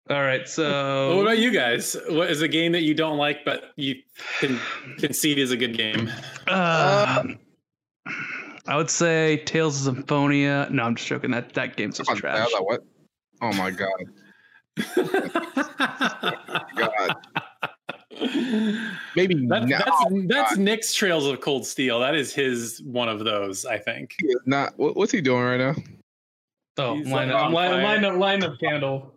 All 0.10 0.22
right, 0.22 0.47
so 0.47 1.18
what 1.18 1.24
about 1.24 1.38
you 1.38 1.51
guys? 1.51 1.97
What 2.08 2.32
is 2.32 2.41
a 2.41 2.47
game 2.47 2.72
that 2.72 2.84
you 2.84 2.93
don't 2.93 3.18
like 3.18 3.43
but 3.43 3.74
you 3.76 3.95
can 4.39 4.58
concede 4.97 5.38
is 5.38 5.51
a 5.51 5.58
good 5.58 5.76
game? 5.76 6.10
Uh, 6.47 7.24
I 8.68 8.76
would 8.76 8.89
say 8.89 9.38
Tales 9.45 9.88
of 9.88 9.95
Symphonia. 9.95 10.68
No, 10.70 10.84
I'm 10.84 10.95
just 10.95 11.07
joking. 11.07 11.32
That 11.32 11.53
that 11.53 11.78
game's 11.78 11.97
just 11.97 12.09
trash. 12.15 12.49
what? 12.59 12.82
Oh 13.41 13.53
my 13.53 13.72
god. 13.72 13.89
god. 16.76 17.15
Maybe 19.15 19.36
that, 19.47 19.68
that's 19.68 20.05
that's 20.28 20.57
Nick's 20.57 20.93
Trails 20.93 21.26
of 21.28 21.39
Cold 21.39 21.65
Steel. 21.65 21.99
That 21.99 22.15
is 22.15 22.34
his 22.34 22.82
one 22.84 23.09
of 23.09 23.24
those. 23.24 23.65
I 23.65 23.78
think. 23.78 24.15
He 24.20 24.36
not. 24.45 24.78
What, 24.78 24.95
what's 24.95 25.11
he 25.11 25.22
doing 25.22 25.43
right 25.43 25.57
now? 25.57 25.76
Oh, 26.80 26.93
line, 26.93 27.32
up, 27.32 27.51
line, 27.51 27.84
line 27.84 28.05
up, 28.05 28.18
line 28.18 28.43
up 28.43 28.59
candle. 28.59 29.13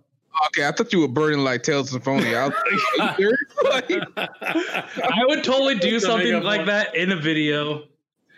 Okay, 0.47 0.67
I 0.67 0.73
thought 0.73 0.93
you 0.93 1.01
were 1.01 1.09
burning 1.09 1.41
like 1.41 1.63
Tales 1.63 1.89
of 1.89 2.03
Symphonia. 2.03 2.51
I, 2.99 3.35
I 5.05 5.25
would 5.27 5.45
totally 5.45 5.75
do 5.79 6.01
something 6.01 6.43
like 6.43 6.65
that 6.67 6.95
in 6.95 7.13
a 7.13 7.17
video 7.17 7.85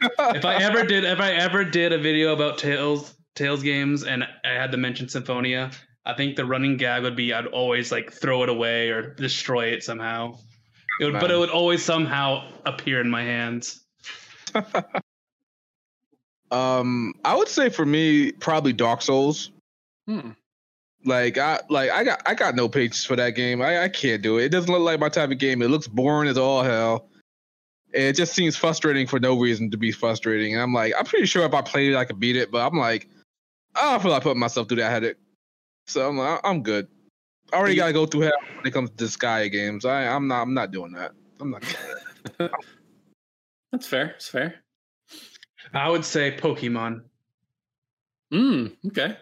if 0.02 0.44
I 0.44 0.56
ever 0.56 0.84
did, 0.84 1.04
if 1.04 1.20
I 1.20 1.32
ever 1.32 1.64
did 1.64 1.92
a 1.92 1.98
video 1.98 2.32
about 2.32 2.58
Tales 2.58 3.14
Tales 3.34 3.62
games 3.62 4.04
and 4.04 4.24
I 4.44 4.48
had 4.48 4.72
to 4.72 4.78
mention 4.78 5.08
Symphonia, 5.08 5.70
I 6.04 6.14
think 6.14 6.36
the 6.36 6.44
running 6.44 6.76
gag 6.76 7.02
would 7.02 7.16
be 7.16 7.32
I'd 7.32 7.46
always 7.46 7.92
like 7.92 8.12
throw 8.12 8.42
it 8.42 8.48
away 8.48 8.90
or 8.90 9.14
destroy 9.14 9.66
it 9.66 9.82
somehow. 9.82 10.38
It 11.00 11.06
would, 11.06 11.20
but 11.20 11.30
it 11.30 11.38
would 11.38 11.50
always 11.50 11.82
somehow 11.82 12.48
appear 12.66 13.00
in 13.00 13.08
my 13.08 13.22
hands. 13.22 13.80
um, 16.50 17.14
I 17.24 17.34
would 17.34 17.48
say 17.48 17.70
for 17.70 17.86
me, 17.86 18.32
probably 18.32 18.72
Dark 18.72 19.02
Souls. 19.02 19.50
Hmm. 20.06 20.30
Like 21.04 21.38
I 21.38 21.60
like 21.68 21.90
I 21.90 22.04
got 22.04 22.22
I 22.26 22.34
got 22.34 22.54
no 22.54 22.68
patience 22.68 23.04
for 23.04 23.16
that 23.16 23.30
game. 23.30 23.60
I, 23.62 23.84
I 23.84 23.88
can't 23.88 24.22
do 24.22 24.38
it. 24.38 24.44
It 24.44 24.48
doesn't 24.50 24.70
look 24.70 24.82
like 24.82 25.00
my 25.00 25.08
type 25.08 25.30
of 25.30 25.38
game. 25.38 25.62
It 25.62 25.68
looks 25.68 25.88
boring 25.88 26.28
as 26.28 26.38
all 26.38 26.62
hell 26.62 27.08
it 27.92 28.14
just 28.14 28.34
seems 28.34 28.56
frustrating 28.56 29.06
for 29.06 29.20
no 29.20 29.38
reason 29.38 29.70
to 29.70 29.76
be 29.76 29.92
frustrating. 29.92 30.54
And 30.54 30.62
I'm 30.62 30.72
like, 30.72 30.94
I'm 30.98 31.04
pretty 31.04 31.26
sure 31.26 31.44
if 31.44 31.54
I 31.54 31.62
played 31.62 31.92
it, 31.92 31.96
I 31.96 32.04
could 32.04 32.20
beat 32.20 32.36
it, 32.36 32.50
but 32.50 32.66
I'm 32.66 32.78
like, 32.78 33.08
I 33.74 33.90
don't 33.90 34.02
feel 34.02 34.10
like 34.10 34.22
putting 34.22 34.40
myself 34.40 34.68
through 34.68 34.78
that 34.78 34.90
headache. 34.90 35.16
So 35.86 36.08
I'm 36.08 36.18
like, 36.18 36.40
I'm 36.44 36.62
good. 36.62 36.88
I 37.52 37.56
already 37.56 37.74
got 37.74 37.88
to 37.88 37.92
go 37.92 38.06
through 38.06 38.22
hell 38.22 38.32
when 38.56 38.66
it 38.66 38.70
comes 38.70 38.90
to 38.90 39.08
Sky 39.08 39.48
games. 39.48 39.84
I, 39.84 40.06
I'm 40.06 40.26
not. 40.26 40.42
I'm 40.42 40.54
not 40.54 40.70
doing 40.70 40.92
that. 40.92 41.12
I'm 41.40 41.50
not. 41.50 41.62
That's 43.72 43.86
fair. 43.86 44.06
It's 44.16 44.28
fair. 44.28 44.54
I 45.74 45.88
would 45.88 46.04
say 46.04 46.36
Pokemon. 46.36 47.02
Mm, 48.32 48.76
okay. 48.86 49.18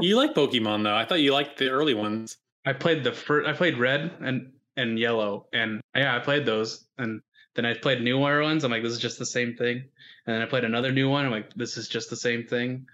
You 0.00 0.16
like 0.16 0.34
Pokemon 0.34 0.84
though. 0.84 0.96
I 0.96 1.04
thought 1.04 1.20
you 1.20 1.32
liked 1.32 1.58
the 1.58 1.68
early 1.68 1.94
ones. 1.94 2.38
I 2.64 2.72
played 2.72 3.04
the 3.04 3.12
first. 3.12 3.48
I 3.48 3.52
played 3.52 3.78
Red 3.78 4.12
and 4.20 4.52
and 4.76 4.98
Yellow, 4.98 5.46
and 5.52 5.80
yeah, 5.94 6.14
I 6.16 6.20
played 6.20 6.46
those, 6.46 6.86
and 6.98 7.20
then 7.58 7.66
I 7.66 7.74
played 7.74 8.00
newer 8.00 8.40
ones. 8.40 8.62
I'm 8.62 8.70
like, 8.70 8.84
this 8.84 8.92
is 8.92 9.00
just 9.00 9.18
the 9.18 9.26
same 9.26 9.56
thing. 9.56 9.82
And 10.26 10.36
then 10.36 10.42
I 10.42 10.46
played 10.46 10.62
another 10.62 10.92
new 10.92 11.10
one. 11.10 11.24
I'm 11.24 11.32
like, 11.32 11.52
this 11.54 11.76
is 11.76 11.88
just 11.88 12.08
the 12.08 12.14
same 12.14 12.46
thing. 12.46 12.86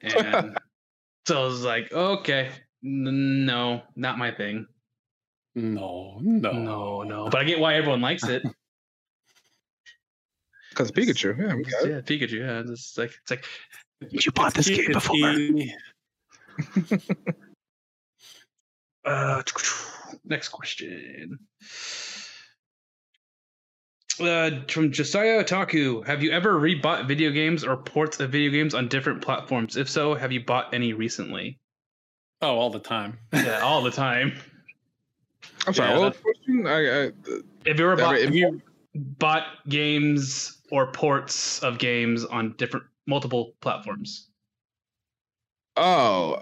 And 0.00 0.56
so 1.26 1.42
I 1.42 1.44
was 1.44 1.62
like, 1.62 1.92
okay, 1.92 2.48
n- 2.82 3.44
no, 3.44 3.82
not 3.94 4.16
my 4.16 4.30
thing. 4.30 4.68
No, 5.54 6.18
no, 6.22 6.52
no, 6.52 7.02
no. 7.02 7.28
But 7.28 7.42
I 7.42 7.44
get 7.44 7.60
why 7.60 7.74
everyone 7.74 8.00
likes 8.00 8.24
it. 8.24 8.42
Because 10.70 10.92
Pikachu, 10.92 11.38
yeah, 11.38 11.54
yeah, 11.88 12.00
Pikachu, 12.02 12.32
yeah. 12.32 12.70
It's 12.70 12.98
like 12.98 13.10
it's 13.22 13.30
like 13.30 13.46
you 14.10 14.30
bought 14.32 14.52
this 14.52 14.68
game 14.68 14.92
before. 14.92 15.16
uh, 19.06 19.42
next 20.26 20.50
question 20.50 21.38
uh, 24.20 24.50
from 24.68 24.92
Josiah 24.92 25.44
Otaku, 25.44 26.06
have 26.06 26.22
you 26.22 26.30
ever 26.30 26.54
rebought 26.54 27.06
video 27.06 27.30
games 27.30 27.64
or 27.64 27.76
ports 27.76 28.20
of 28.20 28.30
video 28.30 28.50
games 28.50 28.74
on 28.74 28.88
different 28.88 29.22
platforms? 29.22 29.76
If 29.76 29.88
so, 29.88 30.14
have 30.14 30.32
you 30.32 30.44
bought 30.44 30.74
any 30.74 30.92
recently? 30.92 31.58
Oh, 32.42 32.56
all 32.58 32.70
the 32.70 32.78
time. 32.78 33.18
yeah, 33.32 33.60
all 33.60 33.82
the 33.82 33.90
time. 33.90 34.32
I'm 35.66 35.74
sorry. 35.74 35.90
Yeah, 35.90 35.98
what 35.98 36.22
question? 36.22 36.66
I, 36.66 36.70
I, 36.70 37.02
have 37.66 37.78
you 37.78 37.90
ever 37.90 37.96
bought, 37.96 38.20
have 38.20 38.34
you 38.34 38.62
bought 38.94 39.46
games 39.68 40.58
or 40.70 40.92
ports 40.92 41.60
of 41.60 41.78
games 41.78 42.24
on 42.24 42.54
different 42.56 42.86
multiple 43.06 43.54
platforms? 43.60 44.28
Oh, 45.76 46.40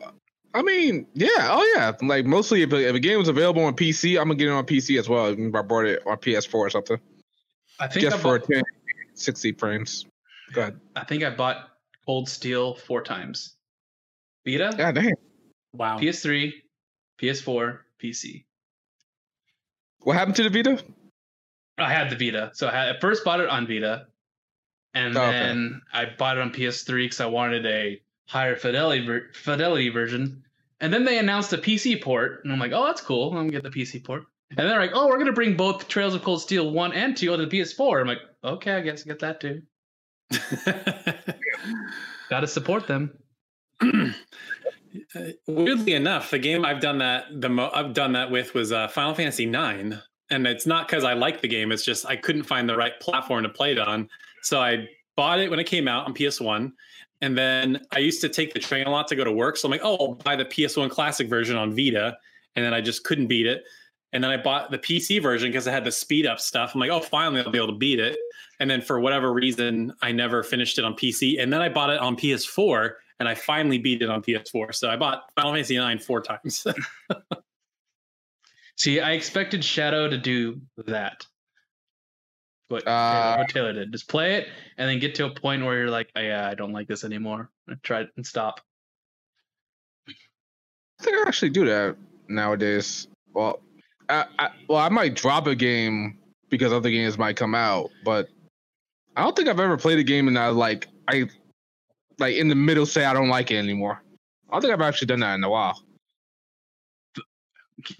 I 0.52 0.62
mean, 0.62 1.06
yeah, 1.14 1.28
oh 1.50 1.74
yeah. 1.74 1.92
Like 2.00 2.26
mostly, 2.26 2.62
if, 2.62 2.72
if 2.72 2.94
a 2.94 3.00
game 3.00 3.18
was 3.18 3.28
available 3.28 3.64
on 3.64 3.74
PC, 3.74 4.18
I'm 4.20 4.28
gonna 4.28 4.36
get 4.36 4.48
it 4.48 4.52
on 4.52 4.64
PC 4.64 4.98
as 4.98 5.08
well. 5.08 5.26
If 5.26 5.54
I 5.54 5.62
bought 5.62 5.86
it 5.86 6.02
on 6.06 6.16
PS4 6.18 6.54
or 6.54 6.70
something, 6.70 6.98
I 7.80 7.88
think 7.88 8.02
just 8.04 8.16
I 8.16 8.20
for 8.20 8.38
bought, 8.38 8.48
10, 8.50 8.62
60 9.14 9.52
frames. 9.52 10.06
Go 10.52 10.60
ahead. 10.62 10.80
I 10.94 11.04
think 11.04 11.22
I 11.24 11.30
bought 11.30 11.68
Cold 12.06 12.28
Steel 12.28 12.74
four 12.74 13.02
times. 13.02 13.56
Vita, 14.46 14.74
God 14.76 14.94
damn. 14.94 15.12
Wow. 15.72 15.98
PS3, 15.98 16.52
PS4, 17.20 17.78
PC. 18.02 18.44
What 20.00 20.16
happened 20.16 20.36
to 20.36 20.48
the 20.48 20.50
Vita? 20.50 20.82
I 21.78 21.92
had 21.92 22.10
the 22.10 22.16
Vita, 22.16 22.50
so 22.54 22.68
I, 22.68 22.72
had, 22.72 22.96
I 22.96 23.00
first 23.00 23.24
bought 23.24 23.40
it 23.40 23.48
on 23.48 23.66
Vita, 23.66 24.06
and 24.92 25.16
Oh, 25.16 25.22
okay. 25.22 25.32
then 25.32 25.82
I 25.92 26.04
bought 26.16 26.36
it 26.38 26.40
on 26.42 26.52
PS3 26.52 27.04
because 27.04 27.20
I 27.20 27.26
wanted 27.26 27.66
a 27.66 28.00
higher 28.28 28.54
fidelity 28.54 29.04
ver- 29.04 29.30
fidelity 29.34 29.88
version. 29.88 30.44
And 30.80 30.92
then 30.92 31.04
they 31.04 31.18
announced 31.18 31.52
a 31.52 31.58
PC 31.58 32.02
port, 32.02 32.42
and 32.44 32.52
I'm 32.52 32.58
like, 32.58 32.72
oh, 32.72 32.84
that's 32.86 33.00
cool. 33.00 33.30
I'm 33.30 33.36
gonna 33.36 33.50
get 33.50 33.62
the 33.62 33.70
PC 33.70 34.04
port. 34.04 34.24
And 34.56 34.68
they're 34.68 34.78
like, 34.78 34.92
oh, 34.94 35.08
we're 35.08 35.18
gonna 35.18 35.32
bring 35.32 35.56
both 35.56 35.88
Trails 35.88 36.14
of 36.14 36.22
Cold 36.22 36.40
Steel 36.40 36.70
one 36.70 36.92
and 36.92 37.16
two 37.16 37.32
onto 37.32 37.46
the 37.46 37.60
PS4. 37.60 38.00
I'm 38.00 38.06
like, 38.06 38.20
okay, 38.42 38.72
I 38.72 38.80
guess 38.80 39.02
I 39.02 39.08
get 39.08 39.18
that 39.20 39.40
too. 39.40 39.62
Got 42.30 42.40
to 42.40 42.46
support 42.46 42.86
them. 42.86 43.16
Weirdly 45.46 45.94
enough, 45.94 46.30
the 46.30 46.38
game 46.38 46.64
I've 46.64 46.80
done 46.80 46.98
that 46.98 47.40
the 47.40 47.48
mo- 47.48 47.70
I've 47.74 47.94
done 47.94 48.12
that 48.12 48.30
with 48.30 48.54
was 48.54 48.72
uh, 48.72 48.88
Final 48.88 49.14
Fantasy 49.14 49.44
IX, 49.44 49.96
and 50.30 50.46
it's 50.46 50.66
not 50.66 50.86
because 50.86 51.04
I 51.04 51.14
like 51.14 51.40
the 51.40 51.48
game. 51.48 51.72
It's 51.72 51.84
just 51.84 52.06
I 52.06 52.16
couldn't 52.16 52.44
find 52.44 52.68
the 52.68 52.76
right 52.76 52.98
platform 53.00 53.42
to 53.42 53.48
play 53.48 53.72
it 53.72 53.78
on, 53.78 54.08
so 54.42 54.60
I 54.60 54.86
bought 55.16 55.40
it 55.40 55.50
when 55.50 55.58
it 55.58 55.64
came 55.64 55.88
out 55.88 56.06
on 56.06 56.14
PS 56.14 56.40
One, 56.40 56.72
and 57.22 57.36
then 57.36 57.84
I 57.92 57.98
used 57.98 58.20
to 58.20 58.28
take 58.28 58.54
the 58.54 58.60
train 58.60 58.86
a 58.86 58.90
lot 58.90 59.08
to 59.08 59.16
go 59.16 59.24
to 59.24 59.32
work. 59.32 59.56
So 59.56 59.66
I'm 59.66 59.72
like, 59.72 59.80
oh, 59.82 59.96
I'll 59.96 60.14
buy 60.14 60.36
the 60.36 60.44
PS 60.44 60.76
One 60.76 60.88
Classic 60.88 61.28
version 61.28 61.56
on 61.56 61.74
Vita, 61.74 62.16
and 62.54 62.64
then 62.64 62.72
I 62.72 62.80
just 62.80 63.04
couldn't 63.04 63.26
beat 63.26 63.46
it. 63.46 63.64
And 64.14 64.22
then 64.22 64.30
I 64.30 64.36
bought 64.36 64.70
the 64.70 64.78
PC 64.78 65.20
version 65.20 65.50
because 65.50 65.66
it 65.66 65.72
had 65.72 65.84
the 65.84 65.90
speed 65.90 66.24
up 66.24 66.38
stuff. 66.38 66.72
I'm 66.72 66.80
like, 66.80 66.90
oh, 66.90 67.00
finally 67.00 67.40
I'll 67.40 67.50
be 67.50 67.58
able 67.58 67.72
to 67.72 67.78
beat 67.78 67.98
it. 67.98 68.16
And 68.60 68.70
then 68.70 68.80
for 68.80 69.00
whatever 69.00 69.32
reason, 69.32 69.92
I 70.02 70.12
never 70.12 70.44
finished 70.44 70.78
it 70.78 70.84
on 70.84 70.94
PC. 70.94 71.42
And 71.42 71.52
then 71.52 71.60
I 71.60 71.68
bought 71.68 71.90
it 71.90 71.98
on 71.98 72.16
PS4 72.16 72.92
and 73.18 73.28
I 73.28 73.34
finally 73.34 73.78
beat 73.78 74.02
it 74.02 74.08
on 74.08 74.22
PS4. 74.22 74.72
So 74.72 74.88
I 74.88 74.94
bought 74.96 75.24
Final 75.34 75.52
Fantasy 75.52 75.76
IX 75.76 76.04
four 76.06 76.20
times. 76.20 76.64
See, 78.76 79.00
I 79.00 79.12
expected 79.12 79.64
Shadow 79.64 80.08
to 80.08 80.16
do 80.16 80.60
that. 80.86 81.26
What, 82.68 82.86
Uh, 82.86 83.12
Taylor, 83.12 83.38
what 83.38 83.48
Taylor 83.48 83.72
did. 83.72 83.92
Just 83.92 84.08
play 84.08 84.36
it 84.36 84.48
and 84.78 84.88
then 84.88 85.00
get 85.00 85.16
to 85.16 85.26
a 85.26 85.30
point 85.30 85.64
where 85.64 85.76
you're 85.76 85.90
like, 85.90 86.10
oh, 86.14 86.20
yeah, 86.20 86.48
I 86.48 86.54
don't 86.54 86.72
like 86.72 86.86
this 86.86 87.02
anymore. 87.02 87.50
And 87.66 87.82
try 87.82 88.02
it 88.02 88.10
and 88.16 88.24
stop. 88.24 88.60
I 90.08 91.02
think 91.02 91.16
I 91.16 91.28
actually 91.28 91.50
do 91.50 91.64
that 91.66 91.96
nowadays. 92.28 93.08
Well, 93.32 93.60
I, 94.08 94.26
I 94.38 94.48
well 94.68 94.78
I 94.78 94.88
might 94.88 95.14
drop 95.14 95.46
a 95.46 95.54
game 95.54 96.18
because 96.50 96.72
other 96.72 96.90
games 96.90 97.16
might 97.18 97.36
come 97.36 97.54
out, 97.54 97.90
but 98.04 98.28
I 99.16 99.22
don't 99.22 99.34
think 99.36 99.48
I've 99.48 99.60
ever 99.60 99.76
played 99.76 99.98
a 99.98 100.02
game 100.04 100.28
and 100.28 100.38
I 100.38 100.48
like 100.48 100.88
I 101.08 101.28
like 102.18 102.36
in 102.36 102.48
the 102.48 102.54
middle 102.54 102.86
say 102.86 103.04
I 103.04 103.12
don't 103.12 103.28
like 103.28 103.50
it 103.50 103.56
anymore. 103.56 104.02
I 104.50 104.54
don't 104.54 104.62
think 104.62 104.72
I've 104.74 104.80
actually 104.82 105.06
done 105.06 105.20
that 105.20 105.34
in 105.34 105.44
a 105.44 105.50
while. 105.50 105.82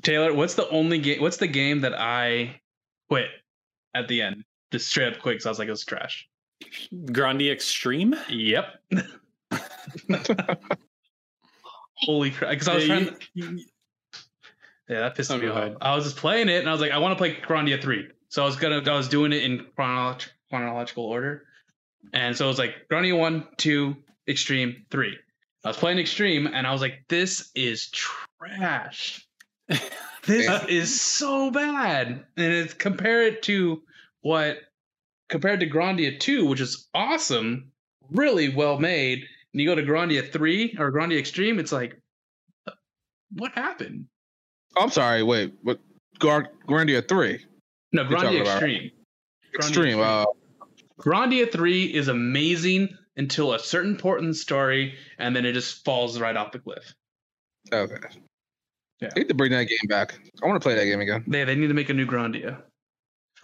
Taylor, 0.03 0.33
what's 0.33 0.55
the 0.55 0.69
only 0.71 0.99
game? 0.99 1.21
What's 1.21 1.37
the 1.37 1.47
game 1.49 1.81
that 1.81 1.95
I 1.99 2.61
quit 3.09 3.29
at 3.95 4.09
the 4.09 4.23
end? 4.23 4.45
Just 4.73 4.89
straight 4.89 5.13
up 5.15 5.21
quit 5.21 5.35
because 5.35 5.47
I 5.47 5.51
was 5.51 5.59
like, 5.59 5.69
it 5.69 5.73
was 5.73 5.85
trash. 5.85 6.29
Grandia 7.07 7.53
Extreme. 7.53 8.15
Yep. 8.29 8.67
Holy 11.99 12.31
crap! 12.31 12.51
Because 12.51 12.69
I 12.69 12.75
was 12.75 12.87
Yeah, 12.89 13.01
trying. 13.05 13.17
you- 13.35 13.47
you- 13.59 13.65
Yeah, 14.89 15.01
that 15.01 15.15
pissed 15.15 15.31
me 15.31 15.49
off. 15.49 15.77
I 15.81 15.95
was 15.95 16.05
just 16.05 16.17
playing 16.17 16.49
it, 16.49 16.59
and 16.61 16.69
I 16.69 16.73
was 16.73 16.81
like, 16.81 16.93
I 16.93 16.99
want 16.99 17.13
to 17.13 17.17
play 17.17 17.35
Grandia 17.35 17.81
three. 17.81 18.09
So 18.29 18.43
I 18.43 18.47
was 18.47 18.57
gonna, 18.57 18.83
I 18.85 18.97
was 18.97 19.09
doing 19.09 19.33
it 19.33 19.43
in 19.43 19.67
chronolog- 19.79 20.29
chronological 20.51 21.05
order, 21.05 21.45
and 22.13 22.37
so 22.37 22.45
it 22.45 22.49
was 22.49 22.59
like 22.59 22.75
Grandia 22.91 23.19
one, 23.19 23.49
two, 23.57 23.97
Extreme, 24.29 24.87
three. 24.91 25.17
I 25.65 25.69
was 25.69 25.77
playing 25.77 25.99
Extreme, 25.99 26.49
and 26.49 26.67
I 26.67 26.73
was 26.73 26.81
like, 26.83 27.05
this 27.09 27.51
is 27.55 27.91
trash. 27.91 29.27
This 30.27 30.47
Yeah. 30.47 30.65
is 30.69 31.03
so 31.03 31.51
bad, 31.51 32.09
and 32.09 32.53
it's 32.53 32.73
compare 32.73 33.27
it 33.27 33.43
to 33.43 33.83
what 34.23 34.57
compared 35.29 35.61
to 35.61 35.67
Grandia 35.69 36.19
two, 36.19 36.47
which 36.47 36.63
is 36.63 36.89
awesome, 36.95 37.73
really 38.11 38.49
well 38.49 38.79
made. 38.79 39.19
And 39.53 39.61
you 39.61 39.67
go 39.69 39.75
to 39.75 39.83
Grandia 39.83 40.33
three 40.33 40.77
or 40.79 40.91
Grandia 40.91 41.19
Extreme, 41.19 41.59
it's 41.59 41.73
like, 41.73 42.01
what 43.33 43.53
happened? 43.53 44.07
I'm 44.77 44.91
sorry, 44.91 45.23
wait, 45.23 45.55
what 45.63 45.79
Gar- 46.19 46.51
Grandia 46.69 47.07
three 47.07 47.45
No, 47.93 48.05
Grandia 48.05 48.41
Extreme. 48.41 48.91
Grandia 49.55 49.67
Extreme. 49.67 50.01
Uh, 50.01 50.25
Grandia 51.01 51.51
3 51.51 51.85
is 51.95 52.09
amazing 52.09 52.97
until 53.17 53.53
a 53.53 53.59
certain 53.59 53.97
point 53.97 54.21
in 54.21 54.29
the 54.29 54.35
story, 54.35 54.95
and 55.19 55.35
then 55.35 55.45
it 55.45 55.53
just 55.53 55.85
falls 55.85 56.19
right 56.19 56.37
off 56.37 56.53
the 56.53 56.59
cliff. 56.59 56.95
okay. 57.73 57.97
Yeah. 59.01 59.09
I 59.15 59.19
need 59.19 59.29
to 59.29 59.35
bring 59.35 59.51
that 59.53 59.65
game 59.65 59.89
back. 59.89 60.19
I 60.43 60.47
want 60.47 60.61
to 60.61 60.65
play 60.65 60.77
that 60.77 60.85
game 60.85 61.01
again. 61.01 61.25
They 61.27 61.45
they 61.45 61.57
need 61.57 61.67
to 61.67 61.75
make 61.75 61.91
a 61.91 61.95
new 61.95 62.07
Grandia. 62.07 62.63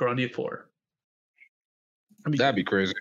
Grandia 0.01 0.33
4. 0.33 0.67
That'd 2.27 2.55
be 2.57 2.65
crazy. 2.65 2.95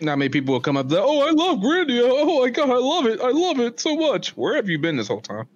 Not 0.00 0.18
many 0.18 0.30
people 0.30 0.52
will 0.52 0.60
come 0.60 0.76
up. 0.76 0.88
There, 0.88 1.00
oh, 1.02 1.20
I 1.20 1.30
love 1.30 1.58
Grandia. 1.58 2.02
Oh 2.04 2.42
my 2.42 2.50
god, 2.50 2.70
I 2.70 2.76
love 2.76 3.06
it. 3.06 3.20
I 3.20 3.30
love 3.30 3.60
it 3.60 3.78
so 3.80 3.96
much. 3.96 4.36
Where 4.36 4.56
have 4.56 4.68
you 4.68 4.78
been 4.78 4.96
this 4.96 5.08
whole 5.08 5.20
time? 5.20 5.46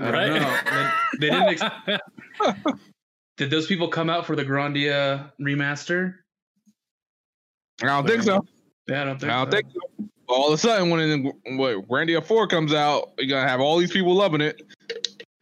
I 0.00 0.04
don't 0.10 0.12
Right? 0.12 0.40
know. 0.40 0.92
They, 1.18 1.28
they 1.28 1.30
didn't 1.30 1.62
ex- 1.62 2.54
Did 3.36 3.50
those 3.50 3.66
people 3.66 3.88
come 3.88 4.10
out 4.10 4.26
for 4.26 4.34
the 4.34 4.44
Grandia 4.44 5.30
remaster? 5.40 6.14
I 7.82 7.86
don't 7.86 8.06
think 8.06 8.22
so. 8.24 8.44
Yeah, 8.88 9.02
I 9.02 9.04
don't 9.04 9.20
think 9.20 9.32
I 9.32 9.44
don't 9.44 9.52
so. 9.52 9.56
think 9.56 9.66
so. 9.72 10.08
All 10.28 10.48
of 10.48 10.54
a 10.54 10.58
sudden, 10.58 10.90
when 10.90 11.00
in, 11.00 11.24
when 11.56 11.82
Grandia 11.82 12.22
Four 12.24 12.46
comes 12.48 12.74
out, 12.74 13.12
you're 13.18 13.28
gonna 13.28 13.48
have 13.48 13.60
all 13.60 13.78
these 13.78 13.92
people 13.92 14.14
loving 14.14 14.40
it. 14.40 14.60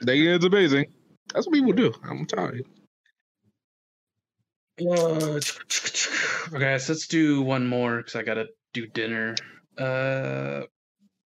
They 0.05 0.21
it's 0.21 0.45
amazing. 0.45 0.87
That's 1.33 1.47
what 1.47 1.55
people 1.55 1.73
do. 1.73 1.93
I'm 2.05 2.27
telling 2.27 2.57
you. 2.57 2.65
Uh, 4.79 5.41
okay, 6.55 6.79
so 6.79 6.93
let's 6.93 7.07
do 7.07 7.41
one 7.43 7.67
more 7.67 7.97
because 7.99 8.15
I 8.15 8.23
gotta 8.23 8.47
do 8.75 8.87
dinner. 8.87 9.35
Uh, 9.79 10.63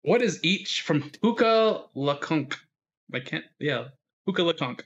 what 0.04 0.22
is 0.22 0.40
each 0.44 0.82
from 0.82 1.12
Hookah 1.22 1.84
LaConk? 1.96 2.56
I 3.12 3.20
can't. 3.20 3.46
Yeah, 3.60 3.86
Hookah 4.28 4.42
LaConk. 4.42 4.82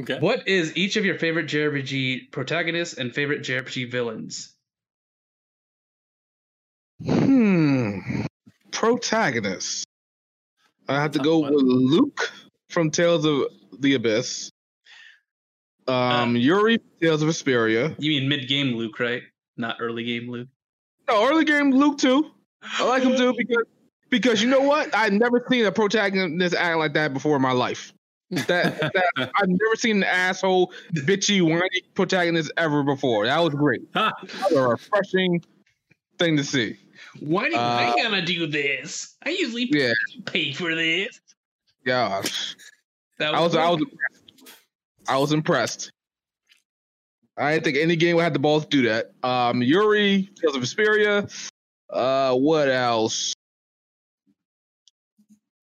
okay. 0.00 0.18
What 0.18 0.48
is 0.48 0.76
each 0.76 0.96
of 0.96 1.04
your 1.04 1.18
favorite 1.18 1.46
JRPG 1.46 2.30
protagonists 2.32 2.96
and 2.98 3.14
favorite 3.14 3.42
JRPG 3.42 3.90
villains? 3.90 4.54
Hmm. 7.04 8.22
Protagonists. 8.72 9.84
I 10.88 11.00
have 11.00 11.12
to 11.12 11.18
go 11.18 11.38
with 11.40 11.52
Luke 11.52 12.32
from 12.70 12.90
Tales 12.90 13.24
of 13.24 13.44
the 13.78 13.94
Abyss. 13.94 14.50
Um, 15.86 16.36
Yuri, 16.36 16.78
Tales 17.00 17.22
of 17.22 17.28
Vesperia. 17.28 17.94
You 17.98 18.10
mean 18.10 18.28
mid 18.28 18.48
game 18.48 18.74
Luke, 18.74 18.98
right? 19.00 19.22
Not 19.56 19.76
early 19.80 20.04
game 20.04 20.30
Luke. 20.30 20.48
No, 21.08 21.28
early 21.28 21.44
game 21.44 21.70
Luke 21.70 21.98
too. 21.98 22.30
I 22.62 22.86
like 22.86 23.02
him 23.02 23.16
too 23.16 23.34
because 23.38 23.64
because 24.10 24.42
you 24.42 24.48
know 24.48 24.60
what? 24.60 24.94
I've 24.94 25.12
never 25.12 25.44
seen 25.50 25.64
a 25.66 25.72
protagonist 25.72 26.54
act 26.54 26.78
like 26.78 26.92
that 26.94 27.12
before 27.12 27.36
in 27.36 27.42
my 27.42 27.52
life. 27.52 27.92
That, 28.30 28.78
that 28.80 29.04
I've 29.16 29.48
never 29.48 29.76
seen 29.76 29.98
an 29.98 30.04
asshole, 30.04 30.72
bitchy, 30.94 31.40
whiny 31.42 31.82
protagonist 31.94 32.52
ever 32.56 32.82
before. 32.82 33.26
That 33.26 33.38
was 33.40 33.54
great. 33.54 33.82
Ha! 33.94 34.12
That 34.22 34.50
was 34.50 34.52
a 34.52 34.68
refreshing 34.68 35.42
thing 36.18 36.36
to 36.36 36.44
see. 36.44 36.76
Why 37.20 37.48
do 37.48 37.56
Uh, 37.56 37.58
I 37.58 38.02
gotta 38.02 38.22
do 38.22 38.46
this? 38.46 39.16
I 39.24 39.30
usually 39.30 39.68
Yeah, 39.72 39.92
pay 40.26 40.52
for 40.52 40.74
this. 40.74 41.20
gosh. 41.84 42.54
That 43.18 43.34
I 43.34 43.40
was 43.40 43.54
I 43.56 43.68
was 43.68 43.80
impressed. 43.80 44.54
I 45.08 45.16
was 45.18 45.32
impressed. 45.32 45.90
I 47.36 47.52
didn't 47.52 47.64
think 47.64 47.78
any 47.78 47.96
game 47.96 48.16
would 48.16 48.22
have 48.22 48.32
the 48.32 48.38
balls 48.40 48.64
to 48.64 48.68
do 48.68 48.82
that. 48.88 49.12
Um, 49.22 49.62
Yuri, 49.62 50.28
Tales 50.40 50.56
of 50.56 50.62
Vesperia. 50.62 51.32
Uh, 51.88 52.34
what 52.34 52.68
else? 52.68 53.32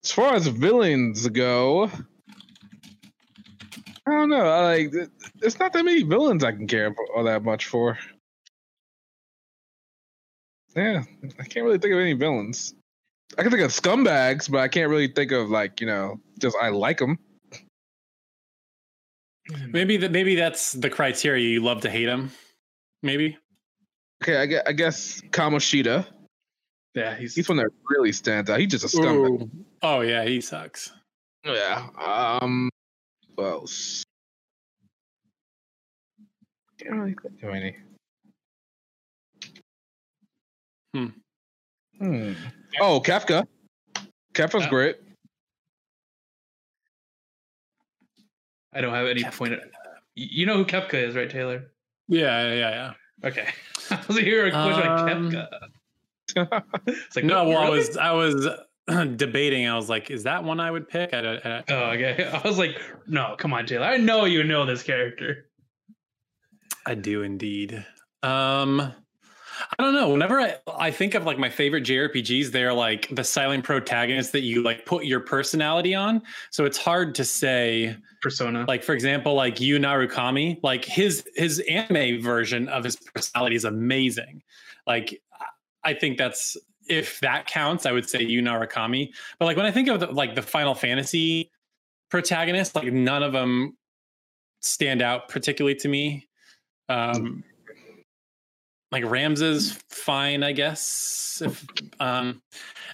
As 0.06 0.12
far 0.12 0.34
as 0.34 0.46
villains 0.46 1.26
go, 1.30 1.90
I 4.06 4.10
don't 4.12 4.28
know. 4.28 4.46
I 4.46 4.76
like 4.76 4.92
it's 5.42 5.58
not 5.58 5.72
that 5.72 5.84
many 5.84 6.04
villains 6.04 6.44
I 6.44 6.52
can 6.52 6.68
care 6.68 6.94
all 7.16 7.24
that 7.24 7.42
much 7.42 7.66
for. 7.66 7.98
Yeah, 10.76 11.02
I 11.40 11.42
can't 11.42 11.66
really 11.66 11.78
think 11.78 11.92
of 11.92 11.98
any 11.98 12.12
villains. 12.12 12.72
I 13.36 13.42
can 13.42 13.50
think 13.50 13.64
of 13.64 13.72
scumbags, 13.72 14.48
but 14.48 14.60
I 14.60 14.68
can't 14.68 14.90
really 14.90 15.08
think 15.08 15.32
of 15.32 15.50
like 15.50 15.80
you 15.80 15.88
know 15.88 16.20
just 16.40 16.56
I 16.62 16.68
like 16.68 16.98
them. 16.98 17.18
Hmm. 19.50 19.72
Maybe 19.72 19.96
that 19.96 20.12
maybe 20.12 20.36
that's 20.36 20.70
the 20.70 20.88
criteria. 20.88 21.48
You 21.48 21.64
love 21.64 21.80
to 21.80 21.90
hate 21.90 22.06
them. 22.06 22.30
Maybe. 23.02 23.36
Okay, 24.22 24.36
I 24.36 24.46
guess, 24.46 24.62
I 24.68 24.72
guess 24.72 25.20
Kamoshida. 25.32 26.06
Yeah, 26.96 27.14
he's 27.14 27.34
He's 27.34 27.46
one 27.46 27.58
that 27.58 27.68
really 27.90 28.10
stands 28.10 28.48
out. 28.48 28.58
He's 28.58 28.70
just 28.70 28.84
a 28.84 28.88
scumbag. 28.96 29.50
Oh 29.82 30.00
yeah, 30.00 30.24
he 30.24 30.40
sucks. 30.40 30.92
Yeah. 31.44 31.86
Um. 32.00 32.70
What 33.34 33.44
else? 33.44 34.02
Can't 36.80 36.94
really 36.94 37.14
think 37.22 37.42
of 37.42 37.50
any. 37.50 37.76
Hmm. 40.94 41.06
Hmm. 41.98 42.32
Oh, 42.80 43.00
Kefka. 43.04 43.46
Kefka's 44.32 44.62
Yeah. 44.64 44.68
great. 44.70 44.96
I 48.72 48.80
don't 48.80 48.94
have 48.94 49.06
any 49.06 49.22
Kefka. 49.22 49.36
point. 49.36 49.52
Of, 49.52 49.60
you 50.14 50.46
know 50.46 50.56
who 50.56 50.64
Kefka 50.64 50.94
is, 50.94 51.14
right, 51.14 51.28
Taylor? 51.28 51.64
Yeah, 52.08 52.52
yeah, 52.54 52.70
yeah. 52.70 53.28
Okay. 53.28 53.48
I 53.90 54.02
was 54.08 54.18
hearing 54.18 54.54
a 54.54 54.62
question 54.62 54.90
like 54.90 55.10
Um, 55.16 55.30
Kefka. 55.30 55.48
It's 56.86 57.16
like 57.16 57.24
no, 57.24 57.40
"Oh, 57.40 57.48
well, 57.48 57.58
I 57.58 57.68
was 57.70 57.96
I 57.96 58.12
was 58.12 58.48
debating. 59.16 59.66
I 59.66 59.74
was 59.76 59.88
like, 59.88 60.10
is 60.10 60.22
that 60.24 60.44
one 60.44 60.60
I 60.60 60.70
would 60.70 60.88
pick? 60.88 61.12
I, 61.14 61.20
don't- 61.20 61.46
I, 61.46 61.64
Oh, 61.68 61.90
okay. 61.90 62.24
I 62.44 62.46
was 62.46 62.58
like, 62.58 62.80
no, 63.06 63.34
come 63.38 63.52
on, 63.52 63.66
Taylor. 63.66 63.86
I 63.86 63.96
know 63.96 64.24
you 64.26 64.44
know 64.44 64.64
this 64.66 64.82
character. 64.82 65.46
I 66.86 66.94
do 66.94 67.22
indeed. 67.22 67.84
Um, 68.22 68.80
I 68.80 69.82
don't 69.82 69.94
know. 69.94 70.10
Whenever 70.10 70.40
I, 70.40 70.56
I 70.78 70.90
think 70.90 71.14
of 71.14 71.24
like 71.24 71.38
my 71.38 71.48
favorite 71.48 71.82
JRPGs, 71.84 72.52
they're 72.52 72.72
like 72.72 73.08
the 73.14 73.24
silent 73.24 73.64
protagonists 73.64 74.30
that 74.32 74.42
you 74.42 74.62
like 74.62 74.84
put 74.86 75.04
your 75.04 75.20
personality 75.20 75.94
on. 75.94 76.22
So 76.50 76.64
it's 76.64 76.78
hard 76.78 77.14
to 77.16 77.24
say. 77.24 77.96
Persona. 78.22 78.64
Like 78.68 78.82
for 78.84 78.92
example, 78.92 79.34
like 79.34 79.60
Yu 79.60 79.78
Narukami, 79.78 80.60
like 80.62 80.84
his 80.84 81.24
his 81.34 81.58
anime 81.68 82.20
version 82.22 82.68
of 82.68 82.84
his 82.84 82.96
personality 82.96 83.56
is 83.56 83.64
amazing. 83.64 84.42
Like 84.86 85.20
I 85.86 85.94
think 85.94 86.18
that's 86.18 86.56
if 86.88 87.18
that 87.20 87.46
counts, 87.46 87.86
I 87.86 87.92
would 87.92 88.08
say 88.08 88.22
Yu 88.22 88.42
Narukami. 88.42 89.08
But 89.38 89.46
like 89.46 89.56
when 89.56 89.66
I 89.66 89.70
think 89.70 89.88
of 89.88 90.00
the, 90.00 90.06
like 90.08 90.34
the 90.34 90.42
Final 90.42 90.74
Fantasy 90.74 91.50
protagonists, 92.10 92.74
like 92.76 92.92
none 92.92 93.22
of 93.22 93.32
them 93.32 93.76
stand 94.60 95.00
out 95.00 95.28
particularly 95.28 95.76
to 95.76 95.88
me. 95.88 96.28
Um, 96.88 97.42
like 98.92 99.04
Ramza, 99.04 99.80
fine, 99.90 100.42
I 100.42 100.52
guess. 100.52 101.42
If 101.44 101.66
um, 102.00 102.40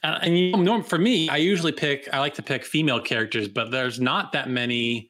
and, 0.03 0.25
and 0.25 0.39
you 0.39 0.57
know, 0.57 0.83
for 0.83 0.99
me, 0.99 1.29
I 1.29 1.37
usually 1.37 1.73
pick. 1.73 2.09
I 2.13 2.19
like 2.21 2.35
to 2.35 2.43
pick 2.43 2.65
female 2.65 3.01
characters, 3.01 3.49
but 3.49 3.71
there's 3.71 4.01
not 4.01 4.33
that 4.33 4.49
many 4.49 5.09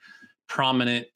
prominent 0.48 1.06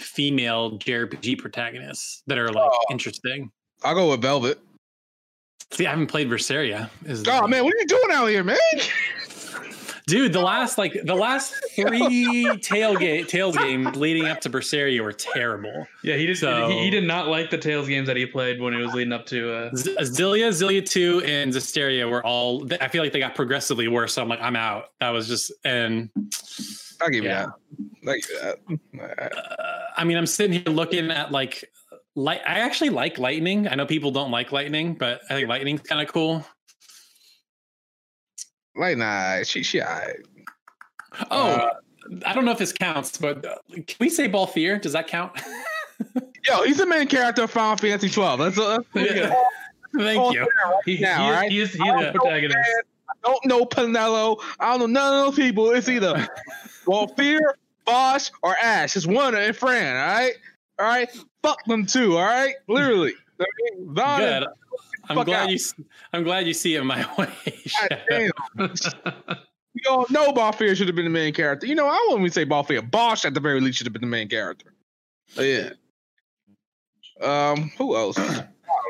female 0.00 0.78
JRPG 0.78 1.38
protagonists 1.38 2.22
that 2.26 2.38
are 2.38 2.48
like 2.48 2.70
Oh. 2.72 2.84
interesting. 2.90 3.50
I'll 3.84 3.94
go 3.94 4.10
with 4.10 4.22
Velvet. 4.22 4.58
See, 5.72 5.86
I 5.86 5.90
haven't 5.90 6.06
played 6.06 6.28
Berseria. 6.28 6.88
Is 7.04 7.24
Oh 7.28 7.46
man, 7.46 7.64
what 7.64 7.74
are 7.74 7.78
you 7.78 7.86
doing 7.86 8.10
out 8.12 8.26
here, 8.26 8.44
man? 8.44 8.56
dude, 10.06 10.32
the 10.32 10.40
last 10.40 10.78
like 10.78 10.96
the 11.04 11.14
last 11.14 11.52
three 11.74 12.46
tailgate 12.62 13.26
Tales 13.28 13.56
games 13.56 13.96
leading 13.96 14.26
up 14.26 14.40
to 14.42 14.50
Berseria 14.50 15.02
were 15.02 15.12
terrible. 15.12 15.86
yeah, 16.04 16.14
he 16.16 16.26
did. 16.26 16.38
So- 16.38 16.68
he, 16.68 16.84
he 16.84 16.90
did 16.90 17.04
not 17.04 17.26
like 17.28 17.50
the 17.50 17.58
Tales 17.58 17.88
games 17.88 18.06
that 18.06 18.16
he 18.16 18.24
played 18.26 18.60
when 18.60 18.72
he 18.72 18.80
was 18.80 18.94
leading 18.94 19.12
up 19.12 19.26
to. 19.26 19.52
Uh, 19.52 19.74
Z- 19.74 19.96
Xillia, 20.00 20.48
Xillia 20.50 20.88
2, 20.88 21.22
and 21.24 21.52
Zestiria 21.52 22.08
were 22.08 22.24
all, 22.24 22.66
I 22.80 22.88
feel 22.88 23.02
like 23.02 23.12
they 23.12 23.18
got 23.18 23.34
progressively 23.34 23.88
worse. 23.88 24.14
So 24.14 24.22
I'm 24.22 24.28
like, 24.28 24.40
I'm 24.40 24.56
out. 24.56 24.90
That 25.00 25.10
was 25.10 25.26
just, 25.26 25.50
and 25.64 26.10
I'll 27.00 27.10
give 27.10 27.24
you 27.24 27.30
that. 27.30 27.48
I'll 28.06 28.14
give 28.14 28.30
you 28.30 28.38
that. 28.40 29.32
uh, 29.36 29.78
I 29.96 30.04
mean, 30.04 30.16
I'm 30.16 30.26
sitting 30.26 30.62
here 30.62 30.72
looking 30.72 31.10
at 31.10 31.32
like, 31.32 31.68
light. 32.16 32.40
I 32.44 32.58
actually 32.58 32.90
like 32.90 33.18
lightning. 33.18 33.68
I 33.68 33.76
know 33.76 33.86
people 33.86 34.10
don't 34.10 34.32
like 34.32 34.50
lightning, 34.50 34.94
but 34.94 35.20
I 35.30 35.34
think 35.34 35.48
lightning's 35.48 35.82
kind 35.82 36.00
of 36.00 36.12
cool. 36.12 36.44
Like, 38.74 38.96
nah, 38.98 39.42
she, 39.44 39.62
she, 39.62 39.80
I, 39.80 40.14
Oh, 41.30 41.48
Uh, 41.54 41.70
I 42.26 42.34
don't 42.34 42.44
know 42.44 42.50
if 42.52 42.58
this 42.58 42.72
counts, 42.72 43.16
but 43.16 43.44
uh, 43.44 43.54
can 43.72 43.96
we 44.00 44.08
say 44.10 44.28
Balthier? 44.28 44.80
Does 44.80 44.92
that 44.92 45.06
count? 45.08 45.32
yo, 46.46 46.62
he's 46.64 46.76
the 46.76 46.86
main 46.86 47.06
character 47.06 47.44
of 47.44 47.50
Final 47.50 47.76
Fantasy 47.76 48.10
12. 48.10 48.38
That's, 48.38 48.58
uh, 48.58 48.78
Yeah. 48.94 49.34
Thank 49.96 50.34
you. 50.34 50.46
he, 50.84 50.98
now, 50.98 51.24
he 51.24 51.30
is, 51.30 51.34
right? 51.36 51.50
he 51.52 51.60
is, 51.60 51.72
he 51.72 51.80
I 51.80 51.84
is 51.84 51.88
don't 51.92 51.98
the 52.00 52.04
know, 52.06 52.12
protagonist. 52.20 52.58
I 53.08 53.28
don't 53.28 53.46
know 53.46 53.64
Penelo. 53.64 54.42
I 54.60 54.70
don't 54.76 54.80
know 54.80 54.86
none 55.00 55.20
of 55.20 55.34
those 55.34 55.36
people. 55.36 55.70
It's 55.70 55.88
either 55.88 56.28
Fear, 57.16 57.54
Basch, 57.86 58.30
or 58.42 58.54
Ash. 58.62 58.94
It's 58.94 59.06
one 59.06 59.34
and 59.34 59.56
Fran. 59.56 59.96
All 59.96 60.14
right, 60.22 60.32
all 60.78 60.86
right. 60.86 61.08
Fuck 61.46 61.64
them 61.66 61.86
too. 61.86 62.16
All 62.16 62.24
right, 62.24 62.54
literally. 62.68 63.14
I 63.40 63.44
mean, 63.76 63.88
Vaan 63.94 64.18
and- 64.20 64.44
Good. 64.44 64.48
I'm 65.08 65.16
fuck 65.16 65.26
glad 65.26 65.42
out. 65.44 65.48
you. 65.50 65.54
s- 65.54 65.74
I'm 66.12 66.24
glad 66.24 66.46
you 66.48 66.52
see 66.54 66.74
it 66.74 66.82
my 66.82 67.06
way. 67.18 67.28
God 67.80 68.02
damn. 68.10 68.30
We 69.74 69.82
all 69.88 70.06
know 70.10 70.32
Balthier 70.32 70.74
should 70.74 70.86
have 70.88 70.96
been 70.96 71.04
the 71.04 71.10
main 71.10 71.32
character. 71.34 71.66
You 71.66 71.74
know, 71.76 71.86
I 71.86 72.04
wouldn't 72.08 72.22
even 72.22 72.32
say 72.32 72.44
Balthier. 72.46 72.90
Basch 72.90 73.24
at 73.24 73.34
the 73.34 73.40
very 73.40 73.60
least 73.60 73.78
should 73.78 73.86
have 73.86 73.92
been 73.92 74.00
the 74.02 74.08
main 74.08 74.28
character. 74.28 74.72
But 75.36 75.42
yeah. 75.42 75.70
Um, 77.20 77.70
who 77.78 77.94
else? 77.96 78.18
I 78.18 78.44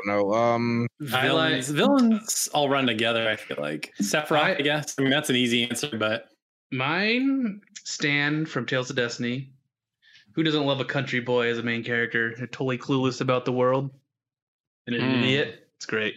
don't 0.05 0.07
know. 0.07 0.33
Um, 0.33 0.87
I 1.01 1.03
like- 1.03 1.21
villains, 1.23 1.69
villains 1.69 2.49
all 2.53 2.69
run 2.69 2.87
together. 2.87 3.27
I 3.29 3.35
feel 3.35 3.57
like 3.59 3.93
Sephiroth. 4.01 4.37
I, 4.37 4.55
I- 4.55 4.61
guess. 4.61 4.95
I 4.97 5.01
mean, 5.03 5.11
that's 5.11 5.29
an 5.29 5.35
easy 5.35 5.65
answer, 5.69 5.95
but 5.97 6.29
Mine, 6.71 7.61
Stahn 7.85 8.47
from 8.47 8.65
Tales 8.65 8.89
of 8.89 8.95
Destiny. 8.95 9.51
Who 10.37 10.43
doesn't 10.43 10.65
love 10.67 10.79
a 10.79 10.85
country 10.85 11.19
boy 11.19 11.47
as 11.47 11.57
a 11.57 11.63
main 11.63 11.83
character? 11.83 12.35
They're 12.37 12.45
totally 12.45 12.77
clueless 12.77 13.21
about 13.21 13.43
the 13.43 13.51
world. 13.51 13.89
And 14.85 14.95
an 14.95 15.01
Hmm. 15.01 15.23
idiot. 15.23 15.67
It's 15.77 15.87
great. 15.87 16.15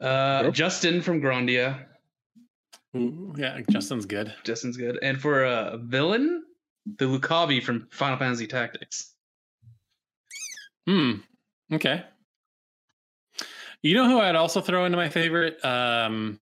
Uh, 0.00 0.42
Yep. 0.46 0.54
Justin 0.54 1.00
from 1.00 1.22
Grandia. 1.22 1.86
Ooh, 2.96 3.32
yeah, 3.38 3.60
Justin's 3.70 4.04
good. 4.04 4.34
Justin's 4.42 4.76
good. 4.76 4.98
And 5.00 5.20
for 5.22 5.44
a 5.44 5.78
villain, 5.80 6.44
the 6.84 7.04
Lucavi 7.04 7.62
from 7.62 7.86
Final 7.92 8.18
Fantasy 8.18 8.48
Tactics. 8.48 9.14
Hmm. 10.86 11.12
Okay. 11.72 12.04
You 13.82 13.94
know 13.94 14.08
who 14.08 14.18
I'd 14.18 14.34
also 14.34 14.60
throw 14.60 14.86
into 14.86 14.96
my 14.96 15.08
favorite 15.08 15.64
um, 15.64 16.40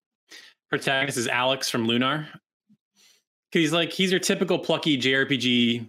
protagonist 0.69 1.19
is 1.19 1.27
Alex 1.27 1.69
from 1.69 1.85
Lunar. 1.85 2.27
He's 3.51 3.71
like 3.71 3.91
he's 3.91 4.09
your 4.09 4.19
typical 4.19 4.57
plucky 4.57 4.97
JRPG, 4.97 5.87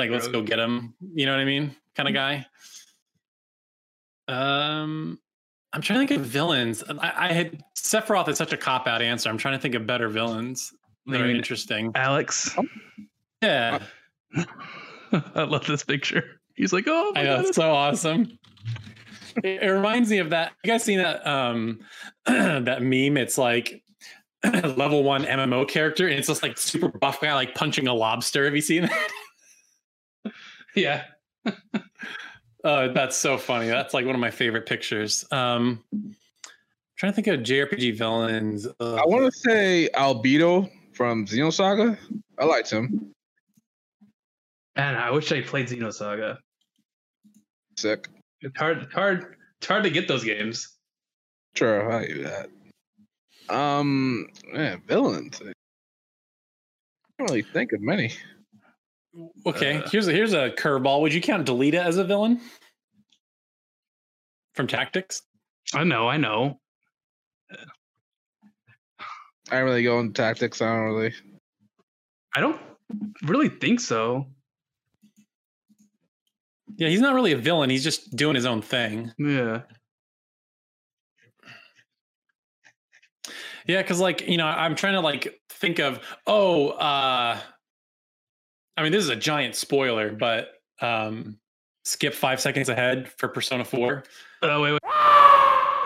like 0.00 0.10
let's 0.10 0.28
go 0.28 0.42
get 0.42 0.58
him. 0.58 0.94
You 1.14 1.26
know 1.26 1.32
what 1.32 1.40
I 1.40 1.44
mean, 1.44 1.76
kind 1.94 2.08
of 2.08 2.14
guy. 2.14 2.46
Um, 4.28 5.18
I'm 5.72 5.82
trying 5.82 6.00
to 6.00 6.06
think 6.06 6.20
of 6.20 6.26
villains. 6.26 6.82
I, 6.88 7.28
I 7.28 7.32
had 7.32 7.62
Sephiroth 7.76 8.28
is 8.28 8.38
such 8.38 8.52
a 8.52 8.56
cop 8.56 8.86
out 8.86 9.02
answer. 9.02 9.28
I'm 9.28 9.38
trying 9.38 9.54
to 9.54 9.60
think 9.60 9.74
of 9.74 9.86
better 9.86 10.08
villains 10.08 10.72
that 11.06 11.20
are 11.20 11.26
mean 11.26 11.36
interesting. 11.36 11.92
Alex. 11.94 12.56
Yeah, 13.42 13.80
I 15.12 15.42
love 15.42 15.66
this 15.66 15.84
picture. 15.84 16.40
He's 16.54 16.72
like, 16.72 16.84
oh, 16.86 17.12
my 17.14 17.20
I 17.20 17.24
know 17.24 17.36
God, 17.36 17.44
it's 17.46 17.56
so 17.56 17.70
awesome. 17.74 18.38
It, 19.44 19.62
it 19.62 19.70
reminds 19.70 20.10
me 20.10 20.18
of 20.18 20.30
that. 20.30 20.52
You 20.64 20.72
guys 20.72 20.82
seen 20.82 20.98
that 20.98 21.26
um 21.26 21.80
that 22.26 22.82
meme? 22.82 23.18
It's 23.18 23.36
like 23.36 23.82
level 24.44 25.04
one 25.04 25.24
MMO 25.24 25.68
character, 25.68 26.06
and 26.08 26.18
it's 26.18 26.28
just 26.28 26.42
like 26.42 26.56
super 26.56 26.88
buff 26.88 27.20
guy 27.20 27.34
like 27.34 27.54
punching 27.54 27.86
a 27.86 27.94
lobster. 27.94 28.46
Have 28.46 28.54
you 28.54 28.62
seen 28.62 28.82
that? 28.82 29.08
Yeah. 30.74 31.04
Uh, 32.64 32.88
that's 32.94 33.16
so 33.16 33.38
funny. 33.38 33.66
That's 33.66 33.94
like 33.94 34.06
one 34.06 34.14
of 34.14 34.20
my 34.20 34.30
favorite 34.30 34.66
pictures. 34.66 35.24
Um, 35.30 35.84
trying 36.96 37.12
to 37.12 37.16
think 37.16 37.26
of 37.26 37.40
JRPG 37.40 37.96
villains. 37.96 38.66
Ugh. 38.66 38.98
I 38.98 39.06
want 39.06 39.32
to 39.32 39.38
say 39.38 39.88
Albedo 39.94 40.70
from 40.92 41.26
Xenosaga. 41.26 41.98
I 42.38 42.44
liked 42.44 42.70
him. 42.70 43.12
Man, 44.76 44.94
I 44.94 45.10
wish 45.10 45.30
I 45.32 45.40
played 45.40 45.66
Xenosaga. 45.68 46.38
Sick. 47.76 48.08
It's 48.40 48.58
hard. 48.58 48.82
It's 48.82 48.92
hard. 48.92 49.36
It's 49.58 49.66
hard 49.66 49.84
to 49.84 49.90
get 49.90 50.08
those 50.08 50.24
games. 50.24 50.76
Sure, 51.54 51.90
I'll 51.90 52.06
do 52.06 52.22
that. 52.22 52.48
Um, 53.54 54.28
man, 54.52 54.82
villains. 54.86 55.40
I 55.42 55.52
don't 57.18 57.30
really 57.30 57.42
think 57.42 57.72
of 57.72 57.80
many. 57.80 58.12
Okay, 59.46 59.78
uh, 59.78 59.88
here's 59.88 60.08
a, 60.08 60.12
here's 60.12 60.32
a 60.32 60.50
curveball. 60.50 61.00
Would 61.02 61.14
you 61.14 61.20
count 61.20 61.46
Delita 61.46 61.84
as 61.84 61.96
a 61.96 62.04
villain 62.04 62.40
from 64.54 64.66
Tactics? 64.66 65.22
I 65.74 65.84
know. 65.84 66.08
I 66.08 66.16
know. 66.16 66.60
I 69.50 69.56
don't 69.56 69.64
really 69.64 69.82
go 69.82 69.98
into 69.98 70.12
tactics. 70.12 70.62
I 70.62 70.66
don't 70.66 70.84
really. 70.84 71.14
I 72.34 72.40
don't 72.40 72.60
really 73.22 73.48
think 73.48 73.80
so. 73.80 74.26
Yeah, 76.76 76.88
he's 76.88 77.00
not 77.00 77.14
really 77.14 77.32
a 77.32 77.36
villain. 77.36 77.68
He's 77.68 77.82
just 77.82 78.14
doing 78.14 78.36
his 78.36 78.46
own 78.46 78.62
thing. 78.62 79.12
Yeah. 79.18 79.62
Yeah, 83.66 83.82
because 83.82 84.00
like 84.00 84.26
you 84.26 84.36
know, 84.36 84.46
I'm 84.46 84.74
trying 84.74 84.94
to 84.94 85.00
like 85.00 85.40
think 85.50 85.78
of 85.78 86.00
oh, 86.26 86.68
uh 86.70 87.38
I 88.80 88.82
mean, 88.82 88.92
this 88.92 89.04
is 89.04 89.10
a 89.10 89.16
giant 89.16 89.54
spoiler, 89.54 90.10
but 90.10 90.54
um 90.80 91.36
skip 91.84 92.14
five 92.14 92.40
seconds 92.40 92.70
ahead 92.70 93.10
for 93.18 93.28
Persona 93.28 93.62
4. 93.62 94.04
Oh 94.40 94.62
wait, 94.62 94.72
wait. 94.72 94.80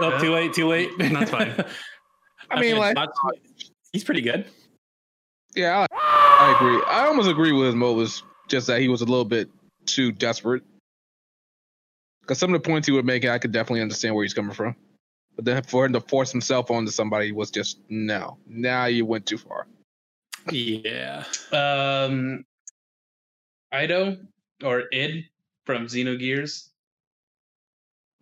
Oh, 0.00 0.16
too 0.20 0.32
late, 0.32 0.52
too 0.52 0.68
late. 0.68 0.90
That's 0.98 1.30
fine. 1.30 1.54
I 2.50 2.60
mean, 2.60 2.76
like, 2.76 2.96
he's 3.92 4.04
pretty 4.04 4.20
good. 4.20 4.44
Yeah, 5.56 5.86
I, 5.90 5.96
I 6.40 6.56
agree. 6.56 6.82
I 6.88 7.06
almost 7.06 7.28
agree 7.28 7.50
with 7.50 7.66
his 7.66 7.74
motives, 7.74 8.22
just 8.48 8.68
that 8.68 8.80
he 8.80 8.88
was 8.88 9.00
a 9.02 9.06
little 9.06 9.24
bit 9.24 9.48
too 9.86 10.12
desperate. 10.12 10.62
Because 12.20 12.38
some 12.38 12.54
of 12.54 12.62
the 12.62 12.68
points 12.68 12.86
he 12.86 12.92
would 12.92 13.04
make, 13.04 13.24
I 13.24 13.38
could 13.38 13.52
definitely 13.52 13.82
understand 13.82 14.14
where 14.14 14.24
he's 14.24 14.34
coming 14.34 14.54
from. 14.54 14.76
But 15.34 15.44
then 15.44 15.62
for 15.64 15.84
him 15.84 15.92
to 15.94 16.00
force 16.00 16.30
himself 16.30 16.70
onto 16.70 16.92
somebody 16.92 17.32
was 17.32 17.50
just 17.50 17.78
no. 17.88 18.38
Now 18.46 18.86
you 18.86 19.04
went 19.04 19.26
too 19.26 19.38
far. 19.38 19.66
Yeah. 20.50 21.24
Um, 21.52 22.44
Ido 23.82 24.16
or 24.62 24.84
Id 24.92 25.24
from 25.66 25.86
Xenogears. 25.86 26.68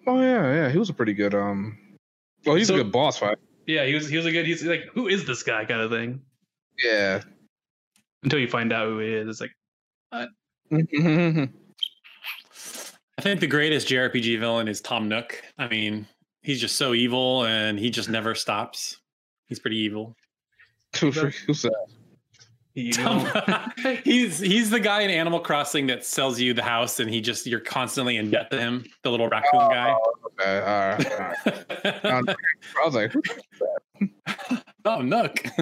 Oh 0.06 0.20
yeah, 0.20 0.52
yeah. 0.54 0.68
He 0.70 0.78
was 0.78 0.88
a 0.88 0.94
pretty 0.94 1.14
good. 1.14 1.34
Um. 1.34 1.78
Well, 2.44 2.56
he's 2.56 2.68
So- 2.68 2.74
a 2.74 2.78
good 2.78 2.92
boss 2.92 3.18
fight. 3.18 3.38
Yeah, 3.66 3.84
he 3.86 3.94
was. 3.94 4.08
He 4.08 4.16
was 4.16 4.26
a 4.26 4.32
good. 4.32 4.46
He's 4.46 4.62
like, 4.64 4.86
who 4.92 5.06
is 5.08 5.24
this 5.24 5.42
guy? 5.44 5.64
Kind 5.64 5.80
of 5.80 5.90
thing. 5.90 6.20
Yeah. 6.82 7.22
Until 8.24 8.40
you 8.40 8.48
find 8.48 8.72
out 8.72 8.86
who 8.88 8.98
he 8.98 9.12
is, 9.14 9.28
it's 9.28 9.40
like, 9.40 9.52
yeah, 10.12 10.26
I 13.18 13.22
think 13.22 13.40
the 13.40 13.46
greatest 13.46 13.88
JRPG 13.88 14.38
villain 14.40 14.68
is 14.68 14.80
Tom 14.80 15.08
Nook. 15.08 15.40
I 15.58 15.68
mean, 15.68 16.06
he's 16.42 16.60
just 16.60 16.76
so 16.76 16.94
evil 16.94 17.44
and 17.44 17.78
he 17.78 17.90
just 17.90 18.08
never 18.08 18.34
stops. 18.34 18.98
He's 19.46 19.58
pretty 19.58 19.76
evil. 19.78 20.16
Who's 20.98 21.14
that? 21.14 21.86
You 22.74 22.92
know, 23.02 23.32
he's 24.02 24.38
he's 24.38 24.70
the 24.70 24.80
guy 24.80 25.02
in 25.02 25.10
Animal 25.10 25.40
Crossing 25.40 25.86
that 25.88 26.06
sells 26.06 26.40
you 26.40 26.54
the 26.54 26.62
house 26.62 27.00
and 27.00 27.10
he 27.10 27.20
just 27.20 27.46
you're 27.46 27.60
constantly 27.60 28.16
in 28.16 28.30
debt 28.30 28.50
to 28.50 28.58
him, 28.58 28.86
the 29.02 29.10
little 29.10 29.28
raccoon 29.28 29.60
guy. 29.68 29.94
Okay, 30.40 30.60
all 30.60 30.88
right, 30.88 31.06
all 32.04 32.22
right. 32.22 32.36
I 32.36 32.84
was 32.84 32.94
like, 32.94 33.12
who- 33.12 33.22
oh, 34.86 35.02
Nook. 35.02 35.44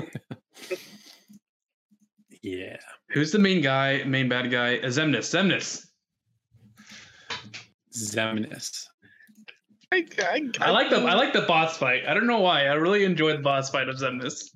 yeah. 2.43 2.77
who's 3.09 3.33
the 3.33 3.39
main 3.41 3.61
guy? 3.61 4.05
Main 4.05 4.29
bad 4.29 4.49
guy? 4.51 4.77
Uh, 4.79 4.87
Xemnas. 4.87 5.29
Xemnas. 5.35 5.87
Xemnas. 7.93 8.87
I, 9.93 10.07
I, 10.21 10.49
I 10.61 10.71
like 10.71 10.91
the. 10.91 10.99
I 10.99 11.15
like 11.15 11.33
the 11.33 11.41
boss 11.43 11.77
fight. 11.77 12.05
I 12.07 12.15
don't 12.15 12.29
know 12.29 12.39
why. 12.39 12.67
I 12.67 12.75
really 12.75 13.03
enjoyed 13.05 13.39
the 13.39 13.43
boss 13.43 13.69
fight 13.71 13.89
of 13.89 13.97
Xemnas. 13.97 14.51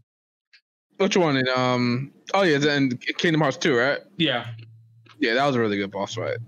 Which 0.99 1.17
one? 1.17 1.37
In, 1.37 1.49
um. 1.49 2.13
Oh 2.33 2.43
yeah, 2.43 2.59
then 2.59 2.97
Kingdom 3.19 3.41
Hearts 3.41 3.57
2, 3.57 3.77
right? 3.77 4.01
Yeah. 4.17 4.47
Yeah, 5.19 5.35
that 5.35 5.47
was 5.47 5.57
a 5.57 5.61
really 5.61 5.77
good 5.77 5.91
boss 5.91 6.15
fight. 6.15 6.39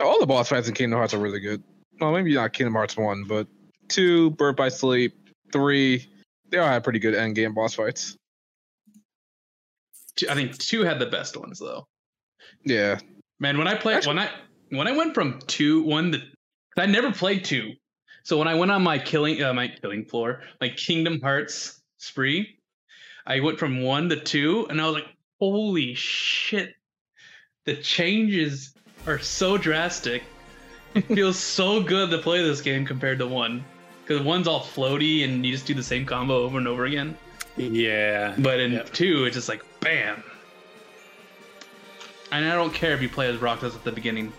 All 0.00 0.20
the 0.20 0.26
boss 0.26 0.48
fights 0.48 0.68
in 0.68 0.74
Kingdom 0.74 0.98
Hearts 0.98 1.14
are 1.14 1.18
really 1.18 1.40
good. 1.40 1.62
Well, 2.00 2.12
maybe 2.12 2.34
not 2.34 2.52
Kingdom 2.52 2.74
Hearts 2.74 2.96
1, 2.96 3.24
but 3.24 3.46
2, 3.88 4.30
Birth 4.32 4.56
by 4.56 4.68
Sleep, 4.68 5.14
3, 5.52 6.06
they 6.50 6.58
all 6.58 6.68
had 6.68 6.84
pretty 6.84 6.98
good 6.98 7.14
end 7.14 7.34
game 7.34 7.54
boss 7.54 7.74
fights. 7.74 8.16
I 10.28 10.34
think 10.34 10.58
two 10.58 10.82
had 10.82 10.98
the 10.98 11.06
best 11.06 11.36
ones 11.36 11.58
though. 11.58 11.86
Yeah. 12.64 12.98
Man, 13.38 13.58
when 13.58 13.68
I 13.68 13.74
played 13.74 14.04
when 14.06 14.18
I 14.18 14.30
when 14.70 14.88
I 14.88 14.92
went 14.92 15.14
from 15.14 15.38
two 15.46 15.82
one 15.84 16.12
to 16.12 16.20
I 16.76 16.86
never 16.86 17.12
played 17.12 17.44
two. 17.44 17.72
So 18.24 18.36
when 18.36 18.48
I 18.48 18.54
went 18.54 18.70
on 18.70 18.82
my 18.82 18.98
killing 18.98 19.42
uh, 19.42 19.54
my 19.54 19.68
killing 19.68 20.04
floor, 20.04 20.42
my 20.60 20.70
Kingdom 20.70 21.20
Hearts 21.20 21.80
spree, 21.98 22.57
I 23.28 23.40
went 23.40 23.58
from 23.58 23.82
one 23.82 24.08
to 24.08 24.16
two, 24.18 24.66
and 24.70 24.80
I 24.80 24.86
was 24.86 24.94
like, 24.94 25.06
holy 25.38 25.94
shit. 25.94 26.74
The 27.66 27.76
changes 27.76 28.74
are 29.06 29.18
so 29.18 29.58
drastic. 29.58 30.22
It 30.94 31.04
feels 31.14 31.38
so 31.38 31.82
good 31.82 32.10
to 32.10 32.18
play 32.18 32.42
this 32.42 32.62
game 32.62 32.86
compared 32.86 33.18
to 33.18 33.26
one. 33.26 33.62
Because 34.02 34.22
one's 34.24 34.48
all 34.48 34.62
floaty 34.62 35.24
and 35.24 35.44
you 35.44 35.52
just 35.52 35.66
do 35.66 35.74
the 35.74 35.82
same 35.82 36.06
combo 36.06 36.36
over 36.42 36.56
and 36.56 36.66
over 36.66 36.86
again. 36.86 37.14
Yeah. 37.58 38.34
But 38.38 38.60
in 38.60 38.72
Yep. 38.72 38.92
two, 38.94 39.26
it's 39.26 39.34
just 39.36 39.50
like 39.50 39.62
bam. 39.80 40.22
And 42.32 42.46
I 42.46 42.54
don't 42.54 42.72
care 42.72 42.92
if 42.94 43.02
you 43.02 43.10
play 43.10 43.28
as 43.28 43.36
Roxas 43.42 43.74
at 43.74 43.84
the 43.84 43.92
beginning. 43.92 44.32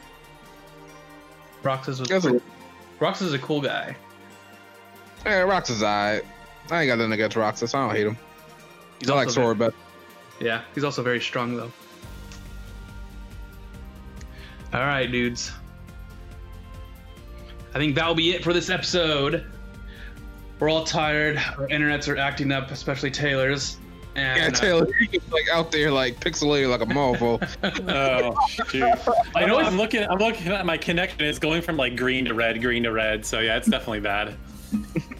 Roxas 1.61 1.99
was 1.99 2.09
That's 2.09 2.25
a, 2.25 2.41
Roxas 2.99 3.27
is 3.27 3.33
a 3.33 3.39
cool 3.39 3.61
guy. 3.61 3.95
yeah, 5.25 5.41
Roxas, 5.41 5.83
I. 5.83 6.21
I 6.71 6.81
ain't 6.81 6.87
got 6.87 6.97
nothing 6.97 7.11
against 7.13 7.35
Roxas. 7.35 7.75
I 7.75 7.85
don't 7.85 7.95
hate 7.95 8.07
him. 8.07 8.17
He's 8.99 9.09
I 9.09 9.15
like 9.15 9.27
also 9.27 9.41
Sora 9.41 9.55
better. 9.55 9.73
Very, 10.39 10.49
yeah, 10.49 10.61
he's 10.75 10.83
also 10.83 11.01
very 11.03 11.21
strong 11.21 11.55
though. 11.55 11.71
All 14.73 14.81
right, 14.81 15.11
dudes. 15.11 15.51
I 17.73 17.77
think 17.77 17.95
that'll 17.95 18.15
be 18.15 18.31
it 18.35 18.43
for 18.43 18.53
this 18.53 18.69
episode. 18.69 19.45
We're 20.59 20.69
all 20.69 20.83
tired. 20.83 21.37
Our 21.37 21.67
internets 21.67 22.07
are 22.07 22.17
acting 22.17 22.51
up, 22.51 22.71
especially 22.71 23.11
Taylor's. 23.11 23.77
And 24.15 24.37
Yeah, 24.41 24.47
uh, 24.47 24.51
Taylor, 24.51 24.87
you 24.99 25.07
just 25.07 25.31
like 25.31 25.47
out 25.51 25.71
there 25.71 25.91
like 25.91 26.19
pixelated 26.19 26.69
like 26.69 26.81
a 26.81 26.85
mofo. 26.85 27.39
Oh 27.87 28.35
shoot! 28.69 28.83
I 28.83 29.43
I 29.43 29.45
know. 29.45 29.59
know 29.59 29.65
I'm 29.65 29.77
looking. 29.77 30.03
I'm 30.03 30.17
looking 30.17 30.47
at 30.47 30.65
my 30.65 30.77
connection. 30.77 31.21
It's 31.21 31.39
going 31.39 31.61
from 31.61 31.77
like 31.77 31.95
green 31.95 32.25
to 32.25 32.33
red, 32.33 32.61
green 32.61 32.83
to 32.83 32.91
red. 32.91 33.25
So 33.25 33.39
yeah, 33.39 33.57
it's 33.57 33.67
definitely 33.67 34.01
bad. 34.01 34.35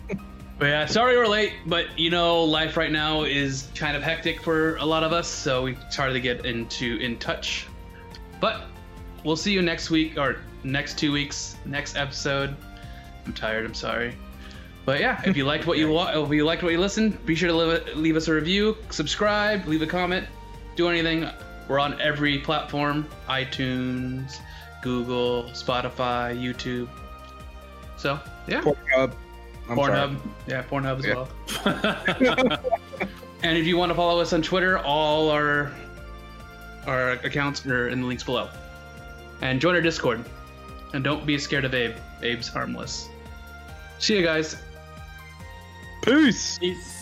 But 0.60 0.66
yeah, 0.66 0.86
sorry 0.88 1.16
we're 1.16 1.26
late, 1.26 1.54
but 1.66 1.98
you 1.98 2.10
know, 2.10 2.44
life 2.44 2.76
right 2.76 2.92
now 2.92 3.24
is 3.24 3.70
kind 3.76 3.96
of 3.96 4.04
hectic 4.04 4.44
for 4.44 4.76
a 4.76 4.86
lot 4.86 5.06
of 5.06 5.14
us, 5.14 5.26
so 5.26 5.64
we 5.64 5.78
started 5.90 6.14
to 6.14 6.20
get 6.20 6.46
into 6.46 6.98
in 6.98 7.18
touch. 7.18 7.66
But 8.42 8.64
we'll 9.24 9.38
see 9.38 9.54
you 9.54 9.62
next 9.62 9.90
week 9.90 10.18
or 10.18 10.42
next 10.66 10.98
two 10.98 11.14
weeks, 11.14 11.56
next 11.66 11.96
episode. 11.96 12.58
I'm 13.26 13.32
tired. 13.32 13.66
I'm 13.66 13.74
sorry. 13.74 14.18
But 14.86 15.00
yeah, 15.00 15.22
if 15.24 15.38
you 15.38 15.46
liked 15.46 15.66
what 15.66 15.78
you 15.78 15.90
wa- 15.94 16.12
if 16.12 16.30
you 16.30 16.44
liked 16.44 16.62
what 16.62 16.74
you 16.74 16.80
listened, 16.80 17.26
be 17.26 17.36
sure 17.36 17.48
to 17.48 17.56
leave, 17.56 17.96
leave 17.96 18.16
us 18.18 18.28
a 18.28 18.34
review, 18.34 18.76
subscribe, 18.90 19.66
leave 19.66 19.82
a 19.82 19.88
comment, 19.88 20.28
do 20.76 20.90
anything. 20.90 21.26
We're 21.70 21.80
on 21.80 22.02
every 22.02 22.38
platform: 22.38 23.08
iTunes, 23.30 24.40
Google, 24.82 25.44
Spotify, 25.54 26.38
YouTube. 26.38 26.90
So 27.96 28.20
yeah. 28.46 28.60
Pornhub. 28.60 29.14
I'm 29.70 29.78
sorry. 29.78 29.92
Pornhub. 29.92 30.18
Yeah, 30.48 30.64
Pornhub 30.64 31.00
as 31.00 31.06
Yeah. 31.06 32.48
well. 32.48 32.60
And 33.42 33.58
if 33.58 33.66
you 33.66 33.78
want 33.78 33.90
to 33.90 33.96
follow 33.96 34.20
us 34.20 34.34
on 34.34 34.42
Twitter, 34.42 34.80
all 34.80 35.30
our 35.30 35.72
our 36.86 37.12
accounts 37.12 37.66
are 37.66 37.88
in 37.88 38.02
the 38.02 38.08
links 38.08 38.22
below. 38.24 38.50
And 39.42 39.62
join 39.62 39.76
our 39.76 39.82
Discord. 39.82 40.26
And 40.94 41.06
don't 41.06 41.26
be 41.26 41.38
scared 41.38 41.64
of 41.64 41.74
Abe. 41.74 41.96
Abe's 42.22 42.50
harmless. 42.50 43.08
See 44.00 44.18
you 44.18 44.24
guys. 44.24 44.58
Peace. 46.04 46.58
Peace. 46.60 46.99